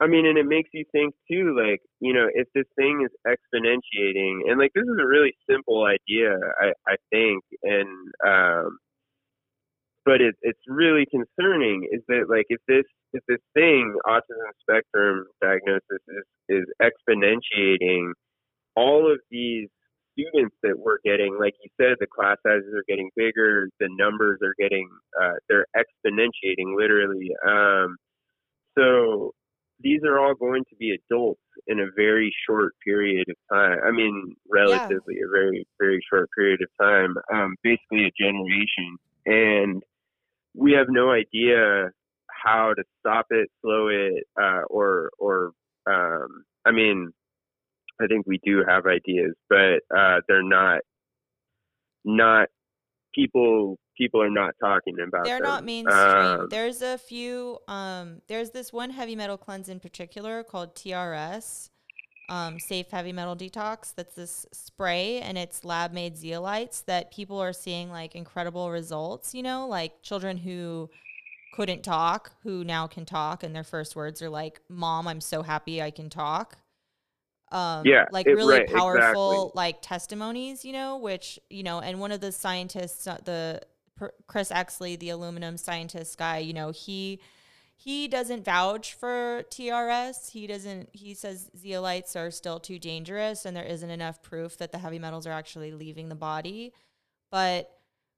I 0.01 0.07
mean, 0.07 0.25
and 0.25 0.37
it 0.37 0.45
makes 0.45 0.69
you 0.73 0.85
think 0.93 1.13
too, 1.29 1.55
like, 1.57 1.81
you 1.99 2.13
know, 2.13 2.27
if 2.33 2.47
this 2.55 2.65
thing 2.77 3.05
is 3.05 3.11
exponentiating, 3.27 4.49
and 4.49 4.57
like, 4.57 4.71
this 4.73 4.83
is 4.85 4.97
a 5.01 5.07
really 5.07 5.33
simple 5.49 5.83
idea, 5.85 6.37
I, 6.61 6.71
I 6.87 6.95
think, 7.11 7.43
and, 7.63 7.87
um, 8.25 8.77
but 10.05 10.21
it, 10.21 10.35
it's 10.41 10.59
really 10.67 11.05
concerning 11.11 11.87
is 11.91 12.01
that, 12.07 12.27
like, 12.29 12.45
if 12.49 12.61
this, 12.67 12.85
if 13.13 13.21
this 13.27 13.41
thing, 13.53 13.93
autism 14.07 14.51
spectrum 14.61 15.25
diagnosis 15.41 15.83
is, 16.07 16.23
is 16.47 16.65
exponentiating 16.81 18.11
all 18.75 19.11
of 19.11 19.19
these 19.29 19.67
students 20.17 20.55
that 20.63 20.77
we're 20.77 20.99
getting, 21.03 21.37
like 21.39 21.53
you 21.61 21.69
said, 21.79 21.97
the 21.99 22.07
class 22.07 22.37
sizes 22.45 22.73
are 22.73 22.85
getting 22.87 23.09
bigger, 23.15 23.67
the 23.79 23.89
numbers 23.91 24.39
are 24.41 24.55
getting, 24.57 24.89
uh, 25.21 25.33
they're 25.49 25.65
exponentiating 25.75 26.75
literally. 26.77 27.31
Um, 27.45 27.97
so 28.77 29.33
these 29.81 30.01
are 30.03 30.19
all 30.19 30.35
going 30.35 30.63
to 30.69 30.75
be 30.75 30.91
adults 30.91 31.41
in 31.67 31.79
a 31.79 31.85
very 31.95 32.33
short 32.47 32.73
period 32.83 33.27
of 33.29 33.35
time. 33.51 33.77
I 33.85 33.91
mean, 33.91 34.35
relatively 34.49 35.15
a 35.15 35.29
very, 35.31 35.65
very 35.79 36.03
short 36.11 36.29
period 36.37 36.61
of 36.61 36.69
time, 36.81 37.15
um, 37.33 37.55
basically 37.63 38.05
a 38.05 38.11
generation. 38.17 38.97
And 39.25 39.83
we 40.55 40.73
have 40.73 40.87
no 40.89 41.11
idea 41.11 41.91
how 42.29 42.73
to 42.75 42.83
stop 42.99 43.27
it, 43.29 43.49
slow 43.61 43.87
it, 43.87 44.25
uh, 44.41 44.61
or, 44.69 45.11
or, 45.17 45.51
um, 45.87 46.43
I 46.65 46.71
mean, 46.71 47.11
I 48.01 48.07
think 48.07 48.25
we 48.25 48.39
do 48.43 48.63
have 48.67 48.85
ideas, 48.85 49.33
but, 49.49 49.79
uh, 49.95 50.21
they're 50.27 50.43
not, 50.43 50.79
not 52.05 52.47
people, 53.13 53.77
people 53.99 54.19
are 54.21 54.29
not 54.31 54.55
talking 54.59 54.95
about 54.99 55.25
They're 55.25 55.37
them. 55.37 55.43
not 55.47 55.63
mainstream. 55.65 55.97
Um, 55.99 56.47
there's 56.49 56.81
a 56.81 56.97
few. 56.97 57.59
Um, 57.67 58.21
there's 58.27 58.49
this 58.49 58.73
one 58.73 58.89
heavy 58.89 59.15
metal 59.15 59.37
cleanse 59.37 59.69
in 59.69 59.79
particular 59.79 60.43
called 60.43 60.73
TRS. 60.75 61.69
um, 62.29 62.59
Safe 62.59 62.89
Heavy 62.91 63.11
Metal 63.11 63.35
Detox. 63.35 63.93
That's 63.95 64.13
this 64.15 64.45
spray, 64.51 65.19
and 65.19 65.35
it's 65.37 65.65
lab 65.65 65.93
made 65.93 66.15
zeolites 66.15 66.85
that 66.85 67.11
people 67.11 67.39
are 67.39 67.53
seeing 67.53 67.89
like 67.91 68.15
incredible 68.15 68.71
results. 68.71 69.33
You 69.35 69.43
know, 69.43 69.67
like 69.67 70.01
children 70.03 70.37
who 70.37 70.89
couldn't 71.55 71.83
talk 71.83 72.31
who 72.43 72.63
now 72.63 72.85
can 72.87 73.05
talk, 73.05 73.43
and 73.43 73.55
their 73.55 73.63
first 73.63 73.95
words 73.95 74.21
are 74.21 74.29
like, 74.29 74.61
"Mom, 74.69 75.07
I'm 75.07 75.21
so 75.21 75.41
happy 75.41 75.81
I 75.81 75.89
can 75.91 76.09
talk." 76.09 76.57
Um, 77.51 77.81
Yeah, 77.85 78.05
like 78.11 78.27
it- 78.27 78.35
really 78.35 78.59
right, 78.59 78.71
powerful 78.71 79.31
exactly. 79.47 79.51
like 79.55 79.81
testimonies, 79.81 80.63
you 80.63 80.71
know, 80.71 80.97
which 80.97 81.39
you 81.49 81.63
know, 81.63 81.79
and 81.81 81.99
one 81.99 82.11
of 82.11 82.21
the 82.21 82.31
scientists, 82.31 83.07
uh, 83.07 83.17
the 83.25 83.59
Chris 84.27 84.51
Exley, 84.51 84.97
the 84.97 85.09
aluminum 85.09 85.57
scientist 85.57 86.17
guy, 86.17 86.37
you 86.39 86.53
know, 86.53 86.71
he 86.71 87.19
he 87.75 88.09
doesn't 88.09 88.43
vouch 88.43 88.93
for 88.93 89.43
TRS. 89.49 90.31
He 90.31 90.47
doesn't. 90.47 90.89
He 90.91 91.13
says 91.13 91.49
zeolites 91.57 92.13
are 92.13 92.29
still 92.29 92.59
too 92.59 92.77
dangerous, 92.77 93.45
and 93.45 93.55
there 93.55 93.63
isn't 93.63 93.89
enough 93.89 94.21
proof 94.21 94.57
that 94.57 94.73
the 94.73 94.77
heavy 94.77 94.99
metals 94.99 95.25
are 95.25 95.31
actually 95.31 95.71
leaving 95.71 96.09
the 96.09 96.15
body. 96.15 96.73
But 97.31 97.71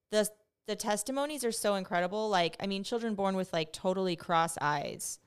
the 0.09 0.27
the 0.65 0.75
testimonies 0.75 1.43
are 1.45 1.51
so 1.51 1.75
incredible. 1.75 2.27
Like, 2.27 2.55
I 2.59 2.65
mean, 2.65 2.83
children 2.83 3.13
born 3.13 3.35
with 3.35 3.53
like 3.53 3.71
totally 3.71 4.15
cross 4.15 4.57
eyes, 4.59 5.19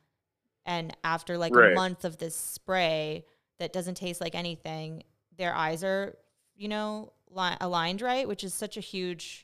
and 0.66 0.96
after 1.04 1.38
like 1.38 1.52
a 1.54 1.74
month 1.74 2.04
of 2.04 2.18
this 2.18 2.34
spray 2.34 3.26
that 3.60 3.72
doesn't 3.72 3.96
taste 3.96 4.20
like 4.20 4.34
anything, 4.34 5.04
their 5.36 5.54
eyes 5.54 5.84
are, 5.84 6.16
you 6.56 6.66
know, 6.66 7.12
li- 7.30 7.56
aligned 7.60 8.02
right, 8.02 8.26
which 8.26 8.42
is 8.42 8.52
such 8.52 8.76
a 8.76 8.80
huge. 8.80 9.43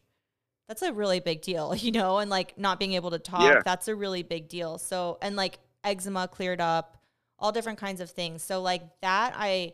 That's 0.71 0.83
a 0.83 0.93
really 0.93 1.19
big 1.19 1.43
deal, 1.43 1.75
you 1.77 1.91
know, 1.91 2.19
and 2.19 2.31
like 2.31 2.57
not 2.57 2.79
being 2.79 2.93
able 2.93 3.11
to 3.11 3.19
talk, 3.19 3.43
Yeah. 3.43 3.61
that's 3.65 3.89
a 3.89 3.95
really 3.97 4.23
big 4.23 4.49
deal. 4.49 4.79
So, 4.79 5.19
and 5.21 5.35
like 5.35 5.59
eczema 5.83 6.29
cleared 6.29 6.61
up, 6.61 6.97
all 7.41 7.51
different 7.51 7.81
kinds 7.81 8.01
of 8.01 8.09
things. 8.09 8.45
So, 8.45 8.63
like 8.63 8.83
that, 9.01 9.35
I, 9.37 9.73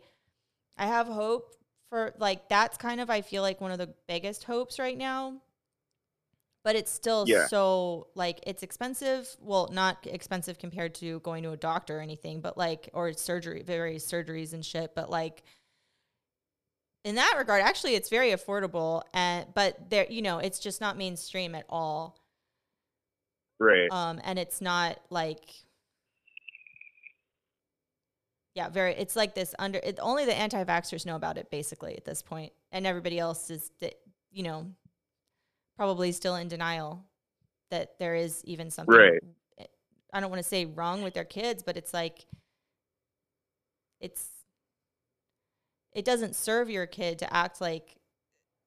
I 0.79 0.87
have 0.87 1.07
hope 1.07 1.53
for 1.91 2.15
like 2.19 2.49
that's 2.49 2.79
kind 2.79 3.03
of 3.03 3.11
I 3.11 3.21
feel 3.21 3.43
like 3.43 3.61
one 3.61 3.73
of 3.73 3.79
the 3.79 3.93
biggest 4.09 4.45
hopes 4.45 4.79
right 4.79 4.97
now. 4.97 5.35
But 6.65 6.77
it's 6.77 6.91
still 6.91 7.25
Yeah. 7.29 7.47
so 7.47 8.07
like 8.15 8.41
it's 8.47 8.63
expensive. 8.63 9.29
Well, 9.39 9.69
not 9.71 9.99
expensive 10.07 10.59
compared 10.59 10.95
to 10.97 11.21
going 11.21 11.43
to 11.43 11.51
a 11.51 11.59
doctor 11.59 11.99
or 11.99 12.01
anything, 12.01 12.41
but 12.41 12.57
like 12.57 12.89
or 12.95 13.13
surgery, 13.13 13.63
various 13.63 14.11
surgeries 14.11 14.55
and 14.55 14.65
shit. 14.65 14.95
But 14.95 15.11
like 15.11 15.43
in 17.07 17.15
that 17.15 17.37
regard, 17.39 17.63
actually, 17.63 17.95
it's 17.95 18.09
very 18.09 18.33
affordable. 18.33 19.03
And 19.15 19.47
but 19.55 19.91
there, 19.91 20.07
you 20.11 20.23
know, 20.23 20.39
it's 20.39 20.59
just 20.59 20.81
not 20.81 20.99
mainstream 20.99 21.55
at 21.55 21.65
all. 21.71 22.19
Right. 23.61 23.89
Um, 23.93 24.21
and 24.25 24.41
it's 24.41 24.61
not 24.61 24.99
like 25.09 25.45
yeah, 28.57 28.69
very. 28.71 28.95
It's 28.95 29.15
like 29.15 29.35
this 29.35 29.55
under. 29.59 29.79
It, 29.79 30.01
only 30.03 30.25
the 30.25 30.35
anti-vaxxers 30.35 31.07
know 31.07 31.15
about 31.15 31.39
it, 31.39 31.49
basically, 31.51 31.97
at 31.97 32.05
this 32.05 32.23
point, 32.23 32.53
and 32.73 32.87
everybody 32.87 33.19
else 33.19 33.51
is, 33.51 33.71
that 33.81 33.95
you 34.33 34.43
know, 34.43 34.67
probably 35.77 36.11
still 36.11 36.35
in 36.35 36.49
denial 36.49 37.05
that 37.71 37.99
there 38.01 38.17
is 38.17 38.43
even 38.47 38.71
something. 38.71 38.97
Right. 38.97 39.23
I 40.13 40.21
don't 40.21 40.31
want 40.31 40.43
to 40.43 40.49
say 40.49 40.65
wrong 40.65 41.03
with 41.03 41.15
their 41.15 41.25
kids, 41.25 41.63
but 41.63 41.77
it's 41.77 41.95
like 41.95 42.25
it's 44.01 44.27
it 45.97 46.07
doesn't 46.07 46.37
serve 46.37 46.71
your 46.71 46.87
kid 46.87 47.19
to 47.21 47.35
act 47.35 47.61
like 47.61 47.97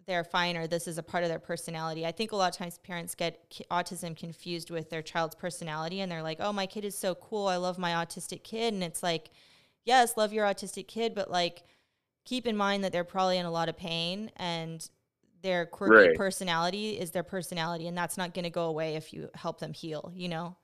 they're 0.08 0.24
fine 0.26 0.58
or 0.58 0.68
this 0.68 0.88
is 0.88 0.98
a 0.98 1.04
part 1.04 1.24
of 1.24 1.30
their 1.30 1.40
personality. 1.40 2.06
I 2.06 2.12
think 2.14 2.32
a 2.32 2.36
lot 2.38 2.54
of 2.54 2.58
times 2.58 2.80
parents 2.80 3.16
get 3.16 3.62
autism 3.72 4.18
confused 4.18 4.72
with 4.72 4.90
their 4.90 5.04
child's 5.04 5.36
personality 5.36 6.02
and 6.02 6.12
they're 6.12 6.24
like, 6.24 6.40
"Oh, 6.42 6.54
my 6.54 6.68
kid 6.68 6.86
is 6.86 6.98
so 6.98 7.16
cool. 7.16 7.48
I 7.48 7.58
love 7.58 7.78
my 7.80 7.92
autistic 7.94 8.44
kid." 8.44 8.74
And 8.74 8.84
it's 8.84 9.04
like, 9.04 9.32
"Yes, 9.86 10.18
love 10.18 10.34
your 10.34 10.46
autistic 10.48 10.88
kid, 10.88 11.16
but 11.16 11.32
like 11.32 11.64
keep 12.26 12.48
in 12.48 12.58
mind 12.58 12.84
that 12.84 12.92
they're 12.94 13.04
probably 13.06 13.38
in 13.40 13.46
a 13.48 13.52
lot 13.52 13.70
of 13.70 13.78
pain 13.78 14.32
and 14.38 14.90
their 15.44 15.66
quirky 15.66 16.08
Right. 16.08 16.20
personality 16.20 17.00
is 17.00 17.12
their 17.12 17.24
personality 17.24 17.88
and 17.88 17.98
that's 17.98 18.18
not 18.18 18.34
going 18.36 18.44
to 18.46 18.50
go 18.52 18.66
away 18.68 18.96
if 18.96 19.14
you 19.14 19.30
help 19.36 19.60
them 19.60 19.74
heal, 19.74 20.12
you 20.16 20.30
know?" 20.30 20.58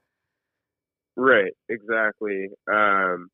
Right. 1.18 1.54
Exactly. 1.70 2.50
Um. 2.72 3.30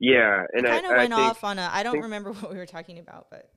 Yeah, 0.00 0.44
and 0.54 0.66
I 0.66 0.70
I, 0.70 0.72
kind 0.80 0.86
of 0.86 0.92
I 0.92 0.96
went 0.96 1.14
think, 1.14 1.22
off 1.28 1.44
on 1.44 1.58
a 1.58 1.70
I 1.72 1.82
don't 1.82 1.92
think- 1.92 2.04
remember 2.04 2.32
what 2.40 2.50
we 2.50 2.56
were 2.56 2.66
talking 2.66 2.98
about, 2.98 3.26
but 3.30 3.48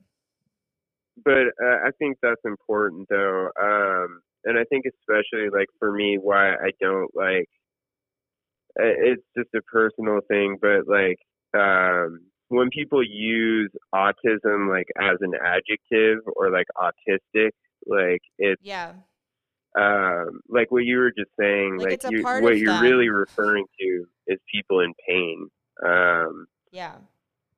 but 1.24 1.46
uh, 1.64 1.78
I 1.86 1.90
think 1.98 2.18
that's 2.22 2.40
important 2.44 3.08
though. 3.08 3.48
Um, 3.60 4.20
and 4.44 4.58
I 4.58 4.64
think 4.64 4.84
especially 4.86 5.48
like 5.50 5.68
for 5.78 5.90
me, 5.92 6.18
why 6.20 6.50
I 6.52 6.70
don't 6.80 7.08
like 7.14 7.48
it's 8.76 9.22
just 9.36 9.48
a 9.54 9.62
personal 9.62 10.20
thing, 10.28 10.58
but 10.60 10.86
like 10.88 11.18
um, 11.58 12.20
when 12.48 12.68
people 12.70 13.02
use 13.02 13.70
autism 13.94 14.68
like 14.68 14.88
as 15.00 15.16
an 15.20 15.32
adjective 15.34 16.18
or 16.36 16.50
like 16.50 16.66
autistic, 16.76 17.50
like 17.86 18.20
it's 18.38 18.60
yeah. 18.64 18.92
um, 19.78 20.40
like 20.48 20.70
what 20.70 20.84
you 20.84 20.98
were 20.98 21.12
just 21.16 21.30
saying, 21.38 21.78
Like 21.78 22.02
like, 22.02 22.12
you, 22.12 22.22
what 22.22 22.58
you're 22.58 22.72
them. 22.72 22.82
really 22.82 23.08
referring 23.08 23.66
to 23.80 24.04
is 24.26 24.38
people 24.52 24.80
in 24.80 24.92
pain. 25.08 25.48
Um, 25.84 26.46
Yeah. 26.70 26.96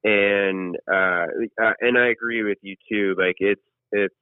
and 0.05 0.76
uh, 0.90 1.26
uh 1.62 1.72
and 1.80 1.98
I 1.98 2.09
agree 2.09 2.43
with 2.43 2.59
you 2.62 2.76
too. 2.90 3.14
Like 3.18 3.36
it's 3.38 3.60
it's 3.93 4.14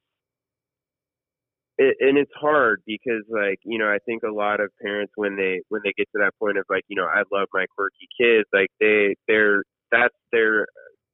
it, 1.77 1.97
and 1.99 2.17
it's 2.17 2.31
hard 2.39 2.81
because 2.85 3.23
like 3.29 3.59
you 3.63 3.77
know 3.77 3.87
I 3.87 3.99
think 4.05 4.23
a 4.23 4.31
lot 4.31 4.61
of 4.61 4.71
parents 4.81 5.13
when 5.15 5.35
they 5.35 5.61
when 5.69 5.81
they 5.83 5.93
get 5.97 6.07
to 6.13 6.19
that 6.19 6.33
point 6.39 6.57
of 6.57 6.65
like 6.69 6.83
you 6.87 6.95
know 6.95 7.05
I 7.05 7.23
love 7.31 7.47
my 7.53 7.65
quirky 7.75 8.07
kids 8.19 8.47
like 8.53 8.69
they 8.79 9.15
they're 9.27 9.63
that's 9.91 10.15
their 10.31 10.67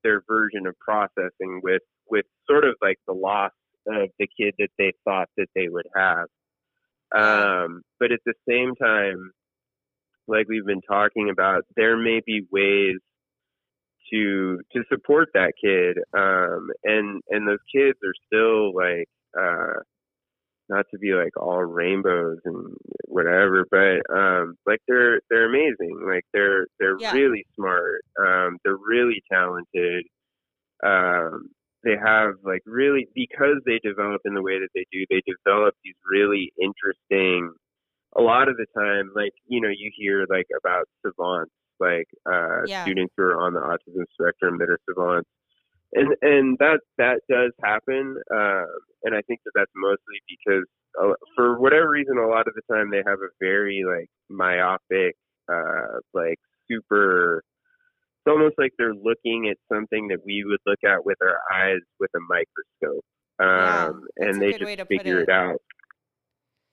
their 0.03 0.23
version 0.27 0.67
of 0.67 0.75
processing 0.79 1.61
with 1.63 1.81
with 2.09 2.25
sort 2.49 2.65
of 2.65 2.75
like 2.81 2.97
the 3.07 3.13
loss 3.13 3.51
of 3.87 4.09
the 4.19 4.27
kid 4.39 4.53
that 4.59 4.69
they 4.77 4.93
thought 5.05 5.29
that 5.37 5.47
they 5.55 5.67
would 5.67 5.87
have. 5.95 6.27
Um, 7.13 7.81
but 7.99 8.11
at 8.11 8.19
the 8.25 8.33
same 8.47 8.75
time, 8.75 9.31
like 10.27 10.47
we've 10.49 10.65
been 10.65 10.81
talking 10.81 11.29
about, 11.29 11.63
there 11.75 11.97
may 11.97 12.21
be 12.25 12.45
ways 12.51 12.97
to 14.11 14.59
to 14.73 14.83
support 14.91 15.29
that 15.33 15.53
kid 15.63 15.97
um 16.17 16.69
and 16.83 17.21
and 17.29 17.47
those 17.47 17.63
kids 17.73 17.97
are 18.03 18.13
still 18.25 18.73
like 18.75 19.07
uh 19.39 19.79
not 20.69 20.85
to 20.91 20.99
be 20.99 21.13
like 21.13 21.35
all 21.37 21.63
rainbows 21.63 22.39
and 22.45 22.75
whatever 23.07 23.65
but 23.71 24.01
um 24.15 24.55
like 24.65 24.79
they're 24.87 25.21
they're 25.29 25.49
amazing 25.49 26.01
like 26.07 26.25
they're 26.33 26.67
they're 26.79 26.97
Yeah. 26.99 27.13
really 27.13 27.45
smart 27.55 28.01
um 28.19 28.57
they're 28.63 28.77
really 28.77 29.21
talented 29.31 30.05
um 30.83 31.49
they 31.83 31.97
have 32.03 32.35
like 32.43 32.61
really 32.65 33.07
because 33.15 33.57
they 33.65 33.79
develop 33.83 34.21
in 34.25 34.33
the 34.35 34.41
way 34.43 34.59
that 34.59 34.69
they 34.75 34.85
do 34.91 35.05
they 35.09 35.21
develop 35.27 35.75
these 35.83 35.95
really 36.09 36.53
interesting 36.61 37.53
a 38.17 38.21
lot 38.21 38.49
of 38.49 38.57
the 38.57 38.65
time 38.75 39.11
like 39.15 39.33
you 39.47 39.61
know 39.61 39.69
you 39.69 39.91
hear 39.95 40.25
like 40.29 40.47
about 40.57 40.85
savants 41.05 41.51
like 41.79 42.07
uh 42.29 42.61
Yeah. 42.65 42.83
students 42.83 43.13
who 43.17 43.23
are 43.23 43.41
on 43.41 43.53
the 43.53 43.59
autism 43.59 44.05
spectrum 44.19 44.57
that 44.59 44.69
are 44.69 44.79
savants 44.87 45.29
and 45.93 46.15
and 46.21 46.57
that 46.59 46.79
that 46.97 47.21
does 47.29 47.51
happen 47.63 48.15
um 48.33 48.67
and 49.03 49.15
i 49.15 49.21
think 49.27 49.39
that 49.45 49.51
that's 49.55 49.71
mostly 49.75 50.19
because 50.29 50.65
uh, 51.01 51.13
for 51.35 51.59
whatever 51.59 51.89
reason 51.89 52.17
a 52.17 52.27
lot 52.27 52.47
of 52.47 52.53
the 52.55 52.73
time 52.73 52.91
they 52.91 53.03
have 53.05 53.19
a 53.19 53.31
very 53.39 53.83
like 53.87 54.07
myopic 54.29 55.15
uh 55.51 55.99
like 56.13 56.39
super 56.69 57.43
it's 58.25 58.31
almost 58.31 58.55
like 58.57 58.71
they're 58.77 58.93
looking 58.93 59.49
at 59.49 59.57
something 59.73 60.07
that 60.09 60.19
we 60.25 60.43
would 60.45 60.59
look 60.65 60.79
at 60.85 61.05
with 61.05 61.17
our 61.23 61.39
eyes 61.51 61.79
with 61.99 62.11
a 62.15 62.19
microscope 62.29 63.05
um 63.39 64.03
and 64.17 64.41
they 64.41 64.51
just 64.51 64.87
figure 64.87 65.19
it. 65.19 65.23
it 65.23 65.29
out 65.29 65.57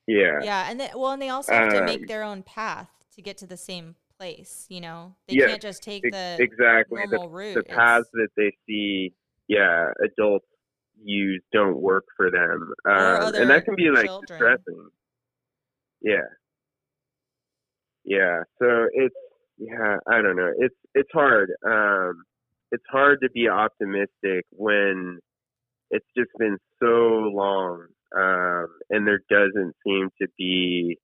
yeah 0.08 0.40
Yeah, 0.40 0.70
and 0.70 0.80
they, 0.80 0.90
well, 0.94 1.12
and 1.12 1.22
they 1.22 1.28
also 1.30 1.54
have 1.56 1.68
to 1.70 1.80
Um, 1.80 1.82
make 1.82 2.06
their 2.06 2.22
own 2.22 2.42
path 2.42 2.90
to 3.12 3.22
get 3.22 3.38
to 3.38 3.46
the 3.46 3.56
same 3.56 3.96
place. 4.16 4.66
You 4.68 4.80
know, 4.80 5.16
they 5.26 5.36
Yeah, 5.36 5.48
can't 5.48 5.62
just 5.62 5.82
take 5.82 6.10
the 6.10 6.44
exactly 6.44 7.06
the 7.10 7.18
normal 7.18 7.28
route. 7.30 7.64
the 7.64 7.64
paths 7.76 8.08
that 8.14 8.28
they 8.36 8.52
see, 8.66 9.14
yeah, 9.48 9.90
adults 10.04 10.46
use 11.02 11.42
don't 11.52 11.80
work 11.80 12.04
for 12.16 12.30
them, 12.30 12.72
um, 12.88 13.32
and 13.36 13.50
that 13.50 13.64
can 13.64 13.76
be 13.76 13.90
like 13.90 14.10
children. 14.10 14.20
distressing. 14.20 14.90
Yeah, 16.00 16.28
yeah. 18.04 18.42
So 18.58 18.86
it's 18.92 19.14
yeah, 19.58 19.96
I 20.06 20.22
don't 20.22 20.36
know. 20.36 20.52
It's 20.58 20.74
it's 20.94 21.10
hard. 21.12 21.50
Um, 21.66 22.24
it's 22.70 22.84
hard 22.90 23.20
to 23.22 23.30
be 23.30 23.48
optimistic 23.48 24.44
when 24.52 25.18
it's 25.90 26.06
just 26.16 26.30
been 26.38 26.58
so 26.80 26.86
long, 27.34 27.88
um, 28.16 28.66
and 28.90 29.06
there 29.06 29.20
doesn't 29.28 29.74
seem 29.84 30.10
to 30.20 30.28
be 30.36 30.98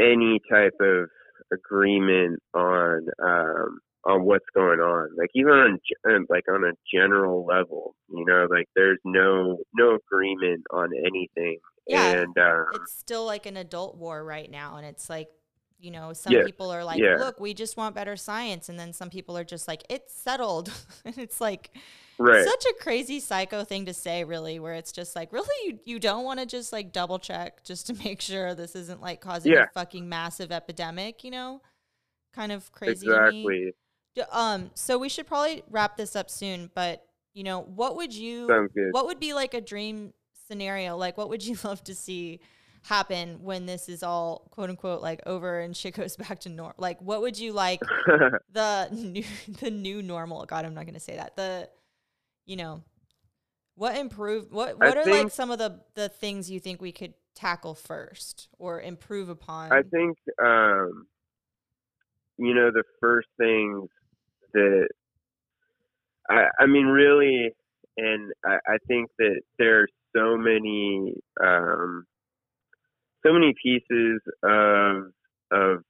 any 0.00 0.40
type 0.50 0.74
of 0.80 1.08
agreement 1.52 2.40
on 2.54 3.06
um 3.22 3.80
on 4.04 4.24
what's 4.24 4.46
going 4.54 4.80
on. 4.80 5.10
Like 5.16 5.30
even 5.34 5.52
on 5.52 5.78
uh, 6.08 6.18
like 6.28 6.44
on 6.48 6.64
a 6.64 6.72
general 6.92 7.44
level 7.44 7.94
you 8.10 8.24
know 8.24 8.46
like 8.50 8.66
there's 8.74 8.98
no 9.04 9.58
no 9.74 9.96
agreement 9.96 10.64
on 10.72 10.90
anything. 10.94 11.58
Yeah, 11.86 12.20
and 12.20 12.36
um 12.38 12.66
it's 12.74 12.96
still 12.98 13.24
like 13.24 13.46
an 13.46 13.56
adult 13.56 13.96
war 13.96 14.24
right 14.24 14.50
now, 14.50 14.76
and 14.76 14.86
it's 14.86 15.08
like 15.08 15.28
you 15.78 15.90
know, 15.90 16.12
some 16.12 16.32
people 16.44 16.70
are 16.70 16.82
like, 16.82 16.98
yeah. 16.98 17.16
look, 17.16 17.38
we 17.38 17.54
just 17.54 17.76
want 17.76 17.94
better 17.94 18.16
science. 18.16 18.68
And 18.68 18.78
then 18.78 18.92
some 18.92 19.10
people 19.10 19.38
are 19.38 19.44
just 19.44 19.68
like, 19.68 19.84
it's 19.88 20.12
settled. 20.12 20.72
and 21.04 21.16
it's 21.18 21.40
like 21.40 21.70
right. 22.18 22.44
such 22.44 22.64
a 22.66 22.74
crazy 22.82 23.20
psycho 23.20 23.64
thing 23.64 23.86
to 23.86 23.94
say, 23.94 24.24
really, 24.24 24.58
where 24.58 24.74
it's 24.74 24.90
just 24.90 25.14
like, 25.14 25.32
really, 25.32 25.48
you, 25.66 25.78
you 25.84 25.98
don't 25.98 26.24
want 26.24 26.40
to 26.40 26.46
just 26.46 26.72
like 26.72 26.92
double 26.92 27.18
check 27.18 27.62
just 27.64 27.86
to 27.86 27.94
make 28.04 28.20
sure 28.20 28.54
this 28.54 28.74
isn't 28.74 29.00
like 29.00 29.20
causing 29.20 29.52
Yeah. 29.52 29.64
a 29.64 29.68
fucking 29.68 30.08
massive 30.08 30.50
epidemic, 30.50 31.22
you 31.22 31.30
know? 31.30 31.62
Kind 32.34 32.52
of 32.52 32.70
crazy 32.72 33.06
exactly. 33.06 33.72
Um, 34.32 34.70
so 34.74 34.98
we 34.98 35.08
should 35.08 35.26
probably 35.26 35.62
wrap 35.70 35.96
this 35.96 36.16
up 36.16 36.28
soon, 36.28 36.70
but 36.74 37.04
you 37.34 37.44
know, 37.44 37.60
what 37.60 37.94
would 37.96 38.12
you 38.12 38.48
what 38.90 39.06
would 39.06 39.20
be 39.20 39.32
like 39.32 39.54
a 39.54 39.60
dream 39.60 40.12
scenario? 40.48 40.96
Like 40.96 41.16
what 41.16 41.28
would 41.28 41.44
you 41.44 41.56
love 41.64 41.84
to 41.84 41.94
see 41.94 42.40
happen 42.88 43.38
when 43.42 43.66
this 43.66 43.86
is 43.86 44.02
all 44.02 44.48
quote 44.50 44.70
unquote 44.70 45.02
like 45.02 45.20
over 45.26 45.60
and 45.60 45.76
shit 45.76 45.94
goes 45.94 46.16
back 46.28 46.40
to 46.40 46.48
normal? 46.48 46.74
Like 46.78 47.00
what 47.00 47.20
would 47.20 47.38
you 47.38 47.52
like 47.52 47.80
the 48.52 48.88
new 48.92 49.24
the 49.60 49.70
new 49.70 50.02
normal? 50.02 50.44
God, 50.46 50.64
I'm 50.64 50.74
not 50.74 50.86
gonna 50.86 51.00
say 51.00 51.16
that. 51.16 51.36
The 51.36 51.68
you 52.46 52.56
know 52.56 52.82
what 53.74 53.96
improved 53.96 54.50
what 54.50 54.70
I 54.80 54.88
what 54.88 54.96
are 54.96 55.04
like 55.04 55.30
some 55.30 55.50
of 55.50 55.58
the 55.58 55.80
the 55.94 56.08
things 56.08 56.50
you 56.50 56.60
think 56.60 56.80
we 56.80 56.92
could 56.92 57.14
tackle 57.34 57.74
first 57.74 58.48
or 58.58 58.80
improve 58.80 59.28
upon? 59.28 59.70
I 59.70 59.82
think 59.82 60.16
um, 60.42 61.06
you 62.38 62.54
know 62.54 62.70
the 62.70 62.84
first 63.00 63.28
things 63.38 63.88
that 64.54 64.88
I, 66.30 66.46
I 66.58 66.66
mean 66.66 66.86
really, 66.86 67.50
and 67.98 68.32
I, 68.46 68.56
I 68.66 68.76
think 68.86 69.10
that 69.18 69.42
there's 69.58 69.92
so 70.16 70.38
many 70.38 71.14
um, 71.44 72.06
so 73.26 73.32
many 73.32 73.54
pieces 73.62 74.20
of 74.42 75.12
of 75.50 75.82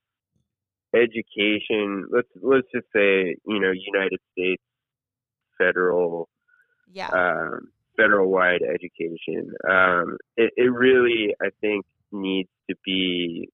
education. 0.94 2.06
Let's 2.10 2.28
let's 2.42 2.66
just 2.74 2.86
say 2.94 3.36
you 3.46 3.60
know 3.60 3.72
United 3.72 4.20
States 4.32 4.62
federal 5.58 6.28
yeah. 6.92 7.08
um, 7.08 7.68
federal 7.96 8.30
wide 8.30 8.62
education. 8.62 9.52
Um, 9.68 10.16
it, 10.36 10.52
it 10.56 10.72
really, 10.72 11.34
I 11.42 11.48
think, 11.60 11.84
needs 12.12 12.48
to 12.70 12.76
be, 12.84 13.48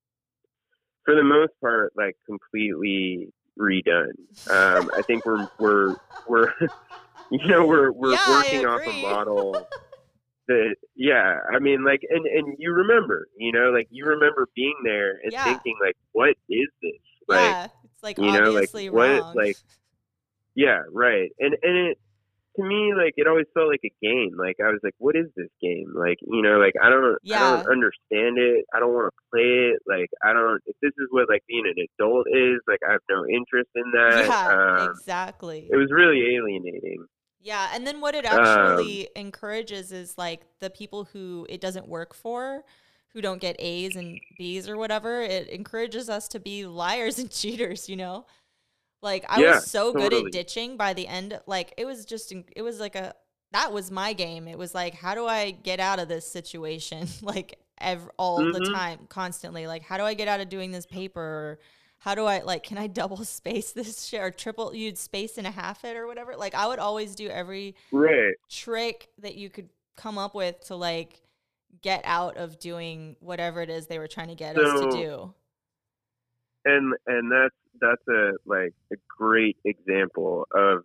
for 1.05 1.15
the 1.15 1.25
most 1.25 1.53
part, 1.61 1.93
like 1.97 2.17
completely 2.27 3.33
redone. 3.59 4.13
Um, 4.51 4.91
I 4.97 5.03
think 5.03 5.25
we're 5.25 5.49
we're 5.59 5.97
we're 6.29 6.53
you 7.31 7.47
know 7.47 7.67
we're 7.67 7.91
we're 7.93 8.13
Yeah, 8.13 8.31
working 8.31 8.67
off 8.67 8.87
a 8.87 9.03
model. 9.03 9.67
That 10.49 10.75
yeah, 10.95 11.39
I 11.53 11.59
mean, 11.59 11.85
like, 11.85 12.03
and 12.11 12.27
and 12.27 12.55
you 12.59 12.73
remember, 12.73 13.29
you 13.39 13.51
know, 13.53 13.71
like 13.71 13.89
you 13.91 14.05
remember 14.05 14.47
being 14.55 14.77
there 14.85 15.12
and 15.23 15.33
Yeah. 15.33 15.45
thinking, 15.45 15.75
like, 15.81 15.97
what 16.12 16.31
is 16.51 16.69
this? 16.83 16.93
Like, 17.29 17.41
yeah. 17.41 17.66
It's 17.95 18.03
like 18.03 18.19
you 18.19 18.27
know, 18.33 18.51
like, 18.51 18.65
obviously 18.69 18.91
what- 18.91 19.09
wrong. 19.23 19.35
like, 19.35 19.57
Yeah, 20.55 20.83
right. 20.93 21.31
And 21.39 21.57
and 21.62 21.77
it 21.89 21.99
to 22.57 22.62
me 22.62 22.93
like 22.95 23.15
it 23.16 23.27
always 23.27 23.47
felt 23.55 23.69
like 23.69 23.81
a 23.85 23.93
game. 24.01 24.37
Like 24.39 24.57
I 24.62 24.69
was 24.71 24.79
like, 24.85 24.95
what 24.99 25.16
is 25.16 25.27
this 25.37 25.49
game? 25.61 25.91
Like 25.95 26.19
you 26.21 26.43
know, 26.43 26.59
like 26.59 26.75
I 26.81 26.89
don't 26.91 27.16
I 27.35 27.57
don't 27.65 27.73
understand 27.73 28.39
it. 28.39 28.65
I 28.73 28.79
don't 28.79 28.93
want 28.95 29.11
to 29.12 29.23
play 29.33 29.73
it. 29.73 29.81
Like 29.89 30.11
I 30.23 30.33
don't. 30.33 30.61
If 30.66 30.77
this 30.81 30.93
is 30.99 31.09
what 31.11 31.29
like 31.29 31.43
being 31.49 31.65
an 31.66 31.75
adult 31.99 32.27
is, 32.31 32.61
like 32.69 32.79
I 32.89 32.93
have 32.93 33.01
no 33.11 33.25
interest 33.27 33.71
in 33.75 33.91
that. 33.93 34.27
yeah, 34.27 34.83
Um, 34.85 34.91
exactly. 34.91 35.66
it 35.73 35.77
was 35.77 35.91
really 35.91 36.37
alienating. 36.37 37.07
Yeah, 37.45 37.71
and 37.75 37.87
then 37.87 38.01
what 38.03 38.16
it 38.16 38.27
Um, 38.31 38.99
actually 38.99 39.11
encourages 39.16 39.93
is 39.93 40.19
like 40.19 40.43
the 40.61 40.71
people 40.71 41.05
who 41.05 41.47
it 41.51 41.61
doesn't 41.62 41.89
work 41.89 42.15
for, 42.15 42.65
who 43.11 43.23
don't 43.23 43.41
get 43.41 43.57
A's 43.61 43.97
and 43.97 44.21
B's 44.39 44.69
or 44.69 44.79
whatever. 44.79 45.23
It 45.23 45.49
encourages 45.49 46.11
us 46.11 46.29
to 46.29 46.41
be 46.41 46.66
liars 46.66 47.19
and 47.21 47.31
cheaters, 47.31 47.89
you 47.89 47.97
know? 47.97 48.27
Like 49.03 49.25
I 49.29 49.41
Yeah, 49.41 49.61
was 49.61 49.61
so 49.61 49.95
good 49.95 50.15
at 50.15 50.33
ditching 50.33 50.77
by 50.79 50.95
the 50.95 51.09
end 51.09 51.41
like 51.47 51.75
it 51.79 51.87
was 51.87 52.05
just 52.07 52.33
it 52.57 52.62
was 52.62 52.81
like 52.81 52.97
a 52.97 53.15
that 53.53 53.73
was 53.73 53.91
my 53.91 54.12
game. 54.15 54.49
It 54.49 54.59
was 54.59 54.75
like 54.75 54.95
how 54.95 55.15
do 55.15 55.27
I 55.27 55.53
get 55.53 55.81
out 55.81 56.01
of 56.01 56.09
this 56.09 56.27
situation 56.31 57.09
like 57.23 57.59
ev- 57.81 58.11
all 58.19 58.47
the 58.47 58.61
Mhm. 58.61 58.62
time 58.62 59.01
constantly 59.11 59.66
like 59.69 59.83
how 59.85 59.99
do 59.99 60.05
I 60.05 60.15
get 60.15 60.29
out 60.29 60.41
of 60.41 60.49
doing 60.51 60.73
this 60.73 60.87
paper 60.87 61.21
or 61.23 61.61
how 62.05 62.14
do 62.14 62.26
I 62.26 62.40
like 62.40 62.62
can 62.62 62.76
I 62.76 62.86
double 62.86 63.24
space 63.24 63.72
this 63.72 64.05
shit 64.05 64.20
or 64.20 64.31
triple 64.31 64.74
you'd 64.74 64.98
space 64.98 65.39
and 65.39 65.47
a 65.47 65.51
half 65.51 65.85
it 65.85 65.97
or 65.97 66.06
whatever? 66.06 66.36
Like 66.36 66.55
I 66.55 66.66
would 66.66 66.78
always 66.78 67.14
do 67.14 67.28
every 67.28 67.74
Right. 67.90 68.35
trick 68.51 69.09
that 69.22 69.36
you 69.36 69.48
could 69.48 69.70
come 69.97 70.18
up 70.18 70.35
with 70.35 70.60
to 70.66 70.76
like 70.76 71.22
get 71.81 72.02
out 72.05 72.36
of 72.36 72.59
doing 72.59 73.16
whatever 73.20 73.62
it 73.62 73.70
is 73.70 73.86
they 73.86 73.98
were 73.98 74.06
trying 74.06 74.28
to 74.28 74.35
get 74.35 74.55
us 74.56 74.81
to 74.81 74.86
do. 74.90 75.35
and 76.66 76.94
and 77.06 77.32
that's 77.32 77.55
that's 77.81 78.06
a 78.09 78.32
like 78.44 78.74
a 78.93 78.97
great 79.18 79.56
example 79.64 80.47
of 80.55 80.85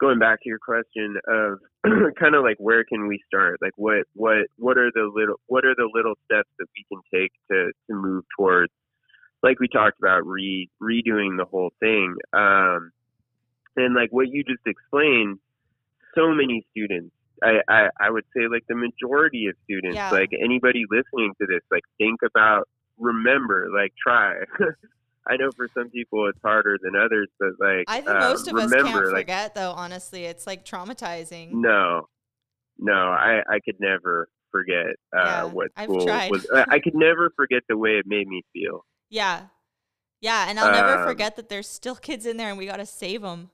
going 0.00 0.18
back 0.18 0.40
to 0.42 0.48
your 0.48 0.58
question 0.58 1.16
of 1.28 1.58
kind 2.18 2.34
of 2.34 2.42
like 2.42 2.56
where 2.58 2.84
can 2.84 3.06
we 3.06 3.20
start 3.26 3.58
like 3.60 3.72
what 3.76 4.04
what 4.14 4.46
what 4.56 4.78
are 4.78 4.90
the 4.94 5.10
little 5.14 5.36
what 5.46 5.64
are 5.64 5.74
the 5.76 5.88
little 5.94 6.14
steps 6.24 6.48
that 6.58 6.66
we 6.74 6.84
can 6.90 7.00
take 7.14 7.32
to 7.50 7.70
to 7.88 7.94
move 7.94 8.24
towards 8.36 8.72
like 9.42 9.58
we 9.60 9.68
talked 9.68 9.98
about 9.98 10.26
re 10.26 10.68
redoing 10.80 11.36
the 11.36 11.44
whole 11.44 11.72
thing 11.80 12.14
um 12.32 12.90
and 13.76 13.94
like 13.94 14.10
what 14.10 14.28
you 14.28 14.44
just 14.44 14.66
explained 14.66 15.38
so 16.14 16.30
many 16.32 16.64
students 16.70 17.12
I, 17.42 17.60
I, 17.68 17.88
I 18.00 18.10
would 18.10 18.24
say 18.36 18.42
like 18.48 18.62
the 18.68 18.76
majority 18.76 19.46
of 19.46 19.56
students, 19.64 19.96
Yeah. 19.96 20.10
like 20.10 20.30
anybody 20.40 20.84
listening 20.90 21.32
to 21.40 21.46
this, 21.48 21.60
like 21.72 21.82
think 21.98 22.20
about, 22.24 22.68
remember, 22.98 23.68
like 23.74 23.92
try. 24.00 24.34
I 25.28 25.36
know 25.36 25.50
for 25.56 25.68
some 25.76 25.90
people 25.90 26.28
it's 26.28 26.38
harder 26.44 26.78
than 26.80 26.94
others, 26.94 27.28
but 27.40 27.50
like 27.58 27.84
I 27.88 27.96
think 27.96 28.10
um, 28.10 28.20
most 28.20 28.48
of 28.48 28.56
us 28.56 28.70
remember, 28.70 29.02
can't 29.02 29.12
like 29.12 29.22
forget 29.22 29.54
though, 29.54 29.72
honestly. 29.72 30.24
It's 30.24 30.46
like 30.46 30.64
traumatizing. 30.64 31.50
no, 31.52 32.08
no, 32.78 32.92
I 32.92 33.42
I 33.48 33.58
could 33.64 33.76
never 33.80 34.28
forget 34.50 34.86
uh, 35.16 35.24
Yeah, 35.24 35.44
what 35.44 35.70
school 35.82 36.06
was. 36.06 36.46
I 36.68 36.78
could 36.78 36.94
never 36.94 37.30
forget 37.34 37.62
the 37.68 37.76
way 37.76 37.92
it 37.98 38.04
made 38.06 38.28
me 38.28 38.44
feel. 38.52 38.84
Yeah. 39.12 39.48
Yeah, 40.22 40.46
and 40.48 40.58
I'll 40.58 40.72
never 40.72 40.98
Um, 41.02 41.06
forget 41.06 41.36
that 41.36 41.48
there's 41.50 41.68
still 41.68 41.96
kids 41.96 42.26
in 42.26 42.38
there 42.38 42.48
and 42.48 42.56
we 42.58 42.66
got 42.66 42.78
to 42.78 42.86
save 42.86 43.22
them. 43.22 43.50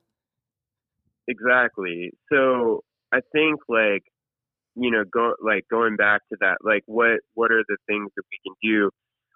Exactly. 1.27 2.13
So 2.33 2.85
I 3.13 3.21
think 3.33 3.61
like 3.69 4.05
you 4.77 4.91
know 4.91 5.05
go 5.13 5.35
like 5.45 5.65
going 5.71 5.97
back 5.97 6.23
to 6.31 6.37
that 6.41 6.59
like 6.63 6.85
what 6.87 7.21
what 7.35 7.51
are 7.51 7.65
the 7.69 7.77
things 7.89 8.11
that 8.17 8.23
we 8.31 8.39
can 8.47 8.55
do 8.63 8.91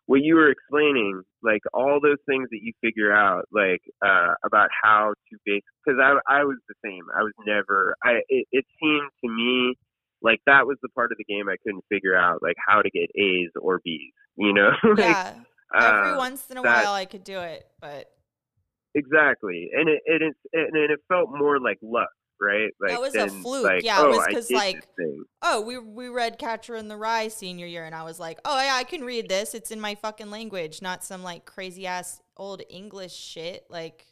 what 0.06 0.22
you 0.22 0.36
were 0.36 0.50
explaining 0.50 1.22
like 1.42 1.62
all 1.74 1.98
those 2.00 2.18
things 2.28 2.48
that 2.52 2.60
you 2.62 2.72
figure 2.80 3.12
out 3.12 3.44
like 3.52 3.80
uh 4.04 4.34
about 4.44 4.68
how 4.82 5.12
to 5.30 5.38
base 5.44 5.62
because 5.84 5.98
I 6.00 6.14
I 6.28 6.44
was 6.44 6.58
the 6.68 6.74
same 6.84 7.02
I 7.18 7.22
was 7.22 7.32
never 7.46 7.96
I 8.04 8.20
it, 8.28 8.46
it 8.52 8.64
seemed 8.80 9.10
to 9.24 9.30
me 9.30 9.74
like 10.22 10.40
that 10.46 10.66
was 10.66 10.76
the 10.82 10.90
part 10.90 11.10
of 11.12 11.18
the 11.18 11.24
game 11.24 11.48
I 11.48 11.56
couldn't 11.64 11.84
figure 11.88 12.14
out 12.16 12.42
like 12.42 12.56
how 12.68 12.82
to 12.82 12.90
get 12.90 13.10
A's 13.20 13.50
or 13.60 13.80
B's 13.84 14.12
you 14.36 14.52
know 14.52 14.70
like 14.96 14.98
yeah. 14.98 15.34
Every 15.74 16.12
uh, 16.12 16.16
once 16.18 16.50
in 16.50 16.58
a 16.58 16.62
that- 16.62 16.84
while 16.84 16.94
I 16.94 17.04
could 17.04 17.24
do 17.24 17.40
it, 17.40 17.66
but 17.80 18.10
exactly 18.94 19.70
and 19.74 19.88
it 19.88 20.02
it 20.04 20.22
is 20.22 20.34
and 20.52 20.76
it 20.76 21.00
felt 21.08 21.30
more 21.30 21.58
like 21.58 21.78
luck 21.80 22.10
right 22.38 22.70
like 22.80 22.90
That 22.90 23.00
was 23.00 23.14
a 23.14 23.28
fluke. 23.28 23.64
like, 23.64 23.82
Yeah, 23.84 24.00
it 24.00 24.04
oh, 24.04 24.08
was 24.10 24.26
because 24.26 24.50
like, 24.50 24.86
oh, 25.42 25.60
we 25.62 25.78
we 25.78 26.08
read 26.08 26.38
Catcher 26.38 26.74
in 26.76 26.88
the 26.88 26.96
Rye 26.96 27.28
senior 27.28 27.66
year, 27.66 27.84
and 27.84 27.94
I 27.94 28.02
was 28.02 28.18
like, 28.20 28.38
oh 28.44 28.60
yeah, 28.62 28.74
I 28.74 28.84
can 28.84 29.02
read 29.02 29.28
this. 29.28 29.54
It's 29.54 29.70
in 29.70 29.80
my 29.80 29.94
fucking 29.94 30.30
language, 30.30 30.82
not 30.82 31.04
some 31.04 31.22
like 31.22 31.44
crazy 31.46 31.86
ass 31.86 32.20
old 32.36 32.62
English 32.68 33.14
shit. 33.14 33.64
Like, 33.70 34.06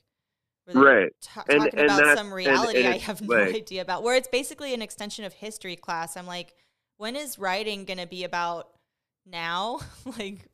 Right. 0.73 1.03
And- 1.03 1.11
talking 1.21 1.63
and 1.63 1.81
about 1.91 2.17
some 2.17 2.33
reality 2.33 2.87
I 2.87 2.99
have 2.99 3.21
no 3.29 3.35
like- 3.37 3.55
idea 3.55 3.83
about. 3.83 4.03
Where 4.05 4.15
it's 4.15 4.29
basically 4.29 4.73
an 4.75 4.81
extension 4.83 5.25
of 5.25 5.33
history 5.33 5.75
class. 5.77 6.17
I'm 6.17 6.27
like, 6.27 6.55
when 6.99 7.17
is 7.17 7.39
writing 7.39 7.85
gonna 7.85 8.07
be 8.07 8.23
about 8.23 8.69
now? 9.27 9.81
like, 10.19 10.47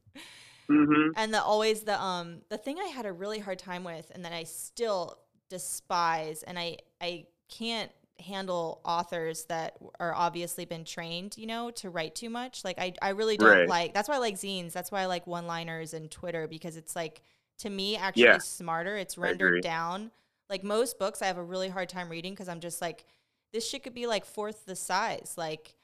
hmm 0.68 1.10
and 1.16 1.32
the 1.32 1.42
always 1.42 1.82
the 1.82 2.00
um 2.00 2.42
the 2.48 2.58
thing 2.58 2.78
I 2.78 2.86
had 2.86 3.06
a 3.06 3.12
really 3.12 3.38
hard 3.38 3.58
time 3.58 3.84
with 3.84 4.10
and 4.14 4.24
that 4.24 4.32
I 4.32 4.44
still 4.44 5.18
despise 5.48 6.42
and 6.42 6.58
I 6.58 6.78
I 7.00 7.26
can't 7.48 7.90
handle 8.18 8.80
authors 8.84 9.44
that 9.44 9.76
are 10.00 10.14
obviously 10.14 10.64
been 10.64 10.84
trained, 10.84 11.36
you 11.36 11.46
know, 11.46 11.70
to 11.70 11.90
write 11.90 12.14
too 12.14 12.30
much. 12.30 12.64
Like 12.64 12.78
I 12.78 12.94
I 13.02 13.10
really 13.10 13.36
don't 13.36 13.48
Right. 13.48 13.68
like 13.68 13.94
that's 13.94 14.08
why 14.08 14.16
I 14.16 14.18
like 14.18 14.34
zines. 14.36 14.72
That's 14.72 14.90
why 14.90 15.02
I 15.02 15.06
like 15.06 15.26
one-liners 15.26 15.94
and 15.94 16.10
Twitter 16.10 16.48
because 16.48 16.76
it's 16.76 16.96
like 16.96 17.22
to 17.58 17.70
me 17.70 17.96
actually 17.96 18.22
Yeah. 18.22 18.38
smarter. 18.38 18.96
It's 18.96 19.16
rendered 19.18 19.62
down. 19.62 20.10
Like 20.50 20.64
most 20.64 20.98
books 20.98 21.22
I 21.22 21.26
have 21.26 21.38
a 21.38 21.42
really 21.44 21.68
hard 21.68 21.88
time 21.88 22.08
reading 22.08 22.32
because 22.32 22.48
I'm 22.48 22.60
just 22.60 22.80
like 22.80 23.04
this 23.52 23.68
shit 23.68 23.82
could 23.84 23.94
be 23.94 24.06
like 24.06 24.24
fourth 24.24 24.66
the 24.66 24.76
size. 24.76 25.34
Like 25.36 25.76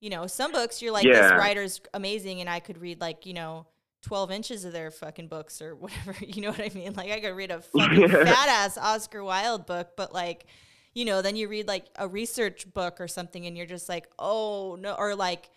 you 0.00 0.10
know, 0.10 0.26
some 0.26 0.52
books 0.52 0.82
you're 0.82 0.92
like 0.92 1.12
this 1.12 1.32
writer's 1.34 1.80
amazing 1.94 2.40
and 2.40 2.50
I 2.50 2.60
could 2.60 2.78
read 2.78 3.00
like, 3.00 3.24
you 3.26 3.34
know, 3.34 3.66
12 4.02 4.30
inches 4.30 4.64
of 4.64 4.72
their 4.72 4.90
fucking 4.90 5.28
books 5.28 5.62
or 5.62 5.74
whatever. 5.76 6.14
You 6.20 6.42
know 6.42 6.50
what 6.50 6.60
I 6.60 6.70
mean? 6.74 6.94
Like 6.94 7.10
I 7.10 7.20
could 7.20 7.34
read 7.36 7.50
a 7.50 7.60
fucking 7.60 8.08
fat 8.08 8.48
ass 8.48 8.76
Oscar 8.78 9.22
Wilde 9.24 9.66
book, 9.66 9.90
but 9.96 10.12
like, 10.12 10.46
you 10.94 11.04
know, 11.04 11.22
then 11.22 11.36
you 11.36 11.48
read 11.48 11.66
like 11.68 11.86
a 11.96 12.06
research 12.06 12.72
book 12.72 13.00
or 13.00 13.08
something 13.08 13.46
and 13.46 13.56
you're 13.56 13.66
just 13.66 13.88
like, 13.88 14.08
oh 14.18 14.76
no, 14.80 14.94
or 14.94 15.14
like, 15.14 15.50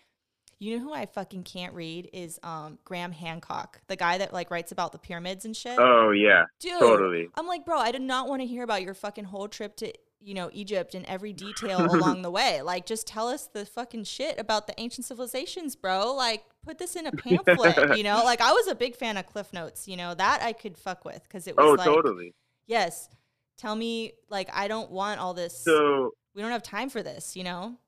You 0.58 0.78
know 0.78 0.84
who 0.84 0.92
I 0.94 1.04
fucking 1.04 1.42
can't 1.42 1.74
read 1.74 2.08
is 2.14 2.38
um 2.42 2.78
Graham 2.84 3.12
Hancock, 3.12 3.80
the 3.88 3.96
guy 3.96 4.16
that 4.18 4.32
like 4.32 4.50
writes 4.50 4.72
about 4.72 4.92
the 4.92 4.98
pyramids 4.98 5.44
and 5.44 5.54
shit. 5.54 5.78
Oh 5.78 6.12
yeah, 6.12 6.44
Dude, 6.60 6.80
totally. 6.80 7.28
I'm 7.34 7.46
like, 7.46 7.66
bro, 7.66 7.78
I 7.78 7.92
did 7.92 8.00
not 8.02 8.28
want 8.28 8.40
to 8.40 8.46
hear 8.46 8.62
about 8.62 8.80
your 8.82 8.94
fucking 8.94 9.24
whole 9.24 9.48
trip 9.48 9.76
to 9.76 9.92
you 10.18 10.32
know 10.32 10.48
Egypt 10.54 10.94
and 10.94 11.04
every 11.06 11.34
detail 11.34 11.84
along 11.94 12.22
the 12.22 12.30
way. 12.30 12.62
Like, 12.62 12.86
just 12.86 13.06
tell 13.06 13.28
us 13.28 13.46
the 13.52 13.66
fucking 13.66 14.04
shit 14.04 14.40
about 14.40 14.66
the 14.66 14.74
ancient 14.80 15.04
civilizations, 15.04 15.76
bro. 15.76 16.14
Like, 16.14 16.44
put 16.66 16.78
this 16.78 16.96
in 16.96 17.06
a 17.06 17.12
pamphlet. 17.24 17.96
you 17.96 18.02
know, 18.04 18.22
like 18.24 18.40
I 18.40 18.52
was 18.52 18.66
a 18.68 18.74
big 18.74 18.96
fan 18.96 19.16
of 19.16 19.26
Cliff 19.26 19.52
Notes. 19.52 19.86
You 19.88 19.96
know 19.96 20.14
that 20.14 20.42
I 20.42 20.52
could 20.52 20.76
fuck 20.76 21.04
with 21.04 21.22
because 21.22 21.46
it 21.46 21.56
was 21.56 21.64
Oh, 21.66 21.72
like, 21.74 21.86
totally. 21.86 22.34
yes, 22.66 23.08
tell 23.56 23.74
me 23.76 24.12
like 24.28 24.50
I 24.52 24.68
don't 24.68 24.90
want 24.90 25.20
all 25.20 25.32
this. 25.34 25.56
So 25.58 26.10
we 26.34 26.42
don't 26.42 26.50
have 26.50 26.62
time 26.62 26.90
for 26.90 27.02
this. 27.02 27.36
You 27.36 27.44
know. 27.44 27.78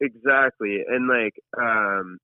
exactly, 0.00 0.78
and 0.88 1.08
like 1.08 1.34
um, 1.60 2.18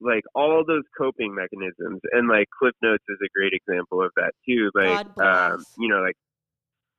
like 0.00 0.22
all 0.34 0.64
those 0.66 0.84
coping 0.96 1.34
mechanisms, 1.34 2.00
and 2.12 2.28
like 2.28 2.46
Cliff 2.58 2.74
Notes 2.82 3.04
is 3.08 3.18
a 3.24 3.28
great 3.36 3.52
example 3.52 4.02
of 4.02 4.12
that 4.16 4.32
too. 4.48 4.70
Like 4.74 5.06
um, 5.18 5.64
you 5.78 5.88
know, 5.88 6.00
like 6.00 6.16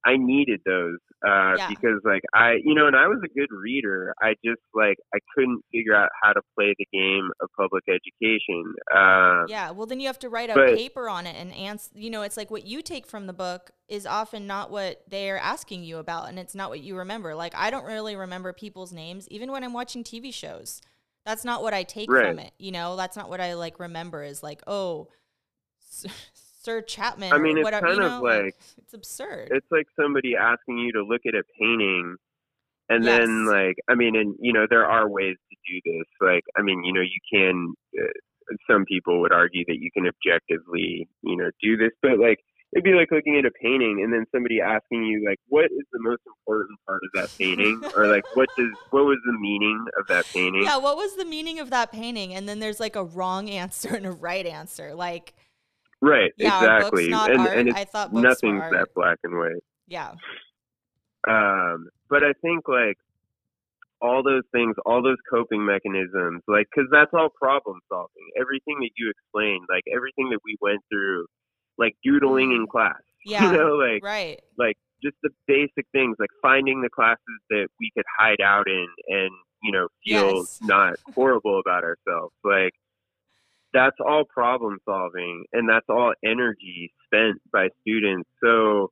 I 0.06 0.18
needed 0.18 0.62
those 0.66 0.98
uh, 1.26 1.54
Yeah. 1.58 1.70
because 1.70 2.02
like 2.04 2.22
I, 2.34 2.54
you 2.64 2.74
know, 2.74 2.88
and 2.88 2.96
I 2.96 3.08
was 3.08 3.20
a 3.24 3.28
good 3.40 3.50
reader. 3.52 4.14
I 4.22 4.34
just 4.44 4.62
like 4.74 4.98
I 5.14 5.20
couldn't 5.36 5.62
figure 5.72 5.96
out 5.96 6.10
how 6.24 6.34
to 6.34 6.42
play 6.58 6.74
the 6.78 6.88
game 6.92 7.30
of 7.42 7.50
public 7.56 7.84
education. 7.88 8.74
Um, 8.96 9.46
Yeah, 9.48 9.72
well, 9.72 9.86
then 9.86 10.00
you 10.00 10.08
have 10.08 10.20
to 10.20 10.30
write 10.30 10.50
a 10.50 10.56
but- 10.56 10.76
paper 10.76 11.08
on 11.10 11.28
it 11.28 11.36
and 11.38 11.54
answer. 11.54 11.92
You 11.94 12.10
know, 12.10 12.24
it's 12.24 12.38
like 12.38 12.50
what 12.50 12.66
you 12.66 12.82
take 12.82 13.06
from 13.06 13.28
the 13.28 13.34
book 13.34 13.72
is 13.88 14.06
often 14.06 14.48
not 14.48 14.72
what 14.72 15.04
they're 15.08 15.38
asking 15.38 15.84
you 15.84 15.98
about, 15.98 16.30
and 16.30 16.40
it's 16.40 16.56
not 16.56 16.70
what 16.70 16.80
you 16.80 16.98
remember. 16.98 17.36
Like, 17.36 17.54
I 17.56 17.70
don't 17.70 17.86
really 17.86 18.16
remember 18.16 18.54
people's 18.54 18.92
names, 18.94 19.28
even 19.30 19.52
when 19.52 19.64
I'm 19.64 19.74
watching 19.74 20.04
TV 20.04 20.34
shows. 20.34 20.82
That's 21.26 21.46
not 21.46 21.62
what 21.62 21.74
I 21.76 21.84
take 21.84 22.10
from 22.10 22.40
it. 22.40 22.52
You 22.58 22.72
know, 22.72 22.96
that's 22.96 23.16
not 23.16 23.30
what 23.30 23.40
I 23.42 23.54
like 23.54 23.80
remember. 23.80 24.24
Is 24.24 24.42
like, 24.42 24.62
oh, 24.66 25.10
Sir 26.64 26.82
Chapman. 26.82 27.34
I 27.34 27.38
mean, 27.38 27.58
it's 27.58 27.64
whatever, 27.64 27.88
kind 27.88 27.98
you 27.98 28.06
of 28.06 28.12
know? 28.12 28.22
like- 28.22 28.56
it's 28.78 28.94
absurd. 28.94 29.50
it's 29.52 29.68
like 29.72 29.88
somebody 30.00 30.36
asking 30.36 30.78
you 30.78 30.92
to 30.94 31.04
look 31.04 31.22
at 31.28 31.34
a 31.34 31.44
painting 31.60 32.18
and 32.90 33.06
then 33.06 33.46
like 33.46 33.78
i 33.90 33.96
mean 33.96 34.16
and 34.18 34.36
you 34.40 34.52
know 34.52 34.66
there 34.70 34.86
are 34.86 35.08
ways 35.10 35.38
to 35.50 35.56
do 35.66 35.80
this 35.86 36.08
like 36.20 36.44
i 36.58 36.62
mean 36.62 36.84
you 36.84 36.92
know 36.92 37.00
you 37.02 37.20
can 37.32 37.74
uh, 37.98 38.54
some 38.70 38.84
people 38.86 39.22
would 39.22 39.32
argue 39.32 39.64
that 39.68 39.78
you 39.80 39.90
can 39.94 40.06
objectively 40.08 41.08
you 41.22 41.38
know 41.38 41.50
do 41.62 41.78
this 41.78 41.92
but 42.02 42.20
like 42.20 42.40
it'd 42.74 42.84
be 42.84 42.92
like 42.94 43.10
looking 43.12 43.38
at 43.38 43.46
a 43.46 43.52
painting 43.62 44.02
and 44.04 44.12
then 44.12 44.26
somebody 44.34 44.60
asking 44.60 45.06
you 45.06 45.24
like 45.26 45.38
what 45.48 45.66
is 45.66 45.86
the 45.94 46.00
most 46.02 46.22
important 46.26 46.78
part 46.86 47.02
of 47.04 47.10
that 47.14 47.30
painting 47.38 47.82
or 47.96 48.08
like 48.08 48.24
what 48.36 48.50
does 48.58 48.72
what 48.90 49.06
was 49.06 49.20
the 49.26 49.38
meaning 49.40 49.86
of 49.98 50.06
that 50.08 50.26
painting 50.34 50.64
yeah, 50.64 50.78
what 50.78 50.98
was 50.98 51.16
the 51.16 51.26
meaning 51.26 51.60
of 51.60 51.70
that 51.70 51.92
painting? 51.92 52.34
And 52.34 52.48
then 52.50 52.60
there's 52.60 52.80
like 52.80 52.96
a 52.96 53.04
wrong 53.04 53.50
answer 53.50 53.96
and 53.96 54.06
a 54.06 54.12
right 54.12 54.46
answer. 54.46 54.94
Like, 54.94 55.34
right 56.02 56.32
yeah, 56.38 56.58
exactly 56.58 57.06
are 57.06 57.10
books 57.10 57.12
not 57.12 57.32
and 57.32 57.40
art? 57.42 57.58
and 57.58 57.70
it's 57.70 57.80
I 57.80 57.86
thought 57.86 58.14
nothing's 58.14 58.62
that 58.72 58.88
black 58.96 59.18
and 59.24 59.38
white 59.38 59.64
Yeah. 59.88 60.14
Um, 61.28 61.90
but 62.10 62.24
I 62.24 62.34
think 62.42 62.68
like 62.68 62.98
all 64.02 64.24
those 64.24 64.42
things, 64.52 64.76
all 64.86 65.04
those 65.04 65.18
coping 65.30 65.64
mechanisms, 65.64 66.42
like, 66.48 66.66
cause 66.74 66.86
that's 66.92 67.12
all 67.14 67.30
problem 67.40 67.80
solving. 67.88 68.28
Everything 68.40 68.78
that 68.80 68.90
you 68.98 69.12
explained, 69.12 69.66
like 69.70 69.84
everything 69.96 70.30
that 70.32 70.40
we 70.44 70.58
went 70.60 70.82
through, 70.92 71.28
like 71.78 71.94
doodling 72.04 72.52
in 72.52 72.66
class, 72.68 72.96
Mm. 73.28 73.32
Yeah. 73.32 73.52
you 73.52 73.58
know, 73.58 73.76
like, 73.76 74.04
Right. 74.04 74.42
like 74.58 74.78
just 75.04 75.16
the 75.22 75.30
basic 75.46 75.86
things, 75.92 76.16
like 76.20 76.32
finding 76.42 76.82
the 76.82 76.90
classes 76.90 77.40
that 77.52 77.68
we 77.80 77.92
could 77.96 78.06
hide 78.18 78.42
out 78.42 78.68
in 78.68 78.88
and, 79.10 79.30
you 79.62 79.72
know, 79.72 79.88
feel 80.04 80.38
Yes. 80.38 80.60
not 80.64 80.96
horrible 81.14 81.60
about 81.60 81.84
ourselves. 81.84 82.34
Like, 82.44 82.72
that's 83.74 83.98
all 84.06 84.24
problem 84.26 84.80
solving 84.86 85.46
and 85.54 85.70
that's 85.70 85.86
all 85.90 86.14
energy 86.24 86.94
spent 87.06 87.42
by 87.52 87.70
students. 87.82 88.30
So 88.44 88.92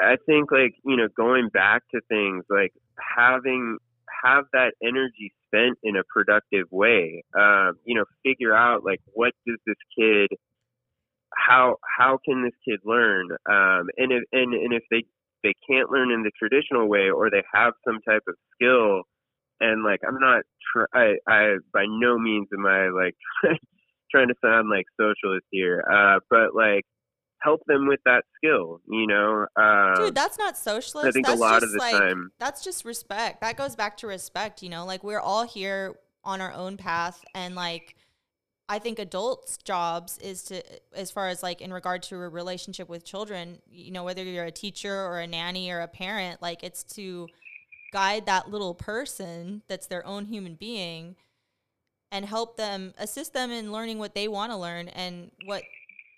I 0.00 0.16
think 0.26 0.50
like, 0.50 0.74
you 0.84 0.96
know, 0.96 1.08
going 1.16 1.48
back 1.48 1.82
to 1.94 2.00
things 2.08 2.44
like 2.50 2.72
having 3.16 3.78
have 4.24 4.44
that 4.52 4.72
energy 4.82 5.32
spent 5.46 5.78
in 5.82 5.96
a 5.96 6.02
productive 6.08 6.66
way. 6.70 7.24
Um, 7.38 7.74
you 7.84 7.94
know, 7.94 8.04
figure 8.22 8.54
out 8.54 8.84
like 8.84 9.00
what 9.12 9.32
does 9.46 9.58
this 9.66 9.76
kid 9.98 10.28
how 11.34 11.76
how 11.98 12.18
can 12.24 12.44
this 12.44 12.52
kid 12.66 12.80
learn? 12.84 13.30
Um 13.50 13.88
and 13.96 14.12
if 14.12 14.22
and, 14.32 14.54
and 14.54 14.72
if 14.72 14.82
they 14.90 15.04
they 15.42 15.54
can't 15.68 15.90
learn 15.90 16.10
in 16.10 16.22
the 16.22 16.30
traditional 16.38 16.88
way 16.88 17.10
or 17.10 17.30
they 17.30 17.42
have 17.52 17.72
some 17.86 18.00
type 18.02 18.22
of 18.28 18.34
skill 18.54 19.02
and 19.62 19.84
like 19.84 20.00
I'm 20.06 20.18
not 20.18 20.42
tr- 20.72 20.94
I 20.94 21.14
I 21.26 21.56
by 21.72 21.86
no 21.88 22.18
means 22.18 22.48
am 22.56 22.66
I 22.66 22.88
like 22.88 23.14
trying 24.10 24.28
to 24.28 24.34
sound 24.44 24.68
like 24.68 24.84
socialist 25.00 25.46
here 25.50 25.82
uh 25.90 26.18
but 26.28 26.54
like 26.54 26.84
help 27.40 27.60
them 27.66 27.88
with 27.88 28.00
that 28.04 28.24
skill 28.36 28.80
you 28.88 29.06
know 29.06 29.46
um 29.56 29.94
Dude, 29.96 30.14
that's 30.14 30.38
not 30.38 30.58
socialist. 30.58 31.08
I 31.08 31.12
think 31.12 31.26
that's 31.26 31.38
a 31.38 31.40
lot 31.40 31.62
of 31.62 31.72
the 31.72 31.78
like, 31.78 31.94
time 31.94 32.30
That's 32.38 32.62
just 32.62 32.84
respect. 32.84 33.40
That 33.40 33.56
goes 33.56 33.76
back 33.76 33.96
to 33.98 34.06
respect, 34.06 34.62
you 34.62 34.68
know? 34.68 34.84
Like 34.84 35.02
we're 35.02 35.20
all 35.20 35.44
here 35.44 35.96
on 36.24 36.40
our 36.40 36.52
own 36.52 36.76
path 36.76 37.24
and 37.34 37.54
like 37.54 37.96
I 38.68 38.78
think 38.78 38.98
adults' 38.98 39.58
jobs 39.58 40.18
is 40.18 40.44
to 40.44 40.62
as 40.94 41.10
far 41.10 41.28
as 41.28 41.42
like 41.42 41.60
in 41.60 41.72
regard 41.72 42.02
to 42.04 42.16
a 42.16 42.28
relationship 42.28 42.88
with 42.88 43.04
children, 43.04 43.58
you 43.70 43.90
know, 43.92 44.04
whether 44.04 44.22
you're 44.22 44.44
a 44.44 44.52
teacher 44.52 44.94
or 44.94 45.20
a 45.20 45.26
nanny 45.26 45.70
or 45.70 45.80
a 45.80 45.88
parent, 45.88 46.40
like 46.40 46.62
it's 46.62 46.82
to 46.94 47.28
guide 47.92 48.26
that 48.26 48.50
little 48.50 48.74
person 48.74 49.62
that's 49.68 49.86
their 49.86 50.04
own 50.06 50.24
human 50.24 50.54
being 50.54 51.14
and 52.10 52.24
help 52.24 52.56
them 52.56 52.92
assist 52.98 53.32
them 53.34 53.50
in 53.50 53.70
learning 53.70 53.98
what 53.98 54.14
they 54.14 54.26
want 54.28 54.50
to 54.50 54.56
learn 54.56 54.88
and 54.88 55.30
what 55.44 55.62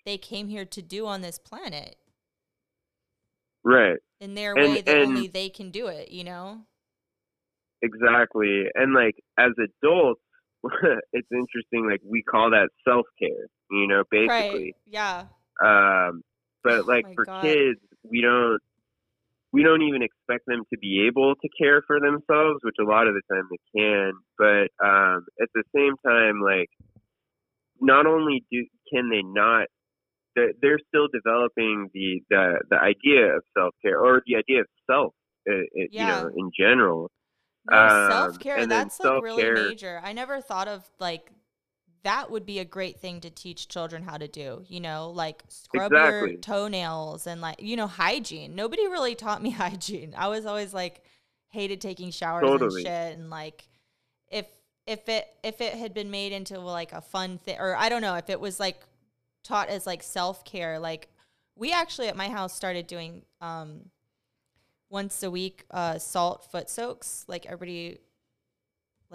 they 0.05 0.17
came 0.17 0.47
here 0.47 0.65
to 0.65 0.81
do 0.81 1.05
on 1.05 1.21
this 1.21 1.37
planet 1.37 1.97
right 3.63 3.97
in 4.19 4.33
their 4.35 4.53
And- 4.53 4.73
way 4.73 4.81
that 4.81 4.95
and- 4.97 5.07
only 5.17 5.27
they 5.27 5.49
can 5.49 5.69
do 5.71 5.87
it, 5.87 6.11
you 6.11 6.23
know? 6.23 6.61
exactly 7.81 8.63
and 8.73 8.93
like 8.95 9.15
as 9.37 9.51
adults 9.59 10.21
it's 11.13 11.27
interesting 11.31 11.87
like 11.87 12.01
we 12.03 12.23
call 12.23 12.49
that 12.51 12.69
self-care 12.87 13.45
you 13.69 13.85
know 13.87 14.03
basically 14.09 14.73
Right. 14.73 14.75
Yeah. 14.85 15.25
um 15.63 16.23
but 16.63 16.79
Oh 16.79 16.83
like 16.87 17.05
my 17.05 17.13
for 17.13 17.25
God. 17.25 17.43
kids 17.43 17.79
we 18.09 18.21
don't 18.21 18.59
we 19.55 19.63
don't 19.63 19.83
even 19.83 20.03
expect 20.03 20.45
them 20.47 20.63
to 20.69 20.77
be 20.77 21.05
able 21.07 21.33
to 21.35 21.47
care 21.57 21.81
for 21.87 21.99
themselves 22.01 22.59
which 22.63 22.75
a 22.79 22.83
lot 22.83 23.07
of 23.07 23.13
the 23.15 23.21
time 23.31 23.47
they 23.49 23.79
can 23.79 24.11
but 24.37 24.67
um 24.85 25.23
at 25.41 25.47
the 25.55 25.63
same 25.73 25.93
time 26.05 26.41
like 26.43 26.69
not 27.79 28.05
only 28.05 28.43
do 28.51 28.65
can 28.91 29.09
they 29.09 29.23
not 29.23 29.67
they're, 30.61 30.79
still 30.89 31.07
developing 31.13 31.89
the 31.93 32.19
the 32.29 32.59
the 32.69 32.75
idea 32.75 33.37
of 33.37 33.41
self-care 33.57 33.97
or 33.97 34.21
the 34.27 34.35
idea 34.35 34.59
of 34.59 34.67
self 34.89 35.13
uh, 35.49 35.53
uh, 35.53 35.87
you 35.91 36.05
know 36.05 36.29
in 36.35 36.51
general 36.59 37.09
No, 37.71 37.77
Um, 37.77 38.11
self-care 38.11 38.57
and 38.57 38.69
that's 38.69 38.99
like 38.99 39.23
really 39.23 39.49
major. 39.69 40.01
I 40.03 40.11
never 40.11 40.41
thought 40.41 40.67
of 40.67 40.83
like 40.99 41.31
that 42.05 42.29
would 42.29 42.45
be 42.45 42.59
a 42.59 42.65
great 42.65 42.99
thing 42.99 43.19
to 43.19 43.31
teach 43.31 43.67
children 43.67 44.03
how 44.03 44.15
to 44.15 44.27
do, 44.27 44.63
you 44.67 44.79
know, 44.79 45.09
like 45.09 45.43
scrub 45.49 45.91
your 45.91 46.35
toenails 46.35 47.25
and 47.25 47.41
like, 47.41 47.59
you 47.59 47.75
know, 47.75 47.87
hygiene. 47.87 48.53
Nobody 48.53 48.87
really 48.87 49.15
taught 49.15 49.41
me 49.41 49.49
hygiene. 49.63 50.13
I 50.15 50.27
was 50.27 50.45
always 50.45 50.71
like 50.71 51.03
hated 51.49 51.81
taking 51.81 52.11
showers 52.11 52.43
Totally. 52.43 52.85
and 52.85 52.87
shit 52.87 53.17
and 53.17 53.29
like 53.31 53.67
if 54.29 54.45
if 54.85 55.09
it 55.09 55.25
if 55.43 55.61
it 55.61 55.73
had 55.73 55.95
been 55.95 56.11
made 56.11 56.31
into 56.31 56.59
like 56.59 56.93
a 56.93 57.01
fun 57.01 57.39
thing 57.39 57.57
or 57.59 57.75
I 57.75 57.89
don't 57.89 58.03
know, 58.03 58.15
if 58.15 58.29
it 58.29 58.39
was 58.39 58.59
like 58.59 58.79
taught 59.43 59.69
as 59.69 59.87
like 59.87 60.03
self-care, 60.03 60.77
like 60.77 61.09
we 61.55 61.73
actually 61.73 62.07
at 62.07 62.15
my 62.15 62.29
house 62.29 62.53
started 62.53 62.85
doing 62.85 63.23
um 63.41 63.89
once 64.91 65.23
a 65.23 65.31
week 65.31 65.65
uh 65.71 65.97
salt 65.97 66.45
foot 66.51 66.69
soaks 66.69 67.25
like 67.27 67.47
everybody 67.47 67.97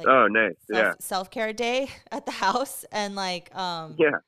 like 0.01 0.11
oh 0.11 0.27
nice 0.29 0.55
yeah 0.69 0.93
self, 0.93 0.97
self-care 1.01 1.53
day 1.53 1.89
at 2.13 2.27
the 2.27 2.33
house 2.33 2.85
and 2.93 3.15
like 3.15 3.55
um 3.57 3.99
yeah 3.99 4.19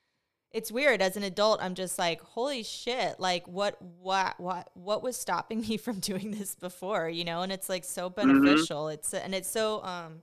it's 0.52 0.72
weird 0.72 1.02
as 1.02 1.16
an 1.16 1.22
adult 1.22 1.62
i'm 1.62 1.74
just 1.74 1.98
like 1.98 2.20
holy 2.22 2.62
shit 2.62 3.18
like 3.20 3.46
what 3.48 3.80
what 4.00 4.38
what 4.40 4.70
what 4.74 5.02
was 5.02 5.16
stopping 5.16 5.60
me 5.68 5.76
from 5.76 6.00
doing 6.00 6.32
this 6.32 6.54
before 6.54 7.08
you 7.08 7.24
know 7.24 7.42
and 7.42 7.52
it's 7.52 7.68
like 7.68 7.84
so 7.84 8.10
Mm-hmm. 8.22 8.64
beneficial 8.64 8.88
it's 8.88 9.14
and 9.14 9.34
it's 9.34 9.50
so 9.50 9.82
um 9.84 10.22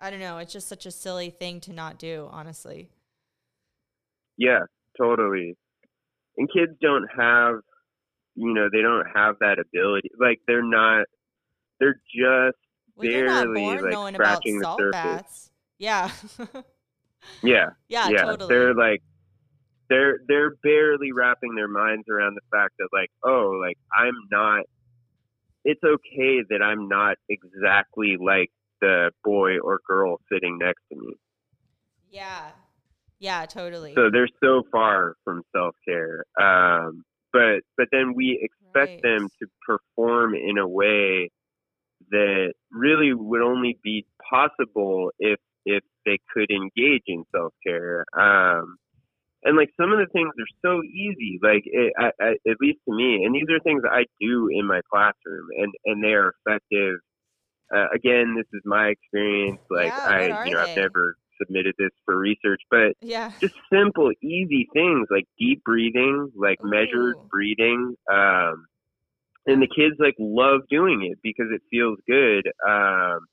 i 0.00 0.10
don't 0.10 0.20
know 0.20 0.38
it's 0.38 0.52
just 0.52 0.68
such 0.68 0.86
a 0.86 0.90
silly 0.92 1.30
thing 1.30 1.60
to 1.60 1.72
not 1.72 1.98
do 1.98 2.28
honestly 2.30 2.88
Yeah, 4.36 4.60
totally. 4.98 5.56
And 6.36 6.50
kids 6.52 6.72
don't 6.80 7.08
have, 7.16 7.56
you 8.36 8.54
know, 8.54 8.68
they 8.72 8.82
don't 8.82 9.06
have 9.14 9.36
that 9.40 9.58
ability. 9.60 10.10
Like 10.18 10.40
they're 10.46 10.64
not, 10.66 11.06
they're 11.80 12.00
just 12.14 12.58
well 12.96 13.06
barely 13.06 13.62
born 13.62 13.82
like 13.82 13.92
knowing 13.92 14.14
about 14.14 14.42
scratching 14.42 14.58
the 14.58 14.64
salt 14.64 14.80
surface. 14.80 14.92
baths 14.92 15.50
yeah 15.78 16.10
Yeah, 17.42 17.70
yeah, 17.88 18.10
yeah. 18.10 18.24
totally 18.24 18.48
They're 18.54 18.74
like, 18.74 19.00
they're 19.88 20.18
they're 20.28 20.54
barely 20.62 21.12
wrapping 21.12 21.54
their 21.54 21.68
minds 21.68 22.04
around 22.08 22.34
the 22.34 22.40
fact 22.50 22.74
that 22.78 22.88
like, 22.92 23.10
oh, 23.22 23.52
like 23.60 23.76
I'm 23.96 24.14
not. 24.30 24.64
It's 25.64 25.82
okay 25.82 26.42
that 26.50 26.60
I'm 26.62 26.88
not 26.88 27.16
exactly 27.30 28.16
like 28.22 28.50
the 28.82 29.10
boy 29.24 29.58
or 29.60 29.80
girl 29.86 30.20
sitting 30.30 30.58
next 30.58 30.82
to 30.92 30.98
me. 30.98 31.14
Yeah. 32.10 32.50
Yeah, 33.18 33.46
totally. 33.46 33.94
So 33.94 34.10
they're 34.10 34.28
so 34.42 34.62
far 34.70 35.14
from 35.24 35.42
self 35.56 35.74
care. 35.88 36.24
Um, 36.40 37.02
but 37.32 37.60
but 37.76 37.88
then 37.92 38.12
we 38.14 38.38
expect 38.42 38.74
Right. 38.90 39.02
them 39.02 39.28
to 39.40 39.46
perform 39.66 40.34
in 40.34 40.58
a 40.58 40.68
way 40.68 41.30
that 42.10 42.52
really 42.70 43.12
would 43.14 43.42
only 43.42 43.78
be 43.82 44.06
possible 44.30 45.10
if 45.18 45.38
if 45.66 45.82
they 46.04 46.18
could 46.32 46.50
engage 46.50 47.02
in 47.06 47.24
self 47.34 47.52
care. 47.66 48.04
Um, 48.18 48.76
and 49.44 49.56
like 49.56 49.70
some 49.78 49.92
of 49.92 49.98
the 49.98 50.06
things 50.12 50.32
are 50.38 50.56
so 50.64 50.82
easy, 50.82 51.38
like 51.42 51.62
it, 51.66 51.92
I, 51.98 52.10
I, 52.20 52.30
at 52.48 52.56
least 52.60 52.78
to 52.88 52.94
me. 52.94 53.24
And 53.24 53.34
these 53.34 53.48
are 53.50 53.60
things 53.60 53.82
I 53.84 54.04
do 54.20 54.48
in 54.50 54.66
my 54.66 54.80
classroom, 54.90 55.48
and 55.56 55.72
and 55.84 56.02
they 56.02 56.14
are 56.14 56.34
effective. 56.46 56.96
Uh, 57.74 57.86
again, 57.94 58.34
this 58.36 58.46
is 58.52 58.62
my 58.64 58.88
experience. 58.88 59.60
Like 59.70 59.88
Yeah, 59.88 60.06
I, 60.06 60.44
you 60.46 60.54
know, 60.54 60.64
they? 60.64 60.72
I've 60.72 60.76
never 60.76 61.16
submitted 61.40 61.74
this 61.78 61.90
for 62.04 62.16
research, 62.16 62.60
but 62.70 62.92
yeah. 63.00 63.32
just 63.40 63.54
simple, 63.72 64.10
easy 64.22 64.68
things 64.72 65.08
like 65.10 65.24
deep 65.38 65.62
breathing, 65.64 66.30
like 66.36 66.58
measured 66.62 67.16
breathing. 67.30 67.96
Um, 68.10 68.66
and 69.46 69.62
the 69.62 69.68
kids 69.68 69.96
like 69.98 70.14
love 70.18 70.60
doing 70.70 71.08
it 71.10 71.18
because 71.22 71.46
it 71.50 71.62
feels 71.70 71.98
good. 72.08 72.46
Um, 72.66 73.26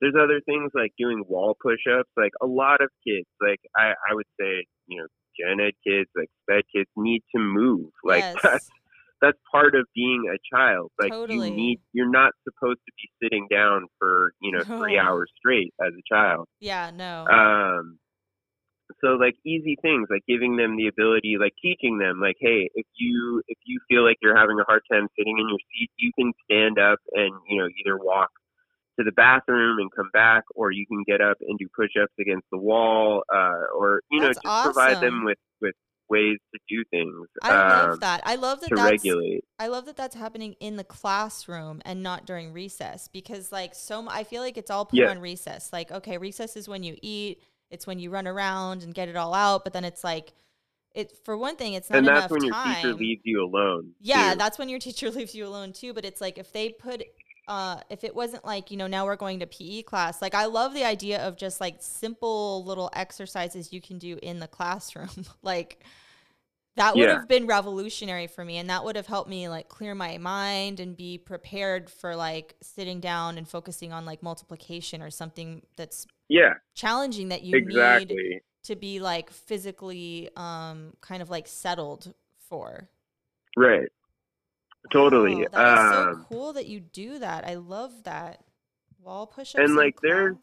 there's 0.00 0.14
other 0.20 0.40
things 0.44 0.70
like 0.74 0.92
doing 0.98 1.24
wall 1.28 1.56
push-ups. 1.60 2.10
Like 2.16 2.32
a 2.42 2.46
lot 2.46 2.80
of 2.82 2.90
kids, 3.06 3.26
like 3.40 3.60
I, 3.76 3.92
I 4.10 4.14
would 4.14 4.26
say, 4.38 4.66
you 4.86 4.98
know, 4.98 5.06
gen 5.38 5.60
ed 5.60 5.72
kids, 5.86 6.10
like 6.16 6.28
sped 6.42 6.62
kids 6.74 6.90
need 6.96 7.22
to 7.34 7.40
move. 7.40 7.90
Like 8.04 8.20
yes. 8.20 8.36
that's 8.42 8.70
that's 9.22 9.38
part 9.50 9.74
of 9.74 9.86
being 9.94 10.24
a 10.32 10.38
child. 10.54 10.90
Like 11.00 11.10
Totally. 11.10 11.48
you 11.48 11.56
need, 11.56 11.80
you're 11.92 12.10
not 12.10 12.32
supposed 12.44 12.80
to 12.86 12.92
be 12.96 13.08
sitting 13.22 13.46
down 13.50 13.86
for 13.98 14.34
you 14.40 14.52
know 14.52 14.62
three 14.62 14.98
hours 14.98 15.30
straight 15.38 15.72
as 15.80 15.92
a 15.94 16.14
child. 16.14 16.46
yeah, 16.60 16.90
no. 16.94 17.26
Um, 17.26 17.98
so 19.04 19.10
like 19.20 19.36
easy 19.44 19.76
things 19.82 20.08
like 20.10 20.22
giving 20.26 20.56
them 20.56 20.76
the 20.76 20.88
ability, 20.88 21.36
like 21.38 21.52
teaching 21.60 21.98
them, 21.98 22.20
like, 22.20 22.36
hey, 22.40 22.70
if 22.74 22.86
you 22.96 23.42
if 23.48 23.58
you 23.66 23.78
feel 23.88 24.04
like 24.04 24.16
you're 24.22 24.36
having 24.36 24.58
a 24.58 24.64
hard 24.64 24.82
time 24.90 25.08
sitting 25.18 25.38
in 25.38 25.48
your 25.48 25.58
seat, 25.72 25.90
you 25.98 26.10
can 26.18 26.32
stand 26.44 26.78
up 26.78 26.98
and 27.12 27.32
you 27.48 27.60
know 27.60 27.68
either 27.84 27.98
walk 27.98 28.30
to 28.98 29.04
the 29.04 29.12
bathroom 29.12 29.78
and 29.78 29.90
come 29.94 30.08
back, 30.12 30.44
or 30.54 30.70
you 30.70 30.86
can 30.86 31.02
get 31.06 31.20
up 31.20 31.36
and 31.40 31.58
do 31.58 31.66
push-ups 31.76 32.12
against 32.20 32.46
the 32.50 32.58
wall, 32.58 33.24
uh, 33.32 33.66
or 33.76 34.00
you 34.10 34.20
know 34.20 34.28
That's 34.28 34.40
just 34.42 34.62
provide 34.62 35.00
them 35.00 35.24
with 35.24 35.38
with 35.60 35.74
ways 36.08 36.38
to 36.54 36.60
do 36.68 36.84
things 36.90 37.26
I 37.42 37.54
love 37.54 37.92
um, 37.92 38.00
that. 38.00 38.22
I 38.24 38.36
love 38.36 38.60
that 38.60 38.68
to 38.68 38.76
that's 38.76 39.04
regulate. 39.04 39.44
I 39.58 39.68
love 39.68 39.86
that 39.86 39.96
that's 39.96 40.14
happening 40.16 40.54
in 40.60 40.76
the 40.76 40.84
classroom 40.84 41.80
and 41.84 42.02
not 42.02 42.26
during 42.26 42.52
recess 42.52 43.08
because 43.08 43.52
like 43.52 43.74
so 43.74 44.04
i 44.08 44.24
feel 44.24 44.42
like 44.42 44.56
it's 44.58 44.70
all 44.70 44.84
put 44.84 44.98
Yeah. 44.98 45.10
on 45.10 45.20
recess. 45.20 45.72
Like 45.72 45.90
okay, 45.92 46.18
recess 46.18 46.56
is 46.56 46.68
when 46.68 46.82
you 46.82 46.96
eat, 47.02 47.42
it's 47.74 47.86
when 47.86 47.98
you 48.00 48.10
run 48.10 48.28
around 48.28 48.84
and 48.84 48.94
get 48.94 49.08
it 49.10 49.16
all 49.16 49.34
out, 49.34 49.64
but 49.64 49.74
then 49.74 49.84
it's 49.84 50.04
like 50.04 50.34
it 50.94 51.12
for 51.24 51.36
one 51.36 51.56
thing 51.56 51.74
it's 51.74 51.90
not 51.90 52.04
And 52.04 52.06
enough 52.06 52.14
that's 52.16 52.30
when 52.30 52.44
your 52.44 52.52
teacher 52.62 52.92
leaves 52.92 53.22
you 53.24 53.42
alone. 53.42 53.94
Yeah, 54.00 54.34
too. 54.34 54.34
that's 54.34 54.58
when 54.58 54.68
your 54.68 54.78
teacher 54.78 55.10
leaves 55.10 55.34
you 55.34 55.46
alone 55.46 55.72
too, 55.72 55.92
but 55.92 56.04
it's 56.04 56.20
like 56.20 56.38
if 56.38 56.52
they 56.52 56.70
put 56.70 57.02
uh 57.46 57.80
if 57.90 58.04
it 58.04 58.14
wasn't 58.14 58.44
like, 58.44 58.70
you 58.70 58.76
know, 58.76 58.86
now 58.86 59.04
we're 59.04 59.16
going 59.16 59.40
to 59.40 59.46
PE 59.46 59.82
class. 59.82 60.22
Like 60.22 60.34
I 60.34 60.46
love 60.46 60.74
the 60.74 60.84
idea 60.84 61.26
of 61.26 61.36
just 61.36 61.60
like 61.60 61.76
simple 61.80 62.64
little 62.64 62.90
exercises 62.94 63.72
you 63.72 63.80
can 63.80 63.98
do 63.98 64.18
in 64.22 64.40
the 64.40 64.48
classroom. 64.48 65.08
like 65.42 65.84
that 66.76 66.96
would 66.96 67.08
Yeah. 67.08 67.10
have 67.10 67.28
been 67.28 67.46
revolutionary 67.46 68.26
for 68.26 68.44
me 68.44 68.58
and 68.58 68.70
that 68.70 68.84
would 68.84 68.96
have 68.96 69.06
helped 69.06 69.30
me 69.30 69.48
like 69.48 69.68
clear 69.68 69.94
my 69.94 70.18
mind 70.18 70.80
and 70.80 70.96
be 70.96 71.18
prepared 71.18 71.90
for 71.90 72.16
like 72.16 72.56
sitting 72.62 73.00
down 73.00 73.38
and 73.38 73.48
focusing 73.48 73.92
on 73.92 74.04
like 74.04 74.22
multiplication 74.22 75.02
or 75.02 75.10
something 75.10 75.62
that's 75.76 76.06
yeah, 76.28 76.54
challenging 76.74 77.28
that 77.28 77.42
you 77.42 77.60
need 77.60 78.40
to 78.64 78.76
be 78.76 78.98
like 79.00 79.30
physically 79.30 80.30
um 80.36 80.94
kind 81.00 81.20
of 81.22 81.30
like 81.30 81.46
settled 81.46 82.14
for. 82.48 82.88
Right. 83.56 83.88
Totally. 84.92 85.36
Wow, 85.36 85.48
that 85.52 85.78
is 85.78 85.90
so 85.92 86.02
um, 86.10 86.26
cool 86.28 86.52
that 86.54 86.66
you 86.66 86.80
do 86.80 87.18
that. 87.20 87.46
I 87.46 87.54
love 87.54 88.04
that. 88.04 88.40
Wall 89.02 89.26
push-ups 89.26 89.62
And, 89.62 89.76
like, 89.76 89.96
there's- 90.02 90.36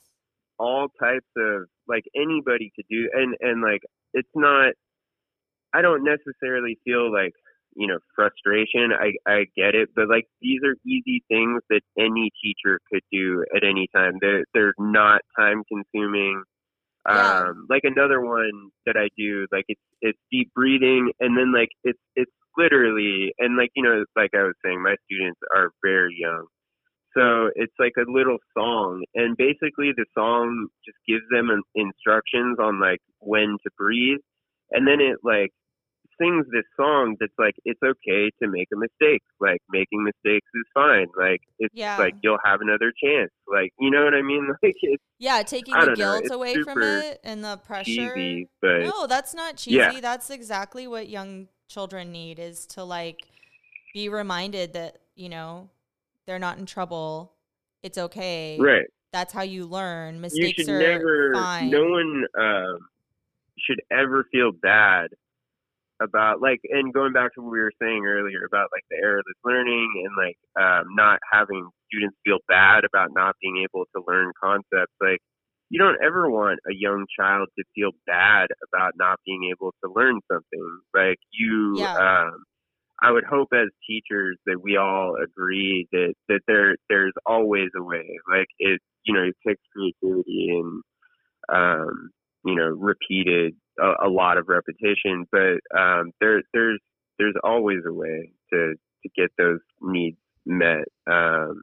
all 0.59 0.87
types 0.99 1.25
of 1.37 1.63
like 1.87 2.03
anybody 2.15 2.71
could 2.75 2.85
do 2.87 3.09
and 3.13 3.35
and 3.41 3.63
like 3.63 3.81
it's 4.13 4.29
not 4.35 4.73
I 5.73 5.81
don't 5.81 6.03
necessarily 6.03 6.77
feel 6.85 7.11
like 7.11 7.33
you 7.75 7.87
know 7.87 7.99
frustration 8.15 8.91
I 8.93 9.13
I 9.27 9.45
get 9.55 9.75
it 9.75 9.89
but 9.95 10.09
like 10.09 10.27
these 10.41 10.59
are 10.65 10.75
easy 10.85 11.23
things 11.27 11.61
that 11.69 11.81
any 11.97 12.31
teacher 12.43 12.79
could 12.91 13.03
do 13.11 13.43
at 13.55 13.63
any 13.63 13.87
time. 13.95 14.13
They're 14.21 14.45
they're 14.53 14.73
not 14.77 15.21
time 15.37 15.63
consuming. 15.71 16.43
Yeah. 17.09 17.45
um 17.49 17.65
like 17.69 17.81
another 17.83 18.21
one 18.21 18.69
that 18.85 18.95
I 18.95 19.09
do 19.17 19.47
like 19.51 19.65
it's 19.67 19.81
it's 20.01 20.19
deep 20.31 20.51
breathing 20.53 21.11
and 21.19 21.37
then 21.37 21.51
like 21.51 21.69
it's 21.83 21.99
it's 22.15 22.31
literally 22.57 23.33
and 23.39 23.57
like 23.57 23.71
you 23.75 23.83
know 23.83 24.03
like 24.15 24.31
I 24.33 24.43
was 24.43 24.53
saying 24.63 24.81
my 24.81 24.95
students 25.05 25.39
are 25.55 25.71
very 25.83 26.15
young. 26.17 26.45
So 27.15 27.49
it's 27.55 27.73
like 27.77 27.93
a 27.97 28.09
little 28.09 28.37
song, 28.57 29.03
and 29.15 29.35
basically 29.35 29.91
the 29.95 30.05
song 30.13 30.67
just 30.85 30.97
gives 31.05 31.23
them 31.29 31.49
an- 31.49 31.63
instructions 31.75 32.57
on 32.57 32.79
like 32.79 32.99
when 33.19 33.57
to 33.63 33.69
breathe, 33.77 34.19
and 34.71 34.87
then 34.87 35.01
it 35.01 35.17
like 35.23 35.51
sings 36.19 36.45
this 36.51 36.65
song 36.75 37.15
that's 37.19 37.33
like 37.37 37.55
it's 37.65 37.79
okay 37.83 38.31
to 38.41 38.49
make 38.49 38.67
a 38.73 38.77
mistake. 38.77 39.21
Like 39.39 39.61
making 39.69 40.03
mistakes 40.03 40.47
is 40.53 40.63
fine. 40.73 41.07
Like 41.17 41.41
it's 41.59 41.73
Yeah. 41.73 41.97
like 41.97 42.13
you'll 42.23 42.37
have 42.43 42.61
another 42.61 42.91
chance. 43.03 43.31
Like 43.47 43.71
you 43.79 43.91
know 43.91 44.03
what 44.03 44.13
I 44.13 44.21
mean? 44.21 44.47
Like 44.63 44.75
it's 44.81 45.03
Yeah, 45.19 45.43
taking 45.43 45.73
the 45.73 45.85
don't 45.85 45.97
know, 45.99 46.19
guilt 46.19 46.31
away 46.31 46.61
from 46.63 46.81
it 46.81 47.19
and 47.23 47.43
the 47.43 47.57
pressure. 47.57 48.15
cheesy, 48.15 48.47
but 48.61 48.81
No, 48.81 49.07
that's 49.07 49.33
not 49.33 49.57
cheesy. 49.57 49.77
Yeah. 49.77 49.99
That's 49.99 50.29
exactly 50.29 50.87
what 50.87 51.09
young 51.09 51.47
children 51.67 52.11
need 52.11 52.39
is 52.39 52.65
to 52.67 52.83
like 52.83 53.25
be 53.93 54.09
reminded 54.09 54.73
that, 54.73 54.99
you 55.15 55.29
know, 55.29 55.69
they're 56.25 56.39
not 56.39 56.57
in 56.57 56.65
trouble. 56.65 57.33
It's 57.83 57.97
okay. 57.97 58.57
right. 58.59 58.85
That's 59.11 59.33
how 59.33 59.41
you 59.41 59.65
learn. 59.65 60.15
You 60.15 60.21
Mistakes 60.21 60.63
should 60.63 60.69
are 60.69 60.79
never. 60.79 61.31
fine. 61.33 61.69
No 61.69 61.83
one 61.83 62.25
um, 62.39 62.79
should 63.59 63.81
ever 63.91 64.25
feel 64.31 64.51
bad 64.51 65.09
about 66.01 66.41
like 66.41 66.59
and 66.69 66.93
going 66.93 67.13
back 67.13 67.33
to 67.35 67.41
what 67.41 67.51
we 67.51 67.59
were 67.59 67.73
saying 67.81 68.05
earlier 68.07 68.45
about 68.45 68.69
like 68.73 68.83
the 68.89 68.97
errorless 68.97 69.37
learning 69.45 70.03
and 70.05 70.15
like 70.17 70.37
um, 70.59 70.85
not 70.95 71.19
having 71.31 71.69
students 71.87 72.17
feel 72.25 72.39
bad 72.47 72.83
about 72.85 73.09
not 73.13 73.35
being 73.41 73.63
able 73.63 73.85
to 73.95 74.03
learn 74.07 74.31
concepts 74.41 74.93
like 75.01 75.19
you 75.69 75.79
don't 75.79 76.03
ever 76.03 76.29
want 76.29 76.59
a 76.69 76.73
young 76.73 77.05
child 77.17 77.47
to 77.57 77.63
feel 77.75 77.91
bad 78.07 78.47
about 78.67 78.93
not 78.97 79.19
being 79.25 79.49
able 79.51 79.71
to 79.83 79.91
learn 79.95 80.19
something 80.31 80.79
like 80.93 81.19
you 81.31 81.87
Yeah. 81.87 81.99
um 81.99 82.43
I 83.01 83.11
would 83.11 83.25
hope 83.25 83.49
as 83.53 83.69
teachers 83.87 84.37
that 84.45 84.61
we 84.61 84.77
all 84.77 85.15
agree 85.21 85.87
that 85.91 86.13
that 86.29 86.41
there 86.47 86.75
there's 86.89 87.13
always 87.25 87.69
a 87.75 87.83
way 87.83 88.19
like 88.31 88.47
it 88.59 88.79
you 89.05 89.13
know 89.13 89.23
it 89.23 89.35
takes 89.47 89.61
creativity 89.73 90.49
and 90.49 90.83
um 91.53 92.11
you 92.45 92.55
know 92.55 92.67
repeated 92.67 93.55
a, 93.79 94.07
a 94.07 94.09
lot 94.09 94.37
of 94.37 94.47
repetition 94.47 95.25
but 95.31 95.59
um 95.77 96.11
there 96.19 96.41
there's 96.53 96.79
there's 97.19 97.35
always 97.43 97.79
a 97.87 97.93
way 97.93 98.31
to 98.51 98.73
to 99.03 99.09
get 99.15 99.31
those 99.37 99.59
needs 99.81 100.17
met 100.45 100.85
um 101.07 101.61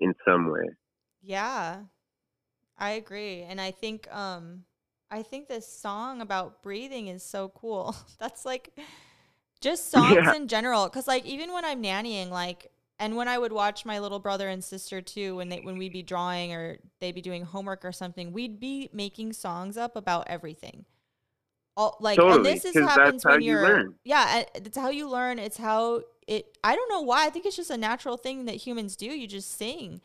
in 0.00 0.14
some 0.26 0.50
way 0.50 0.66
Yeah. 1.22 1.84
I 2.78 2.90
agree. 2.90 3.42
And 3.42 3.60
I 3.60 3.70
think 3.70 4.12
um 4.14 4.64
I 5.10 5.22
think 5.22 5.48
this 5.48 5.66
song 5.66 6.20
about 6.20 6.62
breathing 6.62 7.08
is 7.08 7.22
so 7.22 7.48
cool. 7.50 7.96
That's 8.18 8.44
like 8.44 8.78
just 9.60 9.90
songs 9.90 10.26
Yeah. 10.26 10.34
in 10.34 10.48
general 10.48 10.88
cuz 10.88 11.08
like 11.08 11.24
even 11.26 11.52
when 11.52 11.64
I'm 11.64 11.82
nannying 11.82 12.30
like 12.30 12.70
and 12.98 13.16
when 13.16 13.28
I 13.28 13.38
would 13.38 13.52
watch 13.52 13.84
my 13.84 13.98
little 14.00 14.18
brother 14.20 14.48
and 14.48 14.62
sister 14.62 15.00
too 15.02 15.36
when 15.36 15.48
they 15.48 15.60
when 15.60 15.78
we'd 15.78 15.92
be 15.92 16.02
drawing 16.02 16.52
or 16.52 16.78
they'd 17.00 17.14
be 17.14 17.22
doing 17.22 17.44
homework 17.44 17.84
or 17.84 17.92
something, 17.92 18.32
we'd 18.32 18.60
be 18.60 18.90
making 18.92 19.32
songs 19.32 19.76
up 19.76 19.96
about 19.96 20.26
everything. 20.28 20.84
All 21.78 21.96
like 22.00 22.18
and 22.18 22.44
this 22.44 22.64
is 22.64 22.74
happens 22.74 23.24
when 23.24 23.40
you 23.40 23.52
you're 23.52 23.62
learn. 23.62 23.94
yeah, 24.04 24.42
it's 24.56 24.76
how 24.76 24.90
you 24.90 25.08
learn. 25.08 25.38
It's 25.38 25.56
how 25.58 26.02
it. 26.26 26.58
I 26.64 26.74
don't 26.74 26.88
know 26.90 27.02
why. 27.02 27.24
I 27.24 27.30
think 27.30 27.46
it's 27.46 27.54
just 27.54 27.70
a 27.70 27.76
natural 27.76 28.16
thing 28.16 28.46
that 28.46 28.56
humans 28.56 28.96
do. 28.96 29.06
You 29.06 29.28
just 29.28 29.56
sing, 29.56 30.00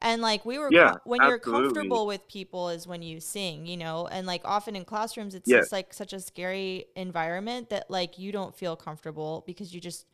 and 0.00 0.22
like 0.22 0.46
we 0.46 0.58
were, 0.58 0.68
Yeah, 0.72 0.94
when 1.02 1.20
you're 1.28 1.40
comfortable 1.40 2.06
with 2.06 2.28
people 2.28 2.68
is 2.68 2.86
when 2.86 3.02
you 3.02 3.18
sing, 3.18 3.66
you 3.66 3.76
know. 3.76 4.06
And 4.06 4.28
like 4.28 4.42
often 4.44 4.76
in 4.76 4.84
classrooms, 4.84 5.34
it's 5.34 5.48
just 5.58 5.72
like 5.72 5.92
such 5.92 6.12
a 6.12 6.20
scary 6.20 6.84
environment 6.94 7.70
that 7.70 7.90
like 7.90 8.16
you 8.16 8.30
don't 8.30 8.54
feel 8.54 8.76
comfortable 8.76 9.42
because 9.44 9.74
you 9.74 9.80
just 9.80 10.06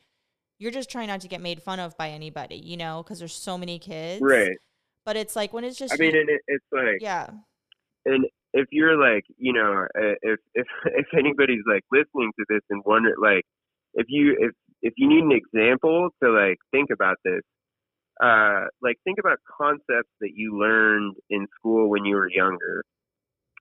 you're 0.59 0.73
just 0.73 0.89
trying 0.89 1.09
not 1.09 1.21
to 1.21 1.29
get 1.29 1.43
made 1.43 1.63
fun 1.63 1.81
of 1.81 1.95
by 1.99 2.09
anybody, 2.09 2.57
you 2.57 2.79
know, 2.79 3.03
because 3.03 3.19
there's 3.19 3.35
so 3.35 3.59
many 3.59 3.79
kids. 3.79 4.23
right 4.23 4.57
But 5.05 5.17
it's 5.17 5.37
like 5.37 5.53
when 5.53 5.65
it's 5.65 5.77
just 5.77 5.93
i 5.93 5.97
mean 5.99 6.15
you- 6.15 6.21
it, 6.29 6.41
it's 6.49 6.65
like 6.73 7.03
yeah, 7.03 7.29
and 8.07 8.25
if 8.55 8.67
you're 8.73 8.99
like 8.99 9.25
you 9.39 9.53
know 9.53 9.87
uh, 9.99 10.15
if 10.23 10.41
if 10.55 10.67
if 10.87 11.07
anybody's 11.19 11.65
like 11.69 11.85
listening 11.93 12.33
to 12.39 12.47
this 12.49 12.63
and 12.71 12.83
wonder 12.87 13.15
like 13.21 13.45
if 13.95 14.07
you 14.09 14.37
if 14.41 14.53
if 14.83 14.95
you 14.97 15.09
need 15.09 15.25
an 15.25 15.33
example 15.33 16.11
to 16.23 16.31
like 16.31 16.59
think 16.73 16.91
about 16.91 17.17
this 17.25 17.43
uh, 18.23 18.67
like 18.81 18.97
think 19.05 19.19
about 19.19 19.39
concepts 19.59 20.13
that 20.21 20.31
you 20.35 20.59
learned 20.59 21.17
in 21.31 21.47
school 21.59 21.91
when 21.91 22.05
you 22.05 22.15
were 22.15 22.31
younger, 22.31 22.85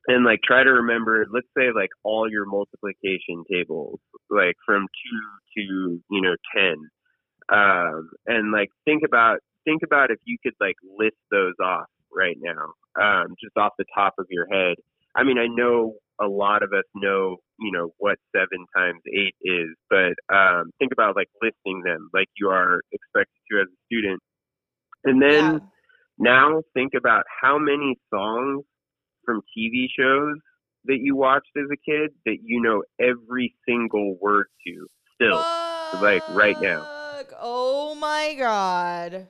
and 0.08 0.26
like 0.26 0.40
try 0.44 0.64
to 0.64 0.70
remember. 0.70 1.26
Let's 1.34 1.48
say 1.58 1.72
like 1.74 1.90
all 2.04 2.30
your 2.30 2.46
multiplication 2.46 3.44
tables, 3.52 4.00
like 4.30 4.56
from 4.66 4.84
two 5.04 5.62
to 5.62 6.02
you 6.12 6.22
know 6.22 6.36
ten, 6.56 6.76
um, 7.52 8.10
and 8.28 8.52
like 8.52 8.70
think 8.86 9.04
about 9.06 9.40
think 9.66 9.82
about 9.84 10.12
if 10.12 10.20
you 10.26 10.38
could 10.44 10.54
like 10.62 10.76
list 11.00 11.18
those 11.32 11.56
off 11.64 11.88
right 12.16 12.38
now, 12.40 12.74
um, 13.02 13.36
just 13.42 13.56
off 13.58 13.74
the 13.78 13.86
top 13.96 14.14
of 14.20 14.28
your 14.30 14.48
head. 14.52 14.76
I 15.16 15.24
mean, 15.24 15.38
I 15.38 15.48
know 15.48 15.96
a 16.22 16.28
lot 16.28 16.64
of 16.64 16.72
us 16.74 16.84
know, 16.96 17.38
you 17.60 17.72
know, 17.72 17.92
what 17.98 18.18
seven 18.36 18.66
times 18.76 19.02
eight 19.08 19.36
is, 19.42 19.70
but 19.90 20.14
um, 20.34 20.72
think 20.80 20.92
about 20.92 21.16
like 21.16 21.30
listing 21.42 21.82
them 21.84 22.10
like 22.14 22.28
you 22.38 22.50
are 22.50 22.82
expected 22.92 23.40
to 23.52 23.62
as 23.62 23.68
a 23.68 23.78
student. 23.86 24.22
And 25.06 25.22
then 25.22 25.54
Yeah. 25.54 25.60
now 26.18 26.62
think 26.74 26.94
about 26.98 27.24
how 27.42 27.58
many 27.58 27.98
songs 28.14 28.64
from 29.26 29.42
TV 29.58 29.88
shows 29.98 30.38
that 30.86 30.98
you 31.02 31.16
watched 31.16 31.52
as 31.58 31.66
a 31.72 31.78
kid 31.90 32.12
that 32.26 32.38
you 32.44 32.62
know 32.62 32.84
every 33.00 33.56
single 33.68 34.18
word 34.22 34.48
to 34.68 34.88
still. 35.16 35.44
like, 36.02 36.24
right 36.28 36.58
now. 36.60 36.88
Oh 37.40 37.96
my 37.96 38.36
god. 38.38 39.28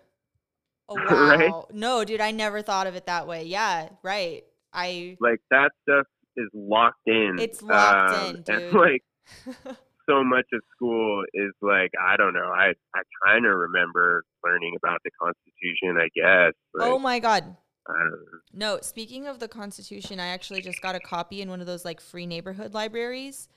Oh, 0.90 0.96
Right? 0.98 1.52
No, 1.74 2.04
dude, 2.04 2.22
I 2.22 2.32
never 2.32 2.62
thought 2.62 2.88
of 2.88 2.96
it 2.96 3.06
that 3.06 3.28
way. 3.28 3.44
Yeah, 3.46 3.90
right. 4.04 4.44
I 4.74 5.18
Like 5.20 5.40
that 5.52 5.72
stuff 5.84 6.06
is 6.36 6.50
locked 6.54 6.98
in. 7.06 7.38
It's 7.40 7.62
locked 7.62 8.12
Um, 8.12 8.26
in, 8.30 8.36
and, 8.36 8.46
dude. 8.46 8.74
like 8.76 9.04
so 10.10 10.24
much 10.24 10.46
of 10.54 10.62
school 10.76 11.24
is 11.34 11.52
like 11.62 11.92
I 12.02 12.18
don't 12.18 12.34
know. 12.34 12.48
I 12.54 12.74
I 12.96 13.02
kind 13.26 13.46
of 13.46 13.54
remember 13.56 14.24
learning 14.44 14.76
about 14.84 15.00
the 15.04 15.12
Constitution. 15.22 15.98
I 15.98 16.10
guess. 16.16 16.54
Like, 16.74 16.90
Oh 16.90 17.00
my 17.00 17.20
god. 17.20 17.56
I 17.88 17.92
don't 18.00 18.12
know. 18.12 18.40
No, 18.54 18.80
speaking 18.82 19.28
of 19.28 19.40
the 19.40 19.48
Constitution, 19.48 20.20
I 20.20 20.28
actually 20.28 20.62
just 20.62 20.82
got 20.82 20.96
a 20.96 21.00
copy 21.00 21.42
in 21.42 21.50
one 21.50 21.60
of 21.62 21.68
those 21.68 21.84
like 21.86 22.00
free 22.02 22.26
neighborhood 22.26 22.74
libraries. 22.74 23.50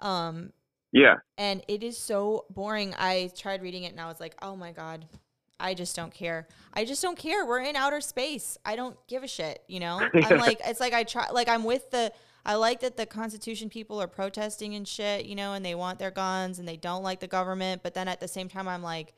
Um, 0.00 0.52
Yeah. 0.92 1.16
and 1.38 1.62
it 1.68 1.82
is 1.82 1.96
so 1.96 2.44
boring. 2.50 2.92
I 2.98 3.30
tried 3.36 3.62
reading 3.62 3.84
it 3.84 3.92
and 3.92 4.00
I 4.00 4.06
was 4.06 4.18
like, 4.20 4.34
"Oh 4.42 4.56
my 4.56 4.72
god, 4.72 5.06
I 5.62 5.74
just 5.74 5.96
don't 5.96 6.12
care. 6.12 6.46
I 6.74 6.84
just 6.84 7.00
don't 7.00 7.16
care. 7.16 7.46
We're 7.46 7.60
in 7.60 7.76
outer 7.76 8.00
space. 8.00 8.58
I 8.64 8.76
don't 8.76 8.96
give 9.06 9.22
a 9.22 9.28
shit." 9.28 9.62
You 9.68 9.80
know, 9.80 10.08
I'm 10.14 10.38
like, 10.38 10.60
it's 10.64 10.80
like 10.80 10.92
I 10.92 11.04
try, 11.04 11.30
like 11.30 11.48
I'm 11.48 11.64
with 11.64 11.90
the. 11.90 12.12
I 12.44 12.56
like 12.56 12.80
that 12.80 12.96
the 12.96 13.06
Constitution 13.06 13.68
people 13.68 14.02
are 14.02 14.08
protesting 14.08 14.74
and 14.74 14.86
shit, 14.86 15.26
you 15.26 15.36
know, 15.36 15.52
and 15.52 15.64
they 15.64 15.76
want 15.76 16.00
their 16.00 16.10
guns 16.10 16.58
and 16.58 16.66
they 16.66 16.76
don't 16.76 17.04
like 17.04 17.20
the 17.20 17.28
government. 17.28 17.84
But 17.84 17.94
then 17.94 18.08
at 18.08 18.18
the 18.18 18.26
same 18.26 18.48
time, 18.48 18.66
I'm 18.66 18.82
like, 18.82 19.14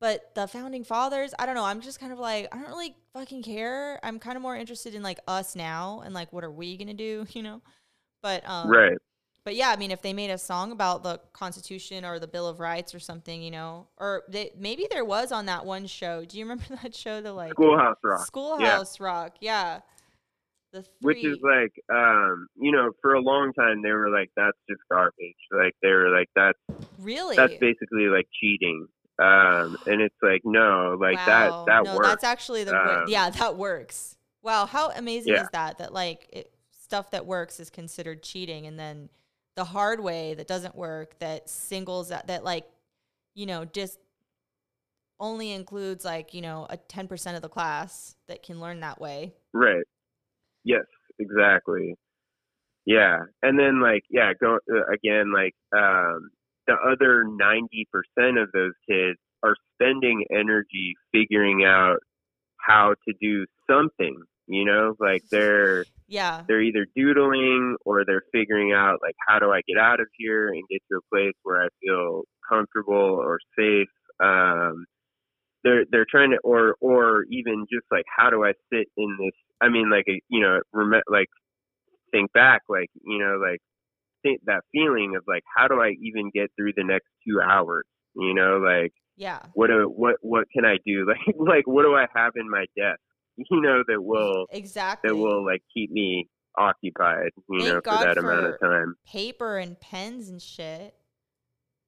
but 0.00 0.34
the 0.34 0.46
founding 0.46 0.84
fathers, 0.84 1.34
I 1.38 1.46
don't 1.46 1.54
know. 1.54 1.64
I'm 1.64 1.80
just 1.80 1.98
kind 1.98 2.12
of 2.12 2.18
like, 2.18 2.48
I 2.52 2.58
don't 2.58 2.68
really 2.68 2.94
fucking 3.12 3.42
care. 3.42 3.98
I'm 4.02 4.18
kind 4.18 4.36
of 4.36 4.42
more 4.42 4.56
interested 4.56 4.94
in 4.94 5.02
like 5.02 5.18
us 5.26 5.56
now 5.56 6.02
and 6.04 6.14
like 6.14 6.32
what 6.32 6.44
are 6.44 6.50
we 6.50 6.76
gonna 6.76 6.94
do, 6.94 7.26
you 7.32 7.42
know? 7.42 7.62
But 8.22 8.48
um, 8.48 8.68
right. 8.68 8.98
But 9.48 9.54
yeah, 9.54 9.70
I 9.70 9.76
mean, 9.76 9.90
if 9.90 10.02
they 10.02 10.12
made 10.12 10.28
a 10.28 10.36
song 10.36 10.72
about 10.72 11.02
the 11.02 11.18
Constitution 11.32 12.04
or 12.04 12.18
the 12.18 12.26
Bill 12.26 12.46
of 12.46 12.60
Rights 12.60 12.94
or 12.94 13.00
something, 13.00 13.40
you 13.40 13.50
know, 13.50 13.86
or 13.96 14.24
they, 14.28 14.50
maybe 14.58 14.86
there 14.90 15.06
was 15.06 15.32
on 15.32 15.46
that 15.46 15.64
one 15.64 15.86
show. 15.86 16.22
Do 16.26 16.36
you 16.36 16.44
remember 16.44 16.64
that 16.82 16.94
show? 16.94 17.22
The 17.22 17.32
like 17.32 17.52
Schoolhouse 17.52 17.96
Rock. 18.04 18.26
Schoolhouse 18.26 19.00
Rock. 19.00 19.36
Yeah. 19.40 19.80
The 20.74 20.82
three. 20.82 20.90
Which 21.00 21.24
is 21.24 21.38
like, 21.42 21.72
um, 21.90 22.46
you 22.60 22.70
know, 22.72 22.90
for 23.00 23.14
a 23.14 23.22
long 23.22 23.54
time 23.54 23.80
they 23.80 23.90
were 23.90 24.10
like, 24.10 24.28
that's 24.36 24.58
just 24.68 24.82
garbage. 24.90 25.14
Like 25.50 25.72
they 25.80 25.92
were 25.92 26.10
like, 26.10 26.28
that's 26.36 26.58
really 26.98 27.34
that's 27.34 27.54
basically 27.58 28.08
like 28.08 28.26
cheating. 28.38 28.86
Um, 29.18 29.78
and 29.86 30.02
it's 30.02 30.14
like, 30.20 30.42
no, 30.44 30.98
like 31.00 31.16
wow. 31.16 31.64
that 31.64 31.72
that 31.72 31.84
no, 31.84 31.96
works. 31.96 32.06
That's 32.06 32.24
actually 32.24 32.64
the 32.64 32.76
Um, 32.76 33.04
yeah, 33.08 33.30
that 33.30 33.56
works. 33.56 34.18
Wow, 34.42 34.66
how 34.66 34.90
amazing 34.90 35.32
Yeah. 35.32 35.44
is 35.44 35.48
that? 35.52 35.78
That 35.78 35.94
like 35.94 36.28
it, 36.34 36.52
stuff 36.70 37.12
that 37.12 37.24
works 37.24 37.58
is 37.58 37.70
considered 37.70 38.22
cheating, 38.22 38.66
and 38.66 38.78
then 38.78 39.08
the 39.58 39.64
hard 39.64 39.98
way 39.98 40.34
that 40.34 40.46
doesn't 40.46 40.76
work 40.76 41.18
that 41.18 41.50
singles 41.50 42.10
that 42.10 42.28
that 42.28 42.44
like 42.44 42.64
you 43.34 43.44
know 43.44 43.64
just 43.64 43.98
only 45.18 45.50
includes 45.50 46.04
like 46.04 46.32
you 46.32 46.40
know 46.40 46.64
a 46.70 46.76
ten 46.76 47.08
percent 47.08 47.34
of 47.34 47.42
the 47.42 47.48
class 47.48 48.14
that 48.28 48.44
can 48.44 48.60
learn 48.60 48.78
that 48.78 49.00
way. 49.00 49.34
Right. 49.52 49.82
Yes, 50.62 50.84
exactly. 51.18 51.96
Yeah, 52.86 53.18
and 53.42 53.58
then 53.58 53.82
like 53.82 54.04
yeah, 54.08 54.32
go 54.40 54.60
uh, 54.72 54.92
again 54.94 55.32
like 55.32 55.56
um 55.76 56.30
the 56.68 56.74
other 56.74 57.24
90% 57.24 58.40
of 58.40 58.52
those 58.52 58.74
kids 58.88 59.18
are 59.42 59.56
spending 59.74 60.24
energy 60.30 60.94
figuring 61.10 61.64
out 61.64 61.96
how 62.58 62.94
to 63.08 63.14
do 63.20 63.46
something, 63.68 64.22
you 64.48 64.64
know? 64.64 64.94
Like 65.00 65.22
they're 65.30 65.86
Yeah, 66.06 66.44
they're 66.48 66.62
either 66.62 66.86
doodling 66.96 67.76
or 67.84 68.04
they're 68.06 68.24
figuring 68.32 68.72
out 68.72 68.98
like 69.02 69.16
how 69.28 69.38
do 69.38 69.50
I 69.52 69.62
get 69.68 69.78
out 69.78 70.00
of 70.00 70.08
here 70.16 70.48
and 70.48 70.62
get 70.70 70.82
to 70.90 70.98
a 70.98 71.14
place 71.14 71.34
where 71.42 71.62
I 71.62 71.68
feel 71.82 72.24
comfortable 72.48 72.94
or 72.96 73.38
safe. 73.58 73.88
Um, 74.20 74.86
they're 75.64 75.84
they're 75.90 76.06
trying 76.10 76.30
to 76.30 76.38
or 76.44 76.76
or 76.80 77.24
even 77.30 77.66
just 77.72 77.86
like 77.90 78.04
how 78.16 78.30
do 78.30 78.44
I 78.44 78.52
sit 78.72 78.88
in 78.96 79.16
this? 79.18 79.34
I 79.60 79.68
mean, 79.68 79.90
like 79.90 80.06
a, 80.08 80.20
you 80.28 80.40
know, 80.40 80.60
rem- 80.72 81.02
like 81.08 81.28
think 82.12 82.32
back, 82.32 82.62
like 82.68 82.90
you 83.04 83.18
know, 83.18 83.38
like 83.40 83.60
think 84.22 84.40
that 84.46 84.62
feeling 84.72 85.14
of 85.16 85.24
like 85.28 85.42
how 85.56 85.68
do 85.68 85.80
I 85.80 85.92
even 86.02 86.30
get 86.34 86.50
through 86.56 86.72
the 86.76 86.84
next 86.84 87.08
two 87.26 87.40
hours? 87.40 87.84
You 88.16 88.34
know, 88.34 88.58
like 88.58 88.92
yeah, 89.16 89.40
what 89.52 89.68
do 89.68 89.84
what 89.94 90.16
what 90.22 90.46
can 90.54 90.64
I 90.64 90.78
do? 90.86 91.06
Like 91.08 91.36
like 91.38 91.66
what 91.66 91.82
do 91.82 91.94
I 91.94 92.06
have 92.14 92.32
in 92.36 92.48
my 92.50 92.66
desk? 92.76 93.00
You 93.50 93.60
know 93.60 93.82
that 93.86 94.02
will 94.02 94.46
exactly. 94.50 95.08
that 95.08 95.16
will 95.16 95.44
like 95.44 95.62
keep 95.72 95.90
me 95.90 96.28
occupied, 96.58 97.30
you 97.48 97.58
Thank 97.60 97.70
know, 97.70 97.76
for 97.76 97.80
God 97.82 98.06
that 98.06 98.18
amount 98.18 98.46
of 98.46 98.60
time. 98.60 98.94
paper 99.06 99.58
and 99.58 99.78
pens 99.80 100.28
and 100.28 100.42
shit. 100.42 100.94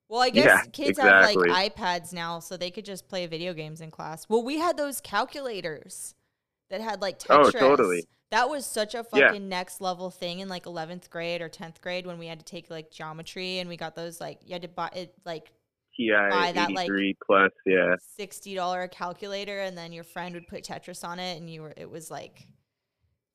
Well, 0.08 0.20
I 0.20 0.30
guess 0.30 0.44
Yeah, 0.44 0.62
kids 0.72 0.98
exactly. 0.98 1.48
have 1.50 1.56
like 1.58 1.74
iPads 1.74 2.12
now, 2.12 2.40
so 2.40 2.56
they 2.56 2.70
could 2.70 2.84
just 2.84 3.08
play 3.08 3.26
video 3.26 3.52
games 3.54 3.80
in 3.80 3.90
class. 3.90 4.28
Well, 4.28 4.42
we 4.44 4.58
had 4.58 4.76
those 4.76 5.00
calculators 5.00 6.14
that 6.68 6.80
had 6.80 7.00
like 7.00 7.20
oh, 7.30 7.38
tetris 7.38 7.46
Oh, 7.46 7.50
totally. 7.50 8.04
That 8.30 8.48
was 8.48 8.64
such 8.64 8.94
a 8.94 9.04
Yeah. 9.12 9.28
fucking 9.28 9.48
next 9.48 9.80
level 9.80 10.10
thing 10.10 10.38
in 10.40 10.48
like 10.48 10.64
11th 10.64 11.10
grade 11.10 11.42
or 11.42 11.48
10th 11.48 11.80
grade 11.80 12.06
when 12.06 12.18
we 12.18 12.26
had 12.28 12.38
to 12.38 12.44
take 12.44 12.70
like 12.70 12.90
geometry 12.90 13.58
and 13.58 13.68
we 13.68 13.76
got 13.76 13.96
those 13.96 14.20
like 14.20 14.38
you 14.44 14.52
had 14.52 14.62
to 14.62 14.68
buy 14.68 14.88
it 14.94 15.14
like 15.24 15.52
TI 16.08 16.30
Buy 16.30 16.52
that, 16.52 16.72
like- 16.72 16.90
plus, 17.26 17.50
yeah. 17.66 17.96
$60 18.18 18.90
calculator 18.90 19.60
and 19.60 19.76
then 19.76 19.92
your 19.92 20.04
friend 20.04 20.34
would 20.34 20.46
put 20.48 20.64
Tetris 20.64 21.04
on 21.04 21.18
it 21.18 21.38
and 21.38 21.48
you 21.50 21.62
were 21.62 21.74
it 21.76 21.90
was 21.90 22.10
like 22.10 22.46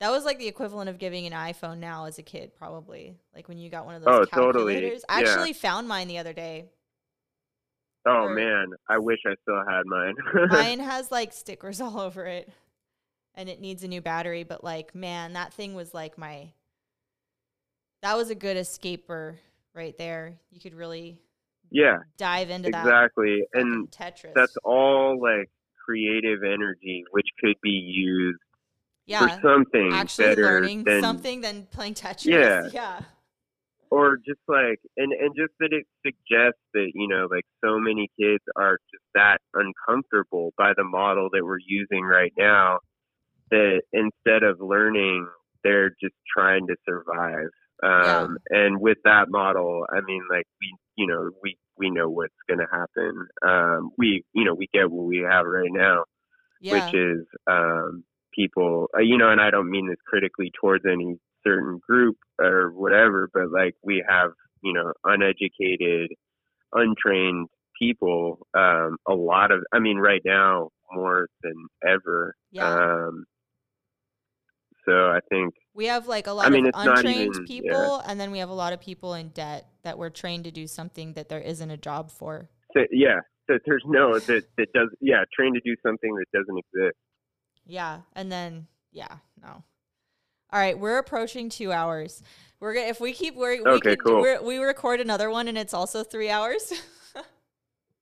that 0.00 0.10
was 0.10 0.24
like 0.24 0.38
the 0.38 0.46
equivalent 0.48 0.90
of 0.90 0.98
giving 0.98 1.26
an 1.26 1.32
iPhone 1.32 1.78
now 1.78 2.04
as 2.04 2.18
a 2.18 2.22
kid, 2.22 2.54
probably. 2.54 3.16
Like 3.34 3.48
when 3.48 3.56
you 3.58 3.70
got 3.70 3.86
one 3.86 3.94
of 3.94 4.02
those 4.02 4.14
Oh, 4.14 4.24
totally. 4.26 4.74
calculators. 4.74 5.04
I 5.08 5.22
Yeah. 5.22 5.28
actually 5.30 5.52
found 5.54 5.88
mine 5.88 6.08
the 6.08 6.18
other 6.18 6.34
day. 6.34 6.66
Oh 8.06 8.24
Or- 8.24 8.34
man, 8.34 8.66
I 8.88 8.98
wish 8.98 9.18
I 9.26 9.34
still 9.42 9.62
had 9.66 9.82
mine. 9.86 10.14
Mine 10.50 10.80
has 10.80 11.10
like 11.10 11.32
stickers 11.32 11.80
all 11.80 11.98
over 11.98 12.26
it 12.26 12.50
and 13.34 13.48
it 13.48 13.60
needs 13.60 13.82
a 13.84 13.88
new 13.88 14.00
battery, 14.00 14.44
but 14.44 14.62
like, 14.62 14.94
man, 14.94 15.32
that 15.32 15.52
thing 15.54 15.74
was 15.74 15.94
like 15.94 16.18
my 16.18 16.52
that 18.02 18.16
was 18.16 18.28
a 18.30 18.34
good 18.34 18.56
escaper 18.56 19.36
right 19.74 19.96
there. 19.96 20.34
You 20.50 20.60
could 20.60 20.74
really 20.74 21.18
yeah, 21.70 21.98
dive 22.16 22.50
into 22.50 22.70
that 22.70 22.84
exactly. 22.84 23.42
And 23.54 23.90
Tetris. 23.90 24.32
that's 24.34 24.56
all 24.64 25.20
like 25.20 25.50
creative 25.84 26.40
energy 26.42 27.04
which 27.12 27.26
could 27.40 27.54
be 27.62 27.70
used 27.70 28.38
yeah, 29.06 29.20
for 29.20 29.40
something 29.40 29.90
actually 29.92 30.26
better 30.26 30.42
learning 30.42 30.84
than 30.84 31.00
something 31.00 31.40
than 31.40 31.66
playing 31.70 31.94
Tetris. 31.94 32.24
Yeah. 32.24 32.68
yeah. 32.72 33.00
or 33.90 34.16
just 34.16 34.40
like 34.48 34.80
and 34.96 35.12
and 35.12 35.34
just 35.36 35.52
that 35.60 35.72
it 35.72 35.86
suggests 36.04 36.60
that 36.74 36.90
you 36.94 37.06
know 37.08 37.28
like 37.30 37.44
so 37.64 37.78
many 37.78 38.10
kids 38.18 38.42
are 38.56 38.78
just 38.92 39.04
that 39.14 39.38
uncomfortable 39.54 40.52
by 40.58 40.72
the 40.76 40.84
model 40.84 41.28
that 41.32 41.44
we're 41.44 41.58
using 41.64 42.02
right 42.02 42.32
now 42.36 42.78
that 43.50 43.82
instead 43.92 44.42
of 44.42 44.60
learning 44.60 45.28
they're 45.62 45.90
just 45.90 46.14
trying 46.36 46.66
to 46.66 46.74
survive 46.84 47.48
um 47.82 48.36
and 48.50 48.80
with 48.80 48.98
that 49.04 49.26
model 49.28 49.86
i 49.94 50.00
mean 50.06 50.22
like 50.30 50.46
we 50.60 50.74
you 50.96 51.06
know 51.06 51.30
we 51.42 51.56
we 51.78 51.90
know 51.90 52.08
what's 52.08 52.34
going 52.48 52.58
to 52.58 52.66
happen 52.72 53.26
um 53.46 53.90
we 53.98 54.24
you 54.34 54.44
know 54.44 54.54
we 54.54 54.68
get 54.72 54.90
what 54.90 55.06
we 55.06 55.18
have 55.18 55.46
right 55.46 55.70
now 55.72 56.04
Yeah. 56.60 56.70
which 56.70 56.88
is 56.92 57.26
um, 57.50 58.04
people, 58.34 58.88
uh, 58.96 59.00
you 59.00 59.16
know, 59.16 59.30
and 59.30 59.40
I 59.40 59.50
don't 59.50 59.70
mean 59.70 59.88
this 59.88 59.98
critically 60.06 60.50
towards 60.60 60.84
any 60.90 61.18
certain 61.46 61.80
group 61.86 62.16
or 62.40 62.70
whatever, 62.72 63.28
but 63.32 63.50
like 63.50 63.74
we 63.82 64.04
have, 64.08 64.32
you 64.62 64.72
know, 64.72 64.92
uneducated, 65.04 66.10
untrained 66.72 67.48
people, 67.80 68.46
um, 68.54 68.96
a 69.06 69.14
lot 69.14 69.50
of, 69.52 69.62
I 69.72 69.78
mean, 69.78 69.98
right 69.98 70.22
now 70.24 70.70
more 70.92 71.28
than 71.42 71.66
ever. 71.86 72.34
Yeah. 72.50 72.78
Um, 72.78 73.24
so 74.84 74.92
I 75.10 75.20
think, 75.28 75.54
We 75.76 75.86
have 75.86 76.08
like 76.08 76.26
a 76.26 76.32
lot 76.32 76.50
mean, 76.50 76.66
of 76.68 76.72
untrained 76.74 77.34
even- 77.34 77.44
people, 77.44 77.98
and 78.06 78.18
then 78.18 78.30
we 78.30 78.38
have 78.38 78.48
a 78.48 78.54
lot 78.54 78.72
of 78.72 78.80
people 78.80 79.12
in 79.12 79.28
debt 79.28 79.68
that 79.82 79.98
were 79.98 80.08
trained 80.08 80.44
to 80.44 80.50
do 80.50 80.66
something 80.66 81.12
that 81.12 81.28
there 81.28 81.40
isn't 81.40 81.70
a 81.70 81.76
job 81.76 82.10
for. 82.10 82.48
so, 82.72 82.84
yeah, 82.90 83.20
that 83.48 83.60
there's 83.66 83.84
no 83.86 84.18
that 84.18 84.44
that 84.56 84.72
does 84.72 84.88
yeah 85.00 85.22
trained 85.34 85.54
to 85.54 85.60
do 85.60 85.76
something 85.84 86.14
that 86.16 86.24
doesn't 86.32 86.58
exist. 86.58 86.96
Yeah, 87.66 88.00
and 88.14 88.32
then 88.32 88.66
yeah, 88.90 89.18
no. 89.42 89.62
All 90.50 90.60
right, 90.60 90.78
we're 90.78 90.96
approaching 90.98 91.50
two 91.50 91.72
hours. 91.72 92.22
We're 92.58 92.72
gonna 92.72 92.86
if 92.86 92.98
we 92.98 93.12
keep 93.12 93.36
we, 93.36 93.60
we 93.60 93.66
Okay, 93.66 93.96
could, 93.96 94.04
cool. 94.04 94.44
we 94.44 94.56
record 94.58 95.00
another 95.00 95.28
one 95.28 95.46
and 95.46 95.58
it's 95.58 95.74
also 95.74 96.02
three 96.02 96.30
hours. 96.30 96.72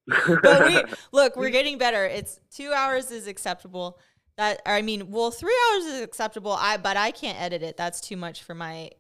but 0.43 0.67
we 0.67 0.83
look, 1.13 1.35
we're 1.35 1.51
getting 1.59 1.79
better. 1.79 2.05
It's 2.05 2.39
two 2.55 2.73
hours 2.73 3.11
is 3.11 3.27
acceptable. 3.27 3.99
That 4.37 4.63
I 4.67 4.83
mean, 4.83 5.11
well, 5.11 5.31
three 5.31 5.57
hours 5.71 5.85
is 5.85 6.01
acceptable. 6.01 6.53
I 6.53 6.77
but 6.77 6.97
I 6.97 7.13
can't 7.13 7.41
edit 7.41 7.63
it. 7.63 7.77
That's 7.77 8.01
too 8.01 8.17
much 8.17 8.43
for 8.43 8.55
my. 8.55 8.91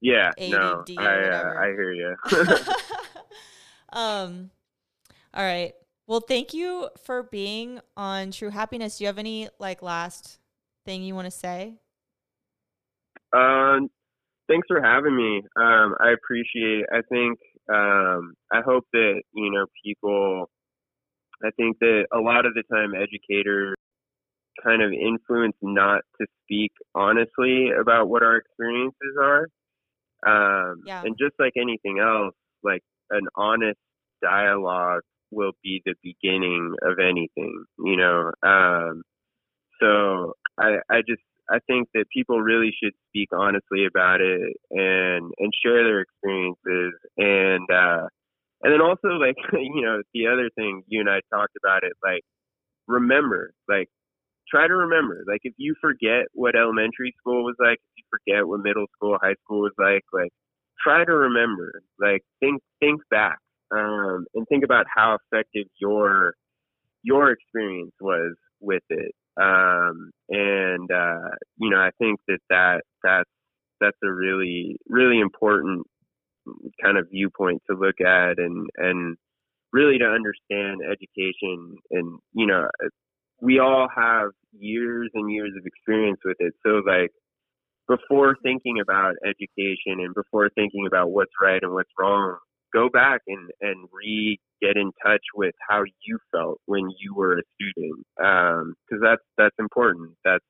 yeah, 0.00 0.30
no, 0.38 0.84
ADD 0.88 0.96
or 0.96 1.02
I 1.02 1.28
uh. 1.28 1.54
I 1.60 1.66
hear 1.66 1.92
you. 1.92 2.16
um. 3.92 4.50
All 5.34 5.44
right. 5.44 5.72
Well, 6.06 6.20
thank 6.20 6.54
you 6.54 6.88
for 7.04 7.24
being 7.24 7.80
on 7.96 8.30
True 8.30 8.50
Happiness. 8.50 8.98
Do 8.98 9.04
you 9.04 9.08
have 9.08 9.18
any 9.18 9.48
like 9.58 9.82
last 9.82 10.38
thing 10.84 11.02
you 11.02 11.14
want 11.14 11.26
to 11.26 11.30
say? 11.30 11.74
Um, 13.32 13.88
thanks 14.48 14.66
for 14.68 14.80
having 14.82 15.16
me. 15.16 15.42
Um, 15.56 15.94
I 16.00 16.12
appreciate. 16.12 16.84
I 16.92 17.00
think. 17.08 17.38
Um, 17.72 18.34
I 18.52 18.60
hope 18.64 18.84
that 18.92 19.22
you 19.34 19.50
know 19.50 19.66
people. 19.84 20.48
I 21.44 21.50
think 21.56 21.78
that 21.80 22.06
a 22.12 22.18
lot 22.18 22.46
of 22.46 22.54
the 22.54 22.62
time 22.70 22.92
educators 22.94 23.74
kind 24.62 24.82
of 24.82 24.92
influence 24.92 25.56
not 25.62 26.02
to 26.20 26.26
speak 26.44 26.72
honestly 26.94 27.70
about 27.78 28.08
what 28.08 28.22
our 28.22 28.36
experiences 28.36 29.16
are. 29.20 29.46
Um, 30.26 30.82
Yeah. 30.84 31.02
and 31.02 31.16
just 31.18 31.34
like 31.38 31.52
anything 31.56 31.98
else, 31.98 32.34
like 32.62 32.82
an 33.10 33.26
honest 33.36 33.78
dialogue 34.22 35.02
will 35.30 35.52
be 35.62 35.82
the 35.84 35.94
beginning 36.02 36.74
of 36.82 36.98
anything, 36.98 37.64
you 37.78 37.96
know. 37.96 38.30
Um, 38.42 39.02
so 39.80 40.34
I, 40.58 40.78
I 40.90 41.00
just 41.06 41.22
I 41.50 41.58
think 41.66 41.88
that 41.94 42.04
people 42.12 42.40
really 42.40 42.72
should 42.82 42.92
speak 43.08 43.28
honestly 43.32 43.86
about 43.86 44.20
it 44.20 44.56
and 44.70 45.32
and 45.38 45.52
share 45.64 45.82
their 45.84 46.00
experiences 46.00 46.94
and 47.16 47.68
uh 47.70 48.06
and 48.62 48.72
then 48.72 48.80
also 48.80 49.08
like 49.20 49.36
you 49.52 49.82
know 49.82 50.02
the 50.14 50.26
other 50.26 50.50
thing 50.56 50.82
you 50.86 51.00
and 51.00 51.10
I 51.10 51.20
talked 51.32 51.56
about 51.62 51.82
it 51.84 51.92
like 52.04 52.22
remember 52.86 53.52
like 53.68 53.88
try 54.50 54.66
to 54.66 54.74
remember 54.74 55.24
like 55.26 55.40
if 55.44 55.54
you 55.56 55.74
forget 55.80 56.26
what 56.32 56.56
elementary 56.56 57.14
school 57.18 57.44
was 57.44 57.54
like 57.58 57.78
if 57.78 57.92
you 57.96 58.04
forget 58.10 58.46
what 58.46 58.60
middle 58.60 58.86
school 58.96 59.16
high 59.22 59.34
school 59.44 59.60
was 59.60 59.72
like 59.78 60.02
like 60.12 60.30
try 60.82 61.04
to 61.04 61.12
remember 61.12 61.82
like 62.00 62.22
think 62.40 62.60
think 62.80 63.00
back 63.10 63.38
um 63.72 64.26
and 64.34 64.46
think 64.48 64.64
about 64.64 64.86
how 64.94 65.16
effective 65.16 65.66
your 65.80 66.34
your 67.02 67.30
experience 67.30 67.92
was 68.00 68.34
with 68.60 68.82
it 68.90 69.12
um 69.40 70.10
and 70.28 70.90
uh 70.90 71.30
you 71.58 71.70
know 71.70 71.78
i 71.78 71.90
think 71.98 72.18
that 72.28 72.38
that 72.50 72.80
that's 73.02 73.30
that's 73.80 73.96
a 74.04 74.12
really 74.12 74.76
really 74.88 75.20
important 75.20 75.86
kind 76.82 76.98
of 76.98 77.08
viewpoint 77.10 77.62
to 77.68 77.76
look 77.76 78.00
at 78.00 78.38
and 78.38 78.68
and 78.76 79.16
really 79.72 79.98
to 79.98 80.04
understand 80.04 80.80
education 80.84 81.76
and 81.90 82.18
you 82.34 82.46
know 82.46 82.66
we 83.40 83.58
all 83.58 83.88
have 83.94 84.30
years 84.52 85.10
and 85.14 85.30
years 85.32 85.52
of 85.58 85.66
experience 85.66 86.20
with 86.24 86.36
it 86.40 86.54
so 86.64 86.82
like 86.86 87.10
before 87.88 88.36
thinking 88.42 88.80
about 88.80 89.14
education 89.26 90.00
and 90.00 90.14
before 90.14 90.48
thinking 90.54 90.86
about 90.86 91.10
what's 91.10 91.32
right 91.40 91.62
and 91.62 91.72
what's 91.72 91.90
wrong 91.98 92.38
go 92.72 92.88
back 92.88 93.20
and 93.26 93.50
and 93.60 93.88
re 93.92 94.38
get 94.62 94.76
in 94.76 94.92
touch 95.04 95.22
with 95.34 95.54
how 95.68 95.82
you 96.06 96.18
felt 96.32 96.60
when 96.66 96.88
you 96.98 97.14
were 97.14 97.38
a 97.38 97.42
student 97.54 98.06
because 98.16 99.00
that's 99.02 99.22
that's 99.38 99.56
important 99.58 100.12
that's 100.24 100.44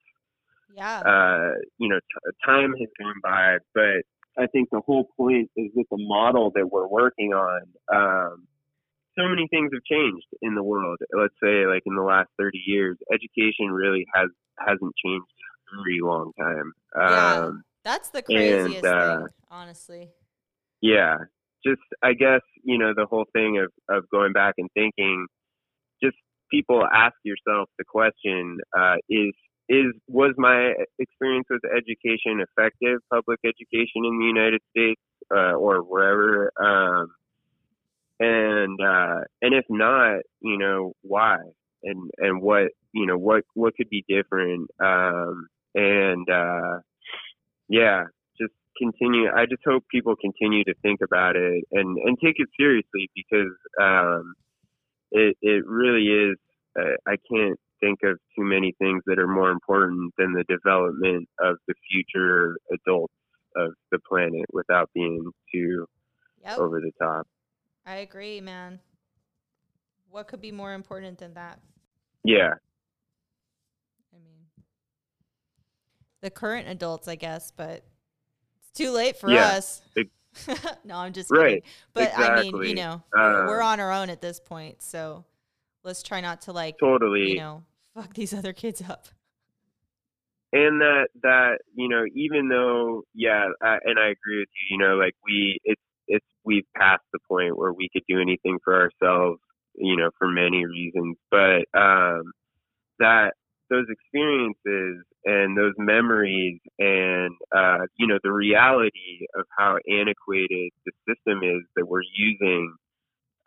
Yeah. 0.69 1.05
uh, 1.05 1.53
you 1.79 1.89
know, 1.89 1.99
t- 1.99 2.31
time 2.45 2.75
has 2.79 2.89
gone 2.99 3.21
by, 3.23 3.59
but 3.75 4.05
I 4.39 4.47
think 4.47 4.69
the 4.71 4.81
whole 4.85 5.09
point 5.17 5.51
is 5.57 5.71
that 5.75 5.85
the 5.91 5.97
model 5.99 6.51
that 6.55 6.71
we're 6.71 6.87
working 6.89 7.33
on, 7.33 7.63
um, 7.93 8.47
so 9.21 9.29
many 9.29 9.47
things 9.49 9.71
have 9.73 9.85
changed 9.85 10.27
in 10.43 10.55
the 10.55 10.63
world. 10.63 10.99
Let's 11.13 11.35
say, 11.43 11.67
like 11.67 11.83
in 11.87 11.95
the 11.95 12.03
last 12.03 12.29
30 12.39 12.59
years, 12.67 12.97
education 13.13 13.71
really 13.71 14.07
has 14.15 14.29
hasn't 14.59 14.95
changed 15.05 15.27
in 15.73 15.79
a 15.79 15.83
very 15.83 16.01
long 16.03 16.33
time. 16.39 16.73
Yeah. 16.97 17.39
Um, 17.47 17.63
That's 17.85 18.09
the 18.11 18.23
craziest 18.23 18.85
uh, 18.85 19.19
thing, 19.19 19.27
honestly. 19.51 20.11
yeah 20.81 21.17
just 21.65 21.81
i 22.03 22.13
guess 22.13 22.41
you 22.65 22.79
know 22.79 22.93
the 22.97 23.07
whole 23.07 23.27
thing 23.33 23.59
of 23.59 23.71
of 23.95 24.09
going 24.11 24.33
back 24.33 24.55
and 24.59 24.69
thinking 24.75 25.27
just 26.03 26.17
people 26.51 26.85
ask 26.93 27.15
yourself 27.25 27.69
the 27.79 27.85
question 27.85 28.59
uh 28.77 28.97
is 29.09 29.35
is 29.69 29.93
was 30.09 30.33
my 30.37 30.73
experience 30.99 31.47
with 31.51 31.61
education 31.67 32.41
effective 32.41 32.99
public 33.13 33.39
education 33.45 34.05
in 34.05 34.19
the 34.19 34.25
united 34.25 34.61
states 34.71 35.01
uh 35.35 35.53
or 35.53 35.79
wherever 35.83 36.51
um 36.61 37.09
and 38.21 38.81
uh 38.81 39.21
and 39.43 39.55
if 39.55 39.65
not 39.71 40.21
you 40.41 40.59
know 40.59 40.93
why? 41.03 41.39
And 41.83 42.11
and 42.19 42.43
what 42.43 42.69
you 42.93 43.07
know 43.07 43.19
what 43.19 43.45
what 43.55 43.75
could 43.77 43.91
be 43.91 44.05
different? 44.09 44.71
Um 44.83 45.49
and 45.75 46.29
uh 46.31 46.81
yeah 47.69 48.05
just 48.39 48.53
continue 48.79 49.29
i 49.35 49.47
just 49.47 49.63
hope 49.65 49.85
people 49.91 50.15
continue 50.21 50.65
to 50.65 50.75
think 50.83 51.01
about 51.03 51.37
it 51.37 51.65
and 51.73 51.99
and 51.99 52.19
take 52.23 52.37
it 52.39 52.49
seriously 52.59 53.09
because 53.15 53.55
um 53.81 54.35
it 55.13 55.37
it 55.43 55.65
really 55.67 56.07
is 56.07 56.37
uh, 56.79 56.97
i 57.07 57.17
can't 57.31 57.59
think 57.81 58.01
of 58.05 58.19
too 58.37 58.45
many 58.45 58.75
things 58.79 59.03
that 59.07 59.19
are 59.19 59.29
more 59.29 59.51
important 59.51 60.13
than 60.19 60.33
the 60.33 60.45
development 60.49 61.29
of 61.41 61.57
the 61.69 61.75
future 61.91 62.57
adults 62.73 63.15
of 63.57 63.73
the 63.91 63.99
planet 64.09 64.45
without 64.53 64.91
being 64.95 65.31
too 65.53 65.87
Yep. 66.43 66.59
over 66.59 66.81
the 66.81 66.93
top 66.99 67.27
I 67.87 67.97
agree, 67.97 68.41
man. 68.41 68.81
What 70.11 70.29
could 70.29 70.41
be 70.41 70.53
more 70.53 70.73
important 70.75 71.19
than 71.19 71.35
that? 71.35 71.61
yeah 72.23 72.51
I 74.13 74.17
mean, 74.19 74.45
the 76.21 76.31
current 76.31 76.69
adults, 76.69 77.09
I 77.09 77.15
guess, 77.15 77.51
but 77.51 77.83
it's 78.61 78.71
too 78.75 78.91
late 78.91 79.17
for 79.17 79.31
Yeah, 79.31 79.47
us. 79.47 79.81
ex- 79.97 80.77
no, 80.85 80.97
I'm 80.97 81.13
just 81.15 81.31
kidding. 81.31 81.45
Right, 81.45 81.65
But 81.95 82.13
I 82.15 82.43
mean, 82.43 82.63
you 82.63 82.75
know, 82.75 83.03
uh, 83.17 83.23
we're- 83.23 83.47
we're 83.49 83.63
on 83.63 83.81
our 83.81 83.91
own 83.93 84.11
at 84.11 84.21
this 84.21 84.39
point, 84.39 84.83
so 84.83 85.25
let's 85.83 86.03
try 86.03 86.21
not 86.21 86.43
to 86.43 86.53
like, 86.53 86.77
totally 86.79 87.31
you 87.31 87.37
know, 87.37 87.65
fuck 87.95 88.13
these 88.15 88.35
other 88.35 88.53
kids 88.53 88.83
up. 88.87 89.09
and 90.53 90.81
that 90.81 91.09
that 91.23 91.59
you 91.77 91.89
know 91.89 92.05
even 92.13 92.49
though 92.49 93.05
yeah 93.15 93.47
I, 93.63 93.79
and 93.85 94.01
i 94.01 94.09
agree 94.09 94.41
with 94.41 94.49
you 94.51 94.67
you 94.71 94.79
know 94.79 94.97
like 94.97 95.15
we 95.25 95.61
it's 95.63 95.81
it's 96.11 96.27
we've 96.45 96.67
passed 96.77 97.05
the 97.15 97.21
point 97.29 97.59
where 97.59 97.75
we 97.75 97.91
could 97.93 98.05
do 98.09 98.21
anything 98.21 98.59
for 98.65 98.75
ourselves 98.77 99.41
you 99.77 99.97
know 99.97 100.11
for 100.19 100.29
many 100.29 100.67
reasons. 100.67 101.19
But 101.31 101.67
um 101.79 102.33
that 103.01 103.35
those 103.71 103.87
experiences 103.91 105.05
and 105.27 105.57
those 105.59 105.75
memories 105.79 106.61
and 106.79 107.33
uh 107.57 107.87
you 107.99 108.07
know 108.09 108.19
the 108.25 108.33
reality 108.33 109.27
of 109.37 109.47
how 109.59 109.79
antiquated 109.91 110.73
the 110.87 110.93
system 111.09 111.43
is 111.45 111.63
that 111.77 111.87
we're 111.87 112.03
using 112.15 112.75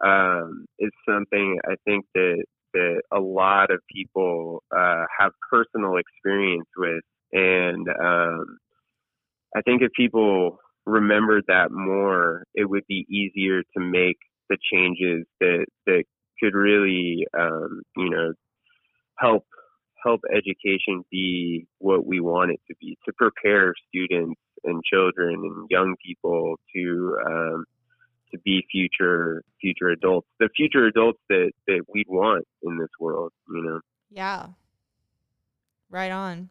um 0.05 0.65
is 0.79 0.91
something 1.07 1.59
i 1.69 1.75
think 1.85 2.05
that 2.15 2.43
that 2.73 3.01
a 3.11 3.19
lot 3.19 3.71
of 3.71 3.81
people 3.93 4.63
uh, 4.75 5.05
have 5.19 5.31
personal 5.51 5.97
experience 5.97 6.67
with, 6.77 7.03
and 7.33 7.87
um, 7.89 8.57
I 9.55 9.61
think 9.61 9.81
if 9.81 9.91
people 9.93 10.59
remembered 10.85 11.45
that 11.47 11.71
more, 11.71 12.43
it 12.53 12.69
would 12.69 12.85
be 12.87 13.05
easier 13.09 13.61
to 13.61 13.79
make 13.79 14.17
the 14.49 14.57
changes 14.71 15.25
that 15.39 15.65
that 15.85 16.03
could 16.41 16.53
really, 16.53 17.25
um, 17.37 17.81
you 17.95 18.09
know, 18.09 18.33
help 19.17 19.45
help 20.03 20.19
education 20.35 21.03
be 21.09 21.65
what 21.79 22.05
we 22.05 22.19
want 22.19 22.51
it 22.51 22.59
to 22.67 22.75
be 22.81 22.97
to 23.05 23.13
prepare 23.13 23.73
students 23.87 24.39
and 24.65 24.83
children 24.83 25.35
and 25.35 25.67
young 25.69 25.95
people 26.05 26.55
to 26.75 27.17
um, 27.25 27.65
to 28.31 28.39
be 28.39 28.65
future 28.71 29.43
future 29.61 29.89
adults, 29.89 30.27
the 30.39 30.49
future 30.55 30.85
adults 30.87 31.19
that 31.29 31.51
that 31.67 31.81
we'd 31.93 32.07
want 32.09 32.45
in 32.63 32.77
this 32.77 32.89
world. 32.99 33.31
You 33.49 33.63
know, 33.63 33.79
Yeah. 34.09 34.47
Right 35.89 36.11
on. 36.11 36.49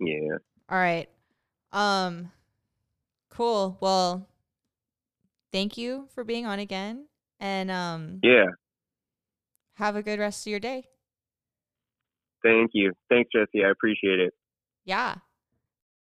yeah. 0.00 0.36
All 0.68 0.78
right. 0.78 1.08
Um 1.72 2.30
cool. 3.38 3.78
Well, 3.80 4.26
thank 5.52 5.78
you 5.78 6.08
for 6.12 6.24
being 6.24 6.44
on 6.44 6.58
again 6.58 7.06
and 7.38 7.70
um 7.70 8.22
Yeah, 8.22 8.46
have 9.74 9.96
a 9.96 10.02
good 10.02 10.18
rest 10.18 10.46
of 10.46 10.50
your 10.50 10.60
day. 10.60 10.88
thank 12.42 12.70
you. 12.74 12.92
Thanks, 13.08 13.30
Jesse. 13.34 13.64
I 13.64 13.70
appreciate 13.70 14.20
it. 14.20 14.34
Yeah. 14.84 15.16